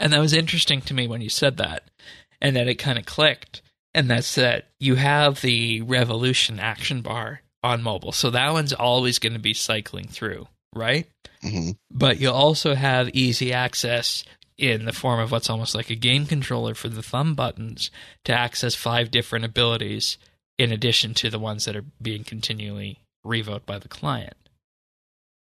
And 0.00 0.12
that 0.12 0.20
was 0.20 0.32
interesting 0.32 0.80
to 0.82 0.94
me 0.94 1.08
when 1.08 1.20
you 1.20 1.28
said 1.28 1.56
that, 1.56 1.84
and 2.40 2.54
that 2.56 2.68
it 2.68 2.76
kind 2.76 2.98
of 2.98 3.06
clicked. 3.06 3.62
And 3.94 4.10
that's 4.10 4.34
that 4.36 4.68
you 4.78 4.94
have 4.96 5.40
the 5.40 5.82
Revolution 5.82 6.60
action 6.60 7.00
bar 7.00 7.42
on 7.64 7.82
mobile, 7.82 8.12
so 8.12 8.30
that 8.30 8.52
one's 8.52 8.72
always 8.72 9.18
going 9.18 9.32
to 9.32 9.38
be 9.38 9.54
cycling 9.54 10.06
through, 10.06 10.46
right? 10.74 11.06
hmm 11.42 11.70
But 11.90 12.20
you 12.20 12.30
also 12.30 12.74
have 12.74 13.08
easy 13.10 13.52
access 13.52 14.24
in 14.56 14.84
the 14.84 14.92
form 14.92 15.20
of 15.20 15.30
what's 15.30 15.50
almost 15.50 15.74
like 15.74 15.88
a 15.88 15.94
game 15.94 16.26
controller 16.26 16.74
for 16.74 16.88
the 16.88 17.02
thumb 17.02 17.34
buttons 17.34 17.90
to 18.24 18.32
access 18.32 18.74
five 18.74 19.10
different 19.10 19.44
abilities 19.44 20.18
in 20.58 20.72
addition 20.72 21.14
to 21.14 21.30
the 21.30 21.38
ones 21.38 21.64
that 21.64 21.76
are 21.76 21.84
being 22.02 22.24
continually 22.24 22.98
revoked 23.24 23.66
by 23.66 23.78
the 23.78 23.88
client. 23.88 24.36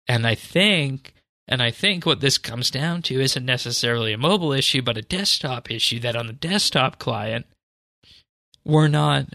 And 0.09 0.27
I 0.27 0.35
think 0.35 1.15
and 1.47 1.63
I 1.63 1.71
think 1.71 2.07
what 2.07 2.21
this 2.21 2.39
comes 2.39 2.71
down 2.71 3.03
to 3.03 3.21
isn't 3.21 3.45
necessarily 3.45 4.13
a 4.13 4.19
mobile 4.19 4.53
issue 4.53 4.83
but 4.83 4.97
a 4.97 5.03
desktop 5.03 5.71
issue 5.71 6.01
that 6.01 6.17
on 6.17 6.27
the 6.27 6.33
desktop 6.33 6.99
client 6.99 7.47
we're 8.65 8.89
not 8.89 9.27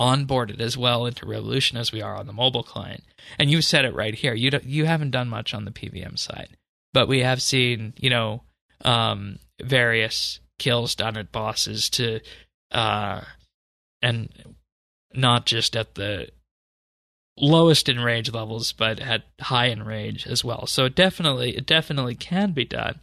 onboarded 0.00 0.60
as 0.60 0.78
well 0.78 1.04
into 1.04 1.26
Revolution 1.26 1.76
as 1.76 1.92
we 1.92 2.00
are 2.00 2.16
on 2.16 2.26
the 2.26 2.32
mobile 2.32 2.62
client. 2.62 3.04
And 3.38 3.50
you 3.50 3.60
said 3.60 3.84
it 3.84 3.94
right 3.94 4.14
here. 4.14 4.32
You 4.32 4.50
you 4.64 4.86
haven't 4.86 5.10
done 5.10 5.28
much 5.28 5.52
on 5.52 5.66
the 5.66 5.70
PVM 5.70 6.18
side, 6.18 6.56
but 6.94 7.06
we 7.06 7.20
have 7.20 7.42
seen 7.42 7.92
you 7.98 8.08
know 8.08 8.42
um, 8.82 9.38
various 9.62 10.40
kills 10.58 10.94
done 10.94 11.18
at 11.18 11.32
bosses 11.32 11.90
to, 11.90 12.20
uh, 12.70 13.20
and 14.00 14.30
not 15.14 15.44
just 15.44 15.76
at 15.76 15.94
the 15.94 16.28
lowest 17.40 17.88
enrage 17.88 18.32
levels, 18.32 18.72
but 18.72 19.00
at 19.00 19.24
high 19.40 19.70
enrage 19.70 20.26
as 20.26 20.44
well. 20.44 20.66
So 20.66 20.84
it 20.84 20.94
definitely 20.94 21.56
it 21.56 21.66
definitely 21.66 22.14
can 22.14 22.52
be 22.52 22.64
done. 22.64 23.00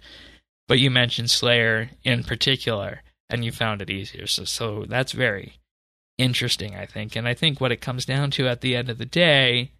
But 0.68 0.80
you 0.80 0.92
mentioned 0.92 1.32
Slayer 1.32 1.92
in 2.04 2.24
particular, 2.24 3.02
and 3.30 3.44
you 3.44 3.52
found 3.52 3.82
it 3.82 3.90
easier. 3.90 4.28
So 4.28 4.44
so 4.46 4.86
that's 4.88 5.12
very 5.12 5.60
interesting, 6.18 6.76
I 6.76 6.86
think. 6.86 7.16
And 7.16 7.28
I 7.28 7.34
think 7.34 7.60
what 7.60 7.72
it 7.72 7.82
comes 7.82 8.06
down 8.06 8.32
to 8.32 8.48
at 8.48 8.62
the 8.62 8.76
end 8.76 8.90
of 8.90 8.98
the 8.98 9.06
day 9.06 9.72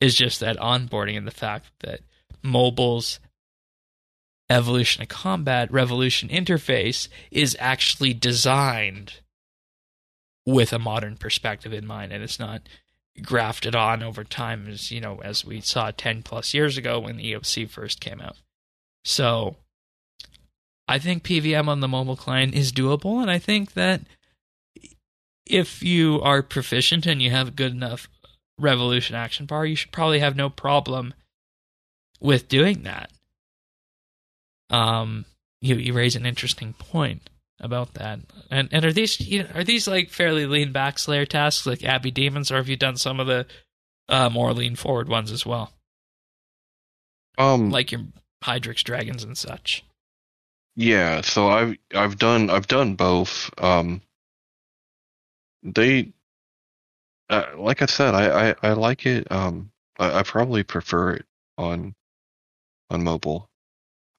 is 0.00 0.14
just 0.14 0.40
that 0.40 0.58
onboarding 0.58 1.16
and 1.16 1.26
the 1.26 1.32
fact 1.32 1.66
that 1.80 2.00
mobile's 2.42 3.18
evolution 4.48 5.02
of 5.02 5.08
combat 5.08 5.72
revolution 5.72 6.28
interface 6.28 7.08
is 7.30 7.56
actually 7.58 8.14
designed 8.14 9.14
with 10.44 10.72
a 10.72 10.78
modern 10.78 11.16
perspective 11.16 11.72
in 11.72 11.84
mind 11.84 12.12
and 12.12 12.22
it's 12.22 12.38
not 12.38 12.62
grafted 13.22 13.74
on 13.74 14.02
over 14.02 14.24
time 14.24 14.68
as 14.68 14.90
you 14.90 15.00
know 15.00 15.20
as 15.22 15.44
we 15.44 15.60
saw 15.60 15.90
10 15.90 16.22
plus 16.22 16.54
years 16.54 16.76
ago 16.76 17.00
when 17.00 17.16
the 17.16 17.32
EOC 17.32 17.68
first 17.68 18.00
came 18.00 18.20
out. 18.20 18.36
So 19.04 19.56
I 20.88 20.98
think 20.98 21.22
PVM 21.22 21.68
on 21.68 21.80
the 21.80 21.88
mobile 21.88 22.16
client 22.16 22.54
is 22.54 22.72
doable 22.72 23.20
and 23.20 23.30
I 23.30 23.38
think 23.38 23.74
that 23.74 24.02
if 25.46 25.82
you 25.82 26.20
are 26.22 26.42
proficient 26.42 27.06
and 27.06 27.22
you 27.22 27.30
have 27.30 27.48
a 27.48 27.52
good 27.52 27.72
enough 27.72 28.08
revolution 28.58 29.14
action 29.14 29.46
bar, 29.46 29.64
you 29.64 29.76
should 29.76 29.92
probably 29.92 30.18
have 30.18 30.36
no 30.36 30.50
problem 30.50 31.14
with 32.20 32.48
doing 32.48 32.82
that. 32.82 33.10
Um, 34.70 35.24
you 35.60 35.76
you 35.76 35.92
raise 35.92 36.16
an 36.16 36.26
interesting 36.26 36.72
point 36.72 37.30
about 37.60 37.94
that. 37.94 38.20
And 38.50 38.68
and 38.72 38.84
are 38.84 38.92
these 38.92 39.20
you 39.20 39.42
know, 39.42 39.48
are 39.54 39.64
these 39.64 39.88
like 39.88 40.10
fairly 40.10 40.46
lean 40.46 40.72
back 40.72 40.98
Slayer 40.98 41.26
tasks 41.26 41.66
like 41.66 41.84
Abbey 41.84 42.10
Demons, 42.10 42.50
or 42.50 42.56
have 42.56 42.68
you 42.68 42.76
done 42.76 42.96
some 42.96 43.20
of 43.20 43.26
the 43.26 43.46
uh, 44.08 44.30
more 44.30 44.52
lean 44.52 44.76
forward 44.76 45.08
ones 45.08 45.32
as 45.32 45.44
well, 45.44 45.72
Um, 47.38 47.70
like 47.70 47.90
your 47.92 48.02
Hydrix 48.44 48.82
dragons 48.82 49.24
and 49.24 49.36
such. 49.36 49.84
Yeah, 50.76 51.22
so 51.22 51.48
I've 51.48 51.76
I've 51.94 52.18
done 52.18 52.50
I've 52.50 52.66
done 52.66 52.94
both. 52.94 53.50
Um, 53.58 54.02
they, 55.62 56.12
uh, 57.30 57.46
like 57.56 57.82
I 57.82 57.86
said, 57.86 58.14
I, 58.14 58.50
I, 58.50 58.54
I 58.62 58.72
like 58.74 59.06
it. 59.06 59.30
Um, 59.32 59.72
I, 59.98 60.20
I 60.20 60.22
probably 60.22 60.62
prefer 60.62 61.14
it 61.14 61.26
on 61.58 61.94
on 62.90 63.02
mobile. 63.02 63.48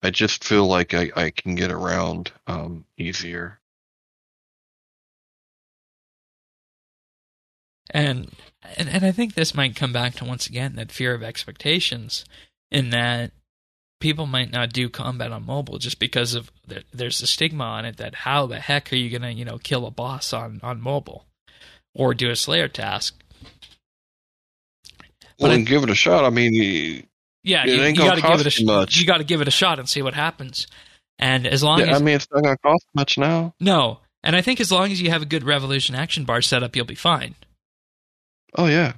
I 0.08 0.10
just 0.10 0.42
feel 0.46 0.66
like 0.66 0.94
I, 0.94 1.12
I 1.18 1.32
can 1.32 1.56
get 1.56 1.70
around 1.70 2.32
um 2.48 2.86
easier. 2.98 3.60
And, 7.90 8.32
and 8.78 8.88
and 8.88 9.06
I 9.06 9.12
think 9.12 9.34
this 9.34 9.54
might 9.54 9.76
come 9.76 9.92
back 9.92 10.16
to 10.16 10.26
once 10.26 10.48
again 10.48 10.76
that 10.78 10.94
fear 10.94 11.14
of 11.14 11.24
expectations, 11.24 12.24
in 12.72 12.90
that 12.92 13.32
people 14.00 14.28
might 14.28 14.50
not 14.50 14.72
do 14.72 14.88
combat 14.88 15.34
on 15.34 15.46
mobile 15.46 15.78
just 15.78 16.00
because 16.00 16.36
of 16.36 16.52
the, 16.66 16.86
there's 16.94 17.22
a 17.22 17.28
stigma 17.28 17.66
on 17.66 17.84
it 17.84 17.98
that 17.98 18.16
how 18.16 18.46
the 18.46 18.62
heck 18.62 18.94
are 18.94 18.96
you 18.96 19.10
gonna 19.10 19.32
you 19.32 19.44
know 19.44 19.58
kill 19.58 19.86
a 19.86 19.92
boss 19.92 20.32
on 20.32 20.62
on 20.64 20.80
mobile 20.80 21.26
or 21.94 22.14
do 22.14 22.30
a 22.30 22.36
Slayer 22.38 22.70
task? 22.70 23.22
Well, 25.38 25.50
But 25.50 25.52
and 25.52 25.68
give 25.68 25.84
it 25.84 25.90
a 25.90 25.96
shot. 25.96 26.24
I 26.24 26.30
mean, 26.30 27.06
Yeah, 27.48 27.64
It 27.66 27.70
you, 27.70 27.82
ain't 27.82 27.98
you 27.98 28.04
gonna 28.04 28.10
got 28.10 28.16
to 28.16 28.22
give 28.22 28.40
it 28.42 28.42
a 28.42 28.44
cost 28.44 28.56
sh- 28.56 28.60
you 28.60 28.66
much. 28.66 28.98
you 28.98 29.08
got 29.08 29.18
to 29.18 29.24
give 29.24 29.42
it 29.42 29.48
a 29.48 29.52
shot 29.52 29.80
and 29.80 29.88
see 29.88 30.02
what 30.02 30.14
happens. 30.14 30.68
And 31.20 31.48
as 31.48 31.64
long 31.64 31.80
yeah, 31.80 31.92
as 31.92 32.02
I 32.02 32.04
mean, 32.04 32.16
it's 32.16 32.28
not 32.32 32.44
gonna 32.44 32.58
cost 32.58 32.86
much 32.94 33.18
now. 33.18 33.56
no, 33.60 34.00
and 34.24 34.36
I 34.36 34.42
think 34.42 34.60
as 34.60 34.72
long 34.72 34.92
as 34.92 35.02
you 35.02 35.10
have 35.10 35.22
a 35.22 35.26
good 35.26 35.44
Revolution 35.44 35.96
action 35.96 36.26
bar 36.26 36.42
set 36.42 36.62
up, 36.62 36.76
you'll 36.76 36.86
be 36.86 36.94
fine. 36.96 37.36
Oh 38.56 38.68
yeah, 38.68 38.94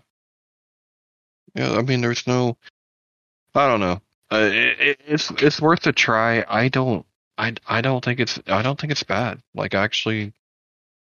yeah. 1.55 1.73
I 1.73 1.81
mean, 1.81 2.01
there's 2.01 2.25
no. 2.27 2.57
I 3.55 3.67
don't 3.67 3.79
know. 3.79 4.01
Uh, 4.31 4.49
it, 4.51 4.79
it, 4.79 5.01
it's 5.07 5.31
it's 5.31 5.61
worth 5.61 5.85
a 5.87 5.91
try. 5.91 6.43
I 6.47 6.67
don't. 6.69 7.05
I, 7.37 7.53
I 7.67 7.81
don't 7.81 8.03
think 8.03 8.19
it's 8.19 8.39
I 8.47 8.61
don't 8.61 8.79
think 8.79 8.91
it's 8.91 9.03
bad. 9.03 9.41
Like 9.55 9.73
I 9.73 9.83
actually, 9.83 10.33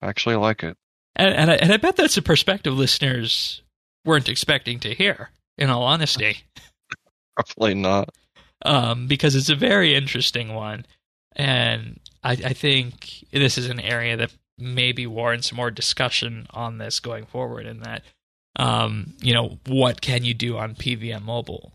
I 0.02 0.08
actually 0.10 0.36
like 0.36 0.64
it. 0.64 0.78
And 1.16 1.34
and 1.34 1.52
I, 1.52 1.56
and 1.56 1.74
I 1.74 1.78
bet 1.78 1.96
that's 1.96 2.18
a 2.18 2.22
perspective 2.22 2.74
listeners 2.74 3.64
weren't 4.06 4.30
expecting 4.30 4.80
to 4.82 4.94
hear. 4.94 5.32
In 5.58 5.72
all 5.72 5.82
honesty. 5.84 6.38
Probably 7.38 7.76
not. 7.76 8.10
um, 8.66 9.08
because 9.08 9.36
it's 9.36 9.50
a 9.50 9.56
very 9.56 9.94
interesting 9.96 10.54
one, 10.56 10.86
and 11.36 12.00
I, 12.24 12.32
I 12.32 12.54
think 12.54 13.24
this 13.32 13.58
is 13.58 13.70
an 13.70 13.80
area 13.80 14.18
that 14.18 14.34
maybe 14.58 15.06
warrants 15.06 15.54
more 15.54 15.70
discussion 15.70 16.48
on 16.50 16.80
this 16.80 17.00
going 17.00 17.26
forward. 17.28 17.68
In 17.68 17.82
that, 17.82 18.02
um, 18.56 19.14
you 19.22 19.34
know, 19.34 19.60
what 19.68 20.02
can 20.02 20.26
you 20.26 20.34
do 20.34 20.58
on 20.58 20.74
PVM 20.74 21.22
mobile 21.22 21.74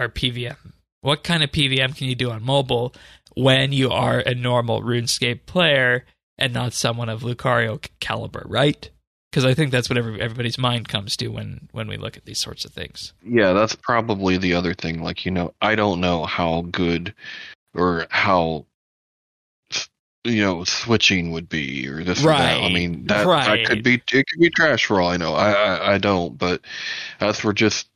or 0.00 0.08
PVM? 0.08 0.72
What 1.02 1.22
kind 1.22 1.42
of 1.44 1.52
PVM 1.52 1.94
can 1.94 2.08
you 2.08 2.14
do 2.14 2.30
on 2.30 2.42
mobile 2.42 2.94
when 3.36 3.72
you 3.72 3.90
are 3.90 4.20
a 4.20 4.34
normal 4.34 4.82
RuneScape 4.82 5.44
player 5.46 6.04
and 6.38 6.52
not 6.54 6.72
someone 6.72 7.08
of 7.10 7.22
Lucario 7.22 7.84
caliber, 8.00 8.42
right? 8.46 8.88
Because 9.30 9.44
I 9.44 9.52
think 9.52 9.70
that's 9.70 9.90
what 9.90 9.98
every, 9.98 10.20
everybody's 10.20 10.56
mind 10.56 10.88
comes 10.88 11.16
to 11.18 11.28
when 11.28 11.68
when 11.72 11.86
we 11.86 11.96
look 11.96 12.16
at 12.16 12.24
these 12.24 12.38
sorts 12.38 12.64
of 12.64 12.72
things. 12.72 13.12
Yeah, 13.22 13.52
that's 13.52 13.74
probably 13.74 14.38
the 14.38 14.54
other 14.54 14.74
thing. 14.74 15.02
Like 15.02 15.26
you 15.26 15.30
know, 15.30 15.52
I 15.60 15.74
don't 15.74 16.00
know 16.00 16.24
how 16.24 16.62
good 16.62 17.14
or 17.74 18.06
how 18.10 18.66
you 20.24 20.42
know 20.42 20.64
switching 20.64 21.32
would 21.32 21.48
be 21.48 21.88
or 21.88 22.04
this 22.04 22.22
or 22.22 22.28
that. 22.28 22.62
I 22.62 22.72
mean, 22.72 23.06
that 23.06 23.26
right. 23.26 23.58
that 23.58 23.66
could 23.66 23.84
be 23.84 23.94
it 24.12 24.26
could 24.26 24.40
be 24.40 24.50
trash 24.50 24.86
for 24.86 25.00
all 25.00 25.10
I 25.10 25.16
know. 25.16 25.34
I 25.34 25.52
I, 25.52 25.94
I 25.94 25.98
don't. 25.98 26.38
But 26.38 26.62
as 27.20 27.38
for 27.38 27.52
just 27.52 27.88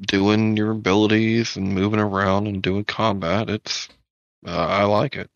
doing 0.00 0.56
your 0.56 0.70
abilities 0.70 1.56
and 1.56 1.74
moving 1.74 2.00
around 2.00 2.46
and 2.46 2.62
doing 2.62 2.84
combat, 2.84 3.50
it's 3.50 3.88
uh, 4.46 4.50
I 4.50 4.84
like 4.84 5.16
it. 5.16 5.30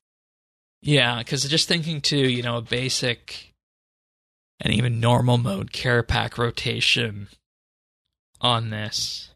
Yeah, 0.81 1.19
because 1.19 1.45
just 1.45 1.69
thinking 1.69 2.01
to 2.03 2.17
you 2.17 2.43
know 2.43 2.57
a 2.57 2.63
basic 2.63 3.52
and 4.63 4.73
even 4.73 5.01
normal 5.01 5.37
mode 5.39 5.73
Kerapac 5.73 6.39
rotation 6.39 7.29
on 8.41 8.71
this, 8.71 9.35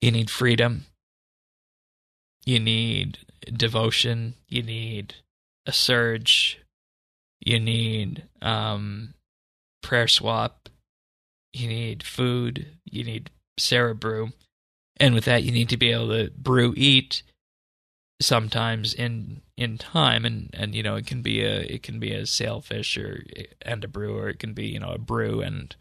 you 0.00 0.10
need 0.10 0.30
freedom, 0.30 0.86
you 2.44 2.58
need 2.58 3.18
devotion, 3.52 4.34
you 4.48 4.62
need 4.62 5.14
a 5.66 5.72
surge, 5.72 6.58
you 7.38 7.60
need 7.60 8.24
um, 8.40 9.12
prayer 9.82 10.08
swap, 10.08 10.70
you 11.52 11.68
need 11.68 12.02
food, 12.02 12.66
you 12.84 13.04
need 13.04 13.30
Sara 13.58 13.94
brew, 13.94 14.32
and 14.96 15.14
with 15.14 15.26
that 15.26 15.42
you 15.42 15.52
need 15.52 15.68
to 15.68 15.76
be 15.76 15.92
able 15.92 16.08
to 16.08 16.30
brew 16.30 16.72
eat 16.76 17.22
sometimes 18.22 18.94
in 18.94 19.42
in 19.56 19.76
time 19.78 20.24
and 20.24 20.48
and 20.54 20.74
you 20.74 20.82
know 20.82 20.96
it 20.96 21.06
can 21.06 21.20
be 21.22 21.42
a 21.42 21.60
it 21.60 21.82
can 21.82 21.98
be 22.00 22.12
a 22.12 22.24
sailfish 22.26 22.96
or 22.96 23.22
and 23.60 23.84
a 23.84 23.88
brew 23.88 24.16
or 24.16 24.28
it 24.30 24.38
can 24.38 24.54
be 24.54 24.66
you 24.66 24.80
know 24.80 24.90
a 24.92 24.98
brew 24.98 25.40
and 25.42 25.76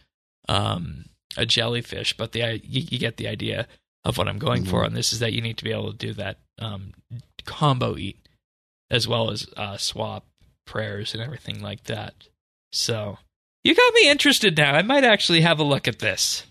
um 0.49 1.06
a 1.38 1.45
jellyfish 1.45 2.15
but 2.18 2.34
the 2.34 2.60
you, 2.64 2.81
you 2.89 2.99
get 2.99 3.15
the 3.18 3.27
idea 3.30 3.68
of 4.03 4.18
what 4.18 4.27
i'm 4.27 4.39
going 4.39 4.65
for 4.65 4.81
Mhm. 4.81 4.88
on 4.88 4.93
this 4.93 5.14
is 5.14 5.19
that 5.19 5.31
you 5.31 5.41
need 5.41 5.57
to 5.57 5.64
be 5.64 5.72
able 5.72 5.91
to 5.91 5.98
do 5.98 6.14
that 6.14 6.39
um 6.60 6.91
combo 7.45 7.95
eat 7.98 8.27
as 8.89 9.07
well 9.07 9.31
as 9.31 9.48
uh 9.56 9.77
swap 9.77 10.26
prayers 10.65 11.14
and 11.14 11.23
everything 11.23 11.61
like 11.61 11.85
that 11.85 12.14
so 12.73 13.18
you 13.64 13.73
got 13.73 13.93
me 13.93 14.10
interested 14.10 14.57
now 14.57 14.73
i 14.76 14.81
might 14.81 15.06
actually 15.06 15.41
have 15.41 15.60
a 15.60 15.64
look 15.64 15.88
at 15.88 15.99
this 15.99 16.43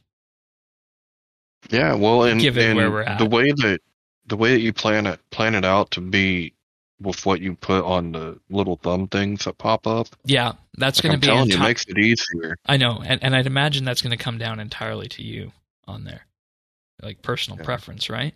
Yeah, 1.71 1.95
well, 1.95 2.25
and, 2.25 2.41
Given 2.41 2.69
and 2.71 2.77
where 2.77 2.91
we're 2.91 3.03
at. 3.03 3.19
the 3.19 3.27
way 3.27 3.53
that 3.53 3.81
the 4.27 4.37
way 4.37 4.53
that 4.53 4.61
you 4.61 4.73
plan 4.73 5.07
it 5.07 5.21
plan 5.31 5.55
it 5.55 5.65
out 5.65 5.91
to 5.93 6.01
be 6.01 6.55
with 7.01 7.25
what 7.27 7.41
you 7.41 7.55
put 7.57 7.85
on 7.85 8.13
the 8.13 8.41
little 8.51 8.77
thumb 8.77 9.09
things 9.09 9.45
that 9.45 9.59
pop 9.59 9.87
up. 9.87 10.09
yeah 10.25 10.53
that's 10.79 11.01
Like 11.01 11.03
going 11.03 11.13
to 11.13 11.19
I'm 11.19 11.19
be 11.19 11.29
telling 11.29 11.51
you, 11.51 11.57
enti- 11.57 11.57
it 11.57 11.61
makes 11.61 11.85
it 11.89 11.99
easier. 11.99 12.57
I 12.67 12.77
know, 12.79 13.03
and, 13.05 13.23
and 13.23 13.37
I'd 13.37 13.47
imagine 13.47 13.85
that's 13.85 14.03
going 14.03 14.17
to 14.17 14.23
come 14.23 14.39
down 14.39 14.61
entirely 14.61 15.09
to 15.09 15.23
you 15.23 15.53
on 15.87 16.05
there, 16.05 16.27
like 17.03 17.23
personal 17.23 17.59
Yeah. 17.59 17.65
preference, 17.65 18.11
right? 18.11 18.35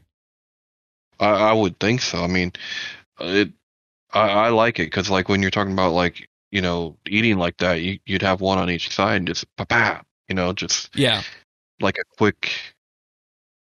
I, 1.20 1.26
I 1.30 1.52
would 1.52 1.78
think 1.80 2.00
so. 2.00 2.22
I 2.22 2.26
mean, 2.26 2.52
it. 3.20 3.52
I, 4.12 4.28
I 4.30 4.50
like 4.50 4.80
it 4.80 4.86
because, 4.86 5.10
like, 5.10 5.28
when 5.28 5.42
you're 5.42 5.50
talking 5.52 5.72
about 5.74 5.92
like 5.94 6.28
you 6.52 6.62
know 6.62 6.98
eating 7.08 7.38
like 7.38 7.58
that, 7.58 7.82
you, 7.82 8.00
you'd 8.06 8.22
have 8.22 8.40
one 8.40 8.58
on 8.58 8.70
each 8.70 8.90
side 8.94 9.18
and 9.18 9.28
just 9.28 9.46
pa 9.56 9.64
pa. 9.66 10.02
You 10.28 10.34
know, 10.36 10.52
just 10.54 10.90
Yeah, 10.94 11.22
like 11.80 11.98
a 11.98 12.04
quick. 12.18 12.52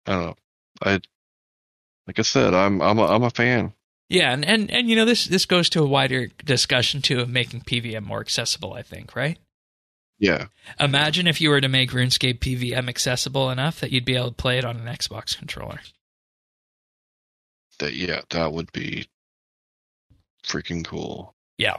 I 0.07 0.11
don't 0.13 0.21
know. 0.25 0.35
I 0.81 0.99
like 2.07 2.19
I 2.19 2.23
said, 2.23 2.53
I'm 2.53 2.81
I'm 2.81 2.97
a, 2.99 3.05
I'm 3.05 3.23
a 3.23 3.29
fan. 3.29 3.73
Yeah, 4.09 4.31
and, 4.33 4.45
and 4.45 4.71
and 4.71 4.89
you 4.89 4.95
know 4.95 5.05
this 5.05 5.25
this 5.25 5.45
goes 5.45 5.69
to 5.71 5.83
a 5.83 5.87
wider 5.87 6.27
discussion 6.45 7.01
too 7.01 7.19
of 7.19 7.29
making 7.29 7.61
PVM 7.61 8.03
more 8.03 8.21
accessible. 8.21 8.73
I 8.73 8.81
think, 8.81 9.15
right? 9.15 9.37
Yeah, 10.19 10.47
Imagine 10.79 11.27
if 11.27 11.39
you 11.39 11.49
were 11.51 11.61
to 11.61 11.67
make 11.67 11.91
RuneScape 11.91 12.39
PVM 12.39 12.89
accessible 12.89 13.51
enough 13.51 13.79
that 13.81 13.91
you'd 13.91 14.03
be 14.03 14.15
able 14.15 14.29
to 14.29 14.33
play 14.33 14.57
it 14.57 14.65
on 14.65 14.77
an 14.77 14.87
Xbox 14.87 15.37
controller. 15.37 15.79
that 17.79 17.93
yeah, 17.93 18.21
that 18.31 18.51
would 18.51 18.71
be 18.71 19.07
freaking 20.43 20.83
cool. 20.83 21.35
Yeah, 21.59 21.77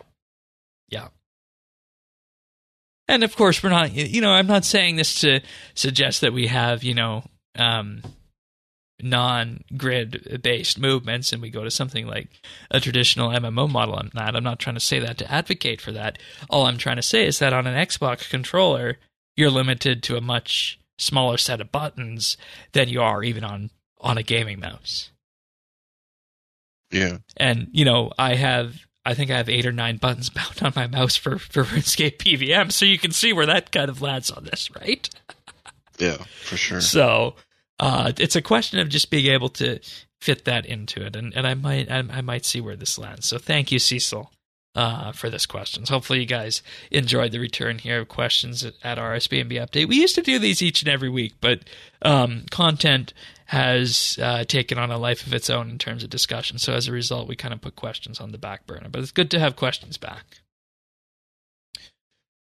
yeah. 0.89 1.09
And 3.09 3.25
of 3.25 3.35
course, 3.35 3.63
we're 3.63 3.71
not. 3.71 3.93
You 3.93 4.21
know, 4.21 4.31
I'm 4.31 4.47
not 4.47 4.65
saying 4.65 4.97
this 4.97 5.21
to 5.23 5.41
suggest 5.75 6.21
that 6.21 6.33
we 6.33 6.47
have 6.47 6.85
you 6.85 6.95
know 6.95 7.25
um, 7.57 8.03
non-grid 9.01 10.41
based 10.43 10.79
movements 10.79 11.33
and 11.33 11.41
we 11.41 11.51
go 11.51 11.65
to 11.65 11.71
something 11.71 12.07
like 12.07 12.29
a 12.71 12.81
traditional 12.81 13.31
MMO 13.31 13.71
model. 13.71 13.97
I'm 13.97 14.11
not. 14.15 14.35
I'm 14.35 14.45
not 14.45 14.59
trying 14.59 14.77
to 14.77 14.81
say 14.81 14.99
that 14.99 15.19
to 15.19 15.31
advocate 15.31 15.81
for 15.81 15.93
that. 15.93 16.19
All 16.51 16.67
I'm 16.67 16.79
trying 16.79 16.97
to 16.97 17.03
say 17.03 17.27
is 17.27 17.39
that 17.39 17.53
on 17.53 17.67
an 17.67 17.75
Xbox 17.87 18.29
controller, 18.29 18.99
you're 19.37 19.51
limited 19.51 20.03
to 20.05 20.17
a 20.17 20.21
much 20.21 20.79
smaller 20.99 21.39
set 21.39 21.61
of 21.61 21.71
buttons 21.71 22.37
than 22.73 22.89
you 22.89 23.01
are 23.01 23.23
even 23.23 23.45
on 23.45 23.71
on 24.01 24.19
a 24.19 24.23
gaming 24.23 24.61
mouse. 24.61 25.11
Yeah, 26.91 27.19
And 27.37 27.69
you 27.73 27.85
know, 27.85 28.13
I 28.19 28.35
have. 28.35 28.77
I 29.05 29.15
think 29.15 29.31
I 29.31 29.39
have 29.39 29.49
eight 29.49 29.65
or 29.65 29.73
nine 29.73 29.97
buttons 29.97 30.29
bound 30.31 30.61
on 30.63 30.73
my 30.77 30.87
mouse 30.87 31.17
for, 31.17 31.39
for 31.39 31.65
RuneScape 31.65 32.19
PVM, 32.19 32.71
so 32.73 32.85
you 32.85 32.99
can 32.99 33.11
see 33.11 33.33
where 33.33 33.47
that 33.47 33.73
kind 33.73 33.89
of 33.89 34.03
lands 34.03 34.31
on 34.31 34.45
this, 34.45 34.69
right? 34.75 35.09
yeah, 35.99 36.19
for 36.43 36.59
sure. 36.59 36.81
So 36.83 37.35
uh, 37.81 38.13
it's 38.19 38.37
a 38.37 38.43
question 38.43 38.79
of 38.79 38.89
just 38.89 39.11
being 39.11 39.33
able 39.33 39.49
to 39.51 39.81
fit 40.21 40.45
that 40.45 40.67
into 40.67 41.05
it, 41.05 41.15
and, 41.15 41.35
and 41.35 41.47
I 41.47 41.55
might 41.55 41.91
I, 41.91 41.99
I 42.11 42.21
might 42.21 42.45
see 42.45 42.61
where 42.61 42.77
this 42.77 42.99
lands. 42.99 43.27
So 43.27 43.39
thank 43.39 43.71
you, 43.71 43.79
Cecil, 43.79 44.33
uh, 44.75 45.13
for 45.13 45.31
this 45.31 45.47
questions. 45.47 45.89
Hopefully, 45.89 46.21
you 46.21 46.27
guys 46.27 46.63
enjoyed 46.91 47.33
the 47.33 47.39
return 47.39 47.79
here 47.79 48.01
of 48.01 48.09
questions 48.09 48.65
at, 48.65 48.75
at 48.83 48.99
RSBNB 48.99 49.53
update. 49.53 49.89
We 49.89 50.01
used 50.01 50.17
to 50.17 50.23
do 50.23 50.39
these 50.39 50.63
each 50.63 50.83
and 50.83 50.89
every 50.89 51.09
week, 51.09 51.35
but 51.41 51.61
um, 52.03 52.45
content 52.51 53.13
has 53.47 54.19
uh, 54.21 54.45
taken 54.45 54.77
on 54.77 54.91
a 54.91 54.99
life 54.99 55.27
of 55.27 55.33
its 55.33 55.49
own 55.49 55.71
in 55.71 55.79
terms 55.79 56.05
of 56.05 56.11
discussion. 56.11 56.59
So 56.59 56.75
as 56.75 56.87
a 56.87 56.93
result, 56.93 57.29
we 57.29 57.37
kind 57.37 57.55
of 57.55 57.63
put 57.63 57.77
questions 57.77 58.21
on 58.21 58.31
the 58.31 58.39
back 58.39 58.67
burner. 58.67 58.89
But 58.91 59.01
it's 59.01 59.11
good 59.11 59.31
to 59.31 59.39
have 59.39 59.57
questions 59.57 59.97
back. 59.97 60.43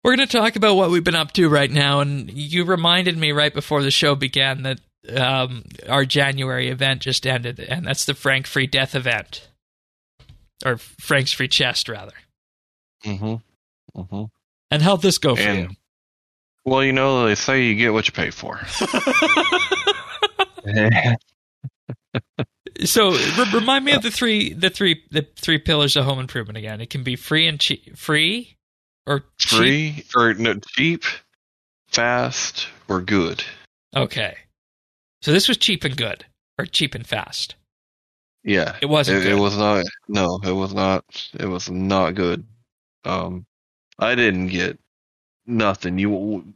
We're 0.05 0.17
going 0.17 0.29
to 0.29 0.39
talk 0.39 0.57
about 0.57 0.77
what 0.77 0.91
we've 0.91 1.05
been 1.05 1.15
up 1.15 1.33
to 1.33 1.49
right 1.49 1.71
now, 1.71 2.01
and 2.01 2.31
you 2.31 2.65
reminded 2.65 3.19
me 3.19 3.33
right 3.33 3.53
before 3.53 3.83
the 3.83 3.91
show 3.91 4.15
began 4.15 4.63
that 4.63 4.81
um, 5.15 5.65
our 5.89 6.05
January 6.05 6.69
event 6.69 7.03
just 7.03 7.27
ended, 7.27 7.61
and 7.61 7.87
that's 7.87 8.05
the 8.05 8.15
Frank 8.15 8.47
Free 8.47 8.67
Death 8.67 8.95
event, 8.95 9.49
or 10.65 10.77
Frank's 10.77 11.33
Free 11.33 11.49
Chest, 11.49 11.89
rather. 11.89 12.13
Mm-hmm. 13.05 14.01
Mm-hmm. 14.01 14.25
And 14.71 14.83
how'd 14.83 15.03
this 15.03 15.19
go 15.19 15.37
for 15.37 15.43
And- 15.43 15.71
you? 15.71 15.77
Well, 16.67 16.85
you 16.85 16.93
know, 16.93 17.27
they 17.27 17.35
say 17.37 17.65
you 17.65 17.75
get 17.75 17.95
what 17.95 18.07
you 18.07 18.13
pay 18.13 18.29
for. 18.31 18.61
so 22.85 23.11
re- 23.13 23.51
remind 23.55 23.85
me 23.85 23.93
of 23.93 24.03
the 24.03 24.11
three, 24.11 24.53
the 24.53 24.69
three, 24.71 25.03
the 25.11 25.27
three 25.37 25.59
pillars 25.59 25.97
of 25.97 26.05
home 26.05 26.19
improvement 26.19 26.59
again. 26.59 26.81
It 26.83 26.91
can 26.91 27.03
be 27.03 27.17
free 27.17 27.47
and 27.47 27.59
cheap, 27.59 27.97
free 27.97 28.57
or 29.07 29.25
cheap. 29.39 29.59
Free 29.59 30.05
or 30.15 30.35
no, 30.35 30.55
cheap, 30.77 31.05
fast, 31.89 32.69
or 32.89 33.01
good. 33.01 33.43
Okay, 33.97 34.37
so 35.23 35.33
this 35.33 35.49
was 35.49 35.57
cheap 35.57 35.85
and 35.85 35.97
good, 35.97 36.25
or 36.59 36.67
cheap 36.67 36.95
and 36.95 37.07
fast. 37.07 37.55
Yeah, 38.43 38.77
It 38.81 38.87
wasn't. 38.87 39.25
it, 39.25 39.33
it 39.33 39.35
was 39.35 39.57
not. 39.59 39.85
No, 40.09 40.41
it 40.43 40.53
was 40.53 40.73
not. 40.73 41.05
It 41.39 41.47
was 41.47 41.69
not 41.71 42.15
good. 42.15 42.47
Um, 43.05 43.45
I 43.99 44.15
didn't 44.15 44.47
get 44.47 44.79
nothing. 45.47 45.99
You 45.99 46.11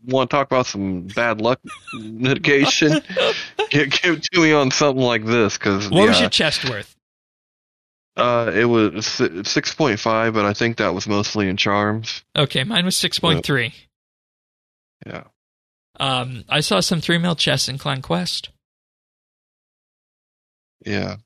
want 0.06 0.30
to 0.30 0.34
talk 0.34 0.46
about 0.46 0.66
some 0.66 1.08
bad 1.08 1.42
luck 1.42 1.60
mitigation? 1.94 3.02
give, 3.70 3.90
give 3.90 4.20
to 4.22 4.40
me 4.40 4.52
on 4.52 4.70
something 4.70 5.02
like 5.02 5.26
this, 5.26 5.58
because 5.58 5.90
what 5.90 6.02
yeah, 6.02 6.08
was 6.08 6.20
your 6.20 6.30
chest 6.30 6.68
worth? 6.68 6.96
uh, 8.16 8.50
it 8.54 8.64
was 8.64 9.20
six 9.44 9.74
point 9.74 10.00
five, 10.00 10.32
but 10.34 10.44
I 10.46 10.54
think 10.54 10.78
that 10.78 10.94
was 10.94 11.06
mostly 11.06 11.48
in 11.48 11.56
charms. 11.58 12.22
Okay, 12.36 12.64
mine 12.64 12.84
was 12.84 12.96
six 12.96 13.18
point 13.18 13.44
three. 13.44 13.74
Yeah. 15.06 15.24
Um, 16.00 16.44
I 16.48 16.60
saw 16.60 16.80
some 16.80 17.00
three 17.00 17.18
mil 17.18 17.36
chests 17.36 17.68
in 17.68 17.76
Clan 17.78 18.00
Quest. 18.02 18.48
Yeah. 20.84 21.16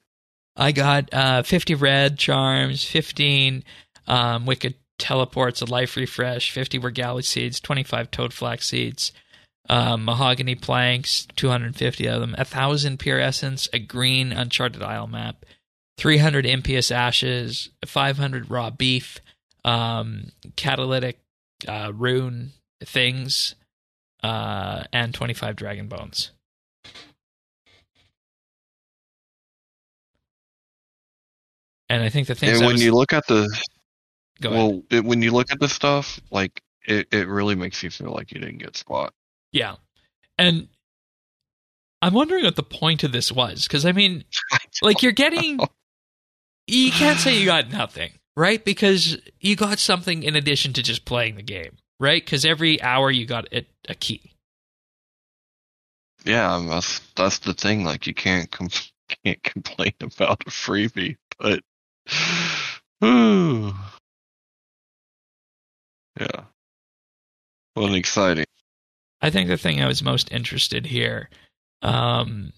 I 0.56 0.72
got 0.72 1.12
uh, 1.12 1.42
50 1.42 1.74
red 1.76 2.18
charms, 2.18 2.84
15 2.84 3.62
um, 4.08 4.46
wicked 4.46 4.74
teleports, 4.98 5.62
a 5.62 5.66
life 5.66 5.96
refresh, 5.96 6.50
50 6.50 6.78
regalia 6.78 7.22
seeds, 7.22 7.60
25 7.60 8.10
toadflax 8.10 8.64
seeds, 8.64 9.12
um, 9.68 10.04
mahogany 10.04 10.56
planks, 10.56 11.26
250 11.36 12.06
of 12.06 12.20
them, 12.20 12.34
a 12.38 12.44
thousand 12.44 12.98
pure 12.98 13.20
essence, 13.20 13.68
a 13.72 13.78
green 13.78 14.32
uncharted 14.32 14.82
isle 14.82 15.06
map, 15.06 15.44
300 15.98 16.44
impious 16.44 16.90
ashes, 16.90 17.70
500 17.86 18.50
raw 18.50 18.70
beef, 18.70 19.20
um, 19.64 20.32
catalytic 20.56 21.20
uh, 21.68 21.92
rune 21.94 22.52
things, 22.82 23.54
uh, 24.22 24.84
and 24.92 25.14
25 25.14 25.54
dragon 25.54 25.86
bones. 25.86 26.32
And 31.88 32.02
I 32.02 32.08
think 32.08 32.26
the 32.28 32.34
things 32.34 32.58
And 32.58 32.66
when 32.66 32.74
was- 32.74 32.84
you 32.84 32.92
look 32.94 33.12
at 33.12 33.26
the 33.26 33.48
well, 34.42 34.82
it, 34.90 35.04
when 35.04 35.20
you 35.22 35.32
look 35.32 35.50
at 35.50 35.58
the 35.58 35.68
stuff, 35.68 36.20
like 36.30 36.62
it, 36.86 37.08
it 37.12 37.26
really 37.26 37.54
makes 37.54 37.82
you 37.82 37.90
feel 37.90 38.12
like 38.12 38.30
you 38.32 38.40
didn't 38.40 38.58
get 38.58 38.76
squat. 38.76 39.12
Yeah. 39.52 39.76
And 40.38 40.68
I'm 42.00 42.14
wondering 42.14 42.44
what 42.44 42.54
the 42.56 42.62
point 42.62 43.02
of 43.02 43.10
this 43.10 43.32
was. 43.32 43.66
Because, 43.66 43.84
I 43.84 43.92
mean, 43.92 44.24
like, 44.82 45.02
you're 45.02 45.10
getting. 45.12 45.58
You 46.68 46.92
can't 46.92 47.18
say 47.18 47.36
you 47.38 47.46
got 47.46 47.72
nothing, 47.72 48.12
right? 48.36 48.64
Because 48.64 49.18
you 49.40 49.56
got 49.56 49.78
something 49.78 50.22
in 50.22 50.36
addition 50.36 50.72
to 50.74 50.82
just 50.82 51.04
playing 51.04 51.34
the 51.36 51.42
game, 51.42 51.76
right? 51.98 52.24
Because 52.24 52.44
every 52.44 52.80
hour 52.80 53.10
you 53.10 53.26
got 53.26 53.52
a, 53.52 53.66
a 53.88 53.94
key. 53.94 54.32
Yeah, 56.24 56.54
um, 56.54 56.68
that's 56.68 57.00
that's 57.16 57.38
the 57.38 57.54
thing. 57.54 57.84
Like 57.84 58.06
you 58.06 58.14
can't 58.14 58.50
com- 58.50 58.68
can't 59.24 59.42
complain 59.42 59.94
about 60.00 60.42
a 60.46 60.50
freebie, 60.50 61.16
but 61.38 61.60
Yeah, 66.20 66.44
well, 67.76 67.94
exciting. 67.94 68.44
I 69.20 69.30
think 69.30 69.48
the 69.48 69.56
thing 69.56 69.80
I 69.80 69.86
was 69.86 70.02
most 70.02 70.32
interested 70.32 70.86
here 70.86 71.30
um, 71.82 72.52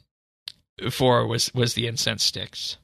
for 0.90 1.26
was, 1.26 1.52
was 1.52 1.74
the 1.74 1.86
incense 1.86 2.24
sticks. 2.24 2.78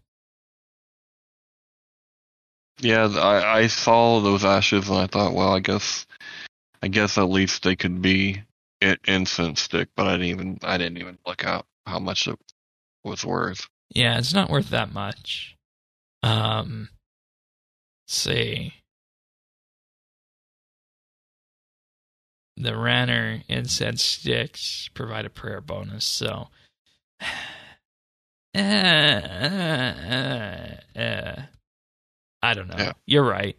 Yeah, 2.81 3.07
I 3.07 3.61
I 3.61 3.67
saw 3.69 4.21
those 4.21 4.45
ashes 4.45 4.91
and 4.91 4.99
I 4.99 5.07
thought, 5.07 5.33
well, 5.33 5.55
I 5.55 5.61
guess 5.61 6.07
I 6.83 6.89
guess 6.89 7.17
at 7.17 7.31
least 7.31 7.63
they 7.63 7.75
could 7.75 8.03
be 8.03 8.43
incense 9.07 9.63
stick, 9.63 9.89
but 9.97 10.07
I 10.07 10.13
didn't 10.13 10.27
even 10.27 10.59
I 10.63 10.77
didn't 10.77 10.99
even 10.99 11.19
look 11.27 11.47
out 11.47 11.67
how 11.87 11.99
much 11.99 12.29
it 12.29 12.39
was 13.03 13.25
worth. 13.25 13.67
Yeah, 13.95 14.19
it's 14.19 14.35
not 14.35 14.51
worth 14.51 14.71
that 14.71 14.93
much. 14.93 15.56
Um, 16.23 16.89
let's 18.07 18.17
see. 18.17 18.73
The 22.57 22.71
Ranarr 22.71 23.43
incense 23.49 24.03
sticks 24.03 24.89
provide 24.95 25.27
a 25.27 25.31
prayer 25.31 25.61
bonus, 25.61 26.05
so. 26.05 26.49
Uh, 28.55 28.59
uh, 28.59 30.77
uh, 30.99 31.43
I 32.43 32.55
don't 32.55 32.69
know. 32.69 32.77
Yeah. 32.79 32.93
You're 33.07 33.29
right. 33.29 33.57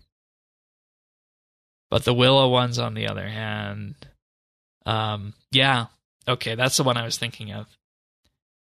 But 1.91 2.03
the 2.03 2.15
Willow 2.15 2.49
ones, 2.49 2.79
on 2.79 2.95
the 2.95 3.07
other 3.07 3.27
hand, 3.27 3.93
um, 4.87 5.33
yeah, 5.51 5.85
okay, 6.27 6.55
that's 6.55 6.77
the 6.77 6.83
one 6.83 6.97
I 6.97 7.05
was 7.05 7.17
thinking 7.17 7.53
of. 7.53 7.67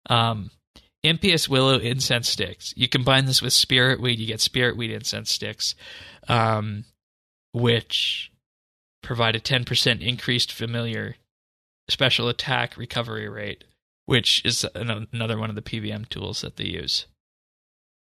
Um, 0.09 0.49
Impious 1.07 1.47
Willow 1.49 1.77
incense 1.77 2.29
sticks. 2.29 2.73
You 2.75 2.87
combine 2.87 3.25
this 3.25 3.41
with 3.41 3.53
Spirit 3.53 3.99
Weed, 4.01 4.19
you 4.19 4.27
get 4.27 4.41
Spirit 4.41 4.77
Weed 4.77 4.91
incense 4.91 5.31
sticks, 5.31 5.75
um, 6.27 6.85
which 7.53 8.31
provide 9.01 9.35
a 9.35 9.39
10% 9.39 10.01
increased 10.01 10.51
familiar 10.51 11.15
special 11.89 12.27
attack 12.27 12.77
recovery 12.77 13.29
rate, 13.29 13.63
which 14.05 14.43
is 14.43 14.65
an- 14.75 15.07
another 15.11 15.37
one 15.37 15.49
of 15.49 15.55
the 15.55 15.61
PVM 15.61 16.05
tools 16.09 16.41
that 16.41 16.55
they 16.57 16.65
use. 16.65 17.05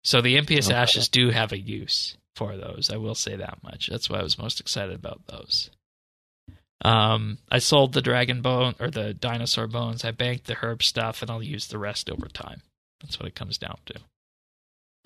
So 0.05 0.21
the 0.21 0.37
Impious 0.37 0.67
Okay. 0.69 0.77
Ashes 0.77 1.09
do 1.09 1.31
have 1.31 1.53
a 1.53 1.59
use 1.59 2.17
for 2.35 2.57
those. 2.57 2.91
I 2.91 2.97
will 2.97 3.15
say 3.15 3.37
that 3.37 3.63
much. 3.63 3.89
That's 3.89 4.11
why 4.11 4.19
I 4.19 4.23
was 4.23 4.39
most 4.39 4.61
excited 4.61 4.95
about 4.95 5.27
those. 5.29 5.71
Um, 6.85 7.39
I 7.51 7.59
sold 7.59 7.93
the 7.93 8.03
dragon 8.03 8.43
bone 8.43 8.75
or 8.81 8.91
the 8.91 9.15
dinosaur 9.15 9.69
bones. 9.69 10.05
I 10.05 10.11
banked 10.11 10.47
the 10.47 10.55
herb 10.57 10.83
stuff, 10.83 11.23
and 11.23 11.31
I'll 11.31 11.43
use 11.43 11.69
the 11.69 11.79
rest 11.79 12.11
over 12.11 12.27
time. 12.27 12.63
That's 13.03 13.19
what 13.19 13.29
it 13.29 13.35
comes 13.35 13.59
down 13.59 13.79
to. 13.87 13.95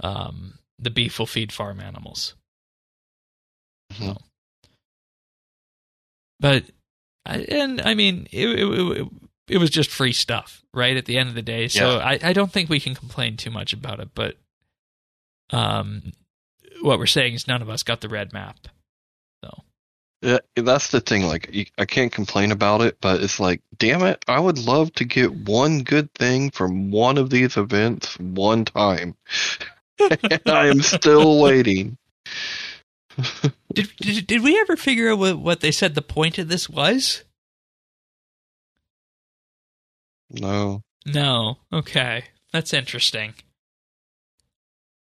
Um, 0.06 0.59
the 0.78 0.90
beef 0.90 1.18
will 1.18 1.27
feed 1.27 1.52
farm 1.52 1.81
animals. 1.81 2.35
Mhm. 3.94 4.18
But, 6.39 6.64
I, 7.24 7.39
and 7.48 7.81
I 7.81 7.94
mean, 7.94 8.27
it, 8.31 8.47
it, 8.47 8.98
it, 9.01 9.09
it 9.48 9.59
was 9.59 9.70
just 9.70 9.90
free 9.90 10.12
stuff, 10.12 10.62
right? 10.74 10.97
At 10.97 11.06
the 11.06 11.16
end 11.16 11.28
of 11.31 11.35
the 11.35 11.43
day. 11.43 11.68
So 11.68 11.98
I, 11.98 12.18
I 12.23 12.32
don't 12.32 12.52
think 12.52 12.68
we 12.68 12.81
can 12.81 12.94
complain 12.94 13.36
too 13.36 13.51
much 13.51 13.73
about 13.73 14.01
it. 14.01 14.10
But 14.14 14.36
um, 15.51 16.12
what 16.82 16.98
we're 16.98 17.06
saying 17.06 17.35
is 17.35 17.48
none 17.48 17.62
of 17.62 17.70
us 17.70 17.82
got 17.82 18.01
the 18.02 18.09
red 18.09 18.32
map. 18.32 18.68
Yeah, 20.22 20.38
that's 20.56 20.90
the 20.90 21.01
thing. 21.01 21.24
Like, 21.24 21.72
I 21.78 21.84
can't 21.84 22.10
complain 22.10 22.51
about 22.51 22.80
it, 22.80 22.97
but 23.01 23.22
it's 23.22 23.38
like, 23.38 23.60
damn 23.76 24.02
it, 24.02 24.24
I 24.26 24.40
would 24.40 24.59
love 24.59 24.93
to 24.94 25.05
get 25.05 25.32
one 25.32 25.82
good 25.82 26.12
thing 26.14 26.51
from 26.51 26.90
one 26.90 27.18
of 27.18 27.30
these 27.30 27.56
events 27.56 28.18
one 28.18 28.64
time. 28.64 29.14
and 30.01 30.40
I 30.47 30.68
am 30.68 30.80
still 30.80 31.40
waiting. 31.40 31.98
did, 33.72 33.90
did, 33.98 34.26
did 34.26 34.43
we 34.43 34.59
ever 34.59 34.76
figure 34.76 35.10
out 35.10 35.18
what, 35.18 35.38
what 35.38 35.60
they 35.60 35.70
said 35.70 35.94
the 35.94 36.02
point 36.02 36.38
of 36.38 36.48
this 36.48 36.68
was? 36.68 37.24
No. 40.30 40.82
No. 41.05 41.59
Okay. 41.72 42.24
That's 42.52 42.72
interesting. 42.72 43.34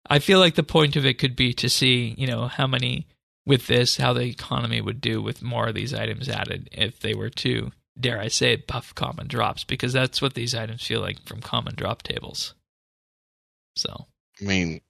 I 0.09 0.19
feel 0.19 0.39
like 0.39 0.55
the 0.55 0.63
point 0.63 0.95
of 0.95 1.05
it 1.05 1.17
could 1.17 1.35
be 1.35 1.53
to 1.53 1.69
see, 1.69 2.13
you 2.17 2.27
know, 2.27 2.47
how 2.47 2.67
many 2.67 3.07
with 3.47 3.67
this, 3.67 3.95
how 3.95 4.11
the 4.11 4.23
economy 4.23 4.81
would 4.81 4.99
do 4.99 5.21
with 5.21 5.41
more 5.41 5.67
of 5.67 5.73
these 5.73 5.93
items 5.93 6.27
added 6.27 6.67
if 6.73 6.99
they 6.99 7.13
were 7.13 7.29
to, 7.29 7.71
dare 7.99 8.19
I 8.19 8.27
say, 8.27 8.57
buff 8.57 8.93
common 8.93 9.27
drops, 9.27 9.63
because 9.63 9.93
that's 9.93 10.21
what 10.21 10.33
these 10.33 10.53
items 10.53 10.85
feel 10.85 10.99
like 10.99 11.25
from 11.25 11.39
common 11.39 11.73
drop 11.73 12.03
tables. 12.03 12.53
So, 13.77 14.07
I 14.41 14.43
mean, 14.43 14.81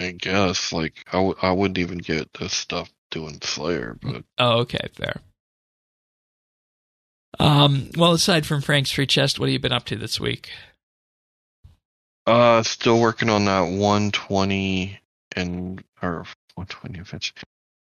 I 0.00 0.12
guess, 0.12 0.72
like, 0.72 1.04
I 1.08 1.18
w- 1.18 1.36
I 1.42 1.52
wouldn't 1.52 1.78
even 1.78 1.98
get 1.98 2.32
this 2.32 2.54
stuff 2.54 2.90
doing 3.10 3.38
Slayer, 3.42 3.98
but 4.00 4.24
oh, 4.38 4.60
okay, 4.60 4.88
fair. 4.94 5.20
Um, 7.38 7.90
well, 7.96 8.12
aside 8.12 8.46
from 8.46 8.62
Frank's 8.62 8.92
free 8.92 9.06
chest, 9.06 9.38
what 9.38 9.48
have 9.48 9.52
you 9.52 9.58
been 9.58 9.72
up 9.72 9.84
to 9.86 9.96
this 9.96 10.18
week? 10.18 10.50
uh, 12.26 12.62
still 12.62 13.00
working 13.00 13.28
on 13.28 13.44
that 13.44 13.62
120 13.62 14.98
and, 15.36 15.84
or 16.00 16.24
120 16.56 16.98
events. 17.00 17.32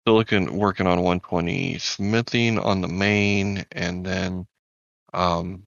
still 0.04 0.14
looking 0.14 0.56
working 0.58 0.86
on 0.86 0.98
120 0.98 1.78
smithing 1.78 2.58
on 2.58 2.80
the 2.80 2.88
main, 2.88 3.64
and 3.72 4.04
then 4.04 4.46
um 5.12 5.64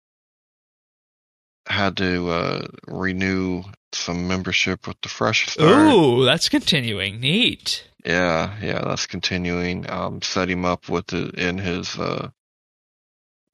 had 1.68 1.95
to 1.98 2.30
uh, 2.30 2.68
renew 2.88 3.64
some 3.94 4.28
membership 4.28 4.86
with 4.86 4.98
the 5.02 5.07
Fresh 5.07 5.48
Start. 5.52 5.94
Ooh, 5.94 6.26
that's 6.26 6.49
continuing. 6.49 7.22
Neat. 7.22 7.88
Yeah, 8.06 8.53
yeah, 8.61 8.82
that's 8.84 9.07
continuing. 9.07 9.90
Um, 9.90 10.22
set 10.22 10.49
him 10.49 10.65
up 10.65 10.90
with 10.90 11.07
the 11.07 11.30
in 11.30 11.57
his 11.57 11.98
uh 11.98 12.30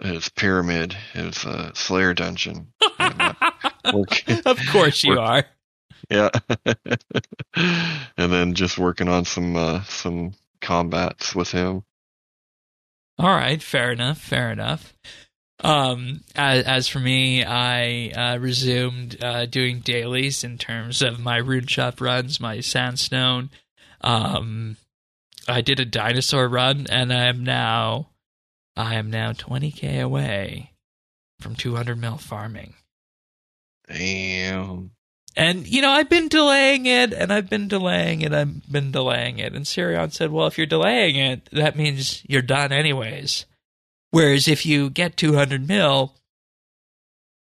his 0.02 0.30
pyramid, 0.30 0.94
his 1.14 1.46
uh, 1.46 1.72
Slayer 1.74 2.14
dungeon. 2.14 2.74
And, 3.02 3.22
uh, 3.22 3.34
work- 3.94 4.46
of 4.46 4.60
course 4.72 5.04
you 5.06 5.12
Work- 5.12 5.20
are. 5.20 5.46
Yeah, 6.10 6.30
and 7.56 8.32
then 8.32 8.54
just 8.54 8.78
working 8.78 9.08
on 9.08 9.26
some 9.26 9.56
uh, 9.56 9.84
some 9.84 10.34
combats 10.62 11.36
with 11.36 11.52
him. 11.52 11.84
All 13.18 13.36
right, 13.36 13.62
fair 13.62 13.92
enough, 13.92 14.20
fair 14.20 14.52
enough. 14.52 14.94
Um, 15.62 16.22
as, 16.36 16.64
as 16.64 16.88
for 16.88 17.00
me, 17.00 17.44
I 17.44 18.12
uh, 18.16 18.38
resumed 18.38 19.22
uh, 19.22 19.46
doing 19.46 19.82
dailies 19.82 20.44
in 20.44 20.58
terms 20.58 21.02
of 21.02 21.20
my 21.20 21.38
rune 21.38 21.68
shop 21.68 22.00
runs, 22.00 22.40
my 22.40 22.62
sandstone. 22.62 23.50
Um, 24.02 24.78
I 25.48 25.62
did 25.62 25.80
a 25.80 25.86
dinosaur 25.86 26.48
run, 26.48 26.88
and 26.90 27.12
I 27.12 27.26
am 27.26 27.44
now, 27.44 28.10
I 28.78 28.96
am 28.96 29.10
now 29.10 29.34
20k 29.34 30.02
away 30.02 30.72
from 31.42 31.56
200 31.56 31.98
mil 31.98 32.18
farming. 32.18 32.76
Damn. 33.88 34.92
And 35.40 35.66
you 35.66 35.82
know, 35.82 35.92
I've 35.92 36.10
been 36.10 36.28
delaying 36.28 36.86
it, 36.86 37.14
and 37.14 37.32
I've 37.32 37.50
been 37.50 37.70
delaying 37.70 38.22
it, 38.22 38.34
and 38.34 38.36
I've 38.36 38.70
been 38.70 38.92
delaying 38.92 39.40
it. 39.40 39.54
And 39.54 39.66
Sirion 39.66 40.12
said, 40.12 40.32
"Well, 40.32 40.48
if 40.48 40.58
you're 40.58 40.68
delaying 40.68 41.16
it, 41.16 41.48
that 41.54 41.78
means 41.78 42.22
you're 42.28 42.42
done 42.42 42.74
anyways." 42.74 43.46
Whereas 44.12 44.50
if 44.50 44.66
you 44.66 44.90
get 44.90 45.16
200 45.16 45.66
mil, 45.66 46.16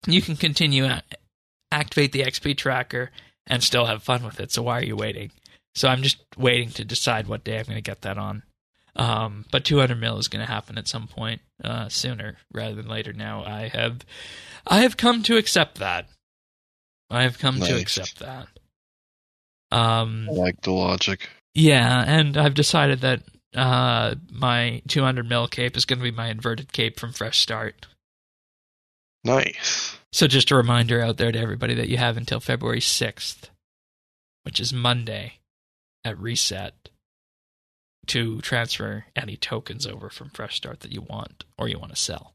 you 0.05 0.21
can 0.21 0.35
continue 0.35 0.89
activate 1.71 2.11
the 2.11 2.23
XP 2.23 2.57
tracker 2.57 3.11
and 3.45 3.63
still 3.63 3.85
have 3.85 4.03
fun 4.03 4.25
with 4.25 4.41
it. 4.41 4.51
So 4.51 4.63
why 4.63 4.79
are 4.79 4.83
you 4.83 4.97
waiting? 4.97 5.31
So 5.73 5.87
I'm 5.87 6.01
just 6.01 6.17
waiting 6.35 6.71
to 6.71 6.83
decide 6.83 7.27
what 7.27 7.45
day 7.45 7.57
I'm 7.57 7.65
going 7.65 7.77
to 7.77 7.81
get 7.81 8.01
that 8.01 8.17
on. 8.17 8.43
Um, 8.97 9.45
but 9.49 9.63
200 9.63 9.95
mil 9.95 10.17
is 10.17 10.27
going 10.27 10.45
to 10.45 10.51
happen 10.51 10.77
at 10.77 10.89
some 10.89 11.07
point 11.07 11.39
uh, 11.63 11.87
sooner 11.87 12.35
rather 12.51 12.75
than 12.75 12.89
later. 12.89 13.13
Now 13.13 13.45
I 13.45 13.69
have, 13.69 14.03
I 14.65 14.79
have 14.81 14.97
come 14.97 15.23
to 15.23 15.37
accept 15.37 15.77
that. 15.77 16.09
I 17.09 17.23
have 17.23 17.39
come 17.39 17.59
to 17.59 17.77
accept 17.77 18.19
that. 18.19 18.47
Um, 19.71 20.27
I 20.29 20.33
like 20.33 20.61
the 20.61 20.71
logic. 20.71 21.29
yeah, 21.53 22.03
and 22.05 22.37
I've 22.37 22.53
decided 22.53 23.01
that 23.01 23.21
uh, 23.55 24.15
my 24.31 24.81
200 24.87 25.27
mil 25.27 25.47
cape 25.47 25.77
is 25.77 25.85
going 25.85 25.99
to 25.99 26.03
be 26.03 26.11
my 26.11 26.27
inverted 26.29 26.71
cape 26.73 26.99
from 26.99 27.13
Fresh 27.13 27.39
Start. 27.39 27.87
Nice. 29.23 29.97
So 30.11 30.27
just 30.27 30.51
a 30.51 30.55
reminder 30.55 31.01
out 31.01 31.17
there 31.17 31.31
to 31.31 31.39
everybody 31.39 31.73
that 31.75 31.89
you 31.89 31.97
have 31.97 32.17
until 32.17 32.39
February 32.39 32.79
6th, 32.79 33.49
which 34.43 34.59
is 34.59 34.71
Monday, 34.71 35.39
at 36.05 36.17
reset, 36.17 36.89
to 38.07 38.39
transfer 38.41 39.05
any 39.15 39.35
tokens 39.35 39.85
over 39.85 40.09
from 40.09 40.29
Fresh 40.29 40.57
Start 40.57 40.79
that 40.81 40.93
you 40.93 41.01
want 41.01 41.43
or 41.57 41.67
you 41.67 41.77
want 41.77 41.93
to 41.93 42.01
sell. 42.01 42.33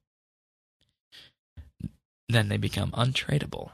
Then 2.28 2.48
they 2.48 2.58
become 2.58 2.90
untradeable. 2.92 3.70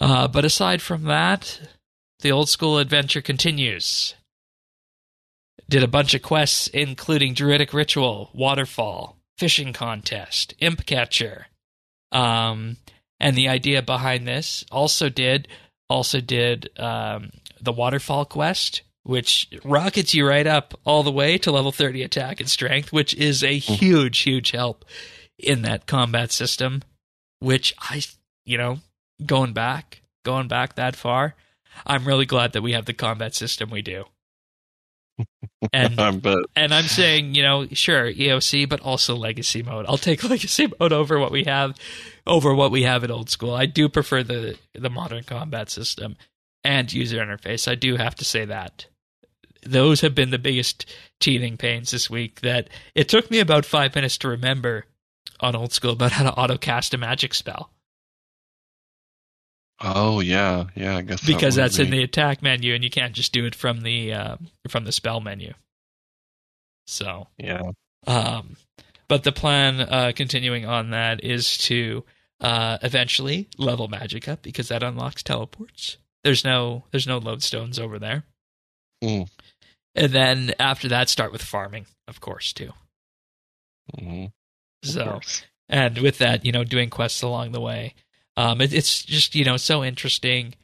Uh, 0.00 0.26
but 0.26 0.44
aside 0.44 0.80
from 0.80 1.04
that, 1.04 1.60
the 2.20 2.32
old 2.32 2.48
school 2.48 2.78
adventure 2.78 3.20
continues. 3.20 4.14
Did 5.68 5.82
a 5.82 5.88
bunch 5.88 6.14
of 6.14 6.22
quests, 6.22 6.66
including 6.68 7.34
Druidic 7.34 7.72
Ritual, 7.72 8.30
Waterfall, 8.32 9.16
Fishing 9.38 9.72
Contest, 9.72 10.54
Imp 10.58 10.84
Catcher. 10.86 11.46
Um, 12.12 12.78
and 13.20 13.36
the 13.36 13.48
idea 13.48 13.82
behind 13.82 14.26
this 14.26 14.64
also 14.70 15.08
did 15.08 15.46
also 15.88 16.20
did 16.20 16.70
um, 16.78 17.30
the 17.60 17.72
Waterfall 17.72 18.24
quest, 18.24 18.82
which 19.02 19.48
rockets 19.64 20.14
you 20.14 20.26
right 20.26 20.46
up 20.46 20.78
all 20.84 21.02
the 21.02 21.10
way 21.10 21.36
to 21.38 21.50
level 21.50 21.72
30 21.72 22.02
attack 22.02 22.40
and 22.40 22.48
strength, 22.48 22.92
which 22.92 23.12
is 23.14 23.42
a 23.42 23.58
huge, 23.58 24.20
huge 24.20 24.52
help 24.52 24.84
in 25.38 25.62
that 25.62 25.86
combat 25.86 26.32
system. 26.32 26.82
Which 27.40 27.74
I, 27.78 28.02
you 28.44 28.58
know, 28.58 28.78
going 29.24 29.52
back, 29.52 30.02
going 30.24 30.48
back 30.48 30.74
that 30.74 30.96
far, 30.96 31.34
I'm 31.86 32.04
really 32.04 32.26
glad 32.26 32.52
that 32.52 32.62
we 32.62 32.72
have 32.72 32.86
the 32.86 32.92
combat 32.92 33.34
system 33.34 33.70
we 33.70 33.82
do. 33.82 34.04
And 35.72 36.00
I 36.00 36.10
bet. 36.12 36.38
and 36.56 36.72
I'm 36.72 36.84
saying, 36.84 37.34
you 37.34 37.42
know, 37.42 37.66
sure, 37.72 38.12
EOC, 38.12 38.68
but 38.68 38.80
also 38.80 39.14
legacy 39.16 39.62
mode. 39.62 39.86
I'll 39.88 39.98
take 39.98 40.24
legacy 40.28 40.72
mode 40.78 40.92
over 40.92 41.18
what 41.18 41.32
we 41.32 41.44
have, 41.44 41.76
over 42.26 42.54
what 42.54 42.70
we 42.70 42.82
have 42.82 43.04
at 43.04 43.10
old 43.10 43.30
school. 43.30 43.54
I 43.54 43.66
do 43.66 43.88
prefer 43.88 44.22
the 44.22 44.58
the 44.74 44.90
modern 44.90 45.24
combat 45.24 45.70
system 45.70 46.16
and 46.64 46.92
user 46.92 47.18
interface. 47.18 47.70
I 47.70 47.74
do 47.74 47.96
have 47.96 48.14
to 48.16 48.24
say 48.24 48.44
that 48.46 48.86
those 49.62 50.00
have 50.00 50.14
been 50.14 50.30
the 50.30 50.38
biggest 50.38 50.86
teething 51.20 51.56
pains 51.56 51.90
this 51.90 52.08
week. 52.08 52.40
That 52.40 52.68
it 52.94 53.08
took 53.08 53.30
me 53.30 53.40
about 53.40 53.66
five 53.66 53.94
minutes 53.94 54.18
to 54.18 54.28
remember 54.28 54.86
on 55.40 55.56
old 55.56 55.72
school 55.72 55.92
about 55.92 56.12
how 56.12 56.24
to 56.24 56.32
auto 56.32 56.56
cast 56.56 56.94
a 56.94 56.98
magic 56.98 57.34
spell 57.34 57.70
Oh 59.80 60.20
yeah, 60.20 60.66
yeah. 60.74 60.96
I 60.98 61.02
guess 61.02 61.24
because 61.24 61.56
would 61.56 61.62
that's 61.64 61.78
in 61.78 61.90
the 61.90 62.02
attack 62.02 62.42
menu, 62.42 62.74
and 62.74 62.84
you 62.84 62.90
can't 62.90 63.14
just 63.14 63.32
do 63.32 63.46
it 63.46 63.54
from 63.54 63.80
the 63.80 64.12
uh, 64.12 64.36
from 64.68 64.84
the 64.84 64.92
spell 64.92 65.20
menu. 65.20 65.54
So 66.86 67.28
yeah. 67.38 67.62
Um, 68.06 68.56
but 69.08 69.24
the 69.24 69.32
plan, 69.32 69.80
uh, 69.80 70.12
continuing 70.14 70.66
on 70.66 70.90
that, 70.90 71.24
is 71.24 71.56
to 71.58 72.04
uh, 72.40 72.78
eventually 72.82 73.48
level 73.58 73.88
magic 73.88 74.28
up 74.28 74.42
because 74.42 74.68
that 74.68 74.82
unlocks 74.82 75.22
teleports. 75.22 75.96
There's 76.24 76.44
no 76.44 76.84
there's 76.90 77.06
no 77.06 77.18
lodestones 77.20 77.78
over 77.78 77.98
there, 77.98 78.24
Hmm. 79.02 79.22
and 79.94 80.12
then 80.12 80.52
after 80.58 80.88
that, 80.88 81.08
start 81.08 81.32
with 81.32 81.42
farming, 81.42 81.86
of 82.06 82.20
course, 82.20 82.52
too. 82.52 82.72
Mhm. 83.98 84.26
Of 84.82 84.88
So 84.88 85.04
course. 85.04 85.44
and 85.68 85.98
with 85.98 86.18
that, 86.18 86.44
you 86.44 86.52
know, 86.52 86.64
doing 86.64 86.90
quests 86.90 87.22
along 87.22 87.52
the 87.52 87.60
way. 87.60 87.94
Um, 88.40 88.62
it, 88.62 88.72
it's 88.72 89.02
just 89.02 89.34
you 89.34 89.44
know 89.44 89.58
so 89.58 89.84
interesting 89.84 90.54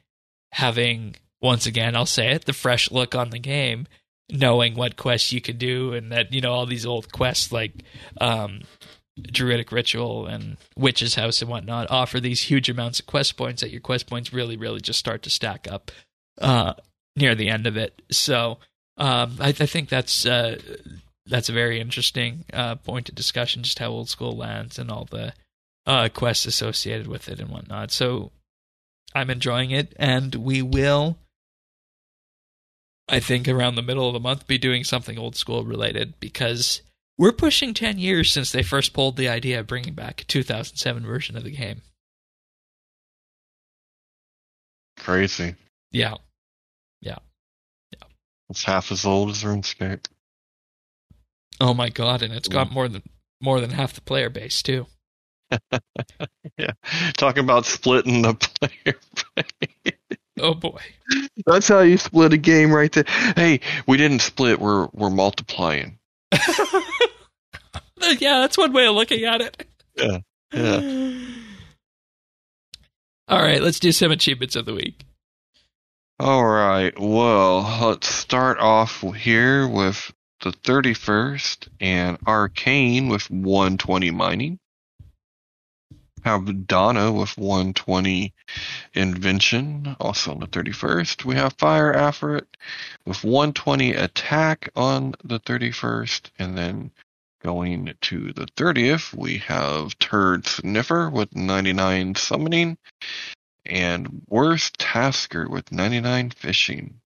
having 0.51 1.15
once 1.41 1.67
again, 1.67 1.95
I'll 1.95 2.07
say 2.07 2.31
it, 2.31 2.45
the 2.45 2.53
fresh 2.53 2.89
look 2.89 3.13
on 3.13 3.29
the 3.29 3.37
game, 3.37 3.85
knowing 4.31 4.73
what 4.73 4.97
quests 4.97 5.31
you 5.31 5.41
can 5.41 5.59
do, 5.59 5.93
and 5.93 6.11
that 6.11 6.33
you 6.33 6.41
know 6.41 6.53
all 6.53 6.65
these 6.65 6.87
old 6.87 7.11
quests 7.11 7.51
like 7.51 7.83
um, 8.19 8.61
Druidic 9.21 9.71
Ritual 9.71 10.25
and 10.25 10.57
Witch's 10.75 11.13
House 11.13 11.43
and 11.43 11.51
whatnot 11.51 11.91
offer 11.91 12.19
these 12.19 12.41
huge 12.41 12.67
amounts 12.67 12.99
of 12.99 13.05
quest 13.05 13.37
points. 13.37 13.61
That 13.61 13.69
your 13.69 13.81
quest 13.81 14.07
points 14.07 14.33
really, 14.33 14.57
really 14.57 14.81
just 14.81 14.97
start 14.97 15.21
to 15.23 15.29
stack 15.29 15.67
up 15.71 15.91
uh, 16.41 16.73
near 17.15 17.35
the 17.35 17.49
end 17.49 17.67
of 17.67 17.77
it. 17.77 18.01
So 18.09 18.57
um, 18.97 19.37
I, 19.39 19.49
I 19.49 19.67
think 19.67 19.89
that's 19.89 20.25
uh, 20.25 20.57
that's 21.27 21.49
a 21.49 21.53
very 21.53 21.79
interesting 21.79 22.43
uh, 22.53 22.73
point 22.73 23.07
of 23.07 23.13
discussion, 23.13 23.61
just 23.61 23.77
how 23.77 23.89
old 23.89 24.09
school 24.09 24.35
lands 24.35 24.79
and 24.79 24.89
all 24.89 25.05
the 25.05 25.33
uh, 25.87 26.09
quests 26.09 26.45
associated 26.45 27.07
with 27.07 27.29
it 27.29 27.39
and 27.39 27.49
whatnot. 27.49 27.91
So 27.91 28.31
I'm 29.15 29.29
enjoying 29.29 29.71
it, 29.71 29.93
and 29.97 30.35
we 30.35 30.61
will, 30.61 31.17
I 33.07 33.19
think, 33.21 33.47
around 33.47 33.75
the 33.75 33.81
middle 33.81 34.07
of 34.07 34.13
the 34.13 34.19
month, 34.19 34.45
be 34.45 34.57
doing 34.57 34.83
something 34.83 35.17
old 35.17 35.37
school 35.37 35.63
related 35.63 36.19
because 36.19 36.81
we're 37.17 37.31
pushing 37.31 37.73
10 37.73 37.97
years 37.97 38.31
since 38.31 38.51
they 38.51 38.61
first 38.61 38.93
pulled 38.93 39.15
the 39.15 39.29
idea 39.29 39.61
of 39.61 39.67
bringing 39.67 39.93
back 39.93 40.21
a 40.21 40.25
2007 40.25 41.05
version 41.05 41.37
of 41.37 41.45
the 41.45 41.51
game. 41.51 41.81
Crazy. 44.99 45.55
Yeah. 45.91 46.15
Yeah. 47.01 47.19
Yeah. 47.93 48.07
It's 48.49 48.63
half 48.63 48.91
as 48.91 49.05
old 49.05 49.29
as 49.29 49.43
RuneScape. 49.43 50.05
Oh 51.59 51.73
my 51.73 51.89
god, 51.89 52.21
and 52.21 52.33
it's 52.33 52.47
got 52.47 52.71
more 52.71 52.87
than 52.87 53.01
more 53.41 53.59
than 53.59 53.71
half 53.71 53.93
the 53.93 54.01
player 54.01 54.29
base 54.29 54.61
too. 54.61 54.85
Yeah. 56.57 56.71
Talking 57.17 57.43
about 57.43 57.65
splitting 57.65 58.23
the 58.23 58.33
player. 58.33 58.97
Oh 60.39 60.55
boy. 60.55 60.79
That's 61.45 61.67
how 61.67 61.81
you 61.81 61.97
split 61.97 62.33
a 62.33 62.37
game 62.37 62.71
right 62.71 62.91
there. 62.91 63.03
Hey, 63.35 63.59
we 63.87 63.97
didn't 63.97 64.19
split, 64.19 64.59
we're 64.59 64.87
we're 64.93 65.11
multiplying. 65.11 65.99
yeah, 66.31 66.39
that's 68.39 68.57
one 68.57 68.73
way 68.73 68.87
of 68.87 68.95
looking 68.95 69.23
at 69.23 69.41
it. 69.41 69.67
Yeah, 69.95 70.17
yeah. 70.51 70.77
All 73.27 73.41
right, 73.41 73.61
let's 73.61 73.79
do 73.79 73.91
some 73.91 74.11
achievements 74.11 74.55
of 74.55 74.65
the 74.65 74.73
week. 74.73 75.05
All 76.19 76.45
right. 76.45 76.97
Well, 76.97 77.89
let's 77.89 78.07
start 78.07 78.57
off 78.57 79.01
here 79.15 79.67
with 79.67 80.11
the 80.41 80.51
31st 80.51 81.67
and 81.79 82.17
Arcane 82.25 83.09
with 83.09 83.29
120 83.29 84.11
mining. 84.11 84.59
Have 86.27 86.67
Donna 86.67 87.11
with 87.11 87.37
120 87.37 88.33
invention, 88.93 89.95
also 89.99 90.31
on 90.31 90.39
the 90.39 90.47
31st. 90.47 91.23
We 91.23 91.35
have 91.35 91.53
Fire 91.53 91.93
Afrit 91.93 92.45
with 93.05 93.23
120 93.23 93.93
attack 93.93 94.69
on 94.75 95.15
the 95.23 95.39
31st, 95.39 96.31
and 96.37 96.57
then 96.57 96.91
going 97.41 97.93
to 98.01 98.33
the 98.33 98.45
30th, 98.57 99.13
we 99.13 99.37
have 99.37 99.97
Turd 99.99 100.45
Sniffer 100.45 101.09
with 101.09 101.33
99 101.33 102.15
summoning, 102.15 102.77
and 103.65 104.23
Worst 104.27 104.77
Tasker 104.79 105.47
with 105.49 105.71
99 105.71 106.31
fishing. 106.31 106.99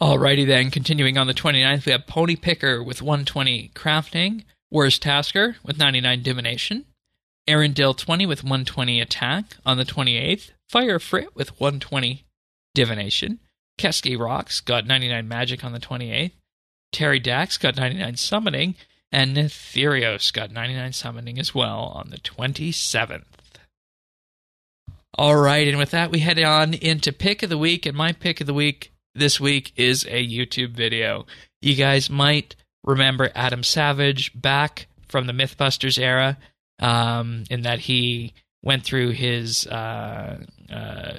Alrighty 0.00 0.46
then, 0.46 0.70
continuing 0.70 1.18
on 1.18 1.26
the 1.26 1.34
29th, 1.34 1.86
we 1.86 1.92
have 1.92 2.06
Pony 2.06 2.36
Picker 2.36 2.80
with 2.80 3.02
120 3.02 3.72
crafting, 3.74 4.44
Worst 4.70 5.02
Tasker 5.02 5.56
with 5.64 5.78
99 5.78 6.22
divination, 6.22 6.84
Arendelle 7.48 7.96
20 7.96 8.26
with 8.26 8.42
120 8.42 9.00
attack 9.00 9.56
on 9.66 9.76
the 9.76 9.84
28th, 9.84 10.50
Fire 10.68 10.98
Frit 10.98 11.34
with 11.34 11.60
120 11.60 12.24
divination, 12.74 13.38
Keski 13.78 14.18
Rocks 14.18 14.60
got 14.60 14.86
99 14.86 15.28
magic 15.28 15.64
on 15.64 15.72
the 15.72 15.80
28th, 15.80 16.32
Terry 16.92 17.20
Dax 17.20 17.58
got 17.58 17.76
99 17.76 18.16
summoning, 18.16 18.74
and 19.12 19.36
Netherios 19.36 20.32
got 20.32 20.50
99 20.52 20.92
summoning 20.92 21.38
as 21.38 21.54
well 21.54 21.92
on 21.94 22.10
the 22.10 22.18
27th. 22.18 23.24
All 25.16 25.36
right, 25.36 25.68
and 25.68 25.78
with 25.78 25.90
that, 25.90 26.10
we 26.10 26.20
head 26.20 26.40
on 26.40 26.74
into 26.74 27.12
pick 27.12 27.42
of 27.42 27.50
the 27.50 27.58
week, 27.58 27.86
and 27.86 27.96
my 27.96 28.12
pick 28.12 28.40
of 28.40 28.46
the 28.46 28.54
week 28.54 28.92
this 29.14 29.38
week 29.38 29.72
is 29.76 30.04
a 30.06 30.26
YouTube 30.26 30.70
video. 30.70 31.26
You 31.62 31.76
guys 31.76 32.10
might 32.10 32.56
remember 32.82 33.30
Adam 33.34 33.62
Savage 33.62 34.32
back 34.40 34.88
from 35.06 35.26
the 35.26 35.32
Mythbusters 35.32 35.98
era, 36.00 36.36
um, 36.78 37.44
in 37.50 37.62
that 37.62 37.80
he 37.80 38.34
went 38.62 38.84
through 38.84 39.10
his 39.10 39.66
uh, 39.66 40.38
uh, 40.72 41.18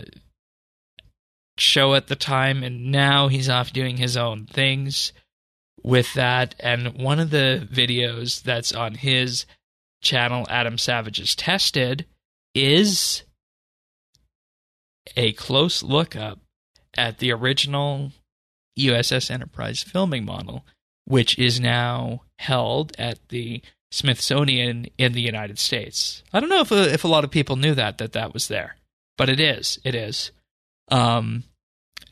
show 1.57 1.94
at 1.94 2.07
the 2.07 2.15
time, 2.15 2.64
and 2.64 2.91
now 2.91 3.27
he's 3.27 3.49
off 3.49 3.72
doing 3.72 3.98
his 3.98 4.18
own 4.18 4.45
things 4.45 5.14
with 5.84 6.14
that. 6.15 6.56
And 6.60 6.95
one 6.95 7.19
of 7.19 7.30
the 7.30 7.68
videos 7.72 8.41
that's 8.41 8.73
on 8.73 8.95
his 8.95 9.45
channel, 10.02 10.45
Adam 10.49 10.77
Savage's 10.77 11.36
Tested, 11.36 12.06
is 12.53 13.23
a 15.15 15.34
close 15.34 15.84
look 15.84 16.15
up 16.15 16.40
at 16.98 17.19
the 17.19 17.32
original 17.32 18.11
USS 18.77 19.30
Enterprise 19.30 19.84
filming 19.84 20.26
model, 20.26 20.65
which 21.06 21.38
is 21.38 21.60
now 21.60 22.23
held 22.40 22.94
at 22.98 23.19
the 23.30 23.61
Smithsonian 23.95 24.88
in 24.97 25.13
the 25.13 25.22
United 25.22 25.57
States. 25.57 26.22
I 26.34 26.41
don't 26.41 26.49
know 26.49 26.59
if 26.59 26.72
if 26.72 27.05
a 27.05 27.07
lot 27.07 27.23
of 27.23 27.31
people 27.31 27.55
knew 27.55 27.73
that 27.76 27.97
that 27.99 28.11
that 28.11 28.34
was 28.34 28.49
there, 28.49 28.76
but 29.17 29.30
it 29.30 29.39
is. 29.39 29.80
It 29.85 29.95
is. 29.95 30.31
Um, 30.89 31.45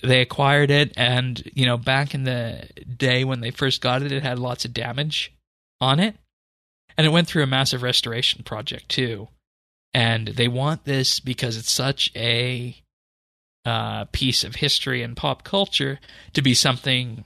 they 0.02 0.22
acquired 0.22 0.72
it, 0.72 0.94
and 0.96 1.44
you 1.54 1.66
know, 1.66 1.78
back 1.78 2.14
in 2.14 2.24
the 2.24 2.70
day 2.98 3.26
when 3.26 3.42
they 3.42 3.52
first 3.52 3.82
got 3.82 4.02
it, 4.02 4.14
it 4.14 4.24
had 4.24 4.40
lots 4.40 4.64
of 4.64 4.74
damage 4.74 5.34
on 5.82 6.00
it, 6.00 6.16
and 6.98 7.06
it 7.06 7.12
went 7.12 7.28
through 7.28 7.44
a 7.44 7.48
massive 7.48 7.84
restoration 7.84 8.44
project 8.44 8.88
too. 8.88 9.28
And 9.94 10.30
they 10.30 10.48
want 10.48 10.86
this 10.86 11.20
because 11.20 11.58
it's 11.58 11.72
such 11.72 12.12
a 12.16 12.78
uh, 13.66 14.06
piece 14.14 14.46
of 14.46 14.56
history 14.56 15.04
and 15.04 15.18
pop 15.18 15.44
culture 15.44 16.00
to 16.32 16.42
be 16.42 16.54
something 16.54 17.26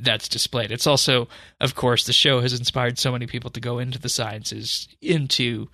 that's 0.00 0.28
displayed. 0.28 0.72
It's 0.72 0.86
also, 0.86 1.28
of 1.60 1.74
course, 1.74 2.04
the 2.04 2.12
show 2.12 2.40
has 2.40 2.58
inspired 2.58 2.98
so 2.98 3.12
many 3.12 3.26
people 3.26 3.50
to 3.50 3.60
go 3.60 3.78
into 3.78 3.98
the 3.98 4.08
sciences, 4.08 4.88
into 5.00 5.68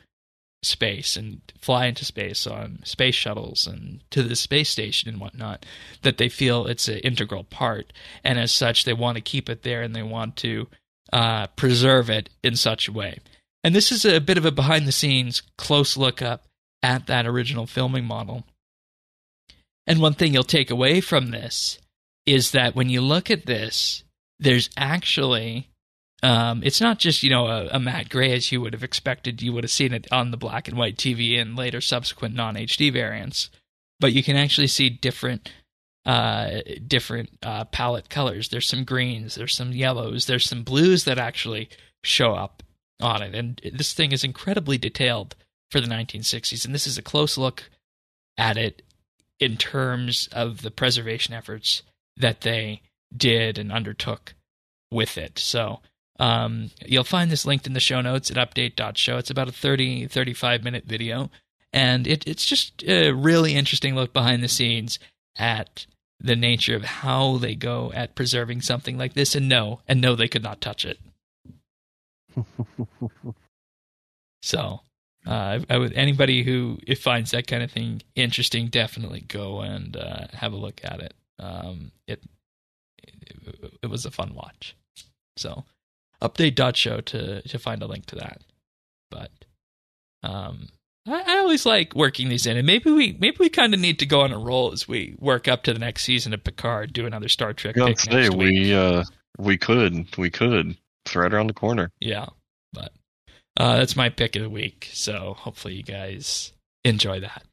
space, 0.63 1.17
and 1.17 1.41
fly 1.61 1.87
into 1.87 2.05
space 2.05 2.47
on 2.47 2.81
space 2.85 3.15
shuttles 3.15 3.67
and 3.67 4.01
to 4.11 4.23
the 4.23 4.37
space 4.37 4.69
station 4.69 5.09
and 5.09 5.21
whatnot, 5.21 5.67
that 6.03 6.19
they 6.19 6.29
feel 6.29 6.67
it's 6.67 6.89
an 6.89 6.99
integral 6.99 7.45
part. 7.45 7.93
And 8.23 8.39
as 8.39 8.53
such, 8.53 8.85
they 8.85 8.93
want 8.93 9.17
to 9.17 9.23
keep 9.23 9.49
it 9.49 9.63
there 9.63 9.83
and 9.83 9.95
they 9.95 10.03
want 10.03 10.37
to 10.37 10.69
uh, 11.13 11.49
preserve 11.49 12.11
it 12.11 12.31
in 12.43 12.57
such 12.57 12.89
a 12.89 12.93
way. 12.93 13.19
And 13.63 13.75
this 13.75 13.91
is 13.91 14.05
a 14.05 14.21
bit 14.21 14.39
of 14.39 14.45
a 14.45 14.53
behind 14.53 14.87
the 14.87 14.93
scenes 14.93 15.43
close 15.57 15.97
look 15.97 16.21
up 16.21 16.45
at 16.83 17.07
that 17.07 17.27
original 17.27 17.67
filming 17.67 18.05
model. 18.05 18.45
And 19.87 20.01
one 20.01 20.15
thing 20.15 20.33
you'll 20.33 20.45
take 20.45 20.71
away 20.71 21.01
from 21.01 21.31
this 21.31 21.79
is 22.27 22.53
that 22.53 22.75
when 22.75 22.89
you 22.89 23.01
look 23.01 23.31
at 23.31 23.47
this, 23.47 24.04
there's 24.39 24.71
actually 24.77 25.69
um, 26.23 26.63
it's 26.65 26.81
not 26.81 26.99
just 26.99 27.23
you 27.23 27.31
know 27.31 27.47
a, 27.47 27.69
a, 27.73 27.79
matte 27.79 28.09
gray 28.09 28.33
as 28.33 28.51
you 28.51 28.61
would 28.61 28.73
have 28.73 28.83
expected. 28.83 29.43
You 29.43 29.53
would 29.53 29.65
have 29.65 29.71
seen 29.71 29.93
it 29.93 30.07
on 30.11 30.31
the 30.31 30.37
black 30.37 30.69
and 30.69 30.79
white 30.79 30.97
TV 30.97 31.39
and 31.39 31.55
later 31.57 31.81
subsequent 31.81 32.35
non 32.35 32.55
HD 32.55 32.93
variants, 32.93 33.51
but 34.01 34.13
you 34.13 34.23
can 34.23 34.37
actually 34.37 34.69
see 34.69 34.89
different 34.89 35.53
uh, 36.07 36.61
different 36.87 37.31
uh, 37.43 37.65
palette 37.65 38.09
colors. 38.09 38.49
There's 38.49 38.67
some 38.67 38.85
greens, 38.85 39.35
there's 39.35 39.55
some 39.55 39.73
yellows, 39.73 40.27
there's 40.27 40.49
some 40.49 40.63
blues 40.63 41.05
that 41.05 41.19
actually 41.19 41.69
show 42.03 42.33
up 42.33 42.63
on 43.01 43.23
it, 43.23 43.35
and 43.35 43.61
this 43.75 43.93
thing 43.93 44.13
is 44.13 44.25
incredibly 44.25 44.79
detailed 44.79 45.37
for 45.71 45.81
the 45.81 45.89
1960s. 45.89 46.65
And 46.65 46.75
this 46.75 46.87
is 46.87 46.97
a 46.97 47.03
close 47.03 47.37
look 47.37 47.69
at 48.39 48.57
it 48.57 48.83
in 49.41 49.57
terms 49.57 50.29
of 50.33 50.63
the 50.63 50.71
preservation 50.71 51.35
efforts 51.35 51.83
that 52.17 52.43
they 52.43 52.83
did 53.17 53.59
and 53.59 53.73
undertook 53.73 54.35
with 54.91 55.19
it. 55.19 55.39
So 55.39 55.81
um, 56.19 56.71
you'll 56.85 57.05
find 57.05 57.31
this 57.31 57.47
linked 57.47 57.67
in 57.67 57.73
the 57.73 57.81
show 57.81 58.01
notes 58.01 58.31
at 58.31 58.37
update.show. 58.37 59.19
It's 59.19 59.31
about 59.31 59.49
a 59.49 59.53
30, 59.53 60.07
35 60.07 60.63
minute 60.63 60.85
video. 60.87 61.31
And 61.73 62.07
it, 62.07 62.27
it's 62.27 62.47
just 62.47 62.85
a 62.85 63.11
really 63.11 63.55
interesting 63.55 63.95
look 63.95 64.13
behind 64.13 64.43
the 64.43 64.49
scenes 64.49 64.99
at 65.37 65.87
the 66.21 66.37
nature 66.37 66.77
of 66.77 66.85
how 66.85 67.39
they 67.39 67.57
go 67.57 67.91
at 67.95 68.15
preserving 68.15 68.63
something 68.63 68.97
like 68.97 69.15
this. 69.15 69.35
And 69.35 69.49
no, 69.49 69.81
and 69.89 70.01
no, 70.01 70.15
they 70.15 70.29
could 70.29 70.45
not 70.45 70.61
touch 70.61 70.85
it. 70.85 70.99
so 74.43 74.81
uh, 75.27 75.61
I 75.69 75.79
would 75.79 75.93
anybody 75.95 76.43
who 76.43 76.79
finds 76.97 77.33
that 77.33 77.47
kind 77.47 77.63
of 77.63 77.71
thing 77.71 78.03
interesting, 78.15 78.69
definitely 78.69 79.21
go 79.21 79.61
and 79.61 79.97
uh, 79.97 80.27
have 80.33 80.53
a 80.53 80.57
look 80.57 80.81
at 80.85 81.01
it. 81.01 81.15
Um, 81.39 81.93
it 82.07 82.23
it, 83.27 83.73
it 83.83 83.87
was 83.91 84.05
a 84.05 84.11
fun 84.11 84.35
watch. 84.35 84.77
So 85.37 85.65
update.show 86.23 87.01
to 87.01 87.43
to 87.43 87.59
find 87.59 87.83
a 87.83 87.87
link 87.87 88.07
to 88.07 88.17
that. 88.17 88.41
But 89.11 89.31
um 90.23 90.69
I, 91.07 91.23
I 91.27 91.39
always 91.39 91.67
like 91.67 91.95
working 91.95 92.29
these 92.29 92.47
in 92.47 92.57
and 92.57 92.67
maybe 92.67 92.91
we 92.91 93.17
maybe 93.19 93.37
we 93.41 93.49
kinda 93.49 93.77
need 93.77 93.99
to 93.99 94.07
go 94.07 94.23
on 94.23 94.33
a 94.33 94.39
roll 94.39 94.73
as 94.73 94.89
we 94.89 95.17
work 95.19 95.49
up 95.49 95.63
to 95.65 95.73
the 95.73 95.79
next 95.79 96.05
season 96.05 96.33
of 96.33 96.45
Picard, 96.45 96.93
do 96.93 97.07
another 97.07 97.29
Star 97.29 97.53
Trek 97.53 97.77
next 97.77 98.11
week. 98.13 98.33
we 98.33 98.75
uh 98.75 99.05
we 99.39 99.59
could. 99.59 100.17
We 100.17 100.31
could. 100.31 100.77
It's 101.05 101.17
right 101.17 101.33
around 101.33 101.49
the 101.49 101.55
corner. 101.55 101.91
Yeah. 102.01 102.27
But 102.73 102.93
uh 103.57 103.77
that's 103.77 103.97
my 103.97 104.09
pick 104.09 104.37
of 104.37 104.43
the 104.43 104.51
week. 104.51 104.89
So 104.93 105.35
hopefully 105.37 105.75
you 105.75 105.83
guys 105.83 106.53
enjoy 106.85 107.21
that. 107.21 107.45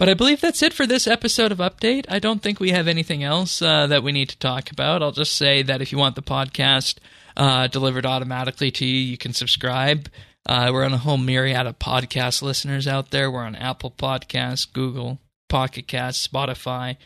But 0.00 0.08
I 0.08 0.14
believe 0.14 0.40
that's 0.40 0.62
it 0.62 0.72
for 0.72 0.86
this 0.86 1.06
episode 1.06 1.52
of 1.52 1.58
Update. 1.58 2.06
I 2.08 2.20
don't 2.20 2.42
think 2.42 2.58
we 2.58 2.70
have 2.70 2.88
anything 2.88 3.22
else 3.22 3.60
uh, 3.60 3.86
that 3.88 4.02
we 4.02 4.12
need 4.12 4.30
to 4.30 4.38
talk 4.38 4.72
about. 4.72 5.02
I'll 5.02 5.12
just 5.12 5.36
say 5.36 5.62
that 5.64 5.82
if 5.82 5.92
you 5.92 5.98
want 5.98 6.14
the 6.14 6.22
podcast 6.22 6.96
uh, 7.36 7.66
delivered 7.66 8.06
automatically 8.06 8.70
to 8.70 8.86
you, 8.86 8.98
you 8.98 9.18
can 9.18 9.34
subscribe. 9.34 10.08
Uh, 10.46 10.70
we're 10.72 10.86
on 10.86 10.94
a 10.94 10.98
whole 10.98 11.18
myriad 11.18 11.66
of 11.66 11.78
podcast 11.78 12.40
listeners 12.40 12.88
out 12.88 13.10
there. 13.10 13.30
We're 13.30 13.44
on 13.44 13.54
Apple 13.54 13.90
Podcasts, 13.90 14.72
Google, 14.72 15.20
Pocket 15.50 15.86
Cast, 15.86 16.32
Spotify, 16.32 16.96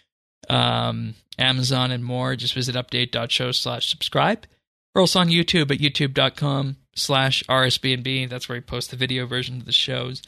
um, 0.49 1.17
Amazon, 1.37 1.91
and 1.91 2.05
more. 2.05 2.37
Just 2.37 2.55
visit 2.55 2.77
update.show 2.77 3.51
slash 3.51 3.91
subscribe. 3.91 4.47
We're 4.95 5.03
also 5.03 5.19
on 5.19 5.31
YouTube 5.31 5.73
at 5.73 5.79
youtube.com 5.79 6.77
slash 6.95 7.43
rsbnb. 7.49 8.29
That's 8.29 8.49
where 8.49 8.59
we 8.59 8.61
post 8.61 8.93
the 8.93 8.97
video 8.97 9.27
version 9.27 9.57
of 9.57 9.65
the 9.65 9.73
shows 9.73 10.23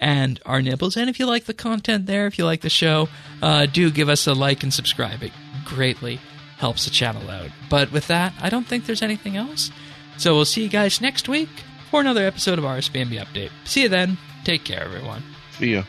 and 0.00 0.40
our 0.46 0.60
nibbles. 0.62 0.96
And 0.96 1.08
if 1.08 1.20
you 1.20 1.26
like 1.26 1.44
the 1.44 1.54
content 1.54 2.06
there, 2.06 2.26
if 2.26 2.38
you 2.38 2.44
like 2.44 2.62
the 2.62 2.70
show, 2.70 3.08
uh, 3.42 3.66
do 3.66 3.90
give 3.90 4.08
us 4.08 4.26
a 4.26 4.32
like 4.32 4.62
and 4.62 4.72
subscribe. 4.72 5.22
It 5.22 5.32
greatly 5.64 6.18
helps 6.56 6.84
the 6.86 6.90
channel 6.90 7.30
out. 7.30 7.50
But 7.68 7.92
with 7.92 8.08
that, 8.08 8.32
I 8.40 8.48
don't 8.48 8.66
think 8.66 8.86
there's 8.86 9.02
anything 9.02 9.36
else. 9.36 9.70
So 10.16 10.34
we'll 10.34 10.44
see 10.44 10.62
you 10.62 10.68
guys 10.68 11.00
next 11.00 11.28
week 11.28 11.48
for 11.90 12.00
another 12.00 12.24
episode 12.24 12.58
of 12.58 12.64
RSBNB 12.64 13.18
Update. 13.24 13.50
See 13.64 13.82
you 13.82 13.88
then. 13.88 14.18
Take 14.44 14.64
care, 14.64 14.82
everyone. 14.82 15.22
See 15.58 15.74
ya. 15.74 15.84